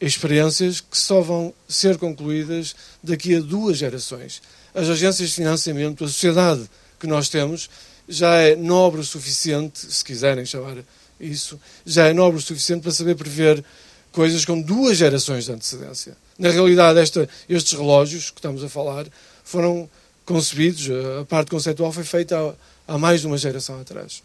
experiências 0.00 0.80
que 0.80 0.96
só 0.96 1.20
vão 1.20 1.52
ser 1.68 1.98
concluídas 1.98 2.76
daqui 3.02 3.34
a 3.34 3.40
duas 3.40 3.78
gerações. 3.78 4.40
As 4.72 4.88
agências 4.88 5.30
de 5.30 5.34
financiamento, 5.34 6.04
a 6.04 6.06
sociedade 6.06 6.70
que 7.00 7.08
nós 7.08 7.28
temos, 7.28 7.68
já 8.08 8.36
é 8.36 8.54
nobre 8.54 9.00
o 9.00 9.04
suficiente, 9.04 9.92
se 9.92 10.04
quiserem 10.04 10.46
chamar 10.46 10.76
isso, 11.18 11.60
já 11.84 12.06
é 12.06 12.12
nobre 12.12 12.38
o 12.38 12.42
suficiente 12.42 12.82
para 12.82 12.92
saber 12.92 13.16
prever 13.16 13.64
coisas 14.12 14.44
com 14.44 14.60
duas 14.60 14.96
gerações 14.96 15.46
de 15.46 15.50
antecedência. 15.50 16.16
Na 16.38 16.50
realidade, 16.50 17.00
esta, 17.00 17.28
estes 17.48 17.72
relógios 17.72 18.30
que 18.30 18.38
estamos 18.38 18.62
a 18.62 18.68
falar 18.68 19.08
foram 19.42 19.90
concebidos, 20.28 20.90
a 21.18 21.24
parte 21.24 21.50
conceitual 21.50 21.90
foi 21.90 22.04
feita 22.04 22.38
há, 22.38 22.94
há, 22.94 22.98
mais 22.98 23.22
de 23.22 23.26
uma 23.26 23.38
geração 23.38 23.80
atrás. 23.80 24.22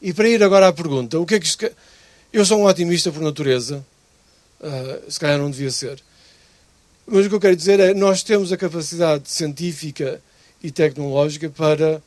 E 0.00 0.14
para 0.14 0.26
ir 0.26 0.42
agora 0.42 0.68
à 0.68 0.72
pergunta, 0.72 1.20
o 1.20 1.26
que 1.26 1.34
é 1.34 1.38
que 1.38 1.44
isto, 1.44 1.70
eu 2.32 2.46
sou 2.46 2.58
um 2.58 2.64
otimista 2.64 3.12
por 3.12 3.20
natureza, 3.20 3.84
uh, 4.58 5.10
se 5.10 5.20
calhar 5.20 5.38
não 5.38 5.50
devia 5.50 5.70
ser, 5.70 6.02
mas 7.06 7.26
o 7.26 7.28
que 7.28 7.34
eu 7.34 7.40
quero 7.40 7.54
dizer 7.54 7.78
é 7.78 7.92
nós 7.92 8.22
temos 8.22 8.50
a 8.52 8.56
capacidade 8.56 9.30
científica 9.30 10.20
e 10.62 10.70
tecnológica 10.70 11.50
para 11.50 12.02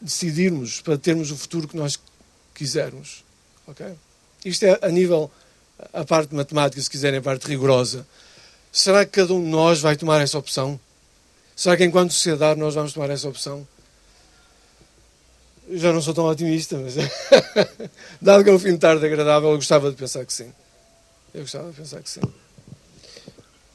decidirmos, 0.00 0.80
para 0.80 0.98
termos 0.98 1.30
o 1.30 1.36
futuro 1.36 1.68
que 1.68 1.76
nós 1.76 1.96
quisermos. 2.52 3.24
Okay? 3.68 3.94
Isto 4.44 4.64
é 4.64 4.78
a 4.82 4.88
nível, 4.88 5.30
a 5.92 6.04
parte 6.04 6.34
matemática, 6.34 6.82
se 6.82 6.90
quiserem, 6.90 7.20
a 7.20 7.22
parte 7.22 7.46
rigorosa. 7.46 8.04
Será 8.72 9.04
que 9.04 9.12
cada 9.12 9.32
um 9.32 9.42
de 9.42 9.48
nós 9.48 9.80
vai 9.80 9.96
tomar 9.96 10.20
essa 10.20 10.36
opção? 10.36 10.78
Será 11.60 11.76
que 11.76 11.84
enquanto 11.84 12.14
sociedade 12.14 12.58
nós 12.58 12.74
vamos 12.74 12.94
tomar 12.94 13.10
essa 13.10 13.28
opção? 13.28 13.68
Eu 15.68 15.76
já 15.76 15.92
não 15.92 16.00
sou 16.00 16.14
tão 16.14 16.24
otimista, 16.24 16.78
mas 16.78 16.94
dado 18.18 18.42
que 18.42 18.48
é 18.48 18.52
um 18.54 18.58
fim 18.58 18.72
de 18.72 18.78
tarde 18.78 19.04
agradável, 19.04 19.50
eu 19.50 19.56
gostava 19.56 19.90
de 19.90 19.94
pensar 19.94 20.24
que 20.24 20.32
sim. 20.32 20.50
Eu 21.34 21.42
gostava 21.42 21.68
de 21.68 21.76
pensar 21.76 22.00
que 22.00 22.08
sim. 22.08 22.22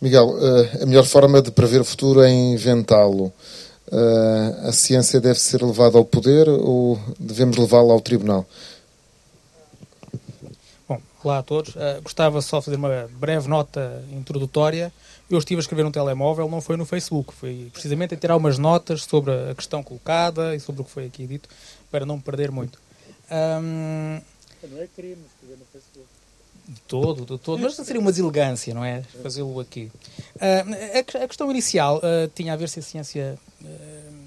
Miguel, 0.02 0.36
eh, 0.36 0.82
a 0.82 0.86
melhor 0.88 1.06
forma 1.06 1.44
de 1.44 1.52
prever 1.52 1.80
o 1.80 1.86
futuro 1.86 2.24
é 2.24 2.32
inventá-lo. 2.32 3.32
Eh, 3.91 4.68
a 4.68 4.72
ciência 4.72 5.22
deve 5.22 5.40
ser 5.40 5.62
levada 5.62 5.95
ao 5.99 6.06
poder 6.06 6.49
ou 6.49 6.99
devemos 7.20 7.56
levá-la 7.56 7.94
ao 7.94 8.02
tribunal? 8.02 8.48
Bom, 10.90 10.99
olá 11.24 11.38
a 11.38 11.44
todos. 11.44 11.76
Uh, 11.76 12.02
gostava 12.02 12.41
só 12.41 12.57
de 12.57 12.66
fazer 12.66 12.78
uma 12.78 13.07
breve 13.20 13.48
nota 13.48 14.03
introdutória. 14.12 14.91
Eu 15.30 15.39
estive 15.39 15.60
a 15.60 15.61
escrever 15.61 15.85
um 15.85 15.91
telemóvel, 15.91 16.47
não 16.47 16.61
foi 16.61 16.77
no 16.77 16.85
Facebook, 16.85 17.34
foi 17.34 17.69
precisamente 17.73 18.14
a 18.14 18.18
tirar 18.18 18.35
umas 18.38 18.60
notas 18.60 19.03
sobre 19.03 19.31
a 19.31 19.56
questão 19.56 19.81
colocada 19.81 20.56
e 20.56 20.60
sobre 20.60 20.81
o 20.81 20.85
que 20.85 20.91
foi 20.91 21.06
aqui 21.06 21.26
dito, 21.26 21.49
para 21.89 22.06
não 22.06 22.18
me 22.18 22.22
perder 22.22 22.52
muito. 22.52 22.80
Um... 23.31 24.22
Não 24.69 24.81
é 24.81 24.88
crime 24.88 25.23
escrever 25.27 25.57
no 25.57 25.65
Facebook. 25.72 26.07
De 26.68 26.81
todo, 26.81 27.26
de 27.26 27.38
todo, 27.39 27.61
mas 27.61 27.76
seria 27.76 28.02
uma 28.02 28.11
deselegância, 28.11 28.73
não 28.73 28.84
é? 28.84 29.03
Fazê-lo 29.22 29.60
aqui. 29.60 29.91
Uh, 30.35 30.39
a, 30.95 31.23
a, 31.23 31.27
questão 31.27 31.49
inicial 31.52 31.97
uh, 31.97 32.27
tinha 32.34 32.53
a 32.53 32.56
ver 32.56 32.69
se 32.69 32.80
a 32.80 32.81
ciência 32.81 33.38
uh, 33.64 34.26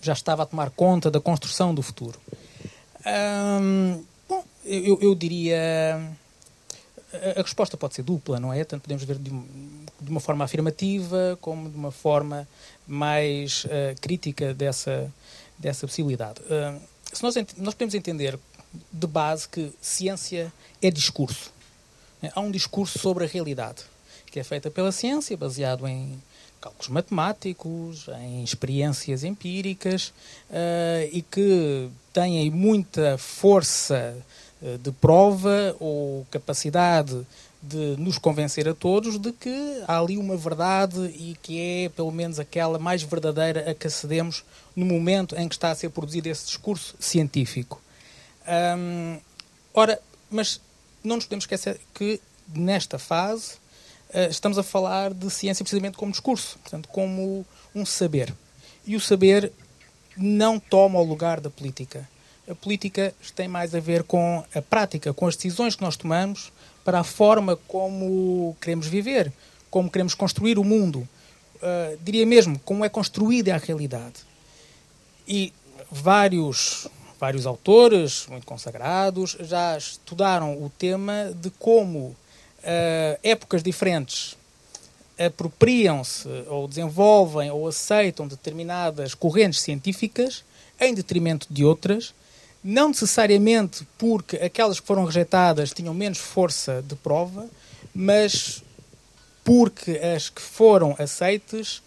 já 0.00 0.12
estava 0.12 0.44
a 0.44 0.46
tomar 0.46 0.70
conta 0.70 1.10
da 1.10 1.20
construção 1.20 1.74
do 1.74 1.82
futuro. 1.82 2.20
bom, 4.28 4.44
eu, 4.64 4.98
eu 5.02 5.14
diria. 5.14 5.98
A, 7.12 7.42
resposta 7.42 7.76
pode 7.76 7.94
ser 7.94 8.02
dupla, 8.02 8.38
não 8.38 8.52
é? 8.52 8.64
Tanto 8.64 8.82
podemos 8.82 9.04
ver 9.04 9.18
de, 9.18 9.30
de 9.30 10.10
uma 10.10 10.20
forma 10.20 10.44
afirmativa 10.44 11.38
como 11.40 11.70
de 11.70 11.76
uma 11.76 11.90
forma 11.90 12.48
mais 12.86 13.66
crítica 14.00 14.52
dessa, 14.52 15.12
dessa 15.58 15.86
possibilidade. 15.86 16.40
se 17.12 17.22
nós, 17.22 17.34
nós 17.56 17.74
podemos 17.74 17.94
entender 17.94 18.38
de 18.92 19.06
base 19.06 19.48
que 19.48 19.72
ciência 19.80 20.52
é 20.82 20.90
discurso. 20.90 21.52
Há 22.34 22.40
um 22.40 22.50
discurso 22.50 22.98
sobre 22.98 23.24
a 23.24 23.26
realidade, 23.28 23.84
que 24.26 24.40
é 24.40 24.44
feita 24.44 24.70
pela 24.70 24.92
ciência, 24.92 25.36
baseado 25.36 25.86
em 25.86 26.20
cálculos 26.60 26.88
matemáticos, 26.88 28.08
em 28.20 28.42
experiências 28.42 29.22
empíricas 29.22 30.12
uh, 30.50 31.08
e 31.12 31.22
que 31.22 31.88
têm 32.12 32.50
muita 32.50 33.16
força 33.16 34.16
uh, 34.16 34.22
de 34.80 34.90
prova 34.92 35.76
ou 35.78 36.26
capacidade 36.30 37.24
de 37.62 37.96
nos 37.98 38.18
convencer 38.18 38.68
a 38.68 38.74
todos 38.74 39.18
de 39.18 39.32
que 39.32 39.82
há 39.86 39.98
ali 39.98 40.16
uma 40.16 40.36
verdade 40.36 41.06
e 41.06 41.36
que 41.42 41.60
é 41.60 41.88
pelo 41.88 42.12
menos 42.12 42.38
aquela 42.38 42.78
mais 42.78 43.02
verdadeira 43.02 43.70
a 43.70 43.74
que 43.74 43.86
acedemos 43.86 44.44
no 44.76 44.86
momento 44.86 45.36
em 45.36 45.48
que 45.48 45.54
está 45.54 45.70
a 45.70 45.74
ser 45.74 45.90
produzido 45.90 46.28
esse 46.28 46.46
discurso 46.46 46.94
científico. 47.00 47.80
Um, 48.78 49.18
ora, 49.74 50.00
mas 50.30 50.60
não 51.02 51.16
nos 51.16 51.24
podemos 51.24 51.44
esquecer 51.44 51.80
que 51.92 52.20
nesta 52.54 52.98
fase 52.98 53.54
uh, 54.14 54.30
estamos 54.30 54.56
a 54.56 54.62
falar 54.62 55.12
de 55.12 55.28
ciência 55.28 55.64
precisamente 55.64 55.96
como 55.96 56.12
discurso, 56.12 56.58
portanto, 56.60 56.88
como 56.88 57.44
um 57.74 57.84
saber. 57.84 58.32
E 58.86 58.94
o 58.94 59.00
saber 59.00 59.52
não 60.16 60.58
toma 60.58 60.98
o 60.98 61.04
lugar 61.04 61.40
da 61.40 61.50
política. 61.50 62.08
A 62.48 62.54
política 62.54 63.14
tem 63.34 63.46
mais 63.46 63.74
a 63.74 63.80
ver 63.80 64.02
com 64.02 64.44
a 64.54 64.62
prática, 64.62 65.12
com 65.12 65.26
as 65.26 65.36
decisões 65.36 65.74
que 65.76 65.82
nós 65.82 65.96
tomamos 65.96 66.52
para 66.84 67.00
a 67.00 67.04
forma 67.04 67.56
como 67.68 68.56
queremos 68.60 68.86
viver, 68.86 69.32
como 69.70 69.90
queremos 69.90 70.14
construir 70.14 70.58
o 70.58 70.64
mundo. 70.64 71.06
Uh, 71.56 71.98
diria 72.02 72.24
mesmo, 72.24 72.58
como 72.60 72.84
é 72.84 72.88
construída 72.88 73.54
a 73.54 73.58
realidade. 73.58 74.24
E 75.26 75.52
vários 75.90 76.88
vários 77.20 77.46
autores 77.46 78.26
muito 78.28 78.46
consagrados 78.46 79.36
já 79.40 79.76
estudaram 79.76 80.54
o 80.62 80.70
tema 80.78 81.32
de 81.34 81.50
como 81.50 81.98
uh, 81.98 82.16
épocas 83.24 83.60
diferentes 83.60 84.38
apropriam-se 85.18 86.28
ou 86.48 86.68
desenvolvem 86.68 87.50
ou 87.50 87.66
aceitam 87.66 88.28
determinadas 88.28 89.14
correntes 89.14 89.60
científicas 89.60 90.44
em 90.80 90.94
detrimento 90.94 91.46
de 91.50 91.64
outras, 91.64 92.14
não 92.62 92.88
necessariamente 92.88 93.86
porque 93.96 94.36
aquelas 94.36 94.80
que 94.80 94.86
foram 94.86 95.04
rejeitadas 95.04 95.72
tinham 95.72 95.94
menos 95.94 96.18
força 96.18 96.82
de 96.86 96.94
prova, 96.96 97.46
mas 97.94 98.62
porque 99.44 99.92
as 99.92 100.28
que 100.28 100.42
foram 100.42 100.94
aceites 100.98 101.82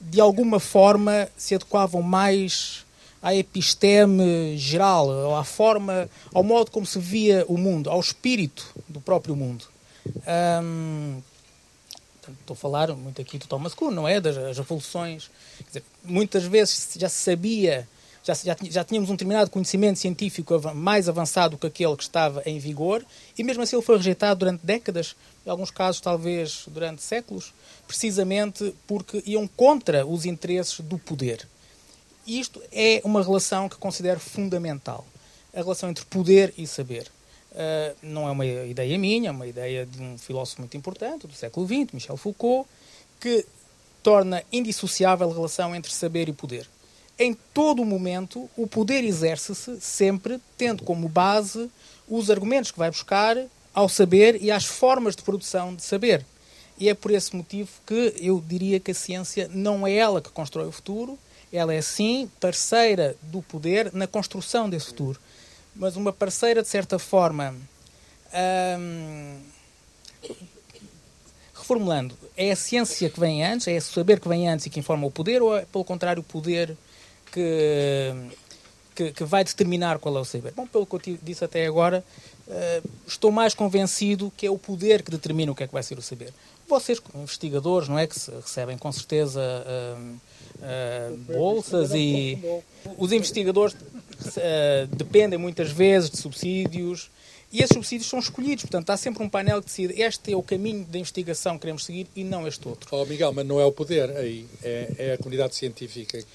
de 0.00 0.20
alguma 0.20 0.60
forma 0.60 1.28
se 1.36 1.54
adequavam 1.54 2.02
mais 2.02 2.84
à 3.22 3.34
episteme 3.34 4.56
geral, 4.56 5.34
à 5.34 5.42
forma, 5.42 6.08
ao 6.32 6.44
modo 6.44 6.70
como 6.70 6.86
se 6.86 6.98
via 6.98 7.44
o 7.48 7.56
mundo, 7.56 7.90
ao 7.90 7.98
espírito 7.98 8.74
do 8.88 9.00
próprio 9.00 9.34
mundo. 9.34 9.64
Um, 10.62 11.20
estou 12.40 12.54
a 12.54 12.56
falar 12.56 12.94
muito 12.94 13.20
aqui 13.20 13.38
do 13.38 13.46
Thomas 13.46 13.74
Kuhn, 13.74 13.90
não 13.90 14.06
é? 14.06 14.20
Das 14.20 14.56
revoluções. 14.56 15.30
Dizer, 15.66 15.82
muitas 16.04 16.44
vezes 16.44 16.94
já 16.96 17.08
se 17.08 17.22
sabia, 17.24 17.88
já, 18.26 18.34
já, 18.34 18.56
já 18.60 18.84
tínhamos 18.84 19.08
um 19.08 19.12
determinado 19.12 19.50
conhecimento 19.50 20.00
científico 20.00 20.60
mais 20.74 21.08
avançado 21.08 21.56
que 21.56 21.66
aquele 21.66 21.96
que 21.96 22.02
estava 22.02 22.42
em 22.44 22.58
vigor, 22.58 23.04
e 23.38 23.44
mesmo 23.44 23.62
assim 23.62 23.76
ele 23.76 23.84
foi 23.84 23.96
rejeitado 23.96 24.40
durante 24.40 24.66
décadas, 24.66 25.14
em 25.46 25.50
alguns 25.50 25.70
casos 25.70 26.00
talvez 26.00 26.64
durante 26.66 27.02
séculos, 27.02 27.54
precisamente 27.86 28.74
porque 28.86 29.22
iam 29.24 29.46
contra 29.46 30.04
os 30.04 30.24
interesses 30.24 30.80
do 30.80 30.98
poder. 30.98 31.46
Isto 32.26 32.60
é 32.72 33.00
uma 33.04 33.22
relação 33.22 33.68
que 33.68 33.76
considero 33.76 34.18
fundamental. 34.18 35.06
A 35.54 35.58
relação 35.58 35.88
entre 35.88 36.04
poder 36.04 36.52
e 36.58 36.66
saber. 36.66 37.06
Uh, 37.52 37.96
não 38.02 38.28
é 38.28 38.30
uma 38.32 38.44
ideia 38.44 38.98
minha, 38.98 39.28
é 39.28 39.30
uma 39.30 39.46
ideia 39.46 39.86
de 39.86 40.02
um 40.02 40.18
filósofo 40.18 40.60
muito 40.60 40.76
importante 40.76 41.26
do 41.28 41.32
século 41.32 41.64
XX, 41.64 41.92
Michel 41.92 42.16
Foucault, 42.16 42.68
que 43.20 43.46
torna 44.02 44.42
indissociável 44.52 45.30
a 45.30 45.32
relação 45.32 45.74
entre 45.74 45.92
saber 45.92 46.28
e 46.28 46.32
poder. 46.32 46.68
Em 47.18 47.34
todo 47.54 47.84
momento, 47.84 48.48
o 48.56 48.66
poder 48.66 49.04
exerce-se 49.04 49.80
sempre 49.80 50.40
tendo 50.56 50.82
como 50.82 51.08
base 51.08 51.70
os 52.08 52.30
argumentos 52.30 52.70
que 52.70 52.78
vai 52.78 52.90
buscar 52.90 53.36
ao 53.72 53.88
saber 53.88 54.42
e 54.42 54.50
às 54.50 54.64
formas 54.64 55.16
de 55.16 55.22
produção 55.22 55.74
de 55.74 55.82
saber. 55.82 56.24
E 56.78 56.88
é 56.88 56.94
por 56.94 57.10
esse 57.10 57.34
motivo 57.34 57.70
que 57.86 58.14
eu 58.20 58.42
diria 58.46 58.78
que 58.78 58.90
a 58.90 58.94
ciência 58.94 59.50
não 59.52 59.86
é 59.86 59.94
ela 59.94 60.20
que 60.20 60.28
constrói 60.30 60.66
o 60.66 60.72
futuro, 60.72 61.18
ela 61.52 61.72
é 61.72 61.80
sim 61.80 62.30
parceira 62.38 63.16
do 63.22 63.40
poder 63.40 63.92
na 63.94 64.06
construção 64.06 64.68
desse 64.68 64.86
futuro 64.86 65.18
mas 65.78 65.96
uma 65.96 66.12
parceira, 66.12 66.62
de 66.62 66.68
certa 66.68 66.98
forma. 66.98 67.54
Hum, 68.78 69.38
reformulando, 71.54 72.16
é 72.36 72.50
a 72.50 72.56
ciência 72.56 73.08
que 73.10 73.20
vem 73.20 73.44
antes, 73.44 73.66
é 73.68 73.76
o 73.76 73.82
saber 73.82 74.20
que 74.20 74.28
vem 74.28 74.48
antes 74.48 74.66
e 74.66 74.70
que 74.70 74.80
informa 74.80 75.06
o 75.06 75.10
poder, 75.10 75.42
ou 75.42 75.56
é, 75.56 75.64
pelo 75.64 75.84
contrário, 75.84 76.20
o 76.20 76.24
poder 76.24 76.76
que, 77.36 78.14
que, 78.94 79.12
que 79.12 79.24
vai 79.24 79.44
determinar 79.44 79.98
qual 79.98 80.16
é 80.16 80.20
o 80.20 80.24
saber? 80.24 80.52
Bom, 80.56 80.66
pelo 80.66 80.86
que 80.86 81.10
eu 81.10 81.18
disse 81.22 81.44
até 81.44 81.66
agora, 81.66 82.02
uh, 82.48 82.90
estou 83.06 83.30
mais 83.30 83.52
convencido 83.52 84.32
que 84.34 84.46
é 84.46 84.50
o 84.50 84.56
poder 84.56 85.02
que 85.02 85.10
determina 85.10 85.52
o 85.52 85.54
que 85.54 85.64
é 85.64 85.66
que 85.66 85.72
vai 85.72 85.82
ser 85.82 85.98
o 85.98 86.02
saber. 86.02 86.32
Vocês, 86.66 86.98
como 86.98 87.22
investigadores, 87.22 87.88
não 87.88 87.98
é 87.98 88.06
que 88.06 88.18
recebem 88.42 88.78
com 88.78 88.90
certeza 88.90 89.40
uh, 89.40 90.16
uh, 90.56 91.16
bolsas 91.32 91.92
e 91.94 92.38
os 92.96 93.12
investigadores 93.12 93.74
uh, 93.74 94.86
dependem 94.96 95.38
muitas 95.38 95.70
vezes 95.70 96.10
de 96.10 96.16
subsídios 96.16 97.10
e 97.52 97.58
esses 97.58 97.74
subsídios 97.74 98.08
são 98.08 98.18
escolhidos. 98.18 98.64
Portanto, 98.64 98.90
há 98.90 98.96
sempre 98.96 99.22
um 99.22 99.28
painel 99.28 99.60
que 99.60 99.66
decide 99.66 100.00
este 100.02 100.32
é 100.32 100.36
o 100.36 100.42
caminho 100.42 100.84
da 100.86 100.98
investigação 100.98 101.54
que 101.54 101.60
queremos 101.60 101.84
seguir 101.84 102.08
e 102.16 102.24
não 102.24 102.48
este 102.48 102.66
outro. 102.66 102.88
Oh, 102.90 103.04
Miguel, 103.04 103.32
mas 103.32 103.46
não 103.46 103.60
é 103.60 103.64
o 103.64 103.70
poder 103.70 104.10
aí, 104.16 104.46
é, 104.62 104.92
é 104.98 105.12
a 105.12 105.18
comunidade 105.18 105.54
científica 105.54 106.18
que 106.18 106.26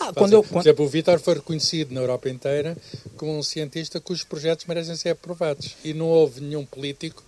ah, 0.00 0.12
quando 0.12 0.32
eu, 0.32 0.42
quando... 0.42 0.52
Por 0.52 0.60
exemplo, 0.60 0.84
o 0.84 0.88
Vitor 0.88 1.18
foi 1.18 1.34
reconhecido 1.34 1.92
na 1.92 2.00
Europa 2.00 2.28
inteira 2.28 2.76
como 3.16 3.38
um 3.38 3.42
cientista 3.42 4.00
cujos 4.00 4.24
projetos 4.24 4.66
merecem 4.66 4.96
ser 4.96 5.10
aprovados. 5.10 5.76
E 5.84 5.92
não 5.92 6.06
houve 6.06 6.40
nenhum 6.40 6.64
político 6.64 7.22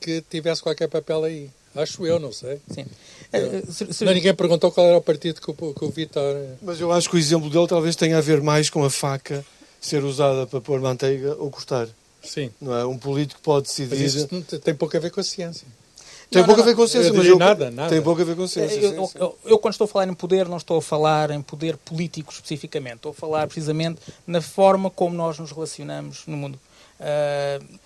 que 0.00 0.22
tivesse 0.28 0.62
qualquer 0.62 0.88
papel 0.88 1.24
aí. 1.24 1.50
Acho 1.74 2.06
eu, 2.06 2.18
não 2.18 2.32
sei. 2.32 2.60
Sim. 2.70 2.84
Eu, 3.32 3.72
se, 3.72 3.92
se... 3.92 4.04
Não, 4.04 4.12
ninguém 4.12 4.34
perguntou 4.34 4.70
qual 4.70 4.86
era 4.86 4.96
o 4.96 5.02
partido 5.02 5.40
que 5.40 5.50
o, 5.50 5.74
que 5.74 5.84
o 5.84 5.90
Vitor. 5.90 6.36
Mas 6.60 6.80
eu 6.80 6.92
acho 6.92 7.08
que 7.08 7.16
o 7.16 7.18
exemplo 7.18 7.48
dele 7.48 7.66
talvez 7.66 7.96
tenha 7.96 8.18
a 8.18 8.20
ver 8.20 8.42
mais 8.42 8.68
com 8.68 8.84
a 8.84 8.90
faca 8.90 9.44
ser 9.80 10.04
usada 10.04 10.46
para 10.46 10.60
pôr 10.60 10.80
manteiga 10.80 11.34
ou 11.36 11.50
cortar. 11.50 11.88
Sim. 12.22 12.50
Não 12.60 12.76
é? 12.76 12.84
Um 12.84 12.98
político 12.98 13.40
pode 13.42 13.66
decidir. 13.66 13.98
Mas 13.98 14.14
isso 14.14 14.28
tem 14.60 14.74
pouco 14.74 14.96
a 14.96 15.00
ver 15.00 15.10
com 15.10 15.20
a 15.20 15.24
ciência. 15.24 15.66
Tem 16.32 16.40
não, 16.40 16.46
pouco 16.46 16.60
não, 16.60 16.66
a 16.66 16.70
ver 16.70 16.76
com 16.76 16.86
ciência, 16.86 17.12
mas 17.12 17.26
eu, 17.26 17.38
nada, 17.38 17.70
nada. 17.70 17.90
tem 17.90 18.00
pouco 18.00 18.22
a 18.22 18.24
ver 18.24 18.34
com 18.34 18.48
ciência. 18.48 18.80
Eu, 18.80 18.94
eu, 18.94 19.10
eu, 19.14 19.38
eu, 19.44 19.58
quando 19.58 19.74
estou 19.74 19.84
a 19.84 19.88
falar 19.88 20.08
em 20.08 20.14
poder, 20.14 20.48
não 20.48 20.56
estou 20.56 20.78
a 20.78 20.82
falar 20.82 21.30
em 21.30 21.42
poder 21.42 21.76
político 21.76 22.32
especificamente. 22.32 22.96
Estou 22.96 23.10
a 23.10 23.14
falar 23.14 23.46
precisamente 23.46 24.00
na 24.26 24.40
forma 24.40 24.88
como 24.88 25.14
nós 25.14 25.38
nos 25.38 25.52
relacionamos 25.52 26.22
no 26.26 26.36
mundo. 26.36 26.58
Uh, 26.98 27.78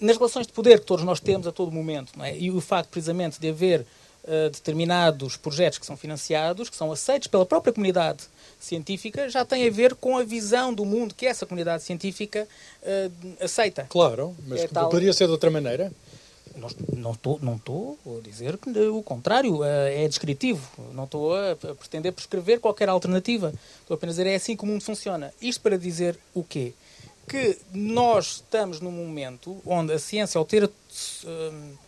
nas 0.00 0.16
relações 0.16 0.46
de 0.46 0.52
poder 0.52 0.80
que 0.80 0.86
todos 0.86 1.04
nós 1.04 1.20
temos 1.20 1.46
a 1.46 1.52
todo 1.52 1.70
momento. 1.70 2.10
É? 2.22 2.36
E 2.36 2.50
o 2.50 2.60
facto, 2.60 2.88
precisamente, 2.88 3.38
de 3.38 3.50
haver 3.50 3.80
uh, 3.80 4.50
determinados 4.50 5.36
projetos 5.36 5.78
que 5.78 5.84
são 5.84 5.96
financiados, 5.96 6.70
que 6.70 6.76
são 6.76 6.90
aceitos 6.90 7.28
pela 7.28 7.44
própria 7.44 7.72
comunidade 7.72 8.24
científica, 8.58 9.28
já 9.28 9.44
tem 9.44 9.66
a 9.68 9.70
ver 9.70 9.94
com 9.94 10.16
a 10.16 10.24
visão 10.24 10.72
do 10.72 10.86
mundo 10.86 11.14
que 11.14 11.26
essa 11.26 11.44
comunidade 11.44 11.82
científica 11.82 12.48
uh, 12.82 13.44
aceita. 13.44 13.86
Claro, 13.90 14.34
mas 14.46 14.62
é 14.62 14.68
tal... 14.68 14.88
poderia 14.88 15.12
ser 15.12 15.26
de 15.26 15.32
outra 15.32 15.50
maneira? 15.50 15.92
Não 16.56 17.12
estou 17.12 17.38
não 17.42 17.56
estou 17.56 17.98
a 18.06 18.20
dizer 18.22 18.56
que 18.58 18.70
o 18.70 19.02
contrário, 19.02 19.58
uh, 19.58 19.64
é 19.64 20.06
descritivo. 20.06 20.66
Não 20.92 21.04
estou 21.04 21.34
a, 21.34 21.56
pretender 21.56 22.12
prescrever 22.12 22.60
qualquer 22.60 22.88
alternativa. 22.88 23.52
Estou 23.80 23.94
apenas 23.96 24.16
a 24.18 24.22
dizer 24.22 24.30
é 24.30 24.36
assim 24.36 24.56
que 24.56 24.62
o 24.62 24.66
mundo 24.66 24.82
funciona. 24.82 25.32
Isto 25.40 25.60
para 25.62 25.76
dizer 25.76 26.18
o 26.32 26.44
quê? 26.44 26.72
que 27.28 27.58
nós 27.72 28.36
estamos 28.36 28.80
num 28.80 28.90
momento 28.90 29.60
onde 29.64 29.92
a 29.92 29.98
ciência, 29.98 30.38
ao 30.38 30.44
ter 30.44 30.64
uh, 30.64 31.78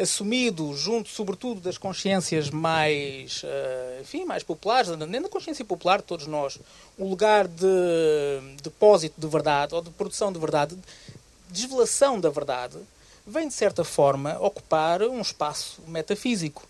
assumido, 0.00 0.74
junto 0.74 1.08
sobretudo 1.08 1.60
das 1.60 1.76
consciências 1.76 2.50
mais, 2.50 3.42
uh, 3.42 4.00
enfim, 4.00 4.24
mais 4.24 4.42
populares, 4.42 4.90
nem 4.96 5.20
da 5.20 5.28
consciência 5.28 5.64
popular 5.64 5.98
de 5.98 6.04
todos 6.04 6.26
nós, 6.26 6.58
um 6.98 7.08
lugar 7.08 7.46
de 7.46 7.66
depósito 8.62 9.20
de 9.20 9.26
verdade 9.26 9.74
ou 9.74 9.82
de 9.82 9.90
produção 9.90 10.32
de 10.32 10.38
verdade, 10.38 10.76
desvelação 11.50 12.20
da 12.20 12.30
verdade, 12.30 12.78
vem 13.26 13.48
de 13.48 13.54
certa 13.54 13.84
forma 13.84 14.38
ocupar 14.40 15.02
um 15.02 15.20
espaço 15.20 15.82
metafísico, 15.86 16.66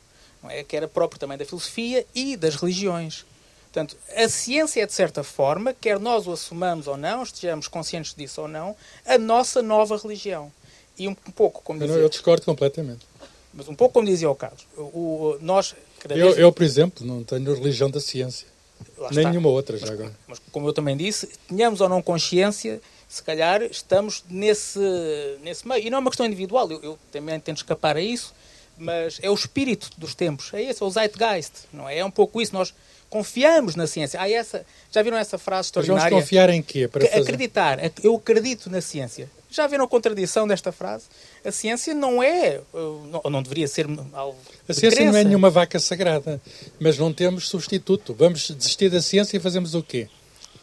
é? 0.48 0.62
que 0.64 0.76
era 0.76 0.88
próprio 0.88 1.18
também 1.18 1.38
da 1.38 1.44
filosofia 1.44 2.06
e 2.14 2.36
das 2.36 2.56
religiões. 2.56 3.24
Portanto, 3.72 3.96
a 4.16 4.28
ciência 4.28 4.82
é, 4.82 4.86
de 4.86 4.92
certa 4.92 5.22
forma, 5.22 5.72
quer 5.72 6.00
nós 6.00 6.26
o 6.26 6.32
assumamos 6.32 6.88
ou 6.88 6.96
não, 6.96 7.22
estejamos 7.22 7.68
conscientes 7.68 8.14
disso 8.14 8.42
ou 8.42 8.48
não, 8.48 8.74
a 9.06 9.16
nossa 9.16 9.62
nova 9.62 9.96
religião. 9.96 10.52
E 10.98 11.06
um, 11.06 11.14
pouco 11.14 11.62
como 11.62 11.78
dizia... 11.78 11.96
Eu, 11.96 12.02
eu 12.02 12.08
discordo 12.08 12.44
completamente. 12.44 13.06
Mas 13.54 13.68
um 13.68 13.74
pouco 13.74 13.94
como 13.94 14.06
dizia 14.06 14.28
o 14.28 14.34
Carlos, 14.34 14.66
o, 14.76 14.82
o 14.82 15.38
nós... 15.40 15.74
Eu, 16.08 16.34
eu, 16.34 16.52
por 16.52 16.64
exemplo, 16.64 17.06
não 17.06 17.22
tenho 17.22 17.54
religião 17.54 17.90
da 17.90 18.00
ciência. 18.00 18.46
Nem 19.12 19.26
nenhuma 19.26 19.48
outra 19.48 19.76
já 19.78 19.86
mas, 19.86 19.94
agora. 19.94 20.16
Mas, 20.26 20.38
como 20.50 20.68
eu 20.68 20.72
também 20.72 20.96
disse, 20.96 21.28
tenhamos 21.48 21.80
ou 21.80 21.88
não 21.88 22.02
consciência, 22.02 22.80
se 23.10 23.22
calhar 23.24 23.60
estamos 23.64 24.24
nesse, 24.30 24.78
nesse 25.42 25.66
meio. 25.66 25.84
E 25.84 25.90
não 25.90 25.98
é 25.98 26.00
uma 26.00 26.10
questão 26.10 26.24
individual, 26.24 26.70
eu, 26.70 26.80
eu 26.80 26.98
também 27.10 27.38
tento 27.40 27.56
escapar 27.56 27.96
a 27.96 28.00
isso, 28.00 28.32
mas 28.78 29.18
é 29.20 29.28
o 29.28 29.34
espírito 29.34 29.90
dos 29.98 30.14
tempos, 30.14 30.54
é 30.54 30.62
esse, 30.62 30.80
é 30.80 30.86
o 30.86 30.90
zeitgeist, 30.90 31.52
não 31.72 31.88
é? 31.88 31.98
É 31.98 32.04
um 32.04 32.10
pouco 32.10 32.40
isso, 32.40 32.54
nós 32.54 32.72
confiamos 33.10 33.74
na 33.74 33.88
ciência. 33.88 34.20
Há 34.20 34.30
essa, 34.30 34.64
já 34.92 35.02
viram 35.02 35.18
essa 35.18 35.36
frase 35.36 35.66
extraordinária? 35.66 36.04
Mas 36.04 36.10
vamos 36.12 36.24
confiar 36.24 36.50
em 36.50 36.62
quê? 36.62 36.86
Para 36.86 37.04
fazer? 37.04 37.20
Acreditar. 37.20 37.78
Eu 38.00 38.14
acredito 38.14 38.70
na 38.70 38.80
ciência. 38.80 39.28
Já 39.50 39.66
viram 39.66 39.84
a 39.84 39.88
contradição 39.88 40.46
desta 40.46 40.70
frase? 40.70 41.06
A 41.44 41.50
ciência 41.50 41.92
não 41.92 42.22
é, 42.22 42.60
não, 42.72 43.28
não 43.28 43.42
deveria 43.42 43.66
ser 43.66 43.86
algo 44.12 44.38
A 44.68 44.72
ciência 44.72 44.98
crença. 44.98 45.12
não 45.12 45.18
é 45.18 45.24
nenhuma 45.24 45.50
vaca 45.50 45.80
sagrada, 45.80 46.40
mas 46.78 46.96
não 46.96 47.12
temos 47.12 47.48
substituto. 47.48 48.14
Vamos 48.14 48.48
desistir 48.52 48.88
da 48.88 49.02
ciência 49.02 49.36
e 49.36 49.40
fazemos 49.40 49.74
o 49.74 49.82
quê? 49.82 50.08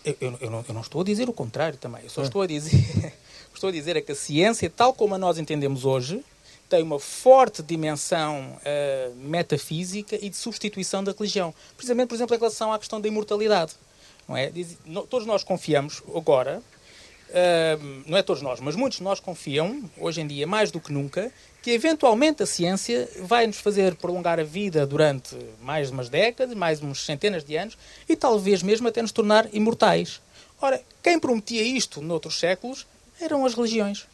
Eu, 0.08 0.16
eu, 0.22 0.38
eu, 0.40 0.50
não, 0.50 0.66
eu 0.68 0.74
não, 0.74 0.82
estou 0.82 1.02
a 1.02 1.04
dizer 1.04 1.28
o 1.28 1.34
contrário 1.34 1.78
também. 1.78 2.04
Eu 2.04 2.10
só 2.10 2.22
ah. 2.22 2.24
estou 2.24 2.42
a 2.42 2.48
dizer, 2.48 3.14
estou 3.54 3.70
a 3.70 3.72
dizer 3.72 3.98
é 3.98 4.02
que 4.02 4.12
a 4.12 4.16
ciência, 4.16 4.70
tal 4.70 4.94
como 4.94 5.16
a 5.16 5.18
nós 5.18 5.38
entendemos 5.38 5.84
hoje, 5.84 6.24
tem 6.70 6.82
uma 6.84 7.00
forte 7.00 7.62
dimensão 7.62 8.58
uh, 8.58 9.16
metafísica 9.16 10.18
e 10.22 10.30
de 10.30 10.36
substituição 10.36 11.04
da 11.04 11.12
religião. 11.12 11.54
Precisamente, 11.76 12.10
por 12.10 12.16
exemplo, 12.16 12.36
em 12.36 12.40
relação 12.40 12.72
à 12.72 12.80
questão 12.80 13.00
da 13.00 13.08
imortalidade. 13.08 13.74
Não 14.28 14.36
é? 14.36 14.50
Diz, 14.50 14.78
todos 15.10 15.26
nós 15.26 15.44
confiamos 15.44 16.04
agora, 16.14 16.62
uh, 17.30 18.04
não 18.06 18.18
é 18.18 18.22
todos 18.22 18.42
nós, 18.42 18.60
mas 18.60 18.76
muitos 18.76 18.98
de 18.98 19.04
nós 19.04 19.20
confiam, 19.20 19.90
hoje 19.98 20.22
em 20.22 20.28
dia 20.28 20.46
mais 20.46 20.72
do 20.72 20.80
que 20.80 20.92
nunca, 20.92 21.32
que 21.68 21.72
eventualmente 21.72 22.42
a 22.42 22.46
ciência 22.46 23.10
vai 23.24 23.46
nos 23.46 23.58
fazer 23.58 23.94
prolongar 23.96 24.40
a 24.40 24.44
vida 24.44 24.88
durante 24.88 25.36
mais 25.62 25.88
de 25.88 25.94
umas 25.94 26.08
décadas, 26.08 26.56
mais 26.56 26.80
umas 26.80 27.04
centenas 27.04 27.44
de 27.44 27.58
anos, 27.58 27.78
e 28.08 28.16
talvez 28.16 28.64
mesmo 28.64 28.88
até 28.88 29.02
nos 29.02 29.12
tornar 29.12 29.50
imortais. 29.54 30.22
Ora, 30.62 30.82
quem 31.04 31.20
prometia 31.20 31.62
isto 31.62 32.02
noutros 32.02 32.40
séculos 32.40 32.88
eram 33.20 33.46
as 33.46 33.54
religiões. 33.54 34.06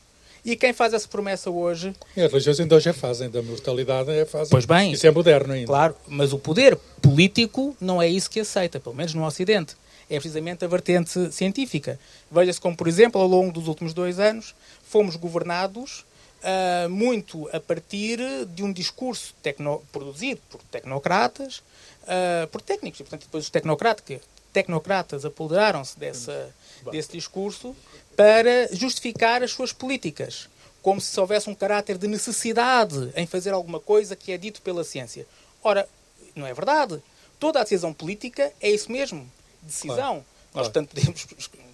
E 0.43 0.55
quem 0.55 0.73
faz 0.73 0.95
essa 0.95 1.07
promessa 1.07 1.51
hoje. 1.51 1.93
E 2.17 2.21
as 2.21 2.31
religiões 2.31 2.59
ainda 2.59 2.75
hoje 2.75 2.89
a 2.89 2.93
fazem, 2.93 3.29
da 3.29 3.43
mortalidade 3.43 4.09
é 4.09 4.25
fazem. 4.25 4.49
Pois 4.49 4.65
bem. 4.65 4.91
Isso 4.91 5.05
é 5.05 5.11
moderno 5.11 5.53
ainda. 5.53 5.67
Claro, 5.67 5.95
mas 6.07 6.33
o 6.33 6.39
poder 6.39 6.75
político 7.03 7.77
não 7.79 8.01
é 8.01 8.07
isso 8.07 8.31
que 8.31 8.39
aceita, 8.39 8.79
pelo 8.79 8.95
menos 8.95 9.13
no 9.13 9.23
Ocidente. 9.23 9.75
É 10.09 10.15
precisamente 10.15 10.65
a 10.65 10.67
vertente 10.67 11.31
científica. 11.31 11.99
Veja-se 12.31 12.59
como, 12.59 12.75
por 12.75 12.87
exemplo, 12.87 13.21
ao 13.21 13.27
longo 13.27 13.51
dos 13.51 13.67
últimos 13.67 13.93
dois 13.93 14.17
anos, 14.17 14.55
fomos 14.81 15.15
governados 15.15 16.03
uh, 16.43 16.89
muito 16.89 17.49
a 17.53 17.59
partir 17.59 18.19
de 18.47 18.63
um 18.63 18.71
discurso 18.71 19.33
tecno, 19.41 19.83
produzido 19.91 20.41
por 20.49 20.61
tecnocratas, 20.63 21.59
uh, 22.03 22.47
por 22.51 22.61
técnicos, 22.61 22.99
e 22.99 23.03
portanto 23.03 23.21
depois 23.21 23.45
os 23.45 23.49
tecnocratas, 23.49 24.21
tecnocratas 24.51 25.25
apoderaram-se 25.25 25.97
desse 25.97 27.11
discurso 27.11 27.75
para 28.15 28.67
justificar 28.71 29.41
as 29.41 29.51
suas 29.51 29.73
políticas, 29.73 30.47
como 30.81 31.01
se 31.01 31.19
houvesse 31.19 31.49
um 31.49 31.55
caráter 31.55 31.97
de 31.97 32.07
necessidade 32.07 33.11
em 33.15 33.25
fazer 33.25 33.51
alguma 33.51 33.79
coisa 33.79 34.15
que 34.15 34.31
é 34.31 34.37
dito 34.37 34.61
pela 34.61 34.83
ciência. 34.83 35.25
Ora, 35.63 35.87
não 36.35 36.45
é 36.45 36.53
verdade. 36.53 37.01
Toda 37.39 37.59
a 37.59 37.63
decisão 37.63 37.93
política 37.93 38.51
é 38.61 38.69
isso 38.69 38.91
mesmo, 38.91 39.29
decisão. 39.61 39.95
Claro. 39.95 40.25
Nós, 40.53 40.67
portanto, 40.67 40.89
podemos, 40.89 41.27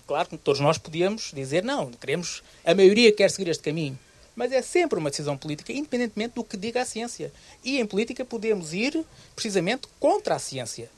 claro 0.07 0.29
que 0.29 0.37
todos 0.37 0.61
nós 0.61 0.77
podíamos 0.77 1.31
dizer 1.33 1.63
não, 1.63 1.91
queremos, 1.91 2.41
a 2.63 2.73
maioria 2.73 3.11
quer 3.11 3.29
seguir 3.29 3.49
este 3.49 3.63
caminho. 3.63 3.99
Mas 4.39 4.53
é 4.53 4.61
sempre 4.61 4.97
uma 4.97 5.09
decisão 5.09 5.35
política, 5.35 5.73
independentemente 5.73 6.35
do 6.35 6.45
que 6.45 6.55
diga 6.55 6.81
a 6.81 6.85
ciência. 6.85 7.29
E 7.61 7.77
em 7.77 7.85
política 7.85 8.23
podemos 8.23 8.73
ir 8.73 9.03
precisamente 9.35 9.89
contra 9.99 10.35
a 10.35 10.39
ciência. 10.39 10.89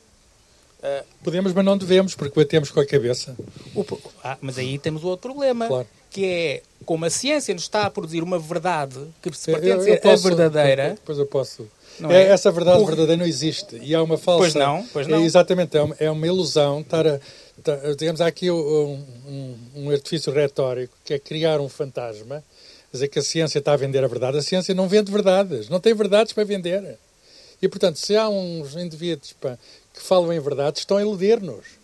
Uh, 0.77 1.03
Podemos, 1.23 1.51
mas 1.51 1.65
não 1.65 1.75
devemos, 1.75 2.13
porque 2.13 2.39
batemos 2.39 2.69
com 2.69 2.79
a 2.79 2.85
cabeça. 2.85 3.35
O, 3.73 3.83
ah, 4.23 4.37
mas 4.41 4.59
aí 4.59 4.77
temos 4.77 5.03
o 5.03 5.07
outro 5.07 5.31
problema, 5.31 5.67
claro. 5.67 5.87
que 6.11 6.23
é 6.23 6.63
como 6.85 7.03
a 7.03 7.09
ciência 7.09 7.51
nos 7.55 7.63
está 7.63 7.87
a 7.87 7.89
produzir 7.89 8.21
uma 8.21 8.37
verdade 8.37 8.99
que 9.23 9.35
se 9.35 9.51
pretende 9.51 9.85
ser 9.85 10.01
posso, 10.01 10.27
a 10.27 10.29
verdadeira. 10.29 10.89
Depois 10.91 11.17
eu 11.17 11.25
posso. 11.25 11.67
É, 12.09 12.13
é? 12.13 12.27
Essa 12.27 12.51
verdade 12.51 12.77
Por... 12.77 12.89
verdadeira 12.89 13.17
não 13.17 13.25
existe. 13.25 13.75
E 13.81 13.95
há 13.95 14.03
uma 14.03 14.19
falsa. 14.19 14.39
Pois 14.39 14.53
não, 14.53 14.85
pois 14.93 15.07
não. 15.07 15.17
É, 15.17 15.23
exatamente, 15.23 15.75
é 15.75 15.81
uma, 15.81 15.95
é 15.99 16.11
uma 16.11 16.27
ilusão 16.27 16.81
estar 16.81 17.07
a. 17.07 17.19
digamos, 17.97 18.21
há 18.21 18.27
aqui 18.27 18.51
um, 18.51 19.03
um, 19.27 19.57
um 19.75 19.89
artifício 19.89 20.31
retórico 20.31 20.95
que 21.03 21.15
é 21.15 21.17
criar 21.17 21.59
um 21.59 21.67
fantasma, 21.67 22.43
dizer 22.91 23.07
que 23.07 23.19
a 23.19 23.23
ciência 23.23 23.59
está 23.59 23.73
a 23.73 23.77
vender 23.77 24.03
a 24.03 24.07
verdade. 24.07 24.37
A 24.37 24.41
ciência 24.41 24.73
não 24.73 24.87
vende 24.87 25.11
verdades, 25.11 25.69
não 25.69 25.79
tem 25.79 25.93
verdades 25.93 26.33
para 26.33 26.43
vender. 26.43 26.97
E, 27.61 27.67
portanto, 27.67 27.97
se 27.97 28.15
há 28.15 28.27
uns 28.27 28.75
indivíduos 28.75 29.33
pá, 29.33 29.57
que 29.93 30.01
falam 30.01 30.33
em 30.33 30.39
verdade, 30.39 30.79
estão 30.79 30.97
a 30.97 31.01
iludir-nos 31.01 31.80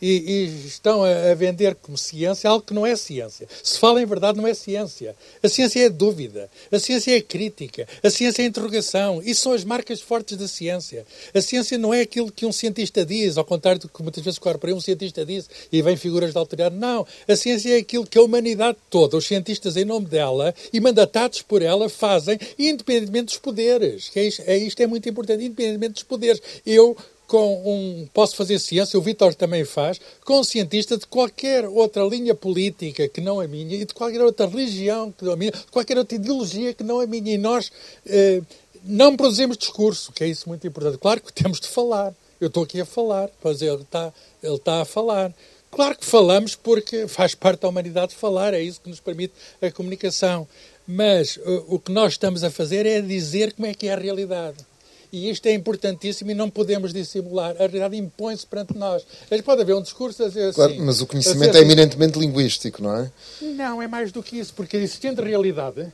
e, 0.00 0.08
e 0.08 0.66
estão 0.66 1.04
a, 1.04 1.30
a, 1.30 1.34
vender 1.34 1.74
como 1.74 1.96
ciência 1.96 2.48
algo 2.48 2.64
que 2.64 2.74
não 2.74 2.86
é 2.86 2.96
ciência. 2.96 3.46
Se 3.62 3.78
fala 3.78 4.02
em 4.02 4.06
verdade, 4.06 4.38
não 4.38 4.46
é 4.46 4.54
ciência. 4.54 5.14
A 5.42 5.48
ciência 5.48 5.80
é 5.84 5.88
dúvida, 5.88 6.50
a 6.70 6.78
ciência 6.78 7.16
é 7.16 7.20
crítica, 7.20 7.86
a 8.02 8.10
ciência 8.10 8.42
é 8.42 8.46
interrogação. 8.46 9.22
Isso 9.22 9.42
são 9.42 9.52
as 9.52 9.64
marcas 9.64 10.00
fortes 10.00 10.36
da 10.36 10.48
ciência. 10.48 11.06
A 11.34 11.40
ciência 11.40 11.76
não 11.76 11.92
é 11.92 12.00
aquilo 12.00 12.30
que 12.32 12.46
um 12.46 12.52
cientista 12.52 13.04
diz, 13.04 13.36
ao 13.36 13.44
contrário 13.44 13.80
do 13.80 13.88
que 13.88 14.02
muitas 14.02 14.24
vezes 14.24 14.38
corre 14.38 14.58
por 14.58 14.68
aí, 14.68 14.74
um 14.74 14.80
cientista 14.80 15.24
diz 15.24 15.48
e 15.70 15.82
vem 15.82 15.96
figuras 15.96 16.32
de 16.32 16.38
autoridade. 16.38 16.74
Não. 16.74 17.06
A 17.28 17.36
ciência 17.36 17.74
é 17.74 17.78
aquilo 17.78 18.06
que 18.06 18.18
a 18.18 18.22
humanidade 18.22 18.78
toda, 18.88 19.16
os 19.16 19.26
cientistas 19.26 19.76
em 19.76 19.84
nome 19.84 20.06
dela 20.06 20.54
e 20.72 20.80
mandatados 20.80 21.42
por 21.42 21.62
ela, 21.62 21.88
fazem, 21.88 22.38
independentemente 22.58 23.26
dos 23.26 23.38
poderes. 23.38 24.08
Que 24.08 24.20
é 24.20 24.24
isto, 24.24 24.42
é, 24.46 24.56
isto 24.56 24.80
é 24.80 24.86
muito 24.86 25.08
importante, 25.08 25.44
independentemente 25.44 25.94
dos 25.94 26.02
poderes. 26.02 26.40
Eu 26.64 26.96
com 27.30 27.62
um. 27.64 28.08
Posso 28.12 28.34
fazer 28.34 28.58
ciência, 28.58 28.98
o 28.98 29.02
Vitor 29.02 29.32
também 29.36 29.64
faz, 29.64 30.00
com 30.24 30.40
um 30.40 30.44
cientista 30.44 30.98
de 30.98 31.06
qualquer 31.06 31.64
outra 31.64 32.02
linha 32.02 32.34
política 32.34 33.08
que 33.08 33.20
não 33.20 33.38
a 33.38 33.46
minha 33.46 33.76
e 33.76 33.84
de 33.84 33.94
qualquer 33.94 34.20
outra 34.20 34.48
religião 34.48 35.12
que 35.12 35.24
não 35.24 35.34
a 35.34 35.36
minha, 35.36 35.52
de 35.52 35.66
qualquer 35.70 35.96
outra 35.96 36.16
ideologia 36.16 36.74
que 36.74 36.82
não 36.82 36.98
a 36.98 37.06
minha. 37.06 37.32
E 37.32 37.38
nós 37.38 37.70
eh, 38.04 38.42
não 38.82 39.16
produzimos 39.16 39.56
discurso, 39.56 40.10
que 40.10 40.24
é 40.24 40.26
isso 40.26 40.48
muito 40.48 40.66
importante. 40.66 40.98
Claro 40.98 41.20
que 41.20 41.32
temos 41.32 41.60
de 41.60 41.68
falar. 41.68 42.12
Eu 42.40 42.48
estou 42.48 42.64
aqui 42.64 42.80
a 42.80 42.84
falar, 42.84 43.30
pois 43.40 43.62
ele 43.62 43.82
está, 43.82 44.12
ele 44.42 44.56
está 44.56 44.80
a 44.80 44.84
falar. 44.84 45.32
Claro 45.70 45.96
que 45.96 46.04
falamos 46.04 46.56
porque 46.56 47.06
faz 47.06 47.32
parte 47.36 47.60
da 47.60 47.68
humanidade 47.68 48.12
falar, 48.12 48.54
é 48.54 48.60
isso 48.60 48.80
que 48.80 48.90
nos 48.90 48.98
permite 48.98 49.34
a 49.62 49.70
comunicação. 49.70 50.48
Mas 50.84 51.36
o, 51.36 51.76
o 51.76 51.78
que 51.78 51.92
nós 51.92 52.14
estamos 52.14 52.42
a 52.42 52.50
fazer 52.50 52.86
é 52.86 53.00
dizer 53.00 53.52
como 53.52 53.68
é 53.68 53.74
que 53.74 53.86
é 53.86 53.92
a 53.92 53.96
realidade. 53.96 54.68
E 55.12 55.28
isto 55.28 55.46
é 55.46 55.52
importantíssimo 55.52 56.30
e 56.30 56.34
não 56.34 56.48
podemos 56.48 56.92
dissimular. 56.92 57.50
A 57.56 57.66
realidade 57.66 57.96
impõe-se 57.96 58.46
perante 58.46 58.76
nós. 58.76 59.04
Mas 59.30 59.40
pode 59.40 59.62
haver 59.62 59.74
um 59.74 59.82
discurso 59.82 60.22
a 60.22 60.28
dizer 60.28 60.44
assim. 60.44 60.56
Claro, 60.56 60.76
mas 60.80 61.00
o 61.00 61.06
conhecimento 61.06 61.56
é 61.56 61.60
eminentemente 61.60 62.18
linguístico, 62.18 62.82
não 62.82 62.96
é? 62.96 63.12
Não, 63.40 63.82
é 63.82 63.88
mais 63.88 64.12
do 64.12 64.22
que 64.22 64.38
isso, 64.38 64.54
porque 64.54 64.76
existente 64.76 65.20
realidade, 65.20 65.92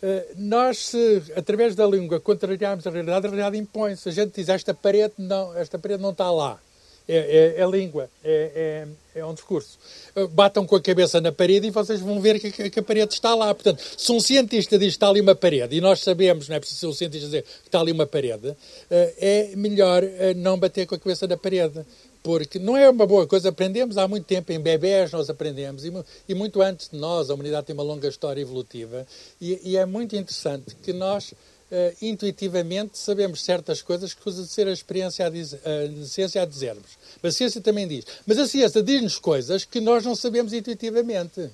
eh, 0.00 0.26
nós, 0.36 0.86
se, 0.86 1.22
através 1.34 1.74
da 1.74 1.86
língua, 1.86 2.20
contrariarmos 2.20 2.86
a 2.86 2.90
realidade, 2.90 3.26
a 3.26 3.30
realidade 3.30 3.56
impõe-se. 3.56 4.08
A 4.08 4.12
gente 4.12 4.34
diz, 4.34 4.48
esta 4.48 4.74
parede 4.74 5.14
não, 5.18 5.56
esta 5.56 5.78
parede 5.78 6.02
não 6.02 6.10
está 6.10 6.30
lá. 6.30 6.60
É, 7.06 7.54
é, 7.58 7.60
é 7.60 7.66
língua, 7.66 8.08
é, 8.24 8.86
é, 9.14 9.18
é, 9.20 9.26
um 9.26 9.34
discurso. 9.34 9.78
Uh, 10.16 10.26
batam 10.26 10.64
com 10.64 10.74
a 10.74 10.80
cabeça 10.80 11.20
na 11.20 11.30
parede 11.30 11.66
e 11.66 11.70
vocês 11.70 12.00
vão 12.00 12.18
ver 12.18 12.40
que, 12.40 12.70
que, 12.70 12.80
a 12.80 12.82
parede 12.82 13.12
está 13.12 13.34
lá. 13.34 13.54
Portanto, 13.54 13.82
se 13.96 14.10
um 14.10 14.18
cientista 14.18 14.78
diz 14.78 14.92
que 14.92 14.96
está 14.96 15.08
ali 15.10 15.20
uma 15.20 15.34
parede, 15.34 15.76
e 15.76 15.82
nós 15.82 16.00
sabemos, 16.00 16.48
não 16.48 16.56
é 16.56 16.60
preciso 16.60 16.80
ser 16.80 16.86
um 16.86 16.92
cientista 16.94 17.26
dizer 17.26 17.42
que 17.42 17.68
está 17.68 17.78
ali 17.78 17.92
uma 17.92 18.06
parede, 18.06 18.48
uh, 18.48 18.56
é 18.90 19.52
melhor 19.54 20.02
uh, 20.02 20.08
não 20.36 20.58
bater 20.58 20.86
com 20.86 20.94
a 20.94 20.98
cabeça 20.98 21.26
na 21.26 21.36
parede. 21.36 21.84
Porque 22.22 22.58
não 22.58 22.74
é 22.74 22.88
uma 22.88 23.06
boa 23.06 23.26
coisa, 23.26 23.50
aprendemos 23.50 23.98
há 23.98 24.08
muito 24.08 24.24
tempo, 24.24 24.50
em 24.50 24.58
bebés 24.58 25.12
nós 25.12 25.28
aprendemos, 25.28 25.84
e, 25.84 25.92
e 26.26 26.34
muito 26.34 26.62
antes 26.62 26.88
de 26.88 26.96
nós, 26.96 27.28
a 27.28 27.34
humanidade 27.34 27.66
tem 27.66 27.74
uma 27.74 27.82
longa 27.82 28.08
história 28.08 28.40
evolutiva, 28.40 29.06
e, 29.38 29.60
e 29.62 29.76
é 29.76 29.84
muito 29.84 30.16
interessante 30.16 30.74
que 30.76 30.94
nós 30.94 31.34
uh, 31.70 31.96
intuitivamente 32.02 32.98
sabemos 32.98 33.42
certas 33.42 33.82
coisas 33.82 34.14
que 34.14 34.30
de 34.30 34.46
ser 34.46 34.66
a 34.68 34.72
experiência 34.72 35.26
a, 35.26 35.28
a 35.28 36.06
ciência 36.06 36.42
a 36.42 36.44
dizermos. 36.44 36.98
Mas 37.22 37.34
a 37.34 37.36
ciência 37.38 37.60
também 37.60 37.86
diz. 37.86 38.04
Mas 38.26 38.38
a 38.38 38.46
ciência 38.46 38.82
diz-nos 38.82 39.18
coisas 39.18 39.64
que 39.64 39.80
nós 39.80 40.04
não 40.04 40.14
sabemos 40.14 40.52
intuitivamente. 40.52 41.50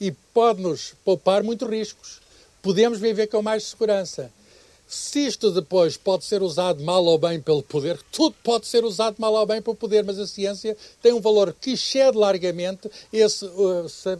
E 0.00 0.12
pode-nos 0.34 0.94
poupar 1.04 1.42
muitos 1.42 1.68
riscos. 1.68 2.20
Podemos 2.62 2.98
viver 2.98 3.28
com 3.28 3.42
mais 3.42 3.64
segurança. 3.64 4.30
Se 4.88 5.26
isto 5.26 5.50
depois 5.50 5.96
pode 5.96 6.24
ser 6.24 6.42
usado 6.42 6.82
mal 6.82 7.04
ou 7.04 7.18
bem 7.18 7.40
pelo 7.40 7.62
poder, 7.62 7.98
tudo 8.12 8.36
pode 8.44 8.68
ser 8.68 8.84
usado 8.84 9.16
mal 9.18 9.34
ou 9.34 9.44
bem 9.44 9.60
pelo 9.60 9.74
poder, 9.74 10.04
mas 10.04 10.16
a 10.16 10.28
ciência 10.28 10.76
tem 11.02 11.12
um 11.12 11.20
valor 11.20 11.52
que 11.60 11.72
excede 11.72 12.16
largamente 12.16 12.88
esse, 13.12 13.50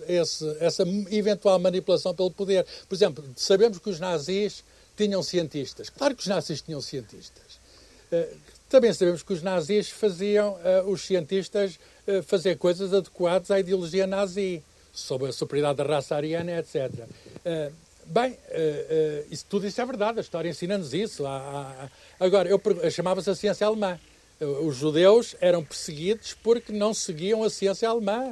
esse, 0.08 0.56
essa 0.58 0.82
eventual 1.10 1.60
manipulação 1.60 2.12
pelo 2.12 2.32
poder. 2.32 2.66
Por 2.88 2.96
exemplo, 2.96 3.24
sabemos 3.36 3.78
que 3.78 3.88
os 3.88 4.00
nazis 4.00 4.64
tinham 4.97 5.23
cientistas. 5.23 5.90
Claro 5.90 6.14
que 6.14 6.23
os 6.23 6.27
nazis 6.27 6.62
tinham 6.62 6.81
cientistas. 6.81 7.60
Eh, 8.10 8.35
também 8.68 8.93
sabemos 8.93 9.23
que 9.23 9.32
os 9.32 9.43
nazis 9.43 9.90
faziam 9.90 10.59
eh, 10.64 10.82
os 10.86 11.02
cientistas 11.02 11.78
eh, 12.06 12.23
fazer 12.23 12.56
coisas 12.56 12.93
adequadas 12.93 13.51
à 13.51 13.60
ideologia 13.60 14.06
nazi, 14.06 14.62
sobre 14.93 15.28
a 15.28 15.32
superioridade 15.32 15.77
da 15.77 15.85
raça 15.85 16.16
ariana, 16.16 16.59
etc. 16.59 16.90
Bem, 18.06 18.39
isso, 19.31 19.44
tudo 19.47 19.66
isso 19.66 19.78
é 19.78 19.85
verdade, 19.85 20.18
a 20.18 20.23
história 20.23 20.48
ensina-nos 20.48 20.94
isso. 20.94 21.24
Agora, 22.18 22.48
eu 22.48 22.59
chamava-se 22.90 23.28
a 23.28 23.35
ciência 23.35 23.66
alemã. 23.66 23.98
Os 24.38 24.76
judeus 24.76 25.34
eram 25.40 25.64
perseguidos 25.64 26.34
porque 26.34 26.70
não 26.70 26.92
seguiam 26.92 27.42
a 27.42 27.48
ciência 27.48 27.88
alemã. 27.88 28.30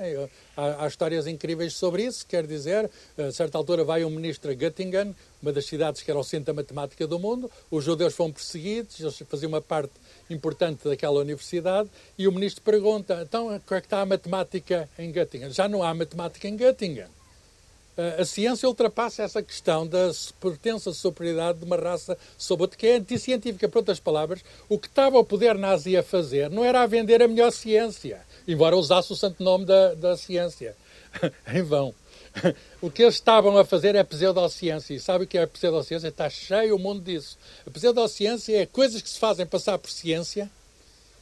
Há, 0.54 0.84
há, 0.84 0.86
histórias 0.86 1.26
incríveis 1.26 1.72
sobre 1.74 2.04
isso, 2.04 2.26
quer 2.26 2.46
dizer, 2.46 2.90
a 3.16 3.32
certa 3.32 3.56
altura 3.56 3.84
vai 3.84 4.04
um 4.04 4.10
ministro 4.10 4.50
a 4.50 4.54
Göttingen, 4.54 5.16
uma 5.40 5.50
das 5.50 5.64
cidades 5.64 6.02
que 6.02 6.10
era 6.10 6.20
o 6.20 6.22
centro 6.22 6.52
da 6.52 6.52
matemática 6.52 7.06
do 7.06 7.18
mundo, 7.18 7.50
os 7.70 7.82
judeus 7.82 8.14
foram 8.14 8.32
perseguidos, 8.32 9.00
eles 9.00 9.22
faziam 9.26 9.48
uma 9.48 9.62
parte 9.62 9.94
importante 10.28 10.86
daquela 10.86 11.20
universidade, 11.20 11.88
e 12.18 12.28
o 12.28 12.32
ministro 12.32 12.62
pergunta, 12.62 13.22
então, 13.26 13.46
como 13.46 13.78
é 13.78 13.80
que 13.80 13.86
está 13.86 14.02
a 14.02 14.06
matemática 14.06 14.88
em 14.98 15.10
Göttingen? 15.10 15.50
Já 15.50 15.66
não 15.68 15.82
há 15.82 15.94
matemática 15.94 16.46
em 16.46 16.56
Göttingen. 16.56 17.08
Eh, 17.96 18.22
a 18.22 18.24
ciência 18.24 18.68
ultrapassa 18.68 19.22
essa 19.22 19.42
questão 19.42 19.86
da 19.86 20.10
pertença 20.40 20.92
superioridade 20.92 21.58
de 21.58 21.64
uma 21.64 21.76
raça 21.76 22.18
sobre 22.36 22.64
outra, 22.64 22.78
que 22.78 22.86
é 22.86 22.96
anticientífica. 22.96 23.68
Por 23.68 23.78
outras 23.78 24.00
palavras, 24.00 24.44
o 24.68 24.78
que 24.78 24.88
estava 24.88 25.18
o 25.18 25.24
poder 25.24 25.56
nazi 25.56 25.96
a 25.96 26.02
fazer 26.02 26.50
não 26.50 26.64
era 26.64 26.82
a 26.82 26.86
vender 26.86 27.22
a 27.22 27.28
melhor 27.28 27.52
ciência, 27.52 28.20
embora 28.46 28.76
usasse 28.76 29.12
o 29.12 29.16
santo 29.16 29.42
nome 29.42 29.64
da, 29.64 29.94
da 29.94 30.16
ciência. 30.16 30.76
em 31.52 31.62
vão. 31.62 31.94
O 32.82 32.90
que 32.90 33.02
eles 33.02 33.14
estavam 33.14 33.56
a 33.56 33.64
fazer 33.64 33.94
é 33.94 34.02
pseudociência. 34.02 34.94
E 34.94 35.00
sabe 35.00 35.24
o 35.24 35.26
que 35.26 35.38
é 35.38 35.46
pseudociência? 35.46 36.08
Está 36.08 36.28
cheio 36.28 36.74
o 36.74 36.78
mundo 36.78 37.00
disso. 37.00 37.38
A 37.64 37.70
pseudociência 37.70 38.60
é 38.60 38.66
coisas 38.66 39.00
que 39.00 39.08
se 39.08 39.18
fazem 39.18 39.46
passar 39.46 39.78
por 39.78 39.90
ciência 39.90 40.50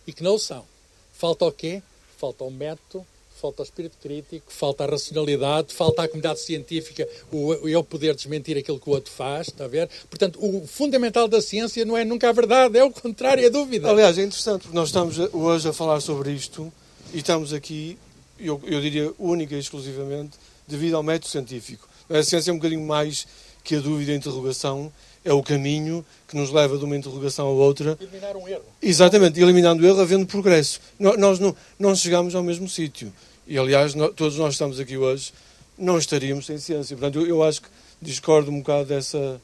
e 0.06 0.12
que 0.12 0.22
não 0.22 0.38
são. 0.38 0.64
Falta 1.12 1.44
o 1.44 1.52
quê? 1.52 1.82
Falta 2.16 2.44
o 2.44 2.50
método, 2.50 3.06
falta 3.42 3.60
o 3.60 3.64
espírito 3.64 3.96
crítico, 4.00 4.52
falta 4.52 4.84
a 4.84 4.86
racionalidade, 4.86 5.74
falta 5.74 6.04
a 6.04 6.06
comunidade 6.06 6.38
científica, 6.38 7.08
o, 7.32 7.52
eu 7.68 7.82
poder 7.82 8.14
desmentir 8.14 8.56
aquilo 8.56 8.78
que 8.78 8.88
o 8.88 8.92
outro 8.92 9.10
faz, 9.10 9.48
está 9.48 9.64
a 9.64 9.68
ver? 9.68 9.90
Portanto, 10.08 10.38
o 10.40 10.64
fundamental 10.64 11.26
da 11.26 11.42
ciência 11.42 11.84
não 11.84 11.96
é 11.96 12.04
nunca 12.04 12.28
a 12.28 12.32
verdade, 12.32 12.78
é 12.78 12.84
o 12.84 12.90
contrário, 12.92 13.42
é 13.42 13.48
a 13.48 13.50
dúvida. 13.50 13.90
Aliás, 13.90 14.16
é 14.16 14.22
interessante, 14.22 14.62
porque 14.62 14.76
nós 14.76 14.90
estamos 14.90 15.18
hoje 15.18 15.68
a 15.68 15.72
falar 15.72 15.98
sobre 16.00 16.30
isto 16.30 16.72
e 17.12 17.18
estamos 17.18 17.52
aqui, 17.52 17.98
eu, 18.38 18.60
eu 18.64 18.80
diria, 18.80 19.12
única 19.18 19.56
e 19.56 19.58
exclusivamente, 19.58 20.38
devido 20.68 20.94
ao 20.94 21.02
método 21.02 21.28
científico. 21.28 21.88
A 22.08 22.22
ciência 22.22 22.52
é 22.52 22.54
um 22.54 22.58
bocadinho 22.58 22.86
mais 22.86 23.26
que 23.64 23.74
a 23.74 23.80
dúvida 23.80 24.12
e 24.12 24.14
a 24.14 24.18
interrogação, 24.18 24.92
é 25.24 25.32
o 25.32 25.42
caminho 25.42 26.04
que 26.26 26.36
nos 26.36 26.50
leva 26.50 26.76
de 26.76 26.84
uma 26.84 26.96
interrogação 26.96 27.46
a 27.46 27.50
outra. 27.50 27.96
Eliminar 28.00 28.36
um 28.36 28.48
erro. 28.48 28.64
Exatamente, 28.80 29.40
eliminando 29.40 29.82
o 29.82 29.86
erro, 29.86 30.00
havendo 30.00 30.26
progresso. 30.26 30.80
Nós 30.98 31.38
não, 31.38 31.54
não 31.78 31.94
chegamos 31.94 32.34
ao 32.34 32.42
mesmo 32.42 32.68
sítio. 32.68 33.12
E, 33.46 33.58
aliás, 33.58 33.92
todos 34.16 34.36
nós 34.36 34.54
estamos 34.54 34.78
aqui 34.78 34.96
hoje, 34.96 35.32
não 35.76 35.98
estaríamos 35.98 36.46
sem 36.46 36.58
ciência. 36.58 36.96
Portanto, 36.96 37.20
eu, 37.20 37.26
eu, 37.26 37.42
acho 37.42 37.62
que 37.62 37.68
discordo 38.00 38.50
um 38.50 38.58
bocado 38.58 38.86
dessa. 38.86 39.40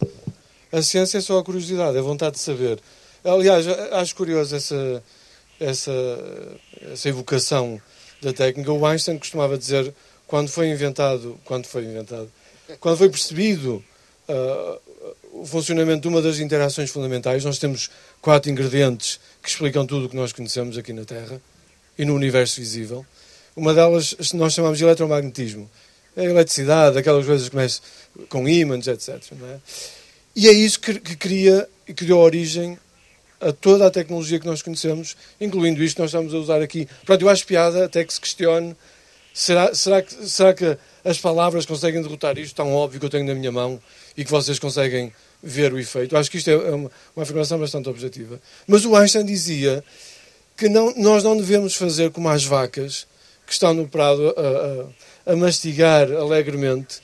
A 0.70 0.83
ciência 0.83 1.19
é 1.19 1.20
só 1.20 1.39
a 1.39 1.45
curiosidade, 1.45 1.97
é 1.97 2.01
a 2.01 2.03
vontade 2.03 2.37
de 2.37 2.41
saber. 2.41 2.79
Aliás, 3.25 3.66
acho 3.66 4.15
curioso 4.15 4.55
essa, 4.55 5.03
essa, 5.59 5.93
essa 6.93 7.09
evocação 7.09 7.81
da 8.23 8.33
técnica. 8.33 8.73
O 8.73 8.87
Einstein 8.87 9.19
costumava 9.19 9.59
dizer, 9.59 9.93
quando 10.27 10.49
foi 10.49 10.69
inventado, 10.69 11.39
quando 11.45 11.66
foi 11.66 11.85
inventado, 11.85 12.31
quando 12.81 12.99
foi 12.99 13.09
percebido 13.09 13.83
uh, 14.29 14.81
o 15.33 15.47
funcionamento 15.47 16.03
de 16.03 16.09
uma 16.09 16.23
das 16.23 16.39
interações 16.39 16.91
fundamentais, 16.91 17.45
nós 17.45 17.59
temos 17.59 17.91
quatro 18.20 18.51
ingredientes 18.51 19.19
que 19.43 19.49
explicam 19.49 19.87
tudo 19.87 20.07
o 20.07 20.09
que 20.09 20.16
nós 20.16 20.33
conhecemos 20.33 20.77
aqui 20.77 20.93
na 20.93 21.05
Terra 21.05 21.41
e 21.99 22.05
no 22.05 22.15
universo 22.15 22.61
visível. 22.61 23.05
Uma 23.59 23.75
delas 23.75 24.15
nós 24.35 24.55
chamamos 24.55 24.79
de 24.79 24.85
eletromagnetismo. 24.85 25.69
É 26.17 26.23
a 26.23 26.25
eletricidade, 26.31 26.97
aquelas 26.97 27.27
coisas 27.27 27.49
que 27.49 27.51
começam 27.51 27.83
com 28.29 28.49
ímãs, 28.49 28.87
etc. 28.87 29.21
É? 29.33 29.59
E 30.37 30.47
é 30.47 30.53
isso 30.53 30.79
que, 30.79 30.95
que 30.95 31.17
cria 31.17 31.69
e 31.87 31.93
que 31.93 32.05
deu 32.05 32.19
origem 32.19 32.79
a 33.41 33.53
toda 33.53 33.85
a 33.87 33.91
tecnologia 33.91 34.39
que 34.39 34.47
nós 34.47 34.63
conhecemos, 34.63 35.17
incluindo 35.41 35.83
isto 35.83 35.97
que 35.97 36.03
nós 36.03 36.11
estamos 36.11 36.33
a 36.33 36.39
usar 36.39 36.63
aqui. 36.63 36.89
Pronto, 37.05 37.23
eu 37.23 37.29
acho 37.29 37.45
piada 37.45 37.85
até 37.85 38.05
que 38.05 38.15
se 38.15 38.21
questione 38.21 38.77
será, 39.35 39.75
será, 39.75 40.03
que, 40.03 40.29
será 40.29 40.55
que 40.55 40.79
as 41.05 41.19
palavras 41.19 41.67
conseguem 41.67 42.01
derrotar 42.01 42.39
isto 42.39 42.55
tão 42.55 42.73
óbvio 42.73 43.01
que 43.01 43.07
eu 43.07 43.11
tenho 43.11 43.27
na 43.27 43.35
minha 43.35 43.51
mão 43.51 43.81
e 44.17 44.25
que 44.25 44.31
vocês 44.31 44.61
conseguem 44.61 45.13
ver 45.43 45.73
o 45.73 45.81
efeito. 45.81 46.17
Acho 46.17 46.31
que 46.31 46.39
isto 46.39 46.49
é 46.49 46.57
uma, 46.57 46.91
uma 47.17 47.23
afirmação 47.25 47.59
bastante 47.59 47.89
objetiva. 47.89 48.41
Mas 48.69 48.85
o 48.85 48.95
Einstein 48.95 49.25
dizia 49.25 49.83
que 50.57 50.69
não, 50.69 50.95
nós 50.97 51.25
não 51.25 51.37
devemos 51.37 51.75
fazer 51.75 52.13
como 52.13 52.29
as 52.29 52.45
vacas 52.45 53.07
que 53.49 53.55
estão 53.55 53.73
no 53.73 53.89
prado 53.89 54.29
a, 54.37 55.31
a, 55.31 55.33
a 55.33 55.37
mastigar 55.37 56.12
alegremente 56.12 57.01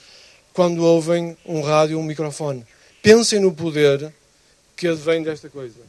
quando 0.52 0.84
ouvem 0.84 1.34
um 1.46 1.62
rádio 1.62 1.96
ou 1.96 2.02
um 2.02 2.06
microfone. 2.06 2.66
Pensem 3.02 3.40
no 3.40 3.52
poder 3.52 4.12
que 4.76 4.86
advém 4.86 5.22
desta 5.22 5.48
coisa. 5.48 5.80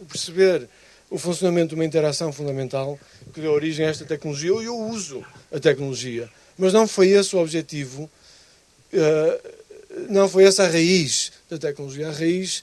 O 0.00 0.06
perceber 0.06 0.68
o 1.10 1.18
funcionamento 1.18 1.70
de 1.70 1.74
uma 1.74 1.84
interação 1.84 2.32
fundamental 2.32 2.98
que 3.34 3.40
deu 3.40 3.50
origem 3.50 3.84
a 3.84 3.88
esta 3.88 4.04
tecnologia. 4.04 4.50
Eu, 4.50 4.62
eu 4.62 4.78
uso 4.78 5.24
a 5.52 5.58
tecnologia, 5.58 6.30
mas 6.56 6.72
não 6.72 6.86
foi 6.86 7.08
esse 7.08 7.34
o 7.34 7.40
objetivo, 7.40 8.08
uh, 8.94 9.50
não 10.08 10.28
foi 10.28 10.44
essa 10.44 10.62
a 10.62 10.68
raiz 10.68 11.32
da 11.50 11.58
tecnologia. 11.58 12.08
A 12.08 12.12
raiz 12.12 12.62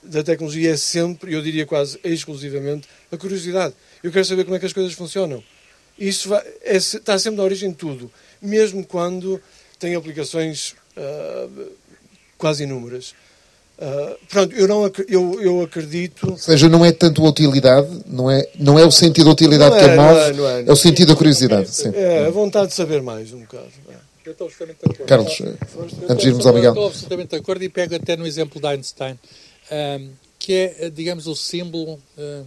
da 0.00 0.22
tecnologia 0.22 0.70
é 0.70 0.76
sempre, 0.76 1.34
eu 1.34 1.42
diria 1.42 1.66
quase 1.66 1.98
exclusivamente, 2.04 2.88
a 3.10 3.16
curiosidade. 3.16 3.74
Eu 4.02 4.12
quero 4.12 4.24
saber 4.24 4.44
como 4.44 4.54
é 4.54 4.60
que 4.60 4.66
as 4.66 4.72
coisas 4.72 4.92
funcionam. 4.92 5.42
Isso 6.02 6.28
vai, 6.28 6.42
é, 6.62 6.76
está 6.76 7.16
sempre 7.16 7.36
na 7.36 7.44
origem 7.44 7.70
de 7.70 7.76
tudo, 7.76 8.10
mesmo 8.40 8.84
quando 8.84 9.40
tem 9.78 9.94
aplicações 9.94 10.74
uh, 10.96 11.72
quase 12.36 12.64
inúmeras. 12.64 13.14
Uh, 13.78 14.16
pronto, 14.28 14.52
eu, 14.54 14.66
não, 14.66 14.90
eu, 15.08 15.40
eu 15.40 15.62
acredito. 15.62 16.30
Ou 16.32 16.36
seja, 16.36 16.68
não 16.68 16.84
é 16.84 16.90
tanto 16.90 17.24
a 17.24 17.28
utilidade, 17.28 18.02
não 18.06 18.28
é, 18.28 18.48
não 18.58 18.76
é 18.78 18.84
o 18.84 18.90
sentido 18.90 19.26
da 19.26 19.30
utilidade 19.30 19.76
é, 19.76 19.78
que 19.78 19.84
é 19.84 19.96
mau, 19.96 20.18
é, 20.18 20.32
não 20.32 20.48
é, 20.48 20.64
é, 20.64 20.72
o 20.72 20.76
sentido 20.76 21.12
da 21.12 21.16
curiosidade. 21.16 21.70
Sim. 21.70 21.92
É, 21.94 22.26
a 22.26 22.30
vontade 22.30 22.68
de 22.68 22.74
saber 22.74 23.00
mais, 23.00 23.32
um 23.32 23.40
bocado. 23.40 23.68
É. 23.88 23.94
Eu 24.26 24.32
estou 24.32 24.48
absolutamente 24.48 24.80
de 24.84 24.92
acordo. 24.92 25.08
Carlos, 25.08 25.42
antes 26.08 26.22
de 26.22 26.28
irmos 26.28 26.46
ao 26.46 26.54
Miguel. 26.54 26.70
Estou 26.70 26.86
absolutamente 26.88 27.30
de 27.30 27.36
acordo 27.36 27.64
e 27.64 27.68
pego 27.68 27.94
até 27.94 28.16
no 28.16 28.26
exemplo 28.26 28.60
de 28.60 28.66
Einstein, 28.66 29.18
um, 29.70 30.10
que 30.38 30.52
é, 30.52 30.90
digamos, 30.90 31.28
o 31.28 31.34
símbolo 31.34 32.00
uh, 32.18 32.46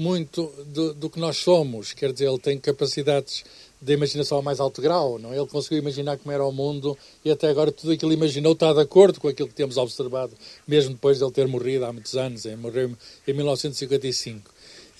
muito 0.00 0.50
do, 0.64 0.94
do, 0.94 1.10
que 1.10 1.20
nós 1.20 1.36
somos. 1.36 1.92
Quer 1.92 2.10
dizer, 2.10 2.26
ele 2.26 2.38
tem 2.38 2.58
capacidades 2.58 3.44
da 3.78 3.92
imaginação 3.92 4.38
a 4.38 4.42
mais 4.42 4.58
alto 4.58 4.80
grau, 4.80 5.18
não? 5.18 5.30
É? 5.30 5.36
Ele 5.36 5.46
conseguiu 5.46 5.78
imaginar 5.78 6.16
como 6.16 6.32
era 6.32 6.42
o 6.42 6.50
mundo 6.50 6.96
e 7.22 7.30
até 7.30 7.50
agora 7.50 7.70
tudo 7.70 7.92
aquilo 7.92 8.10
imaginou 8.10 8.54
está 8.54 8.72
de 8.72 8.80
acordo 8.80 9.20
com 9.20 9.28
aquilo 9.28 9.48
que 9.48 9.54
temos 9.54 9.76
observado, 9.76 10.32
mesmo 10.66 10.94
depois 10.94 11.18
de 11.18 11.24
ele 11.24 11.32
ter 11.32 11.46
morrido 11.46 11.84
há 11.84 11.92
muitos 11.92 12.16
anos, 12.16 12.46
ele 12.46 12.56
morreu 12.56 12.96
em 13.28 13.32
1955. 13.34 14.50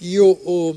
E 0.03 0.21
o, 0.21 0.33
o 0.45 0.77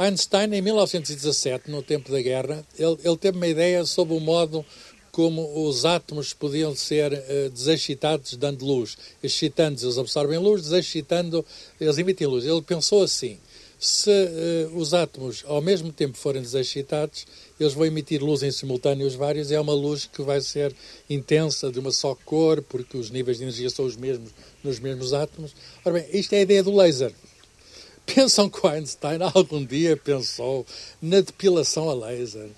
Einstein, 0.00 0.52
em 0.52 0.62
1917, 0.62 1.70
no 1.70 1.80
tempo 1.80 2.10
da 2.10 2.20
guerra, 2.20 2.66
ele, 2.76 2.98
ele 3.04 3.16
teve 3.16 3.36
uma 3.36 3.46
ideia 3.46 3.84
sobre 3.84 4.14
o 4.14 4.20
modo 4.20 4.64
como 5.12 5.66
os 5.66 5.84
átomos 5.84 6.32
podiam 6.32 6.74
ser 6.74 7.12
uh, 7.12 7.50
desexcitados 7.50 8.36
dando 8.36 8.64
luz. 8.64 8.96
Excitando, 9.22 9.80
eles 9.80 9.98
absorvem 9.98 10.38
luz, 10.38 10.62
desexcitando, 10.62 11.44
eles 11.80 11.98
emitem 11.98 12.26
luz. 12.26 12.44
Ele 12.44 12.62
pensou 12.62 13.02
assim, 13.02 13.38
se 13.80 14.10
uh, 14.10 14.76
os 14.76 14.92
átomos 14.92 15.42
ao 15.46 15.62
mesmo 15.62 15.90
tempo 15.90 16.18
forem 16.18 16.42
desexcitados, 16.42 17.26
eles 17.58 17.72
vão 17.72 17.86
emitir 17.86 18.22
luz 18.22 18.42
em 18.42 18.50
simultâneo 18.50 19.06
os 19.06 19.14
vários, 19.14 19.50
é 19.50 19.58
uma 19.58 19.72
luz 19.72 20.04
que 20.04 20.20
vai 20.20 20.42
ser 20.42 20.76
intensa, 21.08 21.72
de 21.72 21.78
uma 21.78 21.90
só 21.90 22.14
cor, 22.14 22.60
porque 22.60 22.98
os 22.98 23.10
níveis 23.10 23.38
de 23.38 23.44
energia 23.44 23.70
são 23.70 23.86
os 23.86 23.96
mesmos 23.96 24.32
nos 24.62 24.78
mesmos 24.78 25.14
átomos. 25.14 25.54
Ora 25.82 25.94
bem, 25.94 26.06
isto 26.12 26.34
é 26.34 26.38
a 26.38 26.42
ideia 26.42 26.62
do 26.62 26.76
laser. 26.76 27.14
Pensam 28.04 28.50
que 28.50 28.66
Einstein 28.66 29.18
algum 29.34 29.64
dia 29.64 29.96
pensou 29.96 30.66
na 31.00 31.20
depilação 31.20 31.88
a 31.88 31.94
laser. 31.94 32.50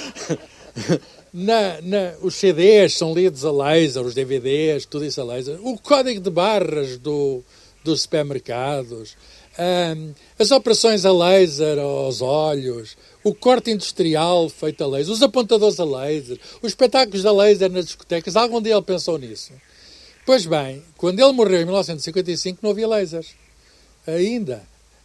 na, 1.32 1.80
na, 1.82 2.14
os 2.22 2.34
CDs 2.36 2.94
são 2.94 3.12
lidos 3.12 3.44
a 3.44 3.50
laser, 3.50 4.02
os 4.02 4.14
DVDs, 4.14 4.86
tudo 4.86 5.04
isso 5.04 5.20
a 5.20 5.24
laser. 5.24 5.58
O 5.60 5.78
código 5.78 6.20
de 6.20 6.30
barras 6.30 6.96
do, 6.98 7.42
dos 7.82 8.02
supermercados 8.02 9.16
um, 9.58 10.14
as 10.38 10.50
operações 10.50 11.04
a 11.04 11.12
laser 11.12 11.78
aos 11.78 12.20
olhos, 12.20 12.96
o 13.22 13.34
corte 13.34 13.70
industrial 13.70 14.48
feito 14.48 14.82
a 14.82 14.86
laser, 14.86 15.12
os 15.12 15.22
apontadores 15.22 15.78
a 15.78 15.84
laser, 15.84 16.38
os 16.60 16.72
espetáculos 16.72 17.24
a 17.24 17.32
laser 17.32 17.70
nas 17.70 17.86
discotecas, 17.86 18.36
algum 18.36 18.60
dia 18.60 18.74
ele 18.74 18.82
pensou 18.82 19.16
nisso. 19.16 19.52
Pois 20.26 20.46
bem, 20.46 20.82
quando 20.96 21.20
ele 21.20 21.32
morreu 21.32 21.60
em 21.60 21.64
1955 21.64 22.58
não 22.62 22.70
havia 22.70 22.88
lasers. 22.88 23.28
Ainda. 24.06 24.62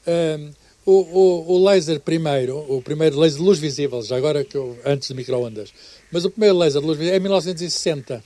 Um, 0.08 0.52
o, 0.86 0.92
o, 0.92 1.54
o, 1.54 1.64
laser 1.64 2.00
primeiro, 2.00 2.58
o 2.58 2.82
primeiro 2.82 3.20
laser 3.20 3.38
de 3.38 3.46
luz 3.46 3.60
visível, 3.60 4.02
já 4.02 4.18
agora 4.18 4.44
que 4.44 4.58
eu, 4.58 4.76
antes 4.84 5.10
de 5.10 5.14
microondas, 5.14 5.72
mas 6.12 6.26
o 6.26 6.32
primeiro 6.32 6.58
laser 6.58 6.82
de 6.82 6.88
luz 6.88 6.98
visível 6.98 7.16
é 7.16 7.20
1960. 7.20 8.24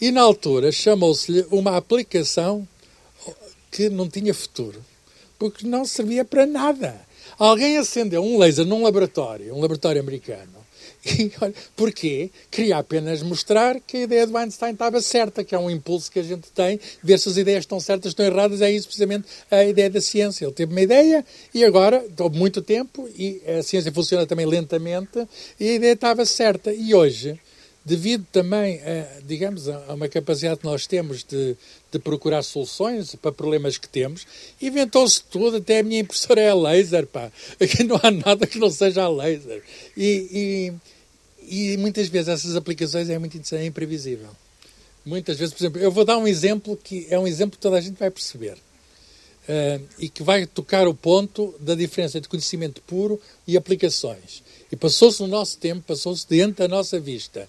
E 0.00 0.10
na 0.10 0.22
altura 0.22 0.72
chamou-se-lhe 0.72 1.44
uma 1.50 1.76
aplicação 1.76 2.66
que 3.70 3.90
não 3.90 4.08
tinha 4.08 4.32
futuro 4.32 4.82
porque 5.42 5.66
não 5.66 5.84
servia 5.84 6.24
para 6.24 6.46
nada. 6.46 6.94
Alguém 7.36 7.76
acendeu 7.76 8.22
um 8.22 8.38
laser 8.38 8.64
num 8.64 8.84
laboratório, 8.84 9.52
um 9.52 9.60
laboratório 9.60 10.00
americano. 10.00 10.62
E 11.04 11.32
olha, 11.40 11.52
porquê? 11.74 12.30
Queria 12.48 12.76
apenas 12.76 13.24
mostrar 13.24 13.80
que 13.80 13.96
a 13.96 14.00
ideia 14.02 14.24
do 14.24 14.36
Einstein 14.36 14.72
estava 14.72 15.00
certa, 15.00 15.42
que 15.42 15.52
é 15.52 15.58
um 15.58 15.68
impulso 15.68 16.08
que 16.12 16.20
a 16.20 16.22
gente 16.22 16.48
tem, 16.52 16.78
ver 17.02 17.18
se 17.18 17.28
as 17.28 17.36
ideias 17.36 17.64
estão 17.64 17.80
certas, 17.80 18.12
estão 18.12 18.24
erradas, 18.24 18.60
é 18.60 18.70
isso 18.70 18.86
precisamente 18.86 19.26
a 19.50 19.64
ideia 19.64 19.90
da 19.90 20.00
ciência. 20.00 20.44
Ele 20.44 20.52
teve 20.52 20.70
uma 20.72 20.80
ideia 20.80 21.24
e 21.52 21.64
agora, 21.64 22.06
houve 22.20 22.38
muito 22.38 22.62
tempo, 22.62 23.08
e 23.16 23.42
a 23.58 23.64
ciência 23.64 23.90
funciona 23.90 24.24
também 24.26 24.46
lentamente, 24.46 25.26
e 25.58 25.70
a 25.70 25.72
ideia 25.72 25.94
estava 25.94 26.24
certa. 26.24 26.72
E 26.72 26.94
hoje, 26.94 27.36
devido 27.84 28.24
também, 28.30 28.80
a, 28.80 29.20
digamos, 29.26 29.68
a 29.68 29.94
uma 29.94 30.08
capacidade 30.08 30.60
que 30.60 30.64
nós 30.66 30.86
temos 30.86 31.24
de, 31.24 31.56
de 31.90 31.98
procurar 31.98 32.42
soluções 32.42 33.14
para 33.16 33.32
problemas 33.32 33.76
que 33.76 33.88
temos, 33.88 34.26
inventou-se 34.60 35.22
tudo, 35.24 35.56
até 35.56 35.80
a 35.80 35.82
minha 35.82 36.00
impressora 36.00 36.40
é 36.40 36.50
a 36.50 36.54
laser, 36.54 37.06
pá. 37.06 37.30
Aqui 37.60 37.82
não 37.84 37.98
há 38.02 38.10
nada 38.10 38.46
que 38.46 38.58
não 38.58 38.70
seja 38.70 39.02
a 39.02 39.08
laser. 39.08 39.62
E, 39.96 40.72
e, 41.48 41.72
e 41.72 41.76
muitas 41.76 42.08
vezes 42.08 42.28
essas 42.28 42.56
aplicações 42.56 43.10
é 43.10 43.18
muito 43.18 43.40
é 43.54 43.66
imprevisível. 43.66 44.28
Muitas 45.04 45.36
vezes, 45.36 45.52
por 45.52 45.62
exemplo, 45.62 45.80
eu 45.80 45.90
vou 45.90 46.04
dar 46.04 46.16
um 46.16 46.28
exemplo 46.28 46.76
que 46.76 47.06
é 47.10 47.18
um 47.18 47.26
exemplo 47.26 47.56
que 47.56 47.62
toda 47.62 47.76
a 47.76 47.80
gente 47.80 47.98
vai 47.98 48.10
perceber. 48.10 48.56
Uh, 49.42 49.84
e 49.98 50.08
que 50.08 50.22
vai 50.22 50.46
tocar 50.46 50.86
o 50.86 50.94
ponto 50.94 51.52
da 51.58 51.74
diferença 51.74 52.16
entre 52.16 52.30
conhecimento 52.30 52.80
puro 52.82 53.20
e 53.44 53.56
aplicações. 53.56 54.40
E 54.72 54.76
passou-se 54.76 55.20
no 55.20 55.28
nosso 55.28 55.58
tempo, 55.58 55.84
passou-se 55.86 56.26
dentro 56.26 56.66
da 56.66 56.68
nossa 56.68 56.98
vista. 56.98 57.46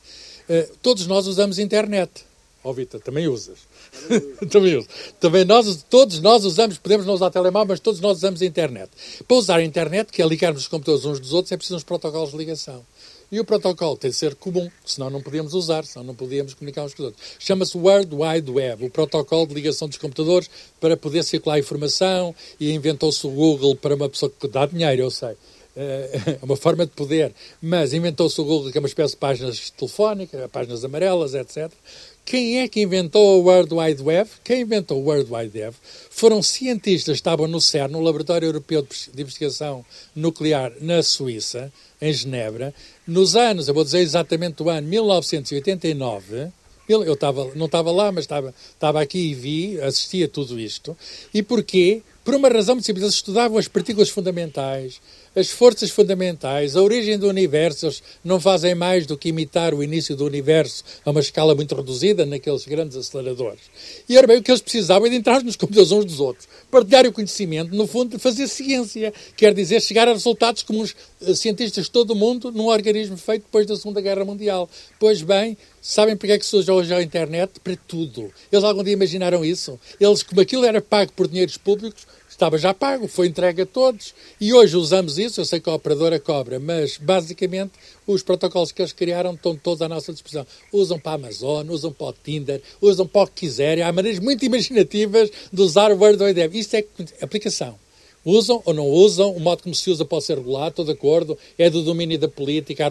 Uh, 0.50 0.76
todos 0.82 1.08
nós 1.08 1.26
usamos 1.26 1.58
internet. 1.58 2.26
Ó 2.62 2.70
oh, 2.70 2.74
Vitor, 2.74 3.02
também 3.02 3.28
usas. 3.28 3.60
também 4.52 4.78
uso. 4.78 4.88
Também 5.20 5.44
nós, 5.45 5.86
todos 5.90 6.20
nós 6.20 6.45
usamos, 6.45 6.78
podemos 6.78 7.06
não 7.06 7.14
usar 7.14 7.30
telemóvel, 7.30 7.70
mas 7.70 7.80
todos 7.80 8.00
nós 8.00 8.18
usamos 8.18 8.41
internet. 8.41 8.90
Para 9.26 9.38
usar 9.38 9.58
a 9.58 9.64
internet, 9.64 10.12
que 10.12 10.22
é 10.22 10.26
ligarmos 10.26 10.64
os 10.64 10.68
computadores 10.68 11.06
uns 11.06 11.20
dos 11.20 11.34
outros, 11.34 11.52
é 11.52 11.58
preciso 11.58 11.78
uns 11.78 11.84
protocolos 11.84 12.32
de 12.32 12.38
ligação. 12.38 12.86
E 13.32 13.40
o 13.40 13.44
protocolo 13.44 13.98
tem 13.98 14.12
de 14.12 14.16
ser 14.16 14.36
comum, 14.36 14.70
senão 14.86 15.10
não 15.10 15.22
podíamos 15.22 15.54
usar, 15.54 15.84
senão 15.86 16.06
não 16.06 16.16
podíamos 16.16 16.54
comunicar 16.54 16.84
uns 16.84 16.94
com 16.94 17.04
os 17.04 17.08
outros. 17.08 17.24
Chama-se 17.40 17.78
World 17.78 18.14
Wide 18.14 18.52
Web, 18.52 18.86
o 18.86 18.90
protocolo 18.90 19.48
de 19.48 19.56
ligação 19.56 19.88
dos 19.88 19.98
computadores 19.98 20.50
para 20.80 20.95
poder 20.95 21.24
circular 21.24 21.58
informação 21.58 22.36
e 22.60 22.72
inventou-se 22.72 23.26
o 23.26 23.32
Google 23.32 23.76
para 23.76 23.95
uma 23.95 24.08
pessoa 24.08 24.32
que 24.40 24.48
dá 24.48 24.66
dinheiro, 24.66 25.02
eu 25.02 25.10
sei. 25.10 25.36
É 26.40 26.40
uma 26.44 26.56
forma 26.56 26.86
de 26.86 26.91
poder, 26.91 27.34
mas 27.62 27.94
inventou-se 27.94 28.40
o 28.40 28.44
Google, 28.44 28.72
que 28.72 28.78
é 28.78 28.82
uma 28.82 28.88
espécie 28.88 29.14
de 29.14 29.20
páginas 29.20 29.72
telefónicas, 29.72 30.52
páginas 30.52 30.86
amarelas, 30.86 31.34
etc. 31.34 31.72
Quem 32.26 32.60
é 32.60 32.68
que 32.68 32.82
inventou 32.82 33.40
o 33.40 33.45
World 33.45 33.74
Wide 33.74 34.02
Web? 34.02 34.30
Quem 34.44 34.62
inventou 34.62 35.02
o 35.02 35.06
World 35.06 35.34
Wide 35.34 35.60
Web 35.60 35.76
foram 36.10 36.41
cientistas 36.41 37.16
que 37.16 37.20
estavam 37.20 37.48
no 37.48 37.60
CERN, 37.60 37.91
no 37.91 38.00
Laboratório 38.00 38.45
Europeu 38.45 38.88
de 39.14 39.22
Investigação 39.22 39.84
Nuclear, 40.16 40.72
na 40.80 41.04
Suíça, 41.04 41.72
em 42.02 42.14
Genebra, 42.14 42.74
nos 43.06 43.36
anos, 43.36 43.68
eu 43.68 43.74
vou 43.74 43.84
dizer 43.84 44.00
exatamente 44.00 44.64
o 44.64 44.70
ano 44.70 44.88
1989. 44.88 46.50
Eu 46.88 47.14
estava, 47.14 47.52
não 47.56 47.66
estava 47.66 47.91
lá, 47.91 48.12
mas 48.12 48.24
estava, 48.24 48.54
estava 48.74 49.02
aqui 49.02 49.32
e 49.32 49.34
vi, 49.34 49.82
assistia 49.82 50.28
tudo 50.28 50.60
isto. 50.60 50.98
E 51.34 51.41
porquê? 51.41 52.02
Por 52.24 52.36
uma 52.36 52.48
razão 52.48 52.76
muito 52.76 52.86
simples. 52.86 53.04
Eles 53.04 53.16
estudavam 53.16 53.58
as 53.58 53.68
partículas 53.68 54.10
fundamentais, 54.10 55.02
as 55.35 55.49
forças 55.49 55.89
fundamentais, 55.89 56.76
a 56.76 56.81
origem 56.81 57.18
do 57.18 57.27
universo, 57.27 57.88
eles 57.88 58.03
não 58.23 58.39
fazem 58.39 58.76
mais 58.76 59.05
do 59.05 59.18
que 59.18 59.30
imitar 59.30 59.73
o 59.73 59.84
início 59.84 60.15
do 60.15 60.26
universo 60.26 60.84
a 61.05 61.11
uma 61.11 61.19
escala 61.19 61.55
muito 61.55 61.76
reduzida 61.76 62.26
naqueles 62.26 62.65
grandes 62.65 62.95
aceleradores. 62.97 63.61
E 64.07 64.18
era 64.18 64.27
bem 64.27 64.38
o 64.38 64.43
que 64.43 64.51
eles 64.51 64.61
precisavam 64.61 65.07
é 65.07 65.10
de 65.10 65.15
entrar 65.15 65.43
nos 65.43 65.55
computadores 65.55 65.91
uns 65.91 66.05
dos 66.05 66.19
outros, 66.19 66.47
partilhar 66.69 67.05
o 67.05 67.11
conhecimento, 67.11 67.76
no 67.76 67.88
fundo, 67.88 68.19
fazer 68.19 68.47
ciência, 68.47 69.14
quer 69.35 69.53
dizer, 69.53 69.81
chegar 69.81 70.07
a 70.07 70.14
resultados 70.14 70.64
comuns, 70.64 70.95
cientistas 71.35 71.85
de 71.85 71.91
todo 71.91 72.11
o 72.11 72.15
mundo 72.15 72.51
num 72.51 72.68
organismo 72.68 73.18
feito 73.18 73.43
depois 73.43 73.65
da 73.65 73.76
Segunda 73.76 74.01
Guerra 74.01 74.26
Mundial. 74.26 74.69
Pois 74.99 75.22
bem, 75.22 75.57
sabem 75.81 76.15
porque 76.15 76.34
é 76.34 76.39
que 76.39 76.45
surge 76.45 76.72
hoje 76.72 76.93
a 76.93 77.01
internet? 77.01 77.60
Para 77.64 77.76
tudo. 77.88 78.31
Eles 78.51 78.64
algum 78.64 78.84
dia 78.84 78.93
imaginaram 78.93 79.43
isso? 79.43 79.80
Eles, 79.99 80.23
como 80.23 80.41
aquilo 80.41 80.65
era 80.65 80.81
pago 80.81 81.11
por 81.14 81.27
dinheiros 81.27 81.57
públicos, 81.57 82.05
estava 82.34 82.57
já 82.57 82.73
pago, 82.73 83.07
foi 83.07 83.27
entregue 83.27 83.61
a 83.61 83.65
todos. 83.65 84.14
E 84.39 84.53
hoje 84.53 84.76
usamos 84.76 85.18
isso, 85.18 85.39
eu 85.39 85.45
sei 85.45 85.60
que 85.60 85.69
a 85.69 85.73
operadora 85.73 86.19
cobra, 86.19 86.60
mas 86.60 86.97
basicamente 86.97 87.72
os 88.05 88.23
protocolos 88.23 88.72
que 88.72 88.81
eles 88.81 88.91
criaram 88.91 89.34
estão 89.34 89.55
todos 89.55 89.81
à 89.81 89.88
nossa 89.88 90.11
disposição. 90.11 90.45
Usam 90.72 90.99
para 90.99 91.14
a 91.14 91.15
Amazon, 91.15 91.69
usam 91.69 91.91
para 91.91 92.07
o 92.07 92.14
Tinder, 92.14 92.61
usam 92.81 93.07
para 93.07 93.23
o 93.23 93.27
que 93.27 93.45
quiserem. 93.45 93.84
Há 93.84 93.91
maneiras 93.91 94.19
muito 94.19 94.43
imaginativas 94.43 95.30
de 95.51 95.61
usar 95.61 95.91
o 95.91 96.03
Wide 96.03 96.22
Web. 96.22 96.60
Isto 96.60 96.76
é 96.76 96.85
aplicação. 97.22 97.82
Usam 98.26 98.62
ou 98.66 98.74
não 98.74 98.88
usam, 98.88 99.32
o 99.32 99.40
modo 99.40 99.64
como 99.64 99.76
se 99.76 99.90
usa 99.90 100.06
pode 100.06 100.24
ser 100.24 100.38
regulado, 100.38 100.70
estou 100.70 100.86
de 100.86 100.91
acordo, 100.91 101.38
é 101.58 101.70
do 101.70 101.84
domínio 101.84 102.18
da 102.18 102.28
política, 102.28 102.90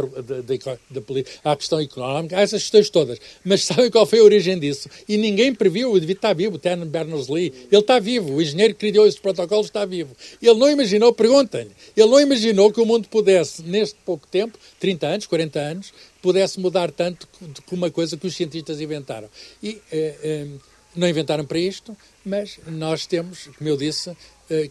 da, 0.90 1.00
política, 1.00 1.40
a 1.42 1.56
questão 1.56 1.80
económica, 1.80 2.36
há 2.36 2.42
essas 2.42 2.62
questões 2.62 2.90
todas. 2.90 3.18
Mas 3.44 3.64
sabem 3.66 3.90
qual 3.90 4.04
foi 4.04 4.18
a 4.18 4.24
origem 4.24 4.58
disso? 4.58 4.88
E 5.08 5.16
ninguém 5.16 5.54
previu, 5.54 5.90
o 5.90 5.98
David 5.98 6.18
está 6.18 6.32
vivo, 6.32 6.56
o 6.56 6.58
Tan 6.58 6.86
Berners-Lee, 6.86 7.52
ele 7.70 7.80
está 7.80 7.98
vivo, 7.98 8.34
o 8.34 8.42
engenheiro 8.42 8.74
que 8.74 8.90
criou 8.90 9.06
esses 9.06 9.18
protocolos 9.18 9.66
está 9.66 9.84
vivo. 9.84 10.14
Ele 10.40 10.58
não 10.58 10.70
imaginou, 10.70 11.12
perguntem-lhe, 11.12 11.70
ele 11.96 12.08
não 12.08 12.20
imaginou 12.20 12.70
que 12.70 12.80
o 12.80 12.86
mundo 12.86 13.08
pudesse, 13.08 13.62
neste 13.62 13.96
pouco 14.04 14.26
tempo, 14.26 14.58
30 14.80 15.06
anos, 15.06 15.26
40 15.26 15.58
anos, 15.58 15.92
pudesse 16.20 16.60
mudar 16.60 16.90
tanto 16.92 17.26
com 17.66 17.74
uma 17.74 17.90
coisa 17.90 18.16
que 18.16 18.26
os 18.26 18.36
cientistas 18.36 18.80
inventaram. 18.80 19.28
E 19.62 19.80
eh, 19.90 20.14
eh, 20.22 20.46
não 20.94 21.08
inventaram 21.08 21.44
para 21.44 21.58
isto, 21.58 21.96
mas 22.24 22.58
nós 22.66 23.06
temos, 23.06 23.48
como 23.58 23.68
eu 23.68 23.76
disse, 23.76 24.14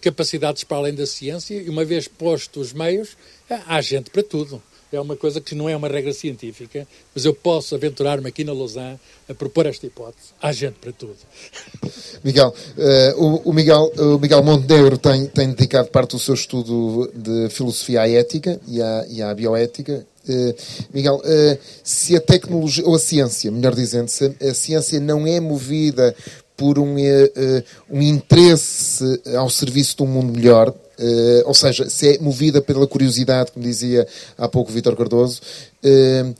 capacidades 0.02 0.64
para 0.64 0.78
além 0.78 0.94
da 0.94 1.06
ciência 1.06 1.56
e, 1.56 1.70
uma 1.70 1.86
vez 1.86 2.08
postos 2.08 2.68
os 2.68 2.74
meios, 2.74 3.18
eh, 3.49 3.60
há 3.68 3.82
gente 3.82 4.10
para 4.10 4.24
tudo. 4.24 4.62
É 4.91 4.99
uma 4.99 5.16
coisa 5.16 5.40
que 5.40 5.56
não 5.56 5.70
é 5.70 5.76
uma 5.76 5.88
regra 5.88 6.12
científica, 6.12 6.86
mas 7.16 7.24
eu 7.24 7.34
posso 7.34 7.74
aventurar-me 7.74 8.28
aqui 8.28 8.44
na 8.44 8.52
Lausanne 8.52 8.99
a 9.30 9.34
propor 9.34 9.66
esta 9.66 9.86
hipótese. 9.86 10.30
Há 10.41 10.52
gente 10.52 10.76
para 10.82 10.91
tudo. 10.91 11.16
Miguel, 12.22 12.53
uh, 12.78 13.24
o, 13.24 13.49
o, 13.49 13.53
Miguel, 13.53 13.90
o 13.98 14.20
Miguel 14.20 14.44
Montenegro 14.44 14.98
tem, 14.98 15.28
tem 15.28 15.49
dedicado 15.49 15.88
parte 15.88 16.12
do 16.12 16.20
seu 16.20 16.34
estudo 16.34 17.10
de 17.16 17.48
filosofia 17.49 18.02
à 18.02 18.10
ética 18.10 18.60
e 18.68 18.82
à, 18.82 19.06
e 19.10 19.22
à 19.22 19.34
bioética. 19.34 20.06
Uh, 20.28 20.53
Miguel, 20.94 21.16
uh, 21.16 21.58
se 21.84 22.16
a 22.18 22.20
tecnologia, 22.20 22.86
ou 22.86 22.94
a 22.94 22.99
ciência, 22.99 23.49
melhor 23.49 23.74
dizendo, 23.74 24.10
se 24.10 24.36
a 24.41 24.53
ciência 24.53 24.99
não 24.99 25.26
é 25.26 25.40
movida 25.40 26.14
por 26.62 26.78
um, 26.78 26.94
uh, 26.94 27.64
um 27.90 28.00
interesse 28.04 29.20
ao 29.36 29.50
serviço 29.50 29.98
de 29.98 30.04
um 30.04 30.06
mundo 30.06 30.32
melhor, 30.32 30.70
uh, 30.70 31.44
ou 31.46 31.56
seja, 31.56 31.90
se 31.90 32.08
é 32.08 32.20
movida 32.20 32.62
pela 32.62 32.86
curiosidade, 32.86 33.52
como 33.52 33.66
dizia 33.66 34.08
há 34.38 34.48
pouco 34.48 34.72
Vítor 34.72 34.96
Cardoso, 34.96 35.42
uh, 35.84 36.36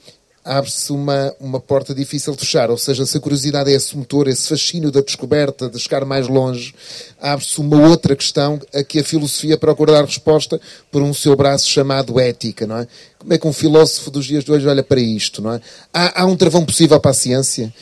abre-se 0.46 0.92
uma, 0.92 1.34
uma 1.40 1.60
porta 1.60 1.96
difícil 1.96 2.34
de 2.34 2.40
fechar. 2.40 2.70
Ou 2.70 2.78
seja, 2.78 3.04
se 3.04 3.18
a 3.18 3.20
curiosidade 3.20 3.72
é 3.72 3.74
esse 3.74 3.98
motor, 3.98 4.28
esse 4.28 4.48
fascínio 4.48 4.92
da 4.92 5.02
descoberta, 5.02 5.68
de 5.68 5.80
chegar 5.80 6.06
mais 6.06 6.28
longe, 6.28 6.76
abre-se 7.20 7.60
uma 7.60 7.88
outra 7.88 8.16
questão 8.16 8.60
a 8.72 8.84
que 8.84 9.00
a 9.00 9.04
filosofia 9.04 9.58
procura 9.58 9.94
dar 9.94 10.06
resposta 10.06 10.62
por 10.92 11.02
um 11.02 11.16
seu 11.16 11.36
braço 11.36 11.68
chamado 11.68 12.20
ética, 12.20 12.68
não 12.68 12.78
é? 12.78 12.88
Como 13.18 13.34
é 13.34 13.40
que 13.40 13.48
um 13.48 13.54
filósofo 13.54 14.12
dos 14.12 14.28
dias 14.28 14.44
de 14.44 14.52
hoje 14.52 14.68
olha 14.68 14.84
para 14.84 15.00
isto, 15.00 15.42
não 15.42 15.54
é? 15.54 15.62
Há, 15.92 16.22
há 16.22 16.26
um 16.28 16.38
travão 16.38 16.64
possível 16.64 17.00
para 17.00 17.10
a 17.10 17.16
ciência? 17.16 17.74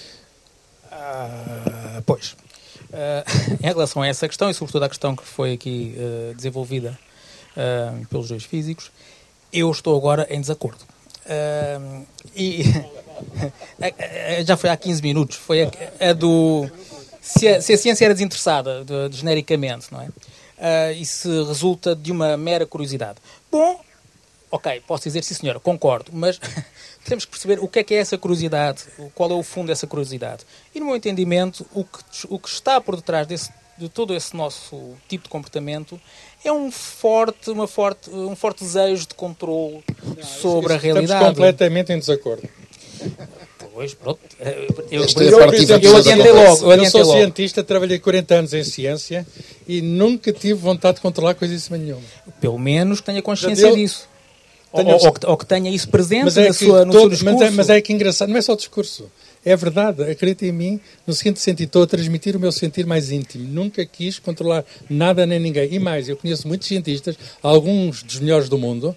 Uh, 0.89 1.88
pois. 2.05 2.35
Uh, 2.89 3.57
em 3.61 3.67
relação 3.67 4.01
a 4.01 4.07
essa 4.07 4.27
questão, 4.27 4.49
e 4.49 4.53
sobretudo 4.53 4.83
a 4.83 4.89
questão 4.89 5.15
que 5.15 5.23
foi 5.23 5.53
aqui 5.53 5.95
uh, 5.97 6.33
desenvolvida 6.35 6.97
pelos 8.09 8.29
dois 8.29 8.45
físicos, 8.45 8.89
eu 9.51 9.69
estou 9.69 9.97
agora 9.97 10.25
em 10.29 10.39
desacordo. 10.39 10.79
e 12.33 12.63
já 14.47 14.55
foi 14.55 14.69
há 14.69 14.77
15 14.77 15.01
minutos, 15.01 15.35
foi 15.35 15.63
a, 15.63 15.71
a 16.09 16.13
do. 16.13 16.69
Se 17.21 17.49
a, 17.49 17.61
se 17.61 17.73
a, 17.73 17.77
ciência 17.77 18.05
era 18.05 18.13
desinteressada, 18.13 18.85
de, 18.85 19.09
de, 19.09 19.17
genericamente, 19.17 19.87
não 19.91 19.99
é? 19.99 20.93
e 20.93 21.05
se 21.05 21.27
resulta 21.43 21.93
de 21.93 22.13
uma 22.13 22.37
mera 22.37 22.65
curiosidade. 22.65 23.17
Bom, 23.51 23.81
ok, 24.51 24.81
posso 24.87 25.03
dizer 25.03 25.23
sim 25.23 25.33
senhora, 25.33 25.59
concordo, 25.59 26.11
mas 26.13 26.39
temos 27.05 27.25
que 27.25 27.31
perceber 27.31 27.59
o 27.59 27.67
que 27.67 27.79
é 27.79 27.83
que 27.83 27.93
é 27.93 27.97
essa 27.97 28.17
curiosidade, 28.17 28.83
qual 29.15 29.31
é 29.31 29.33
o 29.33 29.43
fundo 29.43 29.67
dessa 29.67 29.87
curiosidade. 29.87 30.45
E 30.73 30.79
no 30.79 30.87
meu 30.87 30.95
entendimento, 30.95 31.65
o 31.73 31.83
que, 31.83 31.99
o 32.29 32.39
que 32.39 32.49
está 32.49 32.79
por 32.79 32.95
detrás 32.95 33.25
desse, 33.25 33.51
de 33.77 33.89
todo 33.89 34.13
esse 34.13 34.35
nosso 34.35 34.93
tipo 35.07 35.23
de 35.23 35.29
comportamento 35.29 35.99
é 36.43 36.51
um 36.51 36.71
forte, 36.71 37.49
uma 37.49 37.67
forte, 37.67 38.09
um 38.09 38.35
forte 38.35 38.63
desejo 38.63 39.07
de 39.07 39.15
controle 39.15 39.83
Não, 40.03 40.23
sobre 40.23 40.67
isso, 40.67 40.73
a 40.73 40.77
realidade. 40.77 41.13
Estamos 41.13 41.37
completamente 41.37 41.93
em 41.93 41.99
desacordo. 41.99 42.47
Pois, 43.79 43.93
pronto. 43.93 44.19
Eu, 44.39 44.51
eu, 44.91 45.01
eu, 45.01 45.79
eu 45.81 45.95
adiantei 45.95 46.31
logo. 46.33 46.73
Eu, 46.73 46.83
eu 46.83 46.91
sou 46.91 47.01
logo. 47.01 47.13
cientista, 47.13 47.63
trabalhei 47.63 47.97
40 47.97 48.35
anos 48.35 48.53
em 48.53 48.63
ciência 48.63 49.25
e 49.65 49.81
nunca 49.81 50.33
tive 50.33 50.55
vontade 50.55 50.95
de 50.95 51.01
controlar 51.01 51.33
coisa 51.33 51.77
nenhuma. 51.77 52.01
Pelo 52.41 52.59
menos 52.59 52.99
tenha 52.99 53.21
consciência 53.21 53.71
disso. 53.71 54.09
Ou, 54.71 54.85
ou, 54.85 55.13
ou, 55.27 55.37
que 55.37 55.45
tenha 55.45 55.69
isso 55.71 55.89
presente 55.89 56.39
é 56.39 56.47
na 56.47 56.53
sua, 56.53 56.85
no 56.85 56.91
todo, 56.91 57.01
seu 57.01 57.09
discurso. 57.09 57.39
Mas 57.39 57.41
é, 57.41 57.49
mas 57.51 57.69
é 57.69 57.81
que 57.81 57.91
engraçado, 57.91 58.29
não 58.29 58.37
é 58.37 58.41
só 58.41 58.53
o 58.53 58.57
discurso. 58.57 59.09
É 59.43 59.55
verdade, 59.55 60.03
acredita 60.03 60.45
em 60.45 60.51
mim, 60.51 60.79
no 61.07 61.13
seguinte 61.13 61.39
sentido, 61.39 61.67
estou 61.67 61.83
a 61.83 61.87
transmitir 61.87 62.35
o 62.35 62.39
meu 62.39 62.51
sentir 62.51 62.85
mais 62.85 63.09
íntimo. 63.09 63.47
Nunca 63.47 63.85
quis 63.85 64.19
controlar 64.19 64.65
nada 64.89 65.25
nem 65.25 65.39
ninguém. 65.39 65.73
E 65.73 65.79
mais, 65.79 66.09
eu 66.09 66.17
conheço 66.17 66.47
muitos 66.47 66.67
cientistas, 66.67 67.15
alguns 67.41 68.03
dos 68.03 68.19
melhores 68.19 68.49
do 68.49 68.57
mundo, 68.57 68.95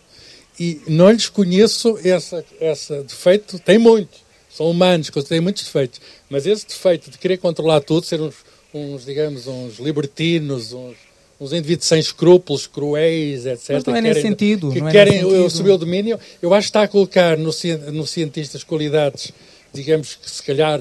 e 0.58 0.80
não 0.88 1.10
lhes 1.10 1.28
conheço 1.28 1.98
esse, 2.04 2.44
esse 2.60 3.02
defeito, 3.02 3.58
tem 3.58 3.78
muitos. 3.78 4.20
São 4.50 4.70
humanos, 4.70 5.10
têm 5.26 5.40
muitos 5.40 5.64
defeitos. 5.64 6.00
Mas 6.28 6.44
esse 6.44 6.66
defeito 6.66 7.10
de 7.10 7.16
querer 7.16 7.38
controlar 7.38 7.80
tudo, 7.80 8.04
ser 8.04 8.20
uns, 8.20 8.34
uns 8.74 9.04
digamos, 9.04 9.46
uns 9.46 9.78
libertinos, 9.78 10.72
uns 10.72 10.96
uns 11.42 11.52
indivíduos 11.52 11.88
sem 11.88 11.98
escrúpulos, 11.98 12.66
cruéis, 12.66 13.44
etc. 13.46 13.70
Mas 13.70 13.84
não 13.84 13.96
é 13.96 14.00
nesse 14.00 14.22
sentido. 14.22 14.70
Que 14.70 14.80
não 14.80 14.88
é 14.88 14.92
querem 14.92 15.20
sentido. 15.20 15.50
subir 15.50 15.70
o 15.72 15.78
domínio. 15.78 16.18
Eu 16.40 16.54
acho 16.54 16.66
que 16.66 16.70
está 16.70 16.82
a 16.82 16.88
colocar 16.88 17.36
no, 17.36 17.50
no 17.92 18.06
cientistas 18.06 18.62
qualidades, 18.62 19.32
digamos 19.74 20.14
que 20.14 20.30
se 20.30 20.42
calhar, 20.42 20.80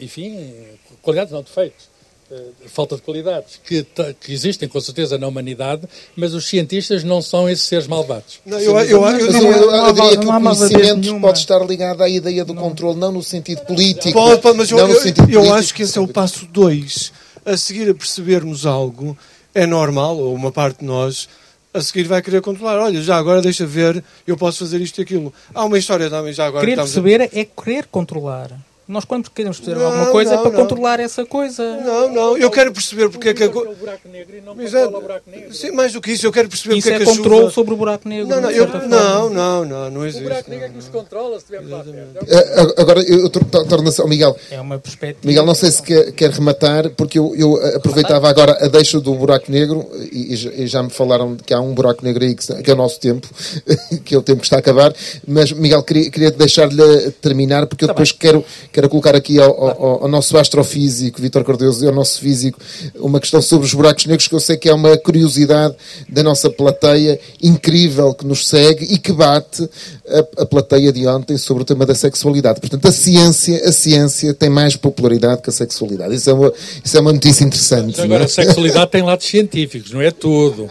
enfim, 0.00 0.54
qualidades 1.02 1.32
não 1.32 1.42
defeitos. 1.42 1.96
Uh, 2.28 2.52
falta 2.66 2.96
de 2.96 3.02
qualidades 3.02 3.60
que, 3.64 3.86
que, 4.20 4.32
existem 4.32 4.68
com 4.68 4.80
certeza 4.80 5.16
na 5.16 5.28
humanidade, 5.28 5.82
mas 6.16 6.34
os 6.34 6.44
cientistas 6.44 7.04
não 7.04 7.22
são 7.22 7.48
esses 7.48 7.64
seres 7.64 7.86
malvados. 7.86 8.40
Não, 8.44 8.58
eu, 8.58 8.76
eu, 8.80 8.84
eu, 8.84 9.18
eu, 9.20 9.32
não, 9.32 9.40
eu, 9.42 9.70
eu 9.70 9.92
diria 9.92 10.18
que 10.18 10.26
o 10.26 10.40
conhecimento 10.40 11.20
pode 11.20 11.38
estar 11.38 11.64
ligado 11.64 12.02
à 12.02 12.08
ideia 12.08 12.44
do 12.44 12.52
não. 12.52 12.62
controle, 12.62 12.98
não 12.98 13.12
no 13.12 13.22
sentido 13.22 13.60
político. 13.60 14.12
Pode, 14.12 14.42
pode, 14.42 14.58
mas 14.58 14.70
eu, 14.72 14.78
eu, 14.78 15.30
eu 15.30 15.54
acho 15.54 15.72
que 15.72 15.84
esse 15.84 15.96
é 15.96 16.00
o 16.00 16.08
passo 16.08 16.46
2. 16.46 17.12
A 17.44 17.56
seguir 17.56 17.88
a 17.88 17.94
percebermos 17.94 18.66
algo 18.66 19.16
é 19.56 19.66
normal, 19.66 20.18
ou 20.18 20.34
uma 20.34 20.52
parte 20.52 20.80
de 20.80 20.84
nós, 20.84 21.28
a 21.72 21.80
seguir 21.80 22.04
vai 22.04 22.20
querer 22.20 22.42
controlar. 22.42 22.78
Olha, 22.78 23.00
já 23.00 23.16
agora 23.16 23.40
deixa 23.40 23.64
ver, 23.66 24.04
eu 24.26 24.36
posso 24.36 24.58
fazer 24.58 24.80
isto 24.82 24.98
e 24.98 25.02
aquilo. 25.02 25.32
Há 25.54 25.64
uma 25.64 25.78
história 25.78 26.10
também, 26.10 26.32
já 26.32 26.46
agora. 26.46 26.62
Querer 26.62 26.76
perceber 26.76 27.22
a... 27.22 27.24
é 27.24 27.44
querer 27.44 27.86
controlar. 27.86 28.50
Nós, 28.88 29.04
quando 29.04 29.30
queremos 29.30 29.58
perceber 29.58 29.80
não, 29.80 29.86
alguma 29.86 30.06
coisa, 30.12 30.30
é 30.30 30.34
não, 30.34 30.40
é 30.40 30.42
para 30.44 30.52
não. 30.52 30.60
controlar 30.60 31.00
essa 31.00 31.26
coisa. 31.26 31.80
Não, 31.80 32.12
não, 32.12 32.38
eu 32.38 32.50
quero 32.50 32.72
perceber 32.72 33.08
porque 33.08 33.30
é 33.30 33.34
que. 33.34 33.42
A... 33.42 33.46
O 33.46 33.74
buraco 33.74 34.08
negro 34.08 34.36
e 34.36 34.40
não 34.40 34.60
Exato. 34.60 34.96
o 34.96 35.00
buraco 35.00 35.28
negro. 35.28 35.52
Sim, 35.52 35.72
mais 35.72 35.92
do 35.92 36.00
que 36.00 36.12
isso, 36.12 36.26
eu 36.26 36.32
quero 36.32 36.48
perceber 36.48 36.76
isso 36.76 36.88
porque 36.88 36.98
é, 36.98 37.02
é 37.02 37.04
que 37.04 37.10
a 37.10 37.16
controle 37.16 37.40
chuva... 37.40 37.50
sobre 37.50 37.74
o 37.74 37.76
buraco 37.76 38.08
negro. 38.08 38.28
Não, 38.28 38.40
não, 38.40 38.50
eu... 38.50 38.66
não, 38.88 39.30
não, 39.30 39.64
não, 39.64 39.90
não 39.90 40.06
existe. 40.06 40.24
O 40.24 40.28
buraco 40.28 40.50
negro 40.50 40.66
é 40.66 40.68
que 40.68 40.76
nos 40.76 40.88
controla 40.88 41.40
se 41.40 41.44
estivermos 41.44 41.70
lá 41.70 41.82
perto. 41.82 42.32
É 42.32 42.80
agora, 42.80 43.02
eu 43.02 43.28
torno-se 43.28 44.00
ao 44.00 44.08
Miguel. 44.08 44.36
É 44.50 44.60
uma 44.60 44.78
perspectiva. 44.78 45.26
Miguel, 45.26 45.44
não 45.44 45.54
sei 45.54 45.70
se 45.70 45.82
quer, 45.82 46.12
quer 46.12 46.30
rematar, 46.30 46.90
porque 46.90 47.18
eu, 47.18 47.34
eu 47.36 47.76
aproveitava 47.76 48.28
agora 48.28 48.56
a 48.64 48.68
deixa 48.68 49.00
do 49.00 49.14
buraco 49.14 49.50
negro 49.50 49.88
e, 50.12 50.34
e, 50.34 50.66
já 50.66 50.82
me 50.82 50.90
falaram 50.90 51.36
que 51.36 51.52
há 51.52 51.60
um 51.60 51.74
buraco 51.74 52.04
negro 52.04 52.24
aí 52.24 52.34
que, 52.34 52.62
que 52.62 52.70
é 52.70 52.74
o 52.74 52.76
nosso 52.76 53.00
tempo, 53.00 53.28
que 54.04 54.14
é 54.14 54.18
o 54.18 54.22
tempo 54.22 54.40
que 54.40 54.46
está 54.46 54.56
a 54.56 54.58
acabar. 54.60 54.94
Mas, 55.26 55.52
Miguel, 55.52 55.82
queria, 55.82 56.10
queria 56.10 56.30
deixar-lhe 56.30 57.10
terminar, 57.20 57.66
porque 57.66 57.84
eu 57.84 57.88
depois 57.88 58.12
quero, 58.12 58.44
quero 58.76 58.88
colocar 58.90 59.16
aqui 59.16 59.40
ao 59.40 59.56
ao, 59.56 60.02
ao, 60.02 60.08
nosso 60.08 60.36
astrofísico, 60.36 61.20
Vitor 61.20 61.42
Cardoso, 61.44 61.84
e 61.84 61.88
ao 61.88 61.94
nosso 61.94 62.20
físico, 62.20 62.58
uma 62.96 63.18
questão 63.18 63.40
sobre 63.40 63.66
os 63.66 63.72
buracos 63.72 64.04
negros 64.04 64.28
que 64.28 64.34
eu 64.34 64.40
sei 64.40 64.56
que 64.56 64.68
é 64.68 64.74
uma 64.74 64.96
curiosidade 64.98 65.74
da 66.08 66.22
nossa 66.22 66.50
plateia 66.50 67.18
incrível 67.42 68.12
que 68.12 68.26
nos 68.26 68.46
segue 68.46 68.84
e 68.92 68.98
que 68.98 69.12
bate 69.12 69.68
a, 70.08 70.42
a 70.42 70.46
plateia 70.46 70.92
de 70.92 71.06
ontem 71.06 71.38
sobre 71.38 71.62
o 71.62 71.66
tema 71.66 71.86
da 71.86 71.94
sexualidade. 71.94 72.60
Portanto, 72.60 72.86
a 72.86 72.92
ciência, 72.92 73.66
a 73.66 73.72
ciência 73.72 74.34
tem 74.34 74.50
mais 74.50 74.76
popularidade 74.76 75.40
que 75.40 75.48
a 75.48 75.52
sexualidade. 75.52 76.14
Isso 76.14 76.28
é 76.28 76.32
uma, 76.32 76.52
isso 76.84 76.96
é 76.96 77.00
uma 77.00 77.12
notícia 77.12 77.44
interessante. 77.44 78.00
agora, 78.00 78.22
é? 78.22 78.26
a 78.26 78.28
sexualidade 78.28 78.90
tem 78.90 79.02
lados 79.02 79.26
científicos, 79.26 79.92
não 79.92 80.02
é 80.02 80.10
tudo. 80.10 80.68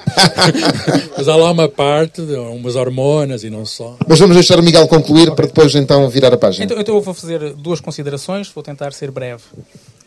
Mas 1.18 1.28
há 1.28 1.36
lá 1.36 1.52
uma 1.52 1.68
parte, 1.68 2.22
umas 2.22 2.76
hormonas 2.76 3.44
e 3.44 3.50
não 3.50 3.66
só. 3.66 3.98
Mas 4.08 4.20
vamos 4.20 4.36
deixar 4.36 4.60
o 4.60 4.64
Miguel 4.64 4.88
concluir 4.88 5.24
okay. 5.24 5.36
para 5.36 5.46
depois 5.48 5.74
então 5.76 6.08
virar 6.10 6.34
a 6.34 6.38
página. 6.38 6.66
Então, 6.66 6.80
então 6.80 6.96
eu 6.96 7.02
vou 7.02 7.14
fazer 7.14 7.54
duas 7.54 7.80
considerações, 7.80 7.95
vou 8.54 8.64
tentar 8.64 8.94
ser 8.94 9.12
breve. 9.12 9.44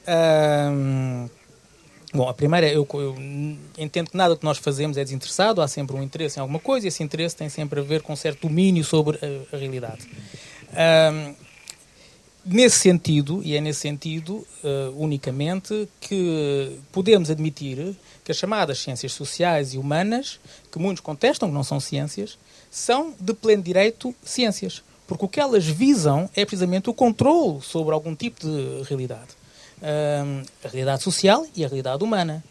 Um, 0.09 1.29
Bom, 2.13 2.27
a 2.27 2.33
primeira, 2.33 2.67
eu, 2.67 2.89
eu, 2.95 3.15
entendo 3.77 4.11
que 4.11 4.17
nada 4.17 4.35
que 4.35 4.43
nós 4.43 4.57
fazemos 4.57 4.97
é 4.97 5.05
desinteressado, 5.05 5.61
há 5.61 5.69
sempre 5.69 5.95
um 5.95 6.03
interesse 6.03 6.39
em 6.39 6.41
alguma 6.41 6.59
coisa 6.59 6.87
e 6.87 6.89
esse 6.89 7.03
interesse 7.03 7.37
tem 7.37 7.51
sempre 7.51 7.81
a 7.81 7.83
ver 7.83 8.01
com 8.01 8.15
um 8.15 8.17
certo 8.17 8.49
domínio 8.49 8.83
sobre 8.83 9.19
a, 9.19 9.55
a 9.55 9.59
realidade. 9.59 10.09
Um, 10.73 11.35
nesse 12.47 12.79
sentido, 12.79 13.43
e 13.45 13.55
é 13.55 13.61
nesse 13.61 13.81
sentido 13.81 14.37
uh, 14.65 14.95
unicamente, 14.97 15.87
que 16.01 16.79
podemos 16.91 17.31
admitir 17.31 17.95
que 18.25 18.33
as 18.33 18.39
chamadas 18.39 18.79
ciências 18.79 19.13
sociais 19.13 19.75
e 19.75 19.79
humanas, 19.79 20.41
que 20.73 20.79
muitos 20.79 21.03
contestam 21.03 21.51
que 21.51 21.55
não 21.55 21.65
são 21.65 21.79
ciências, 21.79 22.39
são 22.71 23.15
de 23.21 23.35
pleno 23.35 23.63
direito 23.63 24.15
ciências. 24.25 24.83
Porque 25.09 25.25
o 25.25 25.29
que 25.29 25.41
elas 25.41 25.67
visam 25.67 26.31
é 26.37 26.45
precisamente 26.45 26.89
o 26.91 26.95
controle 26.95 27.63
sobre 27.63 27.95
algum 27.95 28.15
tipo 28.15 28.41
de 28.41 28.83
realidade. 28.87 29.37
Uh, 29.79 30.47
a 30.63 30.69
realidade 30.69 31.03
social 31.03 31.47
e 31.57 31.65
a 31.65 31.69
realidade 31.69 32.05
humana. 32.05 32.45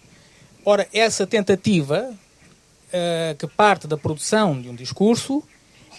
Ora, 0.65 0.88
essa 0.91 1.27
tentativa, 1.27 2.09
uh, 2.09 3.35
que 3.38 3.47
parte 3.47 3.88
da 3.88 3.95
produção 3.95 4.59
de 4.59 4.69
um 4.69 4.75
discurso, 4.75 5.43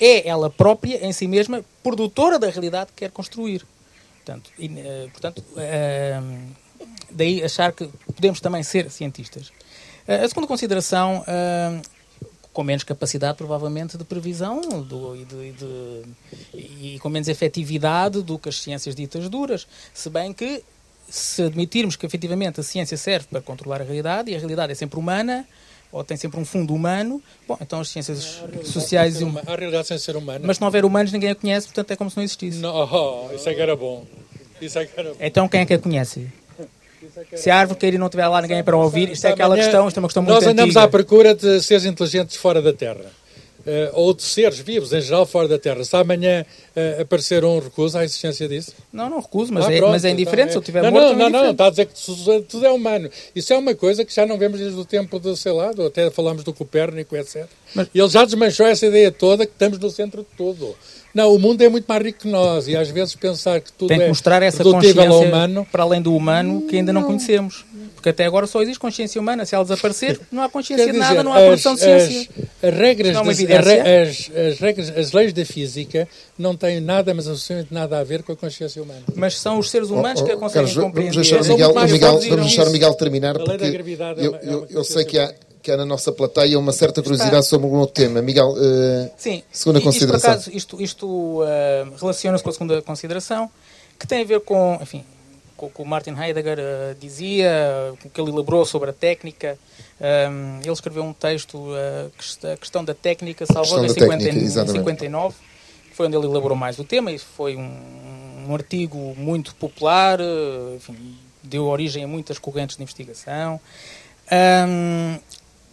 é 0.00 0.28
ela 0.28 0.50
própria, 0.50 1.06
em 1.06 1.12
si 1.12 1.28
mesma, 1.28 1.64
produtora 1.82 2.38
da 2.38 2.50
realidade 2.50 2.90
que 2.92 3.04
quer 3.04 3.10
construir. 3.12 3.64
Portanto, 4.16 4.50
e, 4.58 4.66
uh, 4.66 5.10
portanto 5.10 5.38
uh, 5.38 6.54
daí 7.10 7.42
achar 7.42 7.72
que 7.72 7.88
podemos 8.14 8.40
também 8.40 8.64
ser 8.64 8.90
cientistas. 8.90 9.48
Uh, 10.08 10.24
a 10.24 10.28
segunda 10.28 10.48
consideração, 10.48 11.24
com 12.58 12.64
menos 12.64 12.82
capacidade, 12.82 13.38
provavelmente, 13.38 13.96
de 13.96 14.02
previsão 14.02 14.60
do, 14.82 15.14
e, 15.14 15.24
de, 15.24 15.52
de, 15.52 16.02
e 16.52 16.98
com 16.98 17.08
menos 17.08 17.28
efetividade 17.28 18.20
do 18.20 18.36
que 18.36 18.48
as 18.48 18.60
ciências 18.60 18.96
ditas 18.96 19.28
duras, 19.28 19.64
se 19.94 20.10
bem 20.10 20.32
que 20.32 20.64
se 21.08 21.44
admitirmos 21.44 21.94
que 21.94 22.04
efetivamente 22.04 22.58
a 22.58 22.64
ciência 22.64 22.96
serve 22.96 23.28
para 23.28 23.40
controlar 23.40 23.80
a 23.80 23.84
realidade 23.84 24.32
e 24.32 24.34
a 24.34 24.38
realidade 24.40 24.72
é 24.72 24.74
sempre 24.74 24.98
humana, 24.98 25.46
ou 25.92 26.02
tem 26.02 26.16
sempre 26.16 26.40
um 26.40 26.44
fundo 26.44 26.74
humano, 26.74 27.22
bom, 27.46 27.56
então 27.60 27.78
as 27.78 27.90
ciências 27.90 28.42
sociais... 28.64 29.20
E 29.20 29.24
hum... 29.24 29.38
A 29.38 29.54
realidade 29.54 29.86
sem 29.86 29.96
ser 29.96 30.16
humana. 30.16 30.40
Mas 30.44 30.56
se 30.56 30.60
não 30.60 30.66
houver 30.66 30.84
humanos, 30.84 31.12
ninguém 31.12 31.30
a 31.30 31.36
conhece, 31.36 31.68
portanto 31.68 31.92
é 31.92 31.94
como 31.94 32.10
se 32.10 32.16
não 32.16 32.24
existisse. 32.24 32.58
Não, 32.58 32.74
oh, 32.74 33.32
isso 33.36 33.48
é 33.48 33.54
que 33.54 33.60
era 33.60 33.76
bom. 33.76 34.04
Isso 34.60 34.76
é 34.80 34.84
que 34.84 34.98
era 34.98 35.10
bom. 35.10 35.16
Então 35.20 35.48
quem 35.48 35.60
é 35.60 35.64
que 35.64 35.74
a 35.74 35.78
conhece? 35.78 36.26
Se 37.34 37.50
a 37.50 37.56
árvore 37.56 37.78
cair 37.78 37.94
e 37.94 37.98
não 37.98 38.08
tiver 38.08 38.26
lá 38.26 38.42
ninguém 38.42 38.62
para 38.62 38.76
ouvir, 38.76 39.10
isto 39.10 39.26
é 39.26 39.30
aquela 39.30 39.54
questão, 39.56 39.86
isto 39.86 39.96
é 39.96 40.00
uma 40.00 40.08
questão 40.08 40.22
muito 40.22 40.34
Nós 40.34 40.44
andamos 40.44 40.76
antiga. 40.76 40.82
à 40.82 40.88
procura 40.88 41.34
de 41.34 41.62
seres 41.62 41.84
inteligentes 41.84 42.36
fora 42.36 42.60
da 42.60 42.72
Terra. 42.72 43.06
Uh, 43.60 43.90
ou 43.92 44.14
de 44.14 44.22
seres 44.22 44.58
vivos, 44.60 44.92
em 44.92 45.00
geral, 45.00 45.26
fora 45.26 45.46
da 45.46 45.58
Terra. 45.58 45.84
Se 45.84 45.94
amanhã 45.94 46.44
uh, 46.98 47.02
aparecer 47.02 47.44
um 47.44 47.58
recuso 47.58 47.98
à 47.98 48.04
existência 48.04 48.48
disso? 48.48 48.72
Não, 48.92 49.10
não 49.10 49.20
recuso, 49.20 49.52
mas, 49.52 49.66
ah, 49.66 49.72
é, 49.72 49.80
mas 49.80 50.04
é 50.04 50.10
indiferente. 50.10 50.50
Então, 50.50 50.50
é... 50.50 50.52
Se 50.52 50.58
eu 50.58 50.62
tiver 50.62 50.82
não, 50.82 50.90
morto, 50.90 51.16
não, 51.16 51.26
é 51.26 51.30
não, 51.30 51.42
não, 51.44 51.50
está 51.50 51.66
a 51.66 51.70
dizer 51.70 51.86
que 51.86 51.94
tudo 52.48 52.66
é 52.66 52.70
humano. 52.70 53.10
Isso 53.34 53.52
é 53.52 53.58
uma 53.58 53.74
coisa 53.74 54.04
que 54.04 54.14
já 54.14 54.26
não 54.26 54.38
vemos 54.38 54.58
desde 54.58 54.78
o 54.78 54.84
tempo 54.84 55.18
do, 55.18 55.36
sei 55.36 55.52
lá, 55.52 55.72
do, 55.72 55.86
até 55.86 56.10
falamos 56.10 56.44
do 56.44 56.52
Copérnico, 56.52 57.16
etc. 57.16 57.46
Mas... 57.74 57.88
E 57.94 57.98
ele 57.98 58.08
já 58.08 58.24
desmanchou 58.24 58.66
essa 58.66 58.86
ideia 58.86 59.10
toda 59.10 59.46
que 59.46 59.52
estamos 59.52 59.78
no 59.78 59.90
centro 59.90 60.22
de 60.22 60.36
tudo. 60.36 60.76
Não, 61.14 61.34
o 61.34 61.38
mundo 61.38 61.62
é 61.62 61.68
muito 61.68 61.86
mais 61.86 62.02
rico 62.02 62.20
que 62.20 62.28
nós 62.28 62.68
e 62.68 62.76
às 62.76 62.90
vezes 62.90 63.14
pensar 63.14 63.60
que 63.60 63.72
tudo 63.72 63.88
Tem 63.88 63.98
que 63.98 64.04
é 64.04 64.08
mostrar 64.08 64.42
essa 64.42 64.62
consciência 64.62 65.10
humano, 65.10 65.66
para 65.70 65.82
além 65.82 66.02
do 66.02 66.14
humano 66.14 66.62
que 66.62 66.76
ainda 66.76 66.92
não, 66.92 67.00
não 67.00 67.08
conhecemos. 67.08 67.64
Porque 67.94 68.10
até 68.10 68.24
agora 68.24 68.46
só 68.46 68.62
existe 68.62 68.78
consciência 68.78 69.20
humana. 69.20 69.44
Se 69.44 69.56
ela 69.56 69.64
desaparecer, 69.64 70.20
não 70.30 70.44
há 70.44 70.48
consciência 70.48 70.86
dizer, 70.86 70.92
de 70.92 70.98
nada, 71.00 71.22
não 71.24 71.32
há 71.32 71.40
produção 71.40 71.74
de 71.74 71.80
ciência. 71.80 72.28
As, 72.62 72.68
as 72.68 72.78
regras, 72.78 73.14
não, 73.14 73.24
das, 73.24 73.40
as, 73.40 74.30
as, 74.30 74.58
regras, 74.60 74.90
as 74.96 75.12
leis 75.12 75.32
da 75.32 75.44
física 75.44 76.08
não 76.38 76.56
têm 76.56 76.67
nada, 76.80 77.14
mas 77.14 77.28
absolutamente 77.28 77.72
nada 77.72 77.98
a 77.98 78.04
ver 78.04 78.22
com 78.22 78.32
a 78.32 78.36
consciência 78.36 78.82
humana. 78.82 79.02
Mas 79.14 79.38
são 79.38 79.58
os 79.58 79.70
seres 79.70 79.90
humanos 79.90 80.20
oh, 80.20 80.24
oh, 80.24 80.26
que 80.26 80.32
a 80.32 80.36
conseguem 80.36 80.74
Carlos, 80.74 80.84
compreender. 80.84 81.12
Vamos 81.12 81.28
deixar, 81.28 81.48
Miguel, 81.48 81.74
Miguel, 81.86 82.20
vamos 82.30 82.46
deixar 82.46 82.68
o 82.68 82.70
Miguel 82.70 82.94
terminar, 82.94 83.38
porque 83.38 83.64
eu, 84.18 84.36
eu, 84.36 84.66
eu 84.70 84.84
sei 84.84 85.04
que 85.04 85.18
há 85.18 85.32
que 85.68 85.72
há 85.72 85.76
na 85.76 85.84
nossa 85.84 86.12
plateia 86.12 86.58
uma 86.58 86.72
certa 86.72 87.02
curiosidade 87.02 87.44
Está. 87.44 87.50
sobre 87.50 87.66
um 87.66 87.74
outro 87.74 87.94
tema. 87.94 88.22
Miguel, 88.22 88.52
uh, 88.52 89.10
Sim, 89.16 89.42
segunda 89.52 89.80
consideração. 89.80 90.34
Isto, 90.34 90.50
isto, 90.52 90.82
isto 90.82 91.06
uh, 91.42 91.94
relaciona-se 92.00 92.42
com 92.42 92.50
a 92.50 92.52
segunda 92.52 92.82
consideração, 92.82 93.50
que 93.98 94.06
tem 94.06 94.22
a 94.22 94.24
ver 94.24 94.40
com, 94.40 94.78
enfim, 94.80 95.04
com 95.56 95.66
o 95.66 95.70
que 95.70 95.82
o 95.82 95.84
Martin 95.84 96.14
Heidegger 96.18 96.58
uh, 96.58 96.94
dizia, 96.98 97.92
o 97.92 98.08
que 98.08 98.20
ele 98.20 98.30
elaborou 98.30 98.64
sobre 98.64 98.90
a 98.90 98.92
técnica. 98.92 99.58
Um, 100.00 100.60
ele 100.62 100.72
escreveu 100.72 101.02
um 101.02 101.12
texto, 101.12 101.70
a 102.50 102.56
questão 102.56 102.84
da 102.84 102.94
técnica, 102.94 103.44
salvou 103.44 103.84
em 103.84 103.88
59, 103.88 105.34
foi 105.98 106.06
onde 106.06 106.16
ele 106.16 106.26
elaborou 106.26 106.56
mais 106.56 106.78
o 106.78 106.84
tema, 106.84 107.10
e 107.10 107.18
foi 107.18 107.56
um, 107.56 108.46
um 108.46 108.54
artigo 108.54 109.16
muito 109.16 109.52
popular, 109.56 110.20
enfim, 110.76 111.18
deu 111.42 111.64
origem 111.64 112.04
a 112.04 112.06
muitas 112.06 112.38
correntes 112.38 112.76
de 112.76 112.82
investigação. 112.84 113.60
Um, 114.30 115.18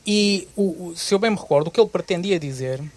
e, 0.04 0.48
o, 0.58 0.94
se 0.96 1.14
eu 1.14 1.20
bem 1.20 1.30
me 1.30 1.38
recordo, 1.38 1.68
o 1.68 1.72
que 1.72 1.80
ele 1.80 1.90
pretendia 1.90 2.40
dizer 2.40 2.80
uh, 2.80 2.88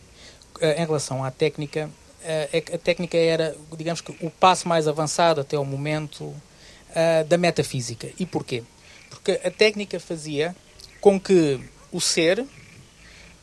em 0.78 0.86
relação 0.86 1.22
à 1.22 1.30
técnica 1.30 1.90
uh, 2.22 2.48
é 2.50 2.62
que 2.62 2.74
a 2.74 2.78
técnica 2.78 3.18
era, 3.18 3.54
digamos 3.76 4.00
que, 4.00 4.10
o 4.24 4.30
passo 4.30 4.66
mais 4.66 4.88
avançado 4.88 5.38
até 5.38 5.58
o 5.58 5.66
momento 5.66 6.24
uh, 6.24 7.24
da 7.28 7.36
metafísica. 7.36 8.08
E 8.18 8.24
porquê? 8.24 8.62
Porque 9.10 9.32
a 9.44 9.50
técnica 9.50 10.00
fazia 10.00 10.56
com 10.98 11.20
que 11.20 11.60
o 11.92 12.00
ser, 12.00 12.42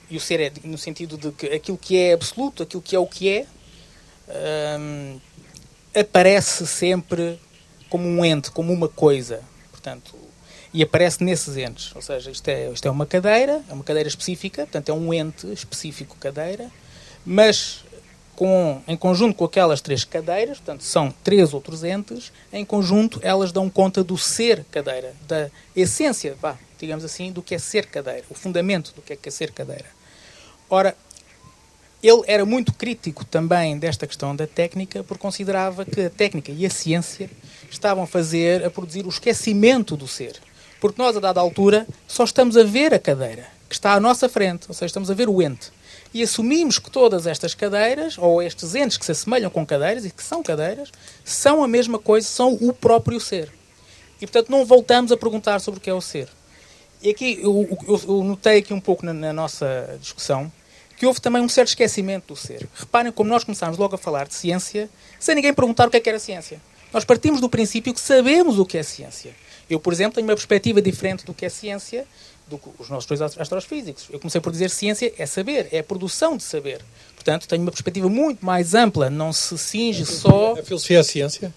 e 0.09 0.17
o 0.17 0.19
ser 0.19 0.39
é 0.39 0.51
no 0.63 0.77
sentido 0.77 1.19
de 1.19 1.31
que 1.33 1.45
aquilo 1.53 1.77
que 1.77 1.95
é 1.95 2.13
absoluto, 2.13 2.63
aquilo 2.63 2.81
que 2.81 2.95
é 2.95 2.99
o 2.99 3.05
que 3.05 3.29
é, 3.29 3.45
aparece 5.93 6.65
sempre 6.67 7.39
como 7.89 8.07
um 8.07 8.25
ente, 8.25 8.51
como 8.51 8.73
uma 8.73 8.89
coisa. 8.89 9.41
Portanto, 9.71 10.15
e 10.73 10.83
aparece 10.83 11.23
nesses 11.23 11.55
entes. 11.55 11.95
Ou 11.95 12.01
seja, 12.01 12.29
isto 12.29 12.47
é, 12.49 12.69
isto 12.69 12.85
é 12.85 12.91
uma 12.91 13.05
cadeira, 13.05 13.63
é 13.69 13.73
uma 13.73 13.83
cadeira 13.83 14.09
específica, 14.09 14.63
portanto 14.63 14.89
é 14.89 14.93
um 14.93 15.13
ente 15.13 15.51
específico 15.53 16.17
cadeira, 16.17 16.69
mas 17.25 17.85
com, 18.35 18.81
em 18.85 18.97
conjunto 18.97 19.35
com 19.35 19.45
aquelas 19.45 19.79
três 19.79 20.03
cadeiras, 20.03 20.57
portanto 20.57 20.83
são 20.83 21.13
três 21.23 21.53
outros 21.53 21.83
entes, 21.85 22.31
em 22.51 22.65
conjunto 22.65 23.19
elas 23.23 23.53
dão 23.53 23.69
conta 23.69 24.03
do 24.03 24.17
ser 24.17 24.65
cadeira, 24.69 25.13
da 25.25 25.49
essência, 25.73 26.35
vá, 26.41 26.57
digamos 26.77 27.05
assim, 27.05 27.31
do 27.31 27.41
que 27.41 27.55
é 27.55 27.57
ser 27.57 27.85
cadeira, 27.85 28.23
o 28.29 28.33
fundamento 28.33 28.93
do 28.93 29.01
que 29.01 29.13
é, 29.13 29.15
que 29.15 29.29
é 29.29 29.31
ser 29.31 29.51
cadeira. 29.51 29.85
Ora, 30.69 30.97
ele 32.07 32.21
era 32.27 32.45
muito 32.45 32.73
crítico 32.73 33.25
também 33.25 33.79
desta 33.79 34.05
questão 34.05 34.35
da 34.35 34.45
técnica, 34.45 35.03
porque 35.03 35.21
considerava 35.21 35.83
que 35.83 36.01
a 36.01 36.09
técnica 36.09 36.51
e 36.51 36.65
a 36.65 36.69
ciência 36.69 37.29
estavam 37.69 38.03
a 38.03 38.07
fazer, 38.07 38.63
a 38.63 38.69
produzir 38.69 39.05
o 39.05 39.09
esquecimento 39.09 39.97
do 39.97 40.07
ser. 40.07 40.35
Porque 40.79 41.01
nós, 41.01 41.17
a 41.17 41.19
dada 41.19 41.39
altura, 41.39 41.87
só 42.07 42.23
estamos 42.23 42.57
a 42.57 42.63
ver 42.63 42.93
a 42.93 42.99
cadeira, 42.99 43.47
que 43.67 43.73
está 43.73 43.93
à 43.93 43.99
nossa 43.99 44.29
frente, 44.29 44.65
ou 44.67 44.73
seja, 44.73 44.85
estamos 44.85 45.09
a 45.09 45.15
ver 45.15 45.27
o 45.27 45.41
ente. 45.41 45.71
E 46.13 46.21
assumimos 46.21 46.77
que 46.77 46.91
todas 46.91 47.25
estas 47.25 47.55
cadeiras, 47.55 48.17
ou 48.17 48.41
estes 48.41 48.75
entes 48.75 48.97
que 48.97 49.05
se 49.05 49.11
assemelham 49.11 49.49
com 49.49 49.65
cadeiras 49.65 50.05
e 50.05 50.11
que 50.11 50.23
são 50.23 50.43
cadeiras, 50.43 50.91
são 51.23 51.63
a 51.63 51.67
mesma 51.67 51.97
coisa, 51.97 52.27
são 52.27 52.53
o 52.53 52.71
próprio 52.71 53.19
ser. 53.19 53.51
E, 54.21 54.27
portanto, 54.27 54.49
não 54.49 54.63
voltamos 54.63 55.11
a 55.11 55.17
perguntar 55.17 55.59
sobre 55.59 55.79
o 55.79 55.81
que 55.81 55.89
é 55.89 55.93
o 55.93 56.01
ser. 56.01 56.29
E 57.01 57.09
aqui, 57.09 57.39
eu, 57.41 57.67
eu, 57.87 58.01
eu 58.07 58.23
notei 58.23 58.59
aqui 58.59 58.73
um 58.73 58.79
pouco 58.79 59.05
na, 59.05 59.13
na 59.13 59.33
nossa 59.33 59.97
discussão, 59.99 60.51
que 60.97 61.05
houve 61.05 61.19
também 61.19 61.41
um 61.41 61.49
certo 61.49 61.69
esquecimento 61.69 62.33
do 62.33 62.35
ser. 62.35 62.67
Reparem 62.75 63.11
como 63.11 63.29
nós 63.29 63.43
começámos 63.43 63.77
logo 63.77 63.95
a 63.95 63.97
falar 63.97 64.27
de 64.27 64.33
ciência, 64.33 64.89
sem 65.19 65.35
ninguém 65.35 65.53
perguntar 65.53 65.87
o 65.87 65.91
que 65.91 65.97
é 65.97 65.99
que 65.99 66.09
era 66.09 66.19
ciência. 66.19 66.61
Nós 66.93 67.03
partimos 67.03 67.41
do 67.41 67.49
princípio 67.49 67.93
que 67.93 67.99
sabemos 67.99 68.57
o 68.57 68.65
que 68.65 68.77
é 68.77 68.83
ciência. 68.83 69.35
Eu, 69.69 69.79
por 69.79 69.91
exemplo, 69.91 70.15
tenho 70.15 70.27
uma 70.27 70.35
perspectiva 70.35 70.81
diferente 70.81 71.25
do 71.25 71.33
que 71.33 71.45
é 71.45 71.49
ciência 71.49 72.07
do 72.47 72.57
que 72.57 72.69
os 72.77 72.89
nossos 72.89 73.07
dois 73.07 73.21
astrofísicos. 73.21 74.07
Eu 74.11 74.19
comecei 74.19 74.39
por 74.39 74.51
dizer 74.51 74.69
ciência 74.69 75.11
é 75.17 75.25
saber, 75.25 75.67
é 75.71 75.79
a 75.79 75.83
produção 75.83 76.37
de 76.37 76.43
saber. 76.43 76.81
Portanto, 77.15 77.47
tenho 77.47 77.63
uma 77.63 77.71
perspectiva 77.71 78.07
muito 78.07 78.45
mais 78.45 78.75
ampla, 78.75 79.09
não 79.09 79.33
se 79.33 79.57
cinge 79.57 80.05
só... 80.05 80.53
A 80.53 80.63
filosofia 80.63 80.97
é 80.97 80.99
a 80.99 81.03
ciência? 81.03 81.53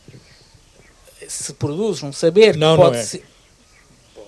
Se 1.29 1.53
produz 1.53 2.03
um 2.03 2.13
saber 2.13 2.57
não, 2.57 2.75
que 2.75 2.83
pode 2.83 2.97
não 2.97 3.03
é. 3.03 3.05
ser... 3.05 3.23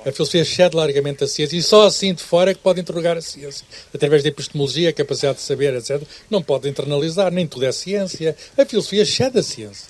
A 0.05 0.13
filosofia 0.13 0.43
excede 0.43 0.75
largamente 0.77 1.25
a 1.25 1.27
ciência 1.27 1.57
e 1.57 1.63
só 1.63 1.87
assim 1.87 2.15
de 2.15 2.23
fora 2.23 2.53
é 2.53 2.55
que 2.55 2.61
pode 2.61 2.81
interrogar 2.81 3.17
a 3.17 3.21
ciência. 3.21 3.67
Através 3.95 4.23
da 4.23 4.31
epistemologia, 4.31 4.89
a 4.89 4.93
capacidade 4.93 5.39
de 5.39 5.45
saber, 5.45 5.75
etc. 5.75 6.03
Não 6.31 6.43
pode 6.43 6.69
internalizar, 6.69 7.31
nem 7.31 7.47
tudo 7.47 7.67
é 7.67 7.73
ciência. 7.73 8.35
A 8.57 8.65
filosofia 8.65 9.03
excede 9.03 9.39
a 9.39 9.43
ciência. 9.43 9.89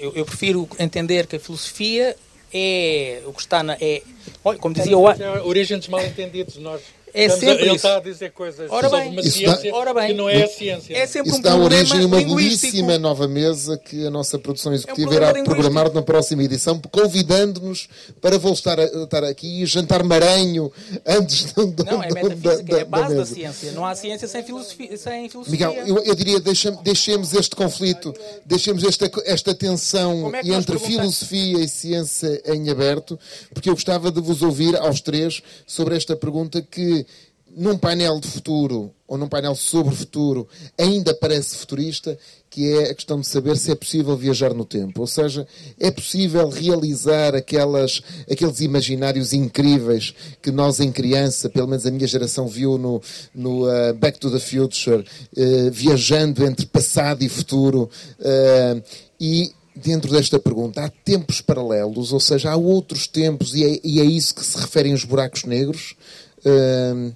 Eu, 0.00 0.12
eu 0.16 0.24
prefiro 0.24 0.68
entender 0.78 1.26
que 1.26 1.36
a 1.36 1.40
filosofia 1.40 2.16
é 2.52 3.22
o 3.26 3.32
que 3.32 3.40
está 3.40 3.62
na. 3.62 3.74
É, 3.80 4.02
olha, 4.44 4.58
como 4.58 4.74
dizia 4.74 4.98
o. 4.98 5.04
Origem 5.46 5.78
dos 5.78 5.88
mal 5.88 6.04
entendidos, 6.04 6.56
nós. 6.56 6.82
É 7.18 7.24
Estamos 7.26 7.40
sempre 7.44 7.62
a, 7.62 7.66
ele 7.66 7.76
isso. 7.76 7.86
está 7.86 7.96
a 7.96 8.00
dizer 8.00 8.30
coisas 8.32 8.70
Ora 8.70 8.88
sobre 8.88 9.04
bem, 9.04 9.12
uma 9.12 9.20
isso 9.20 9.32
ciência 9.38 9.72
dá- 9.72 9.94
bem, 9.94 10.06
que 10.08 10.14
não 10.14 10.28
é 10.28 10.42
a 10.44 10.48
ciência. 10.48 10.96
É 10.96 11.06
sempre 11.06 11.30
Isso 11.30 11.38
um 11.38 11.42
dá 11.42 11.50
problema 11.50 11.74
origem 11.80 12.00
a 12.02 12.06
uma 12.06 12.18
linguístico. 12.18 12.72
belíssima 12.72 12.98
nova 12.98 13.26
mesa 13.28 13.76
que 13.78 14.06
a 14.06 14.10
nossa 14.10 14.38
produção 14.38 14.72
executiva 14.72 15.08
problema 15.08 15.26
irá 15.30 15.38
linguístico. 15.38 15.54
programar 15.62 15.92
na 15.92 16.02
próxima 16.02 16.42
edição, 16.44 16.80
convidando-nos 16.90 17.88
para 18.20 18.38
voltar 18.38 18.78
a 18.78 18.84
estar 18.84 19.24
aqui 19.24 19.62
e 19.62 19.66
jantar 19.66 20.02
maranho 20.04 20.70
antes 21.06 21.52
do, 21.52 21.66
do, 21.66 21.84
Não, 21.84 22.02
é 22.02 22.08
da- 22.08 22.14
metafísica, 22.14 22.62
da- 22.62 22.78
é 22.78 22.82
a 22.82 22.84
base 22.84 23.14
da 23.14 23.20
da 23.20 23.26
ciência. 23.26 23.72
Não 23.72 23.84
há 23.84 23.94
ciência 23.94 24.28
sem 24.28 24.42
filosofia. 24.44 24.96
Sem 24.96 25.28
filosofia. 25.28 25.68
Miguel, 25.68 25.86
eu, 25.86 26.04
eu 26.04 26.14
diria 26.14 26.38
deixa, 26.40 26.70
deixemos 26.70 27.32
este 27.34 27.56
conflito, 27.56 28.14
deixemos 28.46 28.84
esta, 28.84 29.10
esta 29.24 29.54
tensão 29.54 30.30
é 30.34 30.40
entre 30.54 30.78
filosofia 30.78 31.58
e 31.58 31.68
ciência 31.68 32.40
em 32.46 32.70
aberto, 32.70 33.18
porque 33.52 33.68
eu 33.68 33.74
gostava 33.74 34.10
de 34.12 34.20
vos 34.20 34.42
ouvir 34.42 34.76
aos 34.76 35.00
três 35.00 35.42
sobre 35.66 35.96
esta 35.96 36.14
pergunta 36.16 36.62
que 36.62 37.06
num 37.58 37.76
painel 37.76 38.20
de 38.20 38.28
futuro 38.28 38.94
ou 39.06 39.18
num 39.18 39.26
painel 39.26 39.56
sobre 39.56 39.92
futuro 39.92 40.46
ainda 40.78 41.12
parece 41.12 41.56
futurista, 41.56 42.16
que 42.48 42.72
é 42.72 42.90
a 42.90 42.94
questão 42.94 43.20
de 43.20 43.26
saber 43.26 43.56
se 43.56 43.72
é 43.72 43.74
possível 43.74 44.16
viajar 44.16 44.54
no 44.54 44.64
tempo. 44.64 45.00
Ou 45.00 45.06
seja, 45.08 45.44
é 45.80 45.90
possível 45.90 46.48
realizar 46.48 47.34
aquelas, 47.34 48.00
aqueles 48.30 48.60
imaginários 48.60 49.32
incríveis 49.32 50.14
que 50.40 50.52
nós 50.52 50.78
em 50.78 50.92
criança, 50.92 51.48
pelo 51.50 51.66
menos 51.66 51.84
a 51.84 51.90
minha 51.90 52.06
geração, 52.06 52.46
viu 52.46 52.78
no, 52.78 53.02
no 53.34 53.66
uh, 53.66 53.92
Back 53.94 54.20
to 54.20 54.30
the 54.30 54.38
Future, 54.38 55.04
uh, 55.36 55.70
viajando 55.72 56.44
entre 56.46 56.64
passado 56.64 57.24
e 57.24 57.28
futuro. 57.28 57.90
uh, 58.20 58.82
e 59.20 59.50
dentro 59.74 60.12
desta 60.12 60.38
pergunta, 60.38 60.84
há 60.84 60.88
tempos 60.88 61.40
paralelos, 61.40 62.12
ou 62.12 62.20
seja, 62.20 62.50
há 62.52 62.56
outros 62.56 63.08
tempos, 63.08 63.54
e 63.54 63.64
é, 63.64 63.80
e 63.82 64.00
é 64.00 64.04
isso 64.04 64.34
que 64.34 64.44
se 64.44 64.58
referem 64.58 64.92
os 64.92 65.04
buracos 65.04 65.44
negros. 65.44 65.96
Uh, 66.40 67.12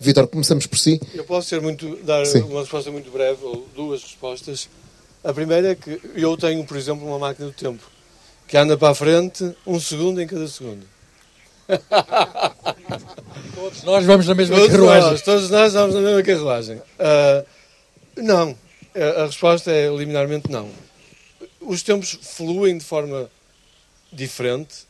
Vitor, 0.00 0.28
começamos 0.28 0.66
por 0.66 0.78
si. 0.78 1.00
Eu 1.12 1.24
posso 1.24 1.48
ser 1.48 1.60
muito, 1.60 1.96
dar 2.04 2.24
Sim. 2.24 2.42
uma 2.42 2.60
resposta 2.60 2.90
muito 2.90 3.10
breve, 3.10 3.44
ou 3.44 3.66
duas 3.74 4.02
respostas. 4.02 4.68
A 5.24 5.32
primeira 5.32 5.72
é 5.72 5.74
que 5.74 6.00
eu 6.14 6.36
tenho, 6.36 6.64
por 6.64 6.76
exemplo, 6.76 7.04
uma 7.06 7.18
máquina 7.18 7.48
do 7.48 7.52
tempo 7.52 7.82
que 8.46 8.56
anda 8.56 8.78
para 8.78 8.90
a 8.90 8.94
frente 8.94 9.54
um 9.66 9.78
segundo 9.78 10.22
em 10.22 10.26
cada 10.26 10.48
segundo. 10.48 10.86
Todos 13.54 13.82
nós 13.82 14.04
vamos 14.06 14.26
na 14.26 14.34
mesma 14.34 14.56
todos 14.56 14.72
carruagem. 14.72 15.10
Nós, 15.10 15.22
todos 15.22 15.50
nós 15.50 15.72
vamos 15.74 15.94
na 15.94 16.00
mesma 16.00 16.22
carruagem. 16.22 16.80
Ah, 16.98 17.44
não. 18.16 18.56
A 18.94 19.22
a 19.22 19.26
resposta 19.26 19.70
é 19.70 19.88
liminarmente 19.94 20.50
não. 20.50 20.70
Os 21.60 21.82
tempos 21.82 22.18
fluem 22.22 22.78
de 22.78 22.84
forma 22.84 23.30
diferente. 24.10 24.86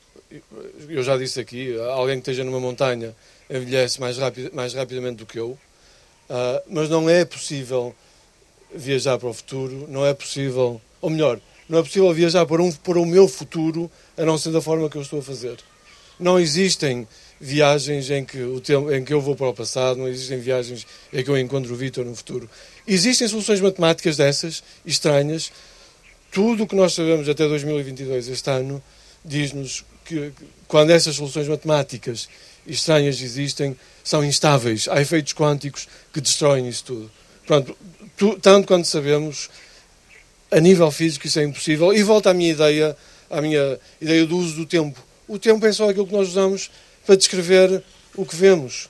Eu 0.89 1.03
já 1.03 1.17
disse 1.17 1.41
aqui, 1.41 1.77
alguém 1.81 2.21
que 2.21 2.31
esteja 2.31 2.45
numa 2.45 2.61
montanha 2.61 3.17
envelhece 3.51 4.01
mais, 4.01 4.17
mais 4.53 4.75
rapidamente 4.75 5.17
do 5.17 5.27
que 5.27 5.39
eu. 5.39 5.59
Ah, 6.29 6.63
mas 6.69 6.89
não 6.89 7.09
é 7.09 7.25
possível 7.25 7.95
viajar 8.75 9.19
para 9.19 9.29
o 9.29 9.33
futuro, 9.33 9.87
não 9.89 10.05
é 10.05 10.13
possível, 10.13 10.81
ou 11.01 11.11
melhor, 11.11 11.41
não 11.69 11.79
é 11.79 11.83
possível 11.83 12.13
viajar 12.13 12.45
para, 12.47 12.63
um, 12.63 12.71
para 12.71 12.99
o 12.99 13.07
meu 13.07 13.27
futuro 13.27 13.91
a 14.17 14.25
não 14.25 14.37
ser 14.37 14.51
da 14.53 14.61
forma 14.61 14.89
que 14.91 14.97
eu 14.97 15.03
estou 15.03 15.21
a 15.21 15.23
fazer. 15.23 15.57
Não 16.21 16.39
existem 16.39 17.07
viagens 17.41 18.11
em 18.11 18.25
que, 18.25 18.43
o 18.43 18.61
tempo, 18.61 18.93
em 18.93 19.05
que 19.05 19.13
eu 19.13 19.21
vou 19.21 19.37
para 19.37 19.49
o 19.49 19.55
passado, 19.55 19.99
não 19.99 20.09
existem 20.09 20.39
viagens 20.39 20.87
em 21.13 21.23
que 21.23 21.31
eu 21.31 21.39
encontro 21.39 21.73
o 21.73 21.77
Vítor 21.77 22.05
no 22.05 22.15
futuro. 22.15 22.51
Existem 22.87 23.29
soluções 23.29 23.61
matemáticas 23.61 24.17
dessas, 24.17 24.63
estranhas. 24.85 25.53
Tudo 26.33 26.65
o 26.65 26.67
que 26.67 26.75
nós 26.75 26.93
sabemos 26.93 27.29
até 27.29 27.47
2022, 27.47 28.29
este 28.29 28.51
ano, 28.51 28.83
diz-nos 29.25 29.85
que 30.05 30.33
quando 30.67 30.91
essas 30.91 31.15
soluções 31.15 31.47
matemáticas 31.47 32.29
estranhas 32.69 33.21
existem, 33.21 33.77
são 34.05 34.25
instáveis. 34.25 34.87
Há 34.89 35.01
efeitos 35.01 35.33
quânticos 35.33 35.89
que 36.13 36.21
destroem 36.21 36.69
isso 36.69 36.85
tudo. 36.85 37.11
Pronto, 37.47 37.77
tu- 38.17 38.39
tanto 38.41 38.67
quanto 38.69 38.87
sabemos, 38.87 39.49
a 40.51 40.61
nível 40.61 40.91
físico 40.91 41.27
isso 41.27 41.39
é 41.41 41.45
impossível. 41.45 41.93
E 41.93 42.03
volta 42.03 42.31
à 42.31 42.35
minha 42.35 42.51
ideia, 42.51 42.97
à 43.31 43.41
minha 43.41 43.79
ideia 44.01 44.25
do 44.27 44.37
uso 44.37 44.55
do 44.57 44.67
tempo. 44.67 44.99
O 45.27 45.39
tempo 45.39 45.65
é 45.67 45.73
só 45.73 45.89
aquilo 45.91 46.07
que 46.07 46.13
nós 46.15 46.29
usamos 46.29 46.71
para 47.07 47.17
descrever 47.17 47.83
o 48.17 48.25
que 48.25 48.35
vemos. 48.37 48.89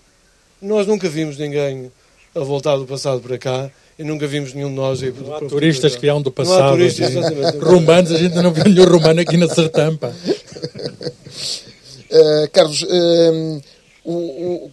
Nós 0.63 0.87
nunca 0.87 1.09
vimos 1.09 1.37
ninguém 1.37 1.91
a 2.35 2.41
voltar 2.41 2.77
do 2.77 2.85
passado 2.87 3.21
para 3.21 3.39
cá 3.39 3.71
e 3.99 4.05
nunca 4.05 4.27
vimos 4.29 4.53
nenhum 4.55 4.69
de 4.69 4.75
nós 4.77 5.03
aí 5.03 5.13
Não 5.13 5.35
há 5.35 5.41
turistas 5.41 5.95
que 5.97 6.01
vieram 6.03 6.23
do 6.23 6.33
Não 6.37 6.45
há 6.45 6.47
passado. 6.47 6.71
turistas, 6.77 7.11
exatamente. 7.11 7.59
Romanos, 7.59 8.13
a 8.13 8.19
gente 8.19 8.35
não 8.37 8.53
viu 8.53 8.65
nenhum 8.65 8.85
romano 8.89 9.21
aqui 9.21 9.37
na 9.37 9.49
Sertampa. 9.49 10.15
Uh, 12.11 12.49
Carlos, 12.53 12.83
um, 12.89 13.61
o, 14.05 14.13
o- 14.13 14.71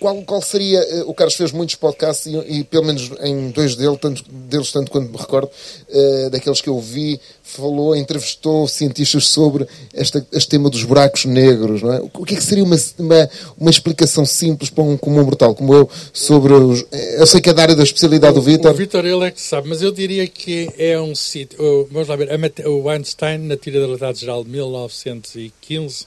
qual, 0.00 0.20
qual 0.22 0.42
seria. 0.42 0.80
uh, 1.04 1.08
O 1.10 1.14
Carlos 1.14 1.34
fez 1.36 1.52
muitos 1.52 1.74
podcasts 1.76 2.26
e, 2.26 2.36
e 2.58 2.64
pelo 2.64 2.84
menos 2.84 3.10
em 3.20 3.50
dois 3.50 3.76
deles, 3.76 3.98
tanto, 4.00 4.24
deles, 4.28 4.72
tanto 4.72 4.90
quanto 4.90 5.10
me 5.10 5.16
recordo, 5.16 5.48
uh, 5.88 6.30
daqueles 6.30 6.60
que 6.60 6.68
eu 6.68 6.78
vi, 6.80 7.20
falou, 7.42 7.94
entrevistou 7.94 8.66
cientistas 8.66 9.28
sobre 9.28 9.66
esta, 9.94 10.26
este 10.32 10.48
tema 10.48 10.68
dos 10.70 10.82
buracos 10.84 11.24
negros. 11.24 11.82
Não 11.82 11.92
é? 11.92 12.00
O 12.14 12.24
que 12.24 12.34
é 12.34 12.36
que 12.36 12.42
seria 12.44 12.64
uma, 12.64 12.76
uma, 12.98 13.30
uma 13.58 13.70
explicação 13.70 14.24
simples 14.26 14.70
para 14.70 14.82
um 14.84 14.96
comum 14.96 15.22
mortal 15.24 15.54
como 15.54 15.72
eu 15.74 15.88
sobre 16.12 16.52
os. 16.52 16.84
Eu 16.90 17.26
sei 17.26 17.40
que 17.40 17.50
é 17.50 17.54
da 17.54 17.62
área 17.62 17.76
da 17.76 17.82
especialidade 17.84 18.34
do 18.34 18.40
O 18.40 18.42
Vitor. 18.42 18.74
Vitor, 18.74 19.04
ele 19.04 19.24
é 19.24 19.30
que 19.30 19.40
sabe, 19.40 19.68
mas 19.68 19.82
eu 19.82 19.92
diria 19.92 20.26
que 20.26 20.68
é 20.78 20.98
um 21.00 21.14
sítio. 21.14 21.58
Vamos 21.90 22.08
lá 22.08 22.16
ver, 22.16 22.28
o 22.66 22.88
Einstein, 22.88 23.38
na 23.38 23.56
teoria 23.56 23.80
da 23.80 23.86
relatividade 23.86 24.20
geral 24.20 24.42
de 24.44 24.50
1915, 24.50 26.06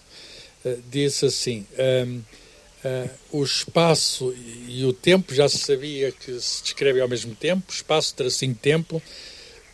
eh, 0.65 0.77
disse 0.89 1.27
assim: 1.27 1.65
ehm, 1.77 2.21
eh, 2.83 3.09
o 3.31 3.43
espaço 3.43 4.33
e 4.67 4.83
o 4.83 4.91
tempo 4.91 5.33
já 5.33 5.47
se 5.47 5.59
sabia 5.59 6.11
que 6.11 6.39
se 6.39 6.63
descrevem 6.63 7.01
ao 7.01 7.07
mesmo 7.07 7.35
tempo, 7.35 7.71
espaço, 7.71 8.15
tracinho, 8.15 8.55
tempo, 8.55 9.01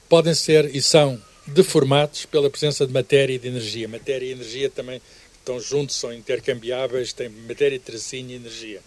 podem 0.09 0.33
ser 0.33 0.73
e 0.75 0.81
são 0.81 1.21
deformados 1.47 2.25
pela 2.25 2.49
presença 2.49 2.85
de 2.85 2.93
matéria 2.93 3.33
e 3.33 3.39
de 3.39 3.47
energia. 3.47 3.87
Matéria 3.87 4.25
e 4.25 4.31
energia 4.31 4.69
também 4.69 5.01
estão 5.39 5.59
juntos, 5.59 5.95
são 5.95 6.13
intercambiáveis, 6.13 7.13
têm 7.13 7.29
matéria, 7.29 7.79
tracinho 7.79 8.31
e 8.31 8.35
energia. 8.35 8.81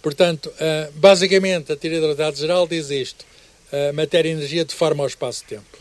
Portanto, 0.00 0.52
eh, 0.58 0.90
basicamente, 0.94 1.72
a 1.72 1.76
teoria 1.76 2.00
da 2.00 2.06
relatividade 2.06 2.40
geral 2.40 2.66
diz 2.66 2.90
isto: 2.90 3.24
a 3.72 3.92
matéria 3.92 4.28
e 4.28 4.32
energia 4.32 4.64
deformam 4.64 5.04
o 5.04 5.08
espaço-tempo. 5.08 5.78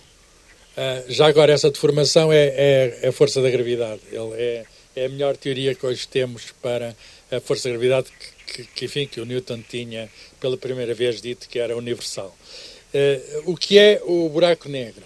Já 1.09 1.27
agora, 1.27 1.51
essa 1.51 1.69
deformação 1.69 2.31
é, 2.31 2.47
é, 2.55 2.99
é 3.01 3.07
a 3.09 3.11
força 3.11 3.41
da 3.41 3.49
gravidade. 3.49 3.99
Ele 4.11 4.33
é, 4.35 4.65
é 4.99 5.05
a 5.05 5.09
melhor 5.09 5.37
teoria 5.37 5.73
que 5.73 5.85
hoje 5.85 6.07
temos 6.07 6.53
para 6.61 6.95
a 7.31 7.39
força 7.39 7.69
da 7.69 7.77
gravidade 7.77 8.07
que, 8.45 8.63
que, 8.63 8.85
enfim, 8.85 9.07
que 9.07 9.21
o 9.21 9.25
Newton 9.25 9.61
tinha 9.67 10.09
pela 10.39 10.57
primeira 10.57 10.93
vez 10.93 11.21
dito 11.21 11.47
que 11.47 11.57
era 11.57 11.75
universal. 11.77 12.35
Eh, 12.93 13.41
o 13.45 13.55
que 13.55 13.77
é 13.77 14.01
o 14.03 14.27
buraco 14.29 14.67
negro? 14.67 15.03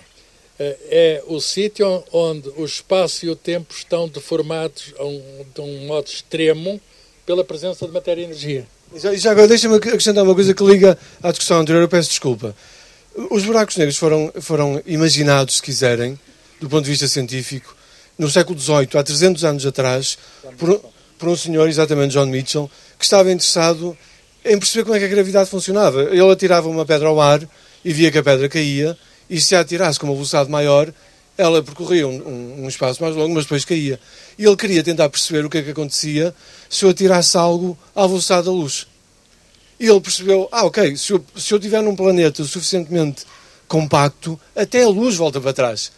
Eh, 0.60 0.78
é 0.90 1.24
o 1.28 1.40
sítio 1.40 2.04
onde 2.12 2.50
o 2.58 2.66
espaço 2.66 3.26
e 3.26 3.30
o 3.30 3.36
tempo 3.36 3.74
estão 3.74 4.08
deformados 4.08 4.94
a 4.98 5.06
um, 5.06 5.46
de 5.54 5.62
um 5.62 5.86
modo 5.86 6.08
extremo 6.08 6.82
pela 7.26 7.44
presença 7.44 7.86
de 7.86 7.92
matéria 7.92 8.22
e 8.22 8.26
energia. 8.26 8.68
E 8.94 9.18
já 9.18 9.32
agora 9.32 9.48
deixa-me 9.48 9.76
acrescentar 9.76 10.24
uma 10.24 10.36
coisa 10.36 10.54
que 10.54 10.64
liga 10.64 10.98
à 11.22 11.30
discussão 11.30 11.60
anterior, 11.60 11.82
eu 11.82 11.90
peço 11.90 12.10
desculpa. 12.10 12.56
Os 13.30 13.44
buracos 13.44 13.78
negros 13.78 13.98
foram, 13.98 14.32
foram 14.42 14.82
imaginados, 14.86 15.56
se 15.56 15.62
quiserem, 15.62 16.18
do 16.60 16.70
ponto 16.70 16.84
de 16.84 16.92
vista 16.92 17.08
científico, 17.08 17.76
no 18.18 18.30
século 18.30 18.60
XVIII, 18.60 18.90
há 18.98 19.04
300 19.04 19.44
anos 19.44 19.66
atrás, 19.66 20.18
por, 20.58 20.80
por 21.18 21.30
um 21.30 21.36
senhor, 21.36 21.68
exatamente 21.68 22.12
John 22.14 22.26
Mitchell, 22.28 22.70
que 22.98 23.04
estava 23.06 23.32
interessado 23.32 23.98
em 24.46 24.58
perceber 24.60 24.84
como 24.84 24.96
é 24.96 25.00
que 25.00 25.06
a 25.06 25.10
gravidade 25.10 25.50
funcionava. 25.50 26.04
Ele 26.04 26.32
atirava 26.32 26.68
uma 26.70 26.86
pedra 26.86 27.08
ao 27.08 27.20
ar 27.20 27.42
e 27.84 27.92
via 27.94 28.12
que 28.12 28.18
a 28.18 28.24
pedra 28.24 28.48
caía, 28.50 28.98
e 29.30 29.40
se 29.42 29.56
a 29.56 29.62
atirasse 29.62 30.00
com 30.00 30.06
uma 30.08 30.14
velocidade 30.14 30.50
maior, 30.50 30.94
ela 31.38 31.64
percorria 31.64 32.08
um, 32.08 32.16
um- 32.16 32.64
um 32.66 32.68
espaço 32.68 33.02
mais 33.02 33.16
longo, 33.16 33.34
mas 33.34 33.46
depois 33.46 33.66
caía. 33.66 34.00
E 34.38 34.46
ele 34.46 34.56
queria 34.56 34.84
tentar 34.84 35.10
perceber 35.10 35.44
o 35.46 35.50
que 35.50 35.58
é 35.58 35.62
que 35.64 35.72
acontecia 35.72 36.34
se 36.70 36.86
eu 36.86 36.90
atirasse 36.90 37.36
algo 37.38 37.78
à 37.96 38.06
velocidade 38.06 38.46
da 38.46 38.52
luz. 38.52 38.86
E 39.80 39.88
ele 39.88 40.00
percebeu, 40.00 40.48
ah, 40.52 40.66
ok, 40.66 40.96
se 40.96 41.12
eu, 41.14 41.26
se 41.36 41.52
eu 41.54 41.60
tiver 41.60 41.82
num 41.82 41.96
planeta 41.96 42.44
suficientemente 42.44 43.24
compacto, 43.68 44.40
até 44.56 44.84
a 44.84 44.88
luz 44.88 45.16
volta 45.16 45.42
para 45.42 45.52
trás. 45.54 45.92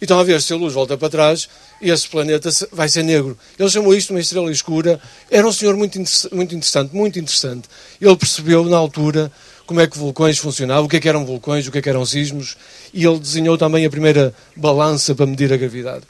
Então, 0.00 0.18
a 0.18 0.24
ver, 0.24 0.42
se 0.42 0.52
a 0.52 0.56
luz 0.56 0.74
volta 0.74 0.96
para 0.96 1.08
trás, 1.08 1.48
esse 1.80 2.08
planeta 2.08 2.50
vai 2.70 2.88
ser 2.88 3.02
negro. 3.02 3.36
Ele 3.58 3.70
chamou 3.70 3.94
isto 3.94 4.10
uma 4.10 4.20
estrela 4.20 4.50
escura. 4.50 5.00
Era 5.30 5.46
um 5.46 5.52
senhor 5.52 5.76
muito, 5.76 5.98
muito 6.32 6.54
interessante, 6.54 6.94
muito 6.94 7.18
interessante. 7.18 7.68
Ele 8.00 8.16
percebeu, 8.16 8.64
na 8.64 8.76
altura, 8.76 9.32
como 9.66 9.80
é 9.80 9.86
que 9.86 9.98
vulcões 9.98 10.38
funcionavam, 10.38 10.84
o 10.84 10.88
que 10.88 10.96
é 10.96 11.00
que 11.00 11.08
eram 11.08 11.24
vulcões, 11.24 11.66
o 11.66 11.72
que 11.72 11.78
é 11.78 11.82
que 11.82 11.88
eram 11.88 12.04
sismos, 12.04 12.56
e 12.92 13.04
ele 13.04 13.18
desenhou 13.18 13.56
também 13.56 13.84
a 13.84 13.90
primeira 13.90 14.34
balança 14.54 15.14
para 15.14 15.26
medir 15.26 15.52
a 15.52 15.56
gravidade. 15.56 16.04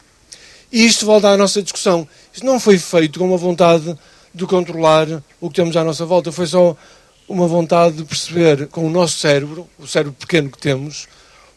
E 0.70 0.84
isto 0.84 1.06
volta 1.06 1.28
à 1.28 1.36
nossa 1.36 1.62
discussão. 1.62 2.06
Isto 2.34 2.44
não 2.44 2.58
foi 2.58 2.78
feito 2.78 3.18
com 3.18 3.24
uma 3.24 3.38
vontade 3.38 3.96
de 4.34 4.46
controlar 4.46 5.22
o 5.40 5.48
que 5.48 5.56
temos 5.56 5.76
à 5.76 5.82
nossa 5.82 6.04
volta, 6.04 6.30
foi 6.30 6.46
só 6.46 6.76
uma 7.28 7.46
vontade 7.46 7.96
de 7.96 8.04
perceber 8.04 8.66
com 8.68 8.86
o 8.86 8.90
nosso 8.90 9.18
cérebro, 9.18 9.68
o 9.78 9.86
cérebro 9.86 10.14
pequeno 10.18 10.50
que 10.50 10.58
temos, 10.58 11.08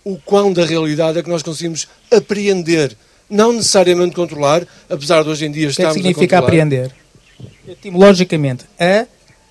o 0.03 0.17
quão 0.17 0.51
da 0.53 0.65
realidade 0.65 1.19
é 1.19 1.23
que 1.23 1.29
nós 1.29 1.43
conseguimos 1.43 1.87
apreender, 2.11 2.95
não 3.29 3.53
necessariamente 3.53 4.15
controlar, 4.15 4.65
apesar 4.89 5.23
de 5.23 5.29
hoje 5.29 5.45
em 5.45 5.51
dia 5.51 5.69
O 5.69 5.73
que 5.73 5.73
é 5.73 5.75
que 5.75 5.81
estarmos 5.81 5.93
significa 5.95 6.37
a 6.37 6.41
controlar. 6.41 6.63
apreender? 6.63 6.95
Etimologicamente, 7.67 8.65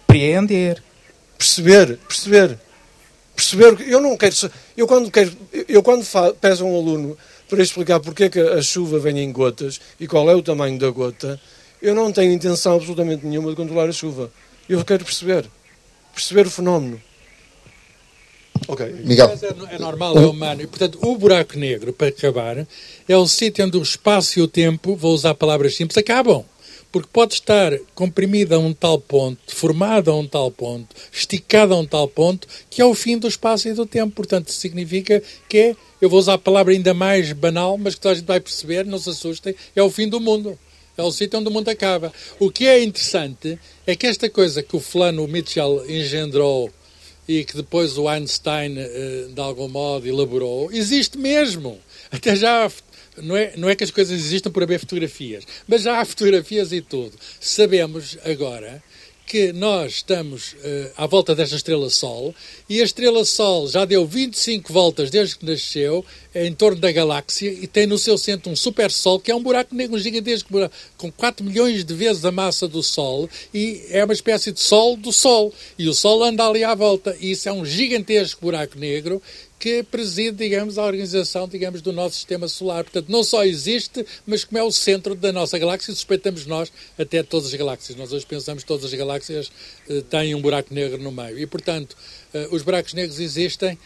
Compreender. 0.06 0.82
Perceber, 1.36 1.98
perceber. 2.08 2.58
Perceber, 3.36 3.88
eu 3.88 4.00
não 4.00 4.16
quero, 4.16 4.34
eu 4.76 4.86
quando 4.86 5.10
quero, 5.10 5.32
eu 5.68 5.82
quando 5.82 6.04
peço 6.40 6.64
a 6.64 6.66
um 6.66 6.76
aluno 6.76 7.16
para 7.48 7.62
explicar 7.62 8.00
porque 8.00 8.24
é 8.24 8.28
que 8.28 8.40
a 8.40 8.60
chuva 8.60 8.98
vem 8.98 9.20
em 9.20 9.30
gotas 9.30 9.80
e 10.00 10.08
qual 10.08 10.28
é 10.28 10.34
o 10.34 10.42
tamanho 10.42 10.76
da 10.76 10.90
gota, 10.90 11.40
eu 11.80 11.94
não 11.94 12.10
tenho 12.10 12.32
intenção 12.32 12.74
absolutamente 12.74 13.24
nenhuma 13.24 13.50
de 13.50 13.56
controlar 13.56 13.88
a 13.88 13.92
chuva. 13.92 14.32
Eu 14.68 14.84
quero 14.84 15.04
perceber, 15.04 15.44
perceber 16.12 16.46
o 16.48 16.50
fenómeno. 16.50 17.00
Ok. 18.66 18.86
Miguel. 19.04 19.30
É, 19.30 19.74
é 19.76 19.78
normal, 19.78 20.18
é 20.18 20.26
humano. 20.26 20.62
E, 20.62 20.66
portanto, 20.66 20.98
o 21.02 21.16
buraco 21.16 21.58
negro, 21.58 21.92
para 21.92 22.08
acabar, 22.08 22.66
é 23.08 23.16
o 23.16 23.26
sítio 23.26 23.64
onde 23.64 23.76
o 23.76 23.82
espaço 23.82 24.38
e 24.38 24.42
o 24.42 24.48
tempo, 24.48 24.96
vou 24.96 25.14
usar 25.14 25.34
palavras 25.34 25.76
simples, 25.76 25.98
acabam 25.98 26.44
porque 26.90 27.08
pode 27.12 27.34
estar 27.34 27.78
comprimida 27.94 28.56
a 28.56 28.58
um 28.58 28.72
tal 28.72 28.98
ponto, 28.98 29.54
formada 29.54 30.10
a 30.10 30.16
um 30.16 30.26
tal 30.26 30.50
ponto, 30.50 30.94
esticada 31.12 31.74
a 31.74 31.78
um 31.78 31.86
tal 31.86 32.08
ponto, 32.08 32.48
que 32.70 32.80
é 32.80 32.84
o 32.84 32.94
fim 32.94 33.18
do 33.18 33.28
espaço 33.28 33.68
e 33.68 33.74
do 33.74 33.84
tempo. 33.84 34.14
Portanto, 34.14 34.50
significa 34.50 35.22
que 35.48 35.58
é, 35.58 35.76
eu 36.00 36.08
vou 36.08 36.18
usar 36.18 36.34
a 36.34 36.38
palavra 36.38 36.72
ainda 36.72 36.94
mais 36.94 37.32
banal, 37.32 37.76
mas 37.76 37.94
que 37.94 38.00
toda 38.00 38.12
a 38.12 38.16
gente 38.16 38.26
vai 38.26 38.40
perceber, 38.40 38.86
não 38.86 38.98
se 38.98 39.10
assustem, 39.10 39.54
é 39.76 39.82
o 39.82 39.90
fim 39.90 40.08
do 40.08 40.20
mundo. 40.20 40.58
É 40.96 41.02
o 41.02 41.12
sítio 41.12 41.38
onde 41.38 41.48
o 41.48 41.52
mundo 41.52 41.68
acaba. 41.68 42.12
O 42.40 42.50
que 42.50 42.66
é 42.66 42.82
interessante 42.82 43.58
é 43.86 43.94
que 43.94 44.06
esta 44.06 44.28
coisa 44.28 44.64
que 44.64 44.74
o 44.74 44.80
fulano 44.80 45.24
o 45.24 45.28
Mitchell 45.28 45.84
engendrou 45.88 46.70
e 47.28 47.44
que 47.44 47.54
depois 47.54 47.98
o 47.98 48.08
Einstein, 48.08 48.78
eh, 48.78 49.26
de 49.32 49.40
algum 49.40 49.68
modo, 49.68 50.08
elaborou, 50.08 50.72
existe 50.72 51.18
mesmo. 51.18 51.78
Até 52.10 52.34
já 52.34 52.70
não 53.18 53.36
é, 53.36 53.52
não 53.56 53.68
é 53.68 53.76
que 53.76 53.84
as 53.84 53.90
coisas 53.90 54.18
existam 54.18 54.50
por 54.50 54.62
haver 54.62 54.80
fotografias, 54.80 55.44
mas 55.66 55.82
já 55.82 56.00
há 56.00 56.04
fotografias 56.04 56.72
e 56.72 56.80
tudo. 56.80 57.12
Sabemos 57.38 58.16
agora 58.24 58.82
que 59.28 59.52
nós 59.52 59.96
estamos 59.96 60.54
uh, 60.54 60.90
à 60.96 61.06
volta 61.06 61.34
desta 61.34 61.54
estrela 61.54 61.90
Sol 61.90 62.34
e 62.66 62.80
a 62.80 62.84
estrela 62.84 63.26
Sol 63.26 63.68
já 63.68 63.84
deu 63.84 64.06
25 64.06 64.72
voltas 64.72 65.10
desde 65.10 65.36
que 65.36 65.44
nasceu 65.44 66.02
em 66.34 66.50
torno 66.54 66.80
da 66.80 66.90
galáxia 66.90 67.50
e 67.50 67.66
tem 67.66 67.86
no 67.86 67.98
seu 67.98 68.16
centro 68.16 68.50
um 68.50 68.56
super 68.56 68.90
Sol 68.90 69.20
que 69.20 69.30
é 69.30 69.34
um 69.34 69.42
buraco 69.42 69.74
negro, 69.74 69.96
um 69.96 69.98
gigantesco 69.98 70.50
buraco, 70.50 70.74
com 70.96 71.12
4 71.12 71.44
milhões 71.44 71.84
de 71.84 71.92
vezes 71.92 72.24
a 72.24 72.32
massa 72.32 72.66
do 72.66 72.82
Sol 72.82 73.28
e 73.52 73.84
é 73.90 74.02
uma 74.02 74.14
espécie 74.14 74.50
de 74.50 74.60
Sol 74.60 74.96
do 74.96 75.12
Sol. 75.12 75.52
E 75.78 75.88
o 75.88 75.94
Sol 75.94 76.24
anda 76.24 76.46
ali 76.46 76.64
à 76.64 76.74
volta 76.74 77.14
e 77.20 77.32
isso 77.32 77.50
é 77.50 77.52
um 77.52 77.66
gigantesco 77.66 78.40
buraco 78.40 78.78
negro 78.78 79.20
que 79.58 79.82
preside, 79.82 80.36
digamos, 80.36 80.78
a 80.78 80.84
organização, 80.84 81.48
digamos, 81.48 81.82
do 81.82 81.92
nosso 81.92 82.14
sistema 82.14 82.46
solar. 82.46 82.84
Portanto, 82.84 83.08
não 83.08 83.24
só 83.24 83.44
existe, 83.44 84.06
mas 84.24 84.44
como 84.44 84.58
é 84.58 84.62
o 84.62 84.70
centro 84.70 85.14
da 85.14 85.32
nossa 85.32 85.58
galáxia, 85.58 85.92
suspeitamos 85.92 86.46
nós 86.46 86.72
até 86.96 87.22
todas 87.22 87.48
as 87.48 87.54
galáxias. 87.54 87.98
Nós 87.98 88.12
hoje 88.12 88.24
pensamos 88.24 88.62
que 88.62 88.68
todas 88.68 88.84
as 88.84 88.94
galáxias 88.94 89.50
uh, 89.88 90.02
têm 90.02 90.34
um 90.34 90.40
buraco 90.40 90.72
negro 90.72 90.98
no 91.02 91.10
meio. 91.10 91.38
E, 91.38 91.46
portanto, 91.46 91.96
uh, 92.32 92.54
os 92.54 92.62
buracos 92.62 92.94
negros 92.94 93.18
existem 93.18 93.74
uh, 93.74 93.78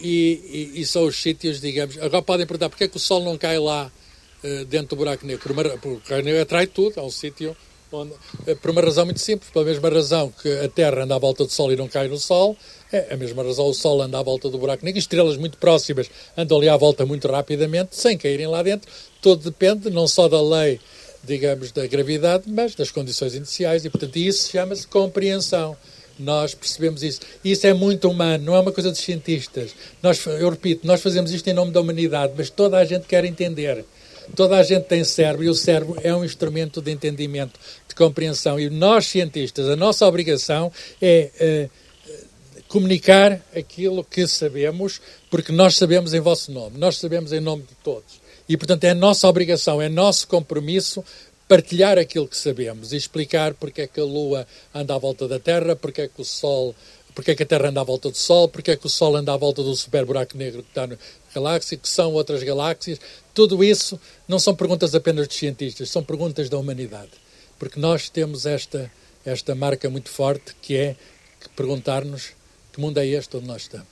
e, 0.00 0.72
e, 0.74 0.80
e, 0.80 0.86
são 0.86 1.04
os 1.04 1.20
sítios, 1.20 1.60
digamos... 1.60 1.98
Agora 1.98 2.22
podem 2.22 2.46
perguntar 2.46 2.68
porque 2.68 2.84
é 2.84 2.88
que 2.88 2.96
o 2.96 3.00
Sol 3.00 3.24
não 3.24 3.36
cai 3.36 3.58
lá 3.58 3.90
dentro 4.68 4.90
do 4.90 4.96
buraco 4.96 5.26
negro. 5.26 5.42
Porque 5.42 5.52
o 5.52 5.54
buraco 5.54 6.24
negro 6.24 6.40
atrai 6.40 6.68
tudo, 6.68 7.00
é 7.00 7.02
um 7.02 7.10
sítio 7.10 7.56
onde... 7.92 8.12
Por 8.56 8.70
uma 8.70 8.80
razão 8.80 9.04
muito 9.04 9.20
simples, 9.20 9.50
pela 9.50 9.64
mesma 9.64 9.88
razão 9.88 10.32
que 10.42 10.48
a 10.48 10.68
Terra 10.68 11.04
anda 11.04 11.14
à 11.14 11.18
volta 11.18 11.44
do 11.44 11.50
Sol 11.50 11.72
e 11.72 11.76
não 11.76 11.88
cai 11.88 12.08
no 12.08 12.18
Sol, 12.18 12.56
é 12.92 13.14
a 13.14 13.16
mesma 13.16 13.42
razão, 13.42 13.66
o 13.66 13.74
Sol 13.74 14.00
anda 14.02 14.18
à 14.18 14.22
volta 14.22 14.48
do 14.48 14.58
buraco 14.58 14.84
negro, 14.84 14.98
estrelas 14.98 15.36
muito 15.36 15.58
próximas 15.58 16.10
andam 16.36 16.58
ali 16.58 16.68
à 16.68 16.76
volta 16.76 17.04
muito 17.04 17.28
rapidamente, 17.28 17.96
sem 17.96 18.16
caírem 18.16 18.46
lá 18.46 18.62
dentro. 18.62 18.90
Tudo 19.20 19.50
depende 19.50 19.90
não 19.90 20.06
só 20.06 20.28
da 20.28 20.40
lei, 20.40 20.80
digamos, 21.22 21.72
da 21.72 21.86
gravidade, 21.86 22.44
mas 22.46 22.74
das 22.74 22.90
condições 22.90 23.34
iniciais, 23.34 23.84
e 23.84 23.90
portanto 23.90 24.16
isso 24.16 24.50
chama-se 24.50 24.86
compreensão. 24.86 25.76
Nós 26.18 26.52
percebemos 26.52 27.02
isso. 27.02 27.20
Isso 27.44 27.66
é 27.66 27.72
muito 27.72 28.10
humano, 28.10 28.44
não 28.44 28.56
é 28.56 28.60
uma 28.60 28.72
coisa 28.72 28.90
dos 28.90 28.98
cientistas. 29.00 29.70
Nós, 30.02 30.24
eu 30.26 30.50
repito, 30.50 30.86
nós 30.86 31.00
fazemos 31.00 31.30
isto 31.30 31.46
em 31.48 31.52
nome 31.52 31.70
da 31.70 31.80
humanidade, 31.80 32.32
mas 32.36 32.50
toda 32.50 32.76
a 32.76 32.84
gente 32.84 33.06
quer 33.06 33.24
entender. 33.24 33.84
Toda 34.34 34.56
a 34.56 34.62
gente 34.62 34.84
tem 34.84 35.02
cérebro 35.04 35.44
e 35.44 35.48
o 35.48 35.54
cérebro 35.54 35.96
é 36.02 36.14
um 36.14 36.24
instrumento 36.24 36.80
de 36.80 36.90
entendimento, 36.92 37.58
de 37.88 37.94
compreensão. 37.94 38.58
E 38.58 38.70
nós, 38.70 39.06
cientistas, 39.06 39.68
a 39.68 39.76
nossa 39.76 40.06
obrigação 40.06 40.72
é. 41.00 41.68
Uh, 41.74 41.88
comunicar 42.68 43.40
aquilo 43.56 44.04
que 44.04 44.26
sabemos, 44.26 45.00
porque 45.30 45.50
nós 45.50 45.76
sabemos 45.76 46.12
em 46.12 46.20
vosso 46.20 46.52
nome, 46.52 46.78
nós 46.78 46.98
sabemos 46.98 47.32
em 47.32 47.40
nome 47.40 47.62
de 47.62 47.74
todos. 47.82 48.20
E, 48.48 48.56
portanto, 48.56 48.84
é 48.84 48.94
nossa 48.94 49.26
obrigação, 49.26 49.80
é 49.80 49.88
nosso 49.88 50.28
compromisso 50.28 51.02
partilhar 51.48 51.98
aquilo 51.98 52.28
que 52.28 52.36
sabemos 52.36 52.92
e 52.92 52.96
explicar 52.96 53.54
porque 53.54 53.82
é 53.82 53.86
que 53.86 53.98
a 53.98 54.04
Lua 54.04 54.46
anda 54.74 54.94
à 54.94 54.98
volta 54.98 55.26
da 55.26 55.38
Terra, 55.38 55.74
porque 55.74 56.02
é 56.02 56.08
que 56.08 56.20
o 56.20 56.24
Sol, 56.24 56.74
porque 57.18 57.32
é 57.32 57.34
que 57.34 57.42
a 57.42 57.46
Terra 57.46 57.70
anda 57.70 57.80
à 57.80 57.82
volta 57.82 58.12
do 58.12 58.16
Sol, 58.16 58.48
porque 58.48 58.70
é 58.70 58.76
que 58.76 58.86
o 58.86 58.88
Sol 58.88 59.16
anda 59.16 59.34
à 59.34 59.36
volta 59.36 59.60
do 59.60 59.74
super 59.74 60.04
buraco 60.04 60.38
negro 60.38 60.62
que 60.62 60.68
está 60.68 60.86
na 60.86 60.96
galáxia, 61.34 61.76
que 61.76 61.88
são 61.88 62.12
outras 62.12 62.44
galáxias. 62.44 63.00
Tudo 63.34 63.64
isso 63.64 63.98
não 64.28 64.38
são 64.38 64.54
perguntas 64.54 64.94
apenas 64.94 65.26
de 65.26 65.34
cientistas, 65.34 65.90
são 65.90 66.00
perguntas 66.00 66.48
da 66.48 66.56
humanidade. 66.56 67.10
Porque 67.58 67.80
nós 67.80 68.08
temos 68.08 68.46
esta, 68.46 68.88
esta 69.26 69.52
marca 69.52 69.90
muito 69.90 70.08
forte 70.08 70.54
que 70.62 70.76
é 70.76 70.94
perguntar-nos 71.56 72.34
que 72.72 72.80
mundo 72.80 72.98
é 72.98 73.06
este 73.08 73.36
onde 73.36 73.48
nós 73.48 73.62
estamos? 73.62 73.88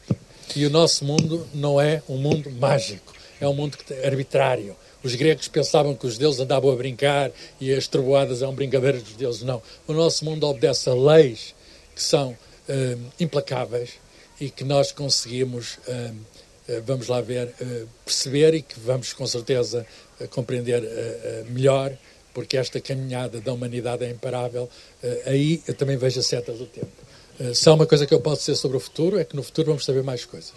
E 0.55 0.65
o 0.65 0.71
nosso 0.71 1.05
mundo 1.05 1.49
não 1.53 1.81
é 1.81 2.05
um 2.09 2.19
mundo 2.19 2.49
mágico, 2.49 3.13
é 3.41 3.49
um 3.49 3.55
mundo 3.55 3.77
arbitrário. 4.05 4.77
Os 5.03 5.17
gregos 5.17 5.49
pensavam 5.49 5.97
que 5.97 6.07
os 6.07 6.17
deuses 6.17 6.39
andavam 6.39 6.71
a 6.71 6.77
brincar 6.77 7.33
e 7.61 7.75
as 7.75 7.89
trovoadas 7.89 8.41
eram 8.41 8.55
brincadeiras 8.55 9.03
dos 9.03 9.15
deuses. 9.15 9.43
Não. 9.43 9.61
O 9.89 9.93
nosso 9.93 10.25
mundo 10.25 10.47
obedece 10.47 10.89
a 10.89 10.95
leis 10.95 11.57
que 11.93 12.01
são 12.01 12.37
uh, 12.69 13.01
implacáveis 13.19 13.95
e 14.41 14.51
que 14.51 14.65
nós 14.65 14.93
conseguimos, 14.93 15.79
uh, 15.89 16.15
uh, 16.73 16.83
vamos 16.85 17.09
lá 17.09 17.21
ver, 17.21 17.55
perceber 18.05 18.55
e 18.55 18.63
que 18.63 18.79
vamos 18.79 19.13
com 19.13 19.27
certeza 19.27 19.87
compreender 20.31 20.83
melhor, 21.51 21.93
porque 22.33 22.57
esta 22.57 22.81
caminhada 22.81 23.41
da 23.41 23.53
humanidade 23.53 24.05
é 24.05 24.11
imparável. 24.11 24.69
aí 25.27 25.63
eu 25.69 25.75
também 25.75 25.99
vejo 25.99 26.21
a 26.21 26.23
seta 26.23 26.53
do 26.53 26.65
tempo. 26.65 27.07
Eh, 27.39 27.53
há 27.67 27.73
uma 27.73 27.87
coisa 27.87 28.07
que 28.07 28.15
eu 28.15 28.21
posso 28.21 28.41
dizer 28.41 28.57
sobre 28.57 28.77
o 28.77 28.81
futuro, 28.81 29.19
é 29.19 29.25
que 29.25 29.37
no 29.37 29.43
futuro 29.43 29.69
vamos 29.69 29.85
saber 29.85 30.03
mais 30.03 30.25
coisas. 30.25 30.53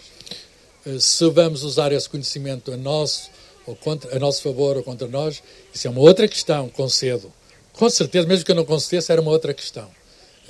Eh, 0.86 0.98
se 0.98 1.28
vamos 1.28 1.62
usar 1.62 1.92
esse 1.92 2.08
conhecimento 2.08 2.72
a 2.72 2.76
nosso, 2.76 3.30
ou 3.66 3.76
contra, 3.76 4.16
a 4.16 4.18
nosso 4.18 4.42
favor 4.42 4.76
ou 4.76 4.82
contra 4.82 5.06
nós, 5.06 5.42
isso 5.72 5.86
é 5.86 5.90
uma 5.90 6.00
outra 6.00 6.26
questão, 6.26 6.68
concedo. 6.68 7.30
Com 7.74 7.88
certeza, 7.88 8.26
mesmo 8.26 8.44
que 8.44 8.50
eu 8.50 8.56
não 8.56 8.64
concedesse, 8.64 9.12
era 9.12 9.20
uma 9.20 9.30
outra 9.30 9.52
questão. 9.52 9.90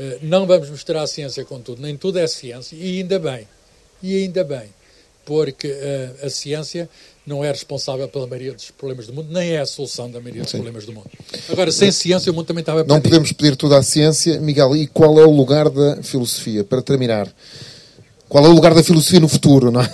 Eh, 0.00 0.18
não 0.22 0.46
vamos 0.46 0.70
misturar 0.70 1.02
a 1.02 1.06
ciência 1.06 1.44
com 1.44 1.60
tudo, 1.60 1.82
nem 1.82 1.94
tudo 1.94 2.18
é 2.18 2.26
ciência, 2.26 2.74
e 2.74 3.00
ainda 3.00 3.18
bem, 3.18 3.46
e 4.02 4.16
ainda 4.16 4.42
bem, 4.42 4.64
porque 5.26 5.70
a 6.22 6.30
ciência 6.30 6.88
não 7.26 7.44
é 7.44 7.50
responsável 7.50 8.08
pela 8.08 8.26
maioria 8.26 8.54
dos 8.54 8.70
problemas 8.70 9.06
do 9.06 9.12
mundo, 9.12 9.28
nem 9.30 9.50
é 9.50 9.60
a 9.60 9.66
solução 9.66 10.10
da 10.10 10.18
maioria 10.18 10.42
dos 10.42 10.50
Sim. 10.50 10.56
problemas 10.56 10.86
do 10.86 10.92
mundo. 10.94 11.10
Agora, 11.50 11.70
sem 11.70 11.92
ciência, 11.92 12.32
o 12.32 12.34
mundo 12.34 12.46
também 12.46 12.62
estava 12.62 12.78
perdido. 12.78 12.94
Não 12.94 13.00
podemos 13.02 13.30
pedir 13.32 13.56
tudo 13.56 13.74
à 13.74 13.82
ciência. 13.82 14.40
Miguel, 14.40 14.74
e 14.74 14.86
qual 14.86 15.20
é 15.20 15.24
o 15.24 15.30
lugar 15.30 15.68
da 15.68 16.02
filosofia? 16.02 16.64
Para 16.64 16.80
terminar, 16.80 17.30
qual 18.26 18.46
é 18.46 18.48
o 18.48 18.52
lugar 18.52 18.72
da 18.74 18.82
filosofia 18.82 19.20
no 19.20 19.28
futuro, 19.28 19.70
não 19.70 19.82
é? 19.82 19.92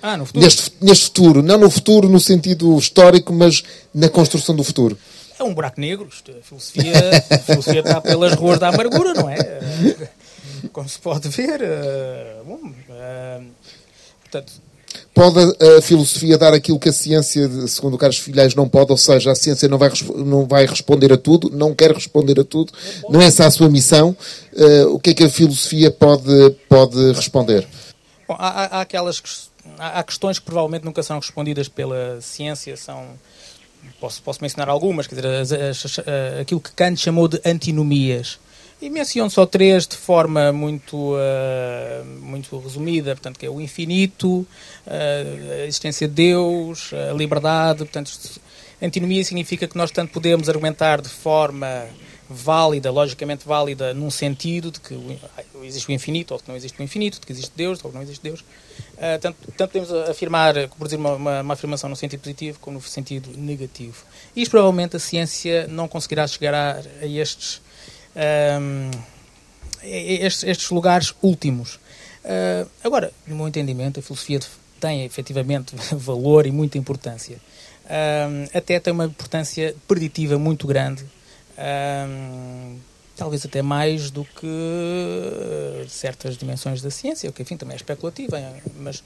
Ah, 0.00 0.16
no 0.16 0.24
futuro. 0.24 0.44
Neste, 0.44 0.72
neste 0.80 1.04
futuro, 1.06 1.42
não 1.42 1.58
no 1.58 1.68
futuro 1.68 2.08
no 2.08 2.20
sentido 2.20 2.78
histórico, 2.78 3.32
mas 3.32 3.64
na 3.92 4.08
construção 4.08 4.54
do 4.54 4.62
futuro. 4.62 4.96
É 5.38 5.42
um 5.44 5.54
buraco 5.54 5.80
negro. 5.80 6.08
A 6.10 6.42
filosofia, 6.42 6.92
a 7.30 7.38
filosofia 7.38 7.80
está 7.80 8.00
pelas 8.00 8.34
ruas 8.34 8.58
da 8.58 8.68
amargura, 8.68 9.14
não 9.14 9.28
é? 9.28 9.38
Como 10.72 10.88
se 10.88 10.98
pode 10.98 11.28
ver. 11.28 11.60
Eh, 11.62 12.42
bom, 12.44 12.60
uh, 12.66 13.46
portanto, 14.22 14.52
Pode 15.14 15.40
a 15.40 15.82
filosofia 15.82 16.38
dar 16.38 16.54
aquilo 16.54 16.78
que 16.78 16.88
a 16.88 16.92
ciência, 16.92 17.48
segundo 17.66 17.94
o 17.94 17.98
Carlos 17.98 18.18
Filhais, 18.18 18.54
não 18.54 18.68
pode? 18.68 18.92
Ou 18.92 18.96
seja, 18.96 19.32
a 19.32 19.34
ciência 19.34 19.68
não 19.68 19.76
vai, 19.76 19.90
não 20.14 20.46
vai 20.46 20.64
responder 20.64 21.12
a 21.12 21.16
tudo, 21.16 21.50
não 21.50 21.74
quer 21.74 21.92
responder 21.92 22.38
a 22.38 22.44
tudo, 22.44 22.72
não 23.08 23.20
é 23.20 23.26
essa 23.26 23.44
a 23.44 23.50
sua 23.50 23.68
missão. 23.68 24.16
Uh, 24.52 24.94
o 24.94 25.00
que 25.00 25.10
é 25.10 25.14
que 25.14 25.24
a 25.24 25.28
filosofia 25.28 25.90
pode, 25.90 26.50
pode 26.68 27.12
responder? 27.12 27.66
Bom, 28.28 28.36
há, 28.38 28.78
há, 28.78 28.80
aquelas 28.80 29.20
há 29.78 30.02
questões 30.04 30.38
que 30.38 30.44
provavelmente 30.44 30.84
nunca 30.84 31.02
serão 31.02 31.18
respondidas 31.18 31.68
pela 31.68 32.20
ciência, 32.20 32.76
são 32.76 33.04
posso, 34.00 34.22
posso 34.22 34.40
mencionar 34.42 34.68
algumas, 34.68 35.06
quer 35.06 35.16
dizer, 35.16 35.28
as, 35.28 35.52
as, 35.52 35.84
as, 35.84 35.98
aquilo 36.40 36.60
que 36.60 36.72
Kant 36.72 37.00
chamou 37.00 37.28
de 37.28 37.40
antinomias. 37.44 38.38
E 38.80 38.88
menciono 38.88 39.28
só 39.28 39.44
três 39.44 39.88
de 39.88 39.96
forma 39.96 40.52
muito, 40.52 41.14
uh, 41.14 42.04
muito 42.20 42.56
resumida, 42.60 43.10
portanto, 43.16 43.36
que 43.36 43.44
é 43.44 43.50
o 43.50 43.60
infinito, 43.60 44.46
uh, 44.86 45.52
a 45.62 45.66
existência 45.66 46.06
de 46.06 46.14
Deus, 46.14 46.92
a 46.92 47.12
liberdade, 47.12 47.78
portanto, 47.78 48.12
antinomia 48.80 49.24
significa 49.24 49.66
que 49.66 49.76
nós 49.76 49.90
tanto 49.90 50.12
podemos 50.12 50.48
argumentar 50.48 51.00
de 51.00 51.08
forma 51.08 51.88
válida, 52.28 52.90
logicamente 52.90 53.46
válida, 53.46 53.94
num 53.94 54.10
sentido 54.10 54.70
de 54.70 54.80
que 54.80 55.18
existe 55.62 55.88
o 55.88 55.92
infinito 55.92 56.34
ou 56.34 56.40
que 56.40 56.48
não 56.48 56.56
existe 56.56 56.78
o 56.78 56.82
infinito, 56.82 57.20
de 57.20 57.26
que 57.26 57.32
existe 57.32 57.52
Deus 57.56 57.82
ou 57.82 57.90
que 57.90 57.96
não 57.96 58.02
existe 58.02 58.22
Deus. 58.22 58.40
Uh, 58.40 59.18
tanto, 59.20 59.38
tanto 59.56 59.72
podemos 59.72 59.90
afirmar, 60.08 60.54
produzir 60.68 60.96
uma, 60.96 61.14
uma, 61.14 61.40
uma, 61.40 61.54
afirmação 61.54 61.88
no 61.88 61.96
sentido 61.96 62.20
positivo 62.20 62.58
como 62.60 62.76
no 62.76 62.82
sentido 62.82 63.30
negativo. 63.36 64.04
Isto 64.36 64.50
provavelmente 64.50 64.96
a 64.96 64.98
ciência 64.98 65.66
não 65.68 65.88
conseguirá 65.88 66.26
chegar 66.26 66.54
a, 66.54 66.82
a 67.00 67.06
estes 67.06 67.62
um, 68.60 68.90
estes, 69.82 70.44
estes, 70.44 70.70
lugares 70.70 71.14
últimos. 71.22 71.76
Uh, 72.24 72.68
agora, 72.84 73.12
no 73.26 73.36
meu 73.36 73.48
entendimento, 73.48 74.00
a 74.00 74.02
filosofia 74.02 74.40
tem 74.80 75.04
efetivamente 75.04 75.74
valor 75.94 76.46
e 76.46 76.52
muita 76.52 76.76
importância. 76.76 77.38
Até 78.52 78.78
tem 78.78 78.92
uma 78.92 79.06
importância 79.06 79.74
preditiva 79.86 80.38
muito 80.38 80.66
grande. 80.66 81.06
Uh, 81.58 82.78
talvez 83.16 83.44
até 83.44 83.62
mais 83.62 84.10
do 84.10 84.24
que 84.24 85.86
certas 85.88 86.36
dimensões 86.36 86.80
da 86.80 86.90
ciência, 86.90 87.28
o 87.28 87.32
que 87.32 87.42
enfim 87.42 87.56
também 87.56 87.74
é 87.74 87.76
especulativa, 87.76 88.40
mas 88.76 89.02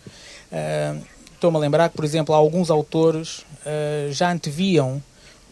estou-me 1.33 1.57
a 1.57 1.61
lembrar 1.61 1.89
que, 1.89 1.97
por 1.97 2.05
exemplo, 2.05 2.35
alguns 2.35 2.71
autores 2.71 3.47
já 4.11 4.31
anteviam 4.31 5.03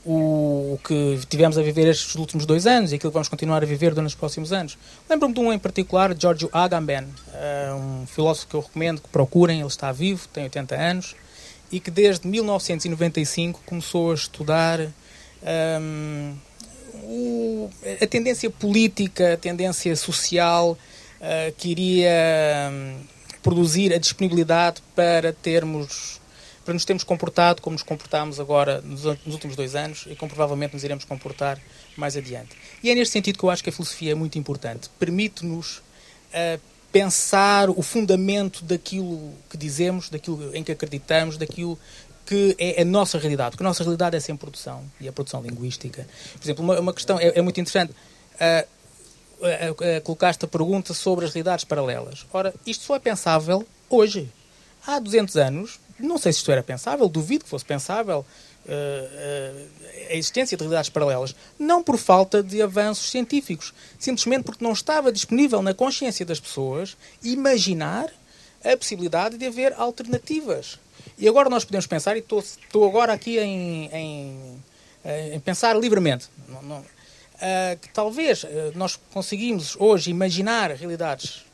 o, 0.05 0.78
que 0.82 1.20
tivemos 1.28 1.59
a 1.59 1.62
viver 1.62 1.86
estes 1.86 2.14
últimos 2.14 2.47
dois 2.47 2.66
anos 2.66 2.93
e 2.93 2.94
aquilo 2.94 3.10
que 3.10 3.14
vamos 3.14 3.28
continuar 3.28 3.62
a 3.62 3.66
viver 3.66 3.94
durante 3.94 4.09
os 4.09 4.14
próximos 4.14 4.52
anos. 4.52 4.78
Lembro-me 5.09 5.35
de 5.35 5.40
um 5.40 5.52
em 5.52 5.59
particular, 5.59 6.16
Giorgio 6.18 6.48
Agamben, 6.52 7.05
uh, 7.05 7.74
um 7.74 8.06
filósofo 8.06 8.48
que 8.48 8.55
eu 8.55 8.60
recomendo 8.60 9.02
que 9.02 9.09
procurem, 9.09 9.59
ele 9.59 9.68
está 9.68 9.93
vivo, 9.93 10.27
tem 10.28 10.44
80 10.44 10.74
anos, 10.74 11.16
e 11.70 11.78
que 11.78 11.90
desde 11.90 12.27
1995 12.27 13.60
começou 13.66 14.10
a 14.10 14.14
estudar 14.14 14.81
um, 14.81 16.35
o, 17.02 17.70
a 18.01 18.06
tendência 18.06 18.51
política, 18.51 19.35
a 19.35 19.36
tendência 19.36 19.94
social 19.97 20.72
uh, 21.20 21.52
que 21.56 21.70
iria 21.70 22.70
um, 22.72 22.97
produzir 23.43 23.93
a 23.93 23.98
disponibilidade 23.98 24.82
para 24.94 25.32
termos 25.32 26.20
para 26.64 26.74
nos 26.74 26.85
termos 26.85 27.02
comportado 27.02 27.62
como 27.62 27.74
nos 27.74 27.82
comportámos 27.82 28.39
agora 28.39 28.81
nos, 28.82 29.02
nos 29.02 29.35
últimos 29.35 29.56
dois 29.56 29.74
anos 29.74 30.06
e 30.09 30.14
como 30.14 30.31
provavelmente 30.31 30.74
nos 30.74 30.85
iremos 30.85 31.05
comportar 31.05 31.59
mais 31.97 32.16
adiante. 32.16 32.51
E 32.82 32.90
é 32.90 32.94
neste 32.94 33.12
sentido 33.12 33.39
que 33.39 33.44
eu 33.44 33.51
acho 33.51 33.64
que 33.64 33.70
a 33.70 33.72
filosofia 33.72 34.12
é 34.12 34.14
muito 34.14 34.39
importante. 34.39 34.90
Permite-nos 34.98 35.78
uh, 35.78 36.60
pensar 36.93 37.70
o 37.70 37.82
fundamento 37.82 38.64
daquilo 38.64 39.32
que 39.48 39.56
dizemos, 39.56 40.09
daquilo 40.09 40.55
em 40.55 40.62
que 40.62 40.72
acreditamos, 40.72 41.36
daquilo 41.36 41.78
que 42.31 42.55
é 42.61 42.82
a 42.82 42.85
nossa 42.85 43.19
realidade, 43.19 43.51
porque 43.51 43.65
a 43.65 43.66
nossa 43.66 43.82
realidade 43.82 44.16
é 44.16 44.20
sempre 44.20 44.43
produção, 44.43 44.85
e 45.01 45.09
a 45.09 45.12
produção 45.12 45.43
linguística. 45.43 46.07
Por 46.35 46.44
exemplo, 46.44 46.62
uma, 46.65 46.78
uma 46.78 46.94
questão 46.94 47.19
é, 47.19 47.36
é, 47.36 47.43
muito 47.43 47.61
interessante. 47.61 47.90
Uh, 47.90 48.69
uh, 49.40 49.73
uh, 49.73 50.01
colocaste 50.02 50.44
a 50.44 50.48
pergunta 50.48 50.94
sobre 50.94 51.24
as 51.24 51.35
realidades 51.35 51.65
paralelas. 51.65 52.24
Ora, 52.32 52.55
isto 52.65 52.85
só 52.85 52.94
é 52.94 53.01
pensável 53.01 53.66
hoje. 53.89 54.31
Há 54.86 55.01
200 55.01 55.36
anos, 55.39 55.81
não 55.98 56.19
sei 56.19 56.32
se 56.32 56.39
isto 56.39 56.52
era 56.52 56.62
pensável, 56.62 57.09
duvido 57.09 57.43
que 57.43 57.51
fosse 57.51 57.65
pensável 57.65 58.24
uh, 58.65 58.70
uh, 58.70 59.69
a 60.11 60.15
existência 60.15 60.57
de 60.57 60.62
realidades 60.62 60.89
paralelas. 60.89 61.35
Não 61.59 61.82
por 61.82 61.98
falta 61.98 62.44
de 62.44 62.62
avanços 62.62 63.11
científicos, 63.11 63.74
simplesmente 63.98 64.44
porque 64.44 64.62
não 64.62 64.70
estava 64.70 65.11
disponível 65.11 65.61
na 65.62 65.74
consciência 65.74 66.24
das 66.24 66.39
pessoas 66.39 66.97
imaginar 67.24 68.09
a 68.65 68.77
possibilidade 68.77 69.36
de 69.36 69.47
haver 69.47 69.74
alternativas. 69.77 70.78
E 71.20 71.28
agora 71.28 71.51
nós 71.51 71.64
podemos 71.64 71.86
pensar, 71.86 72.16
e 72.16 72.20
estou, 72.20 72.38
estou 72.38 72.88
agora 72.88 73.12
aqui 73.12 73.38
em, 73.38 73.90
em, 73.92 74.62
em 75.34 75.40
pensar 75.40 75.78
livremente, 75.78 76.28
não, 76.48 76.62
não, 76.62 76.78
uh, 76.78 77.78
que 77.80 77.90
talvez 77.90 78.47
nós 78.74 78.98
conseguimos 79.12 79.76
hoje 79.78 80.10
imaginar 80.10 80.70
realidades, 80.70 81.44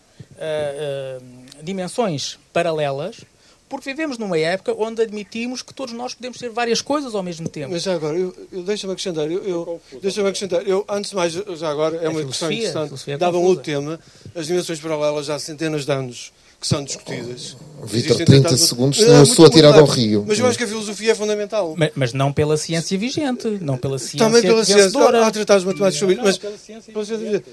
dimensões 1.63 2.39
paralelas, 2.53 3.23
porque 3.69 3.91
vivemos 3.91 4.19
numa 4.19 4.39
época 4.39 4.73
onde 4.79 5.03
admitimos 5.03 5.63
que 5.63 5.75
todos 5.75 5.93
nós 5.93 6.15
podemos 6.15 6.39
ser 6.39 6.51
várias 6.51 6.81
coisas 6.81 7.15
ao 7.15 7.23
mesmo 7.23 7.49
tempo. 7.49 7.73
Mas 7.73 7.83
já 7.83 7.95
agora, 7.95 8.17
eu, 8.17 8.33
eu 8.53 8.63
deixa-me 8.63 8.93
acrescentar, 8.93 9.29
eu, 9.29 9.43
eu 9.45 9.81
deixa-me 10.01 10.29
acrescentar, 10.29 10.63
eu, 10.67 10.85
antes 10.89 11.11
de 11.11 11.17
mais, 11.17 11.33
já 11.33 11.69
agora, 11.69 11.97
é 11.97 12.09
uma 12.09 12.25
questão 12.25 12.53
interessante, 12.53 13.11
é 13.11 13.17
dava 13.17 13.37
um 13.37 13.43
outro 13.43 13.65
tema, 13.65 13.99
as 14.35 14.47
dimensões 14.47 14.79
paralelas 14.79 15.27
já 15.27 15.35
há 15.35 15.39
centenas 15.41 15.85
de 15.85 15.91
anos 15.91 16.33
que 16.61 16.67
são 16.67 16.83
discutidas. 16.83 17.57
Vitor, 17.85 18.17
30 18.17 18.57
segundos, 18.57 18.99
senão 18.99 19.19
eu 19.19 19.27
sou 19.27 19.47
atirado 19.47 19.79
ao 19.79 19.85
rio. 19.85 20.25
Mas 20.27 20.39
eu 20.39 20.47
acho 20.47 20.57
que 20.57 20.65
a 20.65 20.67
filosofia 20.67 21.13
é 21.13 21.15
fundamental. 21.15 21.75
Mas, 21.77 21.91
mas 21.95 22.13
não 22.13 22.33
pela 22.33 22.57
ciência 22.57 22.97
vigente, 22.99 23.47
não 23.61 23.77
pela 23.77 23.99
ciência 23.99 24.19
Também 24.19 24.43
pela 24.43 24.65
ciência. 24.65 24.99
Há, 24.99 25.27
há 25.27 25.31
tratados 25.31 25.65
matemáticos 25.65 25.99
sobre 25.99 26.15
isso. 26.15 26.25
Mas, 26.25 26.41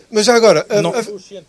mas 0.09 0.25
já 0.25 0.35
agora, 0.35 0.65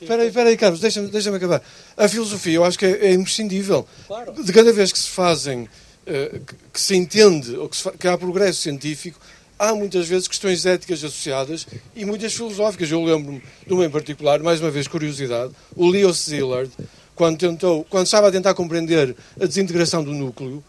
espera 0.01 0.23
aí, 0.23 0.29
espera 0.29 0.49
aí, 0.51 0.57
Carlos, 0.57 0.81
deixa-me 0.81 1.09
deixa 1.09 1.35
acabar. 1.35 1.63
A 1.97 2.09
filosofia 2.09 2.55
eu 2.55 2.65
acho 2.65 2.79
que 2.79 2.85
é, 2.85 3.07
é 3.07 3.13
imprescindível. 3.13 3.87
Claro. 4.07 4.33
De 4.43 4.53
cada 4.53 4.73
vez 4.73 4.93
que 4.93 4.99
se 4.99 5.09
fazem, 5.09 5.63
uh, 5.63 6.41
que, 6.41 6.55
que, 6.73 6.81
se 6.81 6.97
entende, 6.97 7.57
ou 7.57 7.69
que, 7.69 7.77
se, 7.77 7.91
que 7.93 8.09
há 8.09 8.19
progresso 8.19 8.61
científico, 8.61 9.21
há 9.59 9.75
muitas 9.75 10.07
vezes 10.07 10.29
questões 10.29 10.67
éticas 10.67 11.03
associadas 11.03 11.67
e 11.95 12.05
muitas 12.05 12.35
filosóficas. 12.35 12.91
Eu 12.91 13.03
lembro-me 13.03 13.43
de 13.67 13.73
uma 13.73 13.85
em 13.85 13.91
particular, 13.91 14.41
mais 14.41 14.61
uma 14.61 14.71
vez 14.71 14.89
curiosidade, 14.89 15.53
o 15.77 15.89
Leo 15.89 16.13
Szilard, 16.13 16.71
quando, 17.15 17.39
tentou, 17.39 17.85
quando 17.89 18.07
estava 18.07 18.29
a 18.29 18.33
tentar 18.33 18.55
compreender 18.55 19.15
a 19.41 19.47
desintegração 19.47 20.03
do 20.03 20.13
núcleo, 20.13 20.63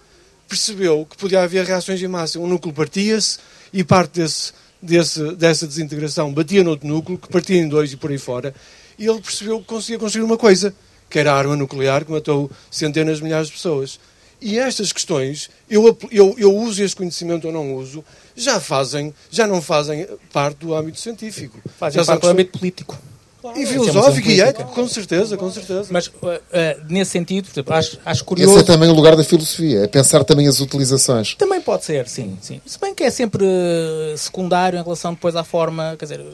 percebeu 0.47 1.05
que 1.09 1.17
podia 1.17 1.41
haver 1.41 1.65
reações 1.65 2.01
em 2.01 2.07
massa. 2.07 2.39
Um 2.39 2.47
núcleo 2.47 2.73
partia-se 2.73 3.39
e 3.73 3.83
parte 3.83 4.19
desse, 4.19 4.53
desse, 4.81 5.35
dessa 5.35 5.67
desintegração 5.67 6.33
batia 6.33 6.63
no 6.63 6.71
outro 6.71 6.87
núcleo, 6.87 7.17
que 7.17 7.27
partia 7.27 7.57
em 7.57 7.67
dois 7.67 7.91
e 7.93 7.97
por 7.97 8.11
aí 8.11 8.17
fora. 8.17 8.53
E 8.97 9.05
ele 9.07 9.19
percebeu 9.19 9.59
que 9.59 9.65
conseguia 9.65 9.99
construir 9.99 10.23
uma 10.23 10.37
coisa, 10.37 10.73
que 11.09 11.19
era 11.19 11.33
a 11.33 11.37
arma 11.37 11.55
nuclear 11.55 12.05
que 12.05 12.11
matou 12.11 12.49
centenas 12.69 13.17
de 13.17 13.23
milhares 13.23 13.47
de 13.47 13.53
pessoas. 13.53 13.99
E 14.41 14.59
estas 14.59 14.91
questões, 14.91 15.49
eu, 15.69 15.97
eu, 16.11 16.35
eu 16.37 16.55
uso 16.55 16.83
este 16.83 16.95
conhecimento 16.95 17.47
ou 17.47 17.53
não 17.53 17.75
uso, 17.75 18.03
já 18.35 18.59
fazem, 18.59 19.13
já 19.31 19.47
não 19.47 19.61
fazem 19.61 20.07
parte 20.31 20.57
do 20.57 20.75
âmbito 20.75 20.99
científico. 20.99 21.59
Fazem 21.77 22.01
já 22.01 22.05
parte 22.05 22.21
do 22.21 22.27
âmbito 22.27 22.59
político. 22.59 22.97
Claro. 23.45 23.59
E 23.59 23.65
filosófico 23.67 24.27
e 24.27 24.41
ético, 24.41 24.71
com 24.71 24.87
certeza, 24.87 25.37
com 25.37 25.51
certeza. 25.51 25.87
Mas, 25.91 26.07
uh, 26.07 26.11
uh, 26.11 26.41
nesse 26.89 27.11
sentido, 27.11 27.47
acho, 27.69 27.99
acho 28.03 28.25
curioso... 28.25 28.53
Esse 28.53 28.63
é 28.63 28.73
também 28.73 28.89
o 28.89 28.93
lugar 28.93 29.15
da 29.15 29.23
filosofia, 29.23 29.83
é 29.83 29.87
pensar 29.87 30.23
também 30.23 30.47
as 30.47 30.59
utilizações. 30.59 31.35
Também 31.35 31.61
pode 31.61 31.85
ser, 31.85 32.07
sim. 32.07 32.35
sim. 32.41 32.59
Se 32.65 32.79
bem 32.79 32.95
que 32.95 33.03
é 33.03 33.11
sempre 33.11 33.45
uh, 33.45 34.17
secundário 34.17 34.79
em 34.79 34.83
relação 34.83 35.13
depois 35.13 35.35
à 35.35 35.43
forma, 35.43 35.95
quer 35.99 36.05
dizer 36.05 36.25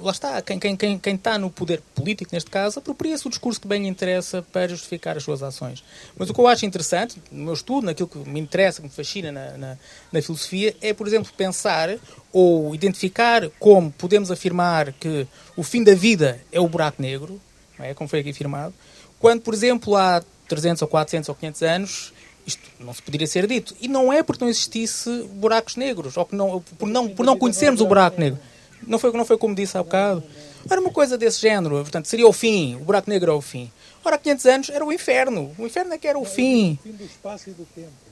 lá 0.00 0.12
está, 0.12 0.42
quem, 0.42 0.58
quem, 0.58 0.76
quem, 0.76 0.98
quem 0.98 1.14
está 1.14 1.38
no 1.38 1.50
poder 1.50 1.82
político, 1.94 2.30
neste 2.32 2.50
caso, 2.50 2.78
apropria-se 2.78 3.26
o 3.26 3.30
discurso 3.30 3.60
que 3.60 3.66
bem 3.66 3.82
lhe 3.82 3.88
interessa 3.88 4.42
para 4.52 4.68
justificar 4.68 5.16
as 5.16 5.22
suas 5.22 5.42
ações. 5.42 5.82
Mas 6.16 6.30
o 6.30 6.34
que 6.34 6.40
eu 6.40 6.46
acho 6.46 6.64
interessante, 6.64 7.20
no 7.30 7.44
meu 7.44 7.54
estudo, 7.54 7.86
naquilo 7.86 8.08
que 8.08 8.18
me 8.18 8.40
interessa, 8.40 8.80
que 8.80 8.88
me 8.88 8.92
fascina 8.92 9.32
na, 9.32 9.56
na, 9.56 9.78
na 10.12 10.22
filosofia, 10.22 10.76
é, 10.80 10.92
por 10.92 11.06
exemplo, 11.06 11.32
pensar 11.36 11.96
ou 12.32 12.74
identificar 12.74 13.48
como 13.58 13.90
podemos 13.90 14.30
afirmar 14.30 14.92
que 14.92 15.26
o 15.56 15.62
fim 15.62 15.82
da 15.82 15.94
vida 15.94 16.40
é 16.52 16.60
o 16.60 16.68
buraco 16.68 17.02
negro, 17.02 17.40
é? 17.78 17.94
como 17.94 18.08
foi 18.08 18.20
aqui 18.20 18.30
afirmado, 18.30 18.74
quando, 19.18 19.40
por 19.40 19.54
exemplo, 19.54 19.96
há 19.96 20.22
300 20.48 20.82
ou 20.82 20.88
400 20.88 21.28
ou 21.28 21.34
500 21.34 21.62
anos 21.62 22.12
isto 22.46 22.62
não 22.78 22.94
se 22.94 23.02
poderia 23.02 23.26
ser 23.26 23.46
dito. 23.46 23.74
E 23.80 23.88
não 23.88 24.12
é 24.12 24.22
porque 24.22 24.44
não 24.44 24.48
existisse 24.48 25.10
buracos 25.32 25.74
negros, 25.74 26.16
ou 26.16 26.28
não, 26.30 26.60
por, 26.78 26.88
não, 26.88 27.08
por 27.08 27.26
não 27.26 27.36
conhecermos 27.36 27.80
o 27.80 27.86
buraco 27.86 28.20
negro. 28.20 28.38
Não 28.86 28.98
foi, 28.98 29.12
não 29.12 29.24
foi 29.24 29.36
como 29.36 29.54
disse 29.54 29.76
há 29.76 29.82
bocado. 29.82 30.22
Era 30.68 30.80
uma 30.80 30.90
coisa 30.90 31.18
desse 31.18 31.40
género. 31.40 31.76
Portanto, 31.76 32.06
seria 32.06 32.26
o 32.26 32.32
fim. 32.32 32.76
O 32.76 32.80
buraco 32.80 33.08
negro 33.10 33.32
é 33.32 33.34
o 33.34 33.40
fim. 33.40 33.70
Ora, 34.04 34.16
há 34.16 34.18
500 34.18 34.46
anos 34.46 34.68
era 34.70 34.84
o 34.84 34.92
inferno. 34.92 35.54
O 35.58 35.66
inferno 35.66 35.92
é 35.92 35.98
que 35.98 36.06
era 36.06 36.18
o 36.18 36.24
fim. 36.24 36.78
O 36.80 36.88
fim 36.88 36.92
do 36.92 37.04
espaço 37.04 37.50
e 37.50 37.52
do 37.52 37.64
tempo. 37.74 38.06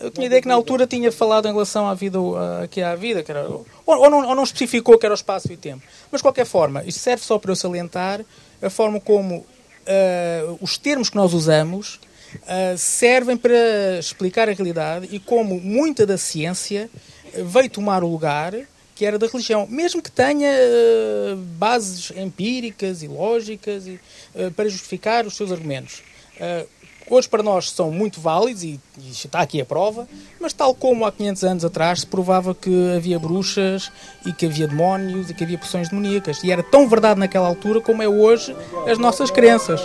Eu 0.00 0.10
tinha 0.10 0.26
ideia 0.26 0.40
que 0.40 0.48
na 0.48 0.54
altura 0.54 0.86
tinha 0.86 1.12
falado 1.12 1.46
em 1.46 1.52
relação 1.52 1.86
à 1.86 1.94
vida, 1.94 2.18
aqui 2.62 2.80
à 2.80 2.94
vida, 2.94 3.22
que 3.22 3.30
era, 3.30 3.46
ou, 3.46 3.66
ou, 3.84 4.10
não, 4.10 4.26
ou 4.26 4.34
não 4.34 4.42
especificou 4.42 4.98
que 4.98 5.04
era 5.04 5.12
o 5.12 5.14
espaço 5.14 5.50
e 5.52 5.54
o 5.54 5.58
tempo. 5.58 5.82
Mas, 6.10 6.20
de 6.20 6.22
qualquer 6.22 6.46
forma, 6.46 6.82
isto 6.84 6.98
serve 6.98 7.22
só 7.22 7.38
para 7.38 7.52
eu 7.52 7.56
salientar 7.56 8.24
a 8.62 8.70
forma 8.70 9.00
como 9.00 9.36
uh, 9.36 10.58
os 10.60 10.78
termos 10.78 11.10
que 11.10 11.16
nós 11.16 11.34
usamos 11.34 11.96
uh, 12.36 12.78
servem 12.78 13.36
para 13.36 13.98
explicar 13.98 14.48
a 14.48 14.52
realidade 14.52 15.08
e 15.10 15.18
como 15.18 15.60
muita 15.60 16.06
da 16.06 16.16
ciência 16.16 16.88
veio 17.34 17.68
tomar 17.68 18.02
o 18.02 18.08
lugar 18.08 18.54
que 18.94 19.06
era 19.06 19.18
da 19.18 19.26
religião, 19.26 19.66
mesmo 19.68 20.02
que 20.02 20.10
tenha 20.10 20.50
uh, 20.50 21.36
bases 21.36 22.12
empíricas 22.16 23.02
e 23.02 23.08
lógicas 23.08 23.86
e, 23.86 23.98
uh, 24.34 24.50
para 24.52 24.68
justificar 24.68 25.26
os 25.26 25.36
seus 25.36 25.50
argumentos. 25.50 26.02
Uh, 26.36 26.68
hoje 27.08 27.28
para 27.28 27.42
nós 27.42 27.70
são 27.70 27.90
muito 27.90 28.20
válidos 28.20 28.62
e, 28.62 28.80
e, 28.98 29.10
está 29.10 29.40
aqui 29.40 29.60
a 29.60 29.64
prova, 29.64 30.06
mas 30.40 30.52
tal 30.52 30.74
como 30.74 31.04
há 31.04 31.12
500 31.12 31.44
anos 31.44 31.64
atrás 31.64 32.00
se 32.00 32.06
provava 32.06 32.54
que 32.54 32.92
havia 32.96 33.18
bruxas 33.18 33.90
e 34.26 34.32
que 34.32 34.46
havia 34.46 34.68
demónios 34.68 35.30
e 35.30 35.34
que 35.34 35.44
havia 35.44 35.58
poções 35.58 35.88
demoníacas. 35.88 36.42
E 36.44 36.50
era 36.50 36.62
tão 36.62 36.88
verdade 36.88 37.18
naquela 37.18 37.48
altura 37.48 37.80
como 37.80 38.02
é 38.02 38.08
hoje 38.08 38.54
as 38.86 38.98
nossas 38.98 39.30
crenças. 39.30 39.80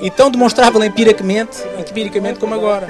E 0.00 0.10
tão 0.10 0.30
demonstrável 0.30 0.82
empiricamente, 0.82 1.58
empiricamente 1.78 2.38
como 2.38 2.54
agora. 2.54 2.88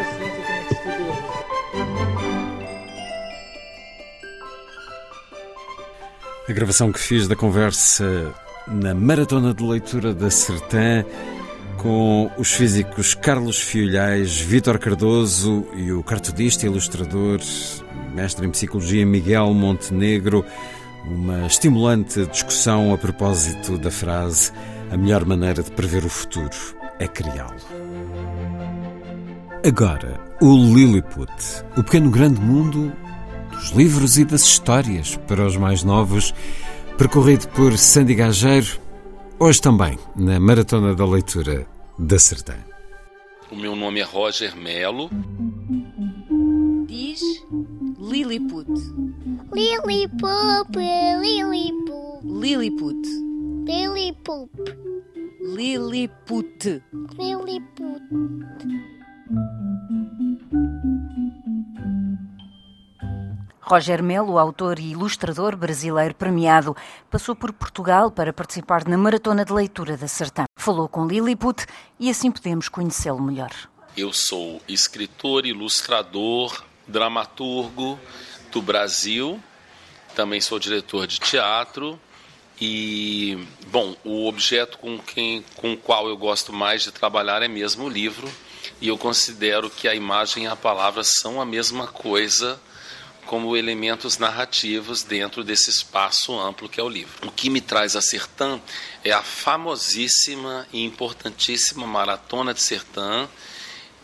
A 6.48 6.52
gravação 6.52 6.90
que 6.90 6.98
fiz 6.98 7.28
da 7.28 7.36
conversa 7.36 8.34
na 8.66 8.92
Maratona 8.92 9.54
de 9.54 9.62
Leitura 9.62 10.12
da 10.12 10.28
Sertã 10.28 11.04
com 11.76 12.28
os 12.36 12.52
físicos 12.52 13.14
Carlos 13.14 13.60
Fiolhais, 13.60 14.40
Vítor 14.40 14.76
Cardoso 14.80 15.64
e 15.76 15.92
o 15.92 16.02
cartunista 16.02 16.66
e 16.66 16.68
ilustrador, 16.68 17.38
mestre 18.12 18.44
em 18.44 18.50
Psicologia 18.50 19.06
Miguel 19.06 19.54
Montenegro, 19.54 20.44
uma 21.04 21.46
estimulante 21.46 22.26
discussão 22.26 22.92
a 22.92 22.98
propósito 22.98 23.78
da 23.78 23.92
frase: 23.92 24.50
a 24.90 24.96
melhor 24.96 25.24
maneira 25.24 25.62
de 25.62 25.70
prever 25.70 26.04
o 26.04 26.08
futuro 26.08 26.50
é 26.98 27.06
criá-lo. 27.06 27.54
Agora, 29.64 30.18
o 30.40 30.56
Lilliput, 30.56 31.32
o 31.76 31.84
pequeno 31.84 32.10
grande 32.10 32.40
mundo 32.40 32.92
dos 33.52 33.70
livros 33.70 34.18
e 34.18 34.24
das 34.24 34.42
histórias 34.42 35.16
para 35.28 35.46
os 35.46 35.56
mais 35.56 35.84
novos, 35.84 36.34
percorrido 36.98 37.46
por 37.48 37.76
Sandy 37.76 38.14
Gageiro, 38.14 38.80
hoje 39.38 39.60
também 39.60 39.98
na 40.16 40.40
Maratona 40.40 40.94
da 40.94 41.06
Leitura 41.06 41.66
da 41.98 42.18
Sertã. 42.18 42.54
O 43.50 43.56
meu 43.56 43.76
nome 43.76 44.00
é 44.00 44.02
Roger 44.02 44.56
Melo. 44.56 45.10
Diz 46.86 47.20
Lilliput. 48.00 48.68
Lilliput, 49.52 50.78
Lilliput. 51.20 52.22
Lilliput. 52.24 53.08
Lilliput. 53.66 54.50
Lilliput. 55.42 56.82
Lilliput. 57.18 58.02
Roger 63.64 64.02
Melo, 64.02 64.38
autor 64.38 64.80
e 64.80 64.90
ilustrador 64.90 65.56
brasileiro 65.56 66.14
premiado, 66.14 66.76
passou 67.08 67.34
por 67.36 67.52
Portugal 67.52 68.10
para 68.10 68.32
participar 68.32 68.86
na 68.88 68.98
Maratona 68.98 69.44
de 69.44 69.52
Leitura 69.52 69.96
da 69.96 70.08
Sertã. 70.08 70.44
Falou 70.56 70.88
com 70.88 71.06
Lilliput 71.06 71.64
e 71.98 72.10
assim 72.10 72.30
podemos 72.30 72.68
conhecê-lo 72.68 73.22
melhor. 73.22 73.52
Eu 73.96 74.12
sou 74.12 74.60
escritor, 74.66 75.46
ilustrador, 75.46 76.64
dramaturgo 76.88 78.00
do 78.50 78.60
Brasil, 78.60 79.40
também 80.16 80.40
sou 80.40 80.58
diretor 80.58 81.06
de 81.06 81.20
teatro 81.20 81.98
e, 82.60 83.46
bom, 83.68 83.94
o 84.04 84.26
objeto 84.26 84.76
com, 84.76 84.98
quem, 84.98 85.44
com 85.56 85.74
o 85.74 85.76
qual 85.76 86.08
eu 86.08 86.16
gosto 86.16 86.52
mais 86.52 86.82
de 86.82 86.90
trabalhar 86.90 87.42
é 87.42 87.48
mesmo 87.48 87.84
o 87.84 87.88
livro 87.88 88.28
e 88.80 88.88
eu 88.88 88.98
considero 88.98 89.70
que 89.70 89.86
a 89.86 89.94
imagem 89.94 90.44
e 90.44 90.46
a 90.48 90.56
palavra 90.56 91.02
são 91.04 91.40
a 91.40 91.44
mesma 91.44 91.86
coisa 91.86 92.60
como 93.26 93.56
elementos 93.56 94.18
narrativos 94.18 95.02
dentro 95.02 95.44
desse 95.44 95.70
espaço 95.70 96.38
amplo 96.38 96.68
que 96.68 96.80
é 96.80 96.82
o 96.82 96.88
livro. 96.88 97.26
O 97.26 97.30
que 97.30 97.48
me 97.48 97.60
traz 97.60 97.96
a 97.96 98.02
Sertã 98.02 98.60
é 99.04 99.12
a 99.12 99.22
famosíssima 99.22 100.66
e 100.72 100.84
importantíssima 100.84 101.86
Maratona 101.86 102.52
de 102.52 102.62
Sertã, 102.62 103.28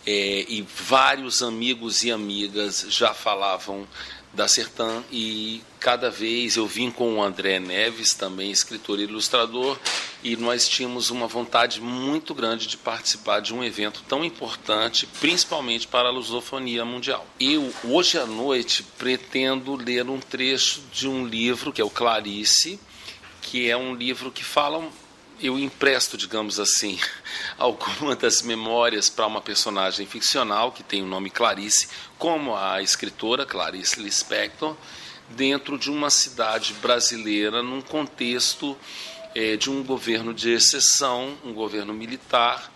é, 0.07 0.47
e 0.49 0.62
vários 0.62 1.43
amigos 1.43 2.03
e 2.03 2.11
amigas 2.11 2.86
já 2.89 3.12
falavam 3.12 3.86
da 4.39 4.47
Sertã 4.47 5.02
e 5.10 5.60
cada 5.81 6.10
vez 6.10 6.56
eu 6.56 6.65
vim 6.65 6.93
com 6.93 7.16
o 7.16 7.23
André 7.23 7.59
Neves, 7.59 8.15
também 8.15 8.52
escritor 8.52 9.01
e 9.01 9.02
ilustrador, 9.02 9.77
e 10.23 10.36
nós 10.36 10.69
tínhamos 10.69 11.10
uma 11.10 11.27
vontade 11.27 11.81
muito 11.81 12.32
grande 12.32 12.69
de 12.69 12.77
participar 12.77 13.40
de 13.40 13.52
um 13.52 13.65
evento 13.65 14.01
tão 14.09 14.24
importante, 14.24 15.09
principalmente 15.19 15.89
para 15.89 16.09
a 16.09 16.12
lusofonia 16.12 16.85
mundial. 16.85 17.27
Eu, 17.40 17.74
hoje 17.82 18.16
à 18.16 18.27
noite, 18.27 18.85
pretendo 18.97 19.74
ler 19.74 20.09
um 20.09 20.20
trecho 20.20 20.82
de 20.93 21.09
um 21.09 21.27
livro 21.27 21.73
que 21.73 21.81
é 21.81 21.85
o 21.85 21.90
Clarice, 21.90 22.78
que 23.43 23.69
é 23.69 23.77
um 23.77 23.93
livro 23.93 24.31
que 24.31 24.44
fala 24.44 24.89
eu 25.40 25.59
empresto, 25.59 26.16
digamos 26.16 26.59
assim, 26.59 26.98
algumas 27.56 28.16
das 28.19 28.43
memórias 28.43 29.09
para 29.09 29.27
uma 29.27 29.40
personagem 29.40 30.06
ficcional 30.06 30.73
que 30.73 30.82
tem 30.82 31.02
o 31.02 31.06
nome 31.06 31.31
Clarice, 31.31 31.89
como 32.19 32.56
a 32.56 32.82
escritora 32.82 33.47
Clarice 33.47 34.01
Lispector, 34.01 34.77
dentro 35.31 35.78
de 35.78 35.90
uma 35.90 36.10
cidade 36.10 36.73
brasileira, 36.74 37.62
num 37.62 37.81
contexto 37.81 38.77
é, 39.35 39.56
de 39.56 39.70
um 39.70 39.82
governo 39.82 40.32
de 40.32 40.51
exceção, 40.51 41.36
um 41.44 41.52
governo 41.52 41.93
militar, 41.93 42.73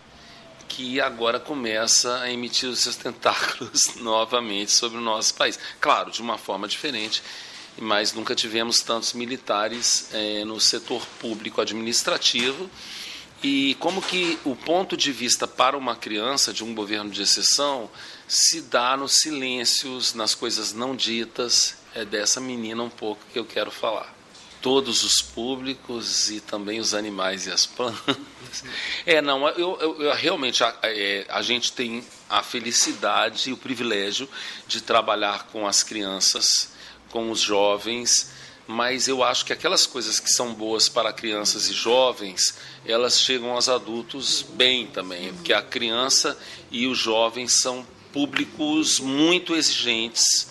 que 0.67 0.99
agora 0.99 1.39
começa 1.39 2.21
a 2.21 2.31
emitir 2.31 2.69
os 2.69 2.79
seus 2.79 2.95
tentáculos 2.95 3.95
novamente 4.01 4.71
sobre 4.71 4.97
o 4.97 5.01
nosso 5.01 5.35
país. 5.35 5.59
Claro, 5.79 6.09
de 6.11 6.21
uma 6.21 6.37
forma 6.37 6.67
diferente, 6.67 7.21
mas 7.77 8.13
nunca 8.13 8.35
tivemos 8.35 8.81
tantos 8.81 9.13
militares 9.13 10.09
é, 10.13 10.45
no 10.45 10.59
setor 10.59 11.05
público 11.19 11.61
administrativo. 11.61 12.69
E 13.43 13.75
como 13.75 14.01
que 14.01 14.39
o 14.45 14.55
ponto 14.55 14.95
de 14.95 15.11
vista 15.11 15.45
para 15.45 15.77
uma 15.77 15.95
criança 15.95 16.53
de 16.53 16.63
um 16.63 16.73
governo 16.73 17.11
de 17.11 17.21
exceção 17.21 17.89
se 18.25 18.61
dá 18.61 18.95
nos 18.95 19.15
silêncios, 19.15 20.13
nas 20.13 20.33
coisas 20.33 20.73
não 20.73 20.95
ditas, 20.95 21.75
é 21.93 22.05
dessa 22.05 22.39
menina 22.39 22.81
um 22.81 22.89
pouco 22.89 23.21
que 23.31 23.37
eu 23.37 23.45
quero 23.45 23.69
falar. 23.69 24.15
Todos 24.61 25.03
os 25.03 25.21
públicos 25.21 26.31
e 26.31 26.39
também 26.39 26.79
os 26.79 26.93
animais 26.93 27.45
e 27.47 27.51
as 27.51 27.65
plantas. 27.65 28.15
É, 29.03 29.19
não, 29.19 29.49
eu, 29.49 29.79
eu, 29.81 30.01
eu 30.03 30.13
realmente 30.13 30.63
a, 30.63 30.77
é, 30.83 31.25
a 31.27 31.41
gente 31.41 31.71
tem 31.71 32.05
a 32.29 32.43
felicidade 32.43 33.49
e 33.49 33.53
o 33.53 33.57
privilégio 33.57 34.29
de 34.67 34.79
trabalhar 34.79 35.47
com 35.47 35.65
as 35.65 35.81
crianças 35.81 36.69
com 37.13 37.29
os 37.29 37.39
jovens, 37.39 38.31
mas 38.65 39.07
eu 39.07 39.23
acho 39.23 39.45
que 39.45 39.53
aquelas 39.53 39.85
coisas 39.85 40.19
que 40.19 40.31
são 40.31 40.51
boas 40.51 40.89
para 40.89 41.13
crianças 41.13 41.69
e 41.69 41.73
jovens, 41.73 42.55
elas 42.83 43.21
chegam 43.21 43.51
aos 43.51 43.69
adultos 43.69 44.41
bem 44.41 44.87
também, 44.87 45.31
porque 45.31 45.53
a 45.53 45.61
criança 45.61 46.35
e 46.71 46.87
os 46.87 46.97
jovens 46.97 47.61
são 47.61 47.85
públicos 48.11 48.99
muito 48.99 49.55
exigentes, 49.55 50.47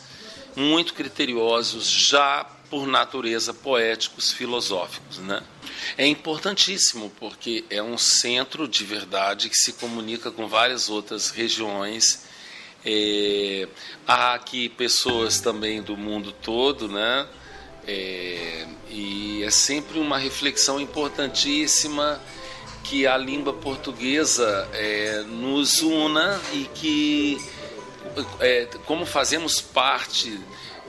muito 0.55 0.95
criteriosos, 0.95 1.89
já 1.89 2.45
por 2.71 2.87
natureza 2.87 3.53
poéticos, 3.53 4.33
filosóficos, 4.33 5.19
né? 5.19 5.43
É 5.99 6.07
importantíssimo 6.07 7.11
porque 7.19 7.65
é 7.69 7.83
um 7.83 7.99
centro 7.99 8.69
de 8.69 8.85
verdade 8.85 9.49
que 9.49 9.57
se 9.57 9.73
comunica 9.73 10.31
com 10.31 10.47
várias 10.47 10.89
outras 10.89 11.31
regiões 11.31 12.32
é, 12.85 13.69
há 14.07 14.35
aqui 14.35 14.69
pessoas 14.69 15.41
também 15.41 15.83
do 15.83 15.97
mundo 15.97 16.33
todo, 16.33 16.89
né? 16.89 17.27
É, 17.87 18.67
e 18.91 19.43
é 19.43 19.51
sempre 19.51 19.99
uma 19.99 20.19
reflexão 20.19 20.81
importantíssima 20.81 22.21
que 22.85 23.07
a 23.07 23.17
língua 23.17 23.53
portuguesa 23.53 24.69
é, 24.73 25.23
nos 25.27 25.83
una 25.83 26.41
e 26.53 26.65
que, 26.75 27.39
é, 28.41 28.69
como 28.85 29.07
fazemos 29.07 29.61
parte 29.61 30.39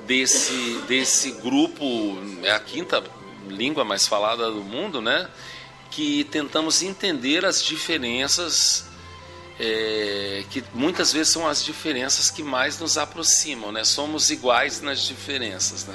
desse, 0.05 0.81
desse 0.87 1.31
grupo, 1.31 2.17
é 2.43 2.51
a 2.51 2.59
quinta 2.59 3.03
língua 3.47 3.83
mais 3.83 4.07
falada 4.07 4.49
do 4.51 4.63
mundo, 4.63 5.01
né? 5.01 5.29
Que 5.91 6.23
tentamos 6.25 6.81
entender 6.81 7.45
as 7.45 7.63
diferenças 7.63 8.85
é, 9.59 10.43
que 10.49 10.63
muitas 10.73 11.13
vezes 11.13 11.31
são 11.31 11.47
as 11.47 11.63
diferenças 11.63 12.31
que 12.31 12.43
mais 12.43 12.79
nos 12.79 12.97
aproximam, 12.97 13.71
né? 13.71 13.83
Somos 13.83 14.29
iguais 14.29 14.81
nas 14.81 15.01
diferenças, 15.01 15.85
né? 15.85 15.93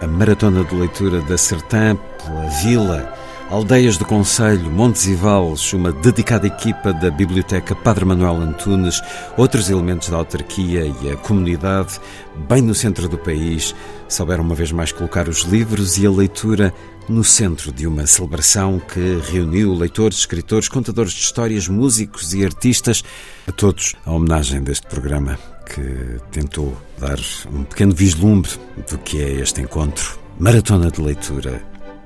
A 0.00 0.06
maratona 0.06 0.64
de 0.64 0.74
leitura 0.74 1.20
da 1.22 1.36
Sertã 1.36 1.96
pela 1.96 2.48
Vila 2.62 3.19
Aldeias 3.50 3.98
do 3.98 4.04
Conselho, 4.04 4.70
Montes 4.70 5.06
e 5.06 5.14
Vales, 5.16 5.72
uma 5.72 5.90
dedicada 5.90 6.46
equipa 6.46 6.92
da 6.92 7.10
Biblioteca 7.10 7.74
Padre 7.74 8.04
Manuel 8.04 8.36
Antunes, 8.36 9.02
outros 9.36 9.68
elementos 9.68 10.08
da 10.08 10.18
autarquia 10.18 10.86
e 11.02 11.10
a 11.10 11.16
comunidade, 11.16 12.00
bem 12.48 12.62
no 12.62 12.76
centro 12.76 13.08
do 13.08 13.18
país, 13.18 13.74
souberam 14.08 14.44
uma 14.44 14.54
vez 14.54 14.70
mais 14.70 14.92
colocar 14.92 15.28
os 15.28 15.40
livros 15.40 15.98
e 15.98 16.06
a 16.06 16.10
leitura 16.12 16.72
no 17.08 17.24
centro 17.24 17.72
de 17.72 17.88
uma 17.88 18.06
celebração 18.06 18.78
que 18.78 19.20
reuniu 19.32 19.74
leitores, 19.74 20.18
escritores, 20.18 20.68
contadores 20.68 21.10
de 21.10 21.20
histórias, 21.20 21.66
músicos 21.66 22.32
e 22.32 22.44
artistas, 22.44 23.02
a 23.48 23.50
todos 23.50 23.96
a 24.06 24.12
homenagem 24.12 24.62
deste 24.62 24.86
programa 24.86 25.36
que 25.66 26.20
tentou 26.30 26.80
dar 27.00 27.18
um 27.52 27.64
pequeno 27.64 27.92
vislumbre 27.92 28.52
do 28.88 28.96
que 28.98 29.20
é 29.20 29.32
este 29.40 29.60
encontro. 29.60 30.20
Maratona 30.38 30.88
de 30.88 31.00
Leitura 31.00 31.60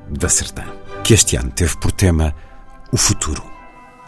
da 0.08 0.30
Sertã 0.30 0.64
que 1.04 1.12
este 1.12 1.36
ano 1.36 1.50
teve 1.50 1.76
por 1.76 1.92
tema 1.92 2.34
o 2.90 2.96
futuro. 2.96 3.44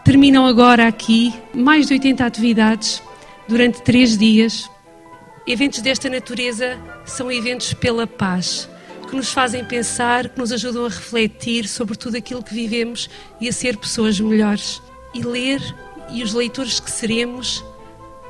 Terminam 0.03 0.47
agora 0.47 0.87
aqui 0.87 1.31
mais 1.53 1.85
de 1.85 1.93
80 1.93 2.25
atividades 2.25 3.03
durante 3.47 3.83
três 3.83 4.17
dias. 4.17 4.67
Eventos 5.45 5.79
desta 5.81 6.09
natureza 6.09 6.75
são 7.05 7.31
eventos 7.31 7.71
pela 7.73 8.07
paz, 8.07 8.67
que 9.07 9.15
nos 9.15 9.31
fazem 9.31 9.63
pensar, 9.63 10.27
que 10.29 10.39
nos 10.39 10.51
ajudam 10.51 10.85
a 10.85 10.89
refletir 10.89 11.67
sobre 11.67 11.95
tudo 11.95 12.17
aquilo 12.17 12.41
que 12.41 12.53
vivemos 12.53 13.07
e 13.39 13.47
a 13.47 13.53
ser 13.53 13.77
pessoas 13.77 14.19
melhores. 14.19 14.81
E 15.13 15.21
ler 15.21 15.61
e 16.09 16.23
os 16.23 16.33
leitores 16.33 16.79
que 16.79 16.89
seremos 16.89 17.63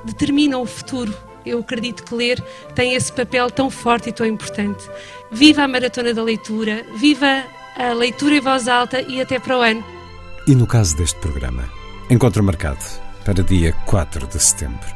determinam 0.04 0.62
o 0.62 0.66
futuro. 0.66 1.16
eu 1.46 1.60
acredito 1.60 2.04
que 2.04 2.14
ler 2.14 2.44
tem 2.76 2.96
esse 2.96 3.14
papel 3.14 3.50
tão 3.50 3.70
forte 3.70 4.10
e 4.10 4.12
tão 4.12 4.26
importante. 4.26 4.84
Viva 5.32 5.64
a 5.64 5.68
Maratona 5.70 6.14
da 6.14 6.22
Leitura, 6.22 6.86
viva 6.98 7.46
a 7.78 7.94
leitura 7.94 8.36
em 8.36 8.42
voz 8.42 8.68
alta 8.68 9.02
e 9.02 9.22
até 9.22 9.40
para 9.40 9.58
o 9.58 9.62
ano. 9.62 9.84
E 10.48 10.56
no 10.56 10.66
caso 10.66 10.98
deste 10.98 11.20
programa, 11.20 11.64
encontro 12.10 12.44
marcado 12.44 12.84
para 13.24 13.44
dia 13.44 13.74
4 13.86 14.26
de 14.28 14.40
setembro. 14.40 14.88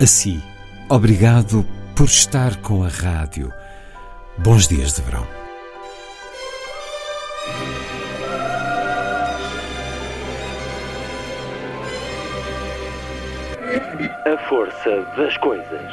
Assim, 0.00 0.42
obrigado 0.88 1.66
por 1.96 2.06
estar 2.06 2.56
com 2.56 2.84
a 2.84 2.88
rádio. 2.88 3.52
Bons 4.38 4.68
dias 4.68 4.92
de 4.92 5.02
verão. 5.02 5.26
A 14.26 14.48
força 14.48 14.90
das 15.16 15.36
coisas. 15.38 15.92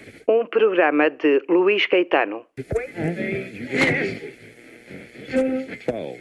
Um 0.27 0.45
programa 0.45 1.09
de 1.09 1.41
Luís 1.49 1.85
Caetano. 1.87 2.45
Twelve. 5.85 6.19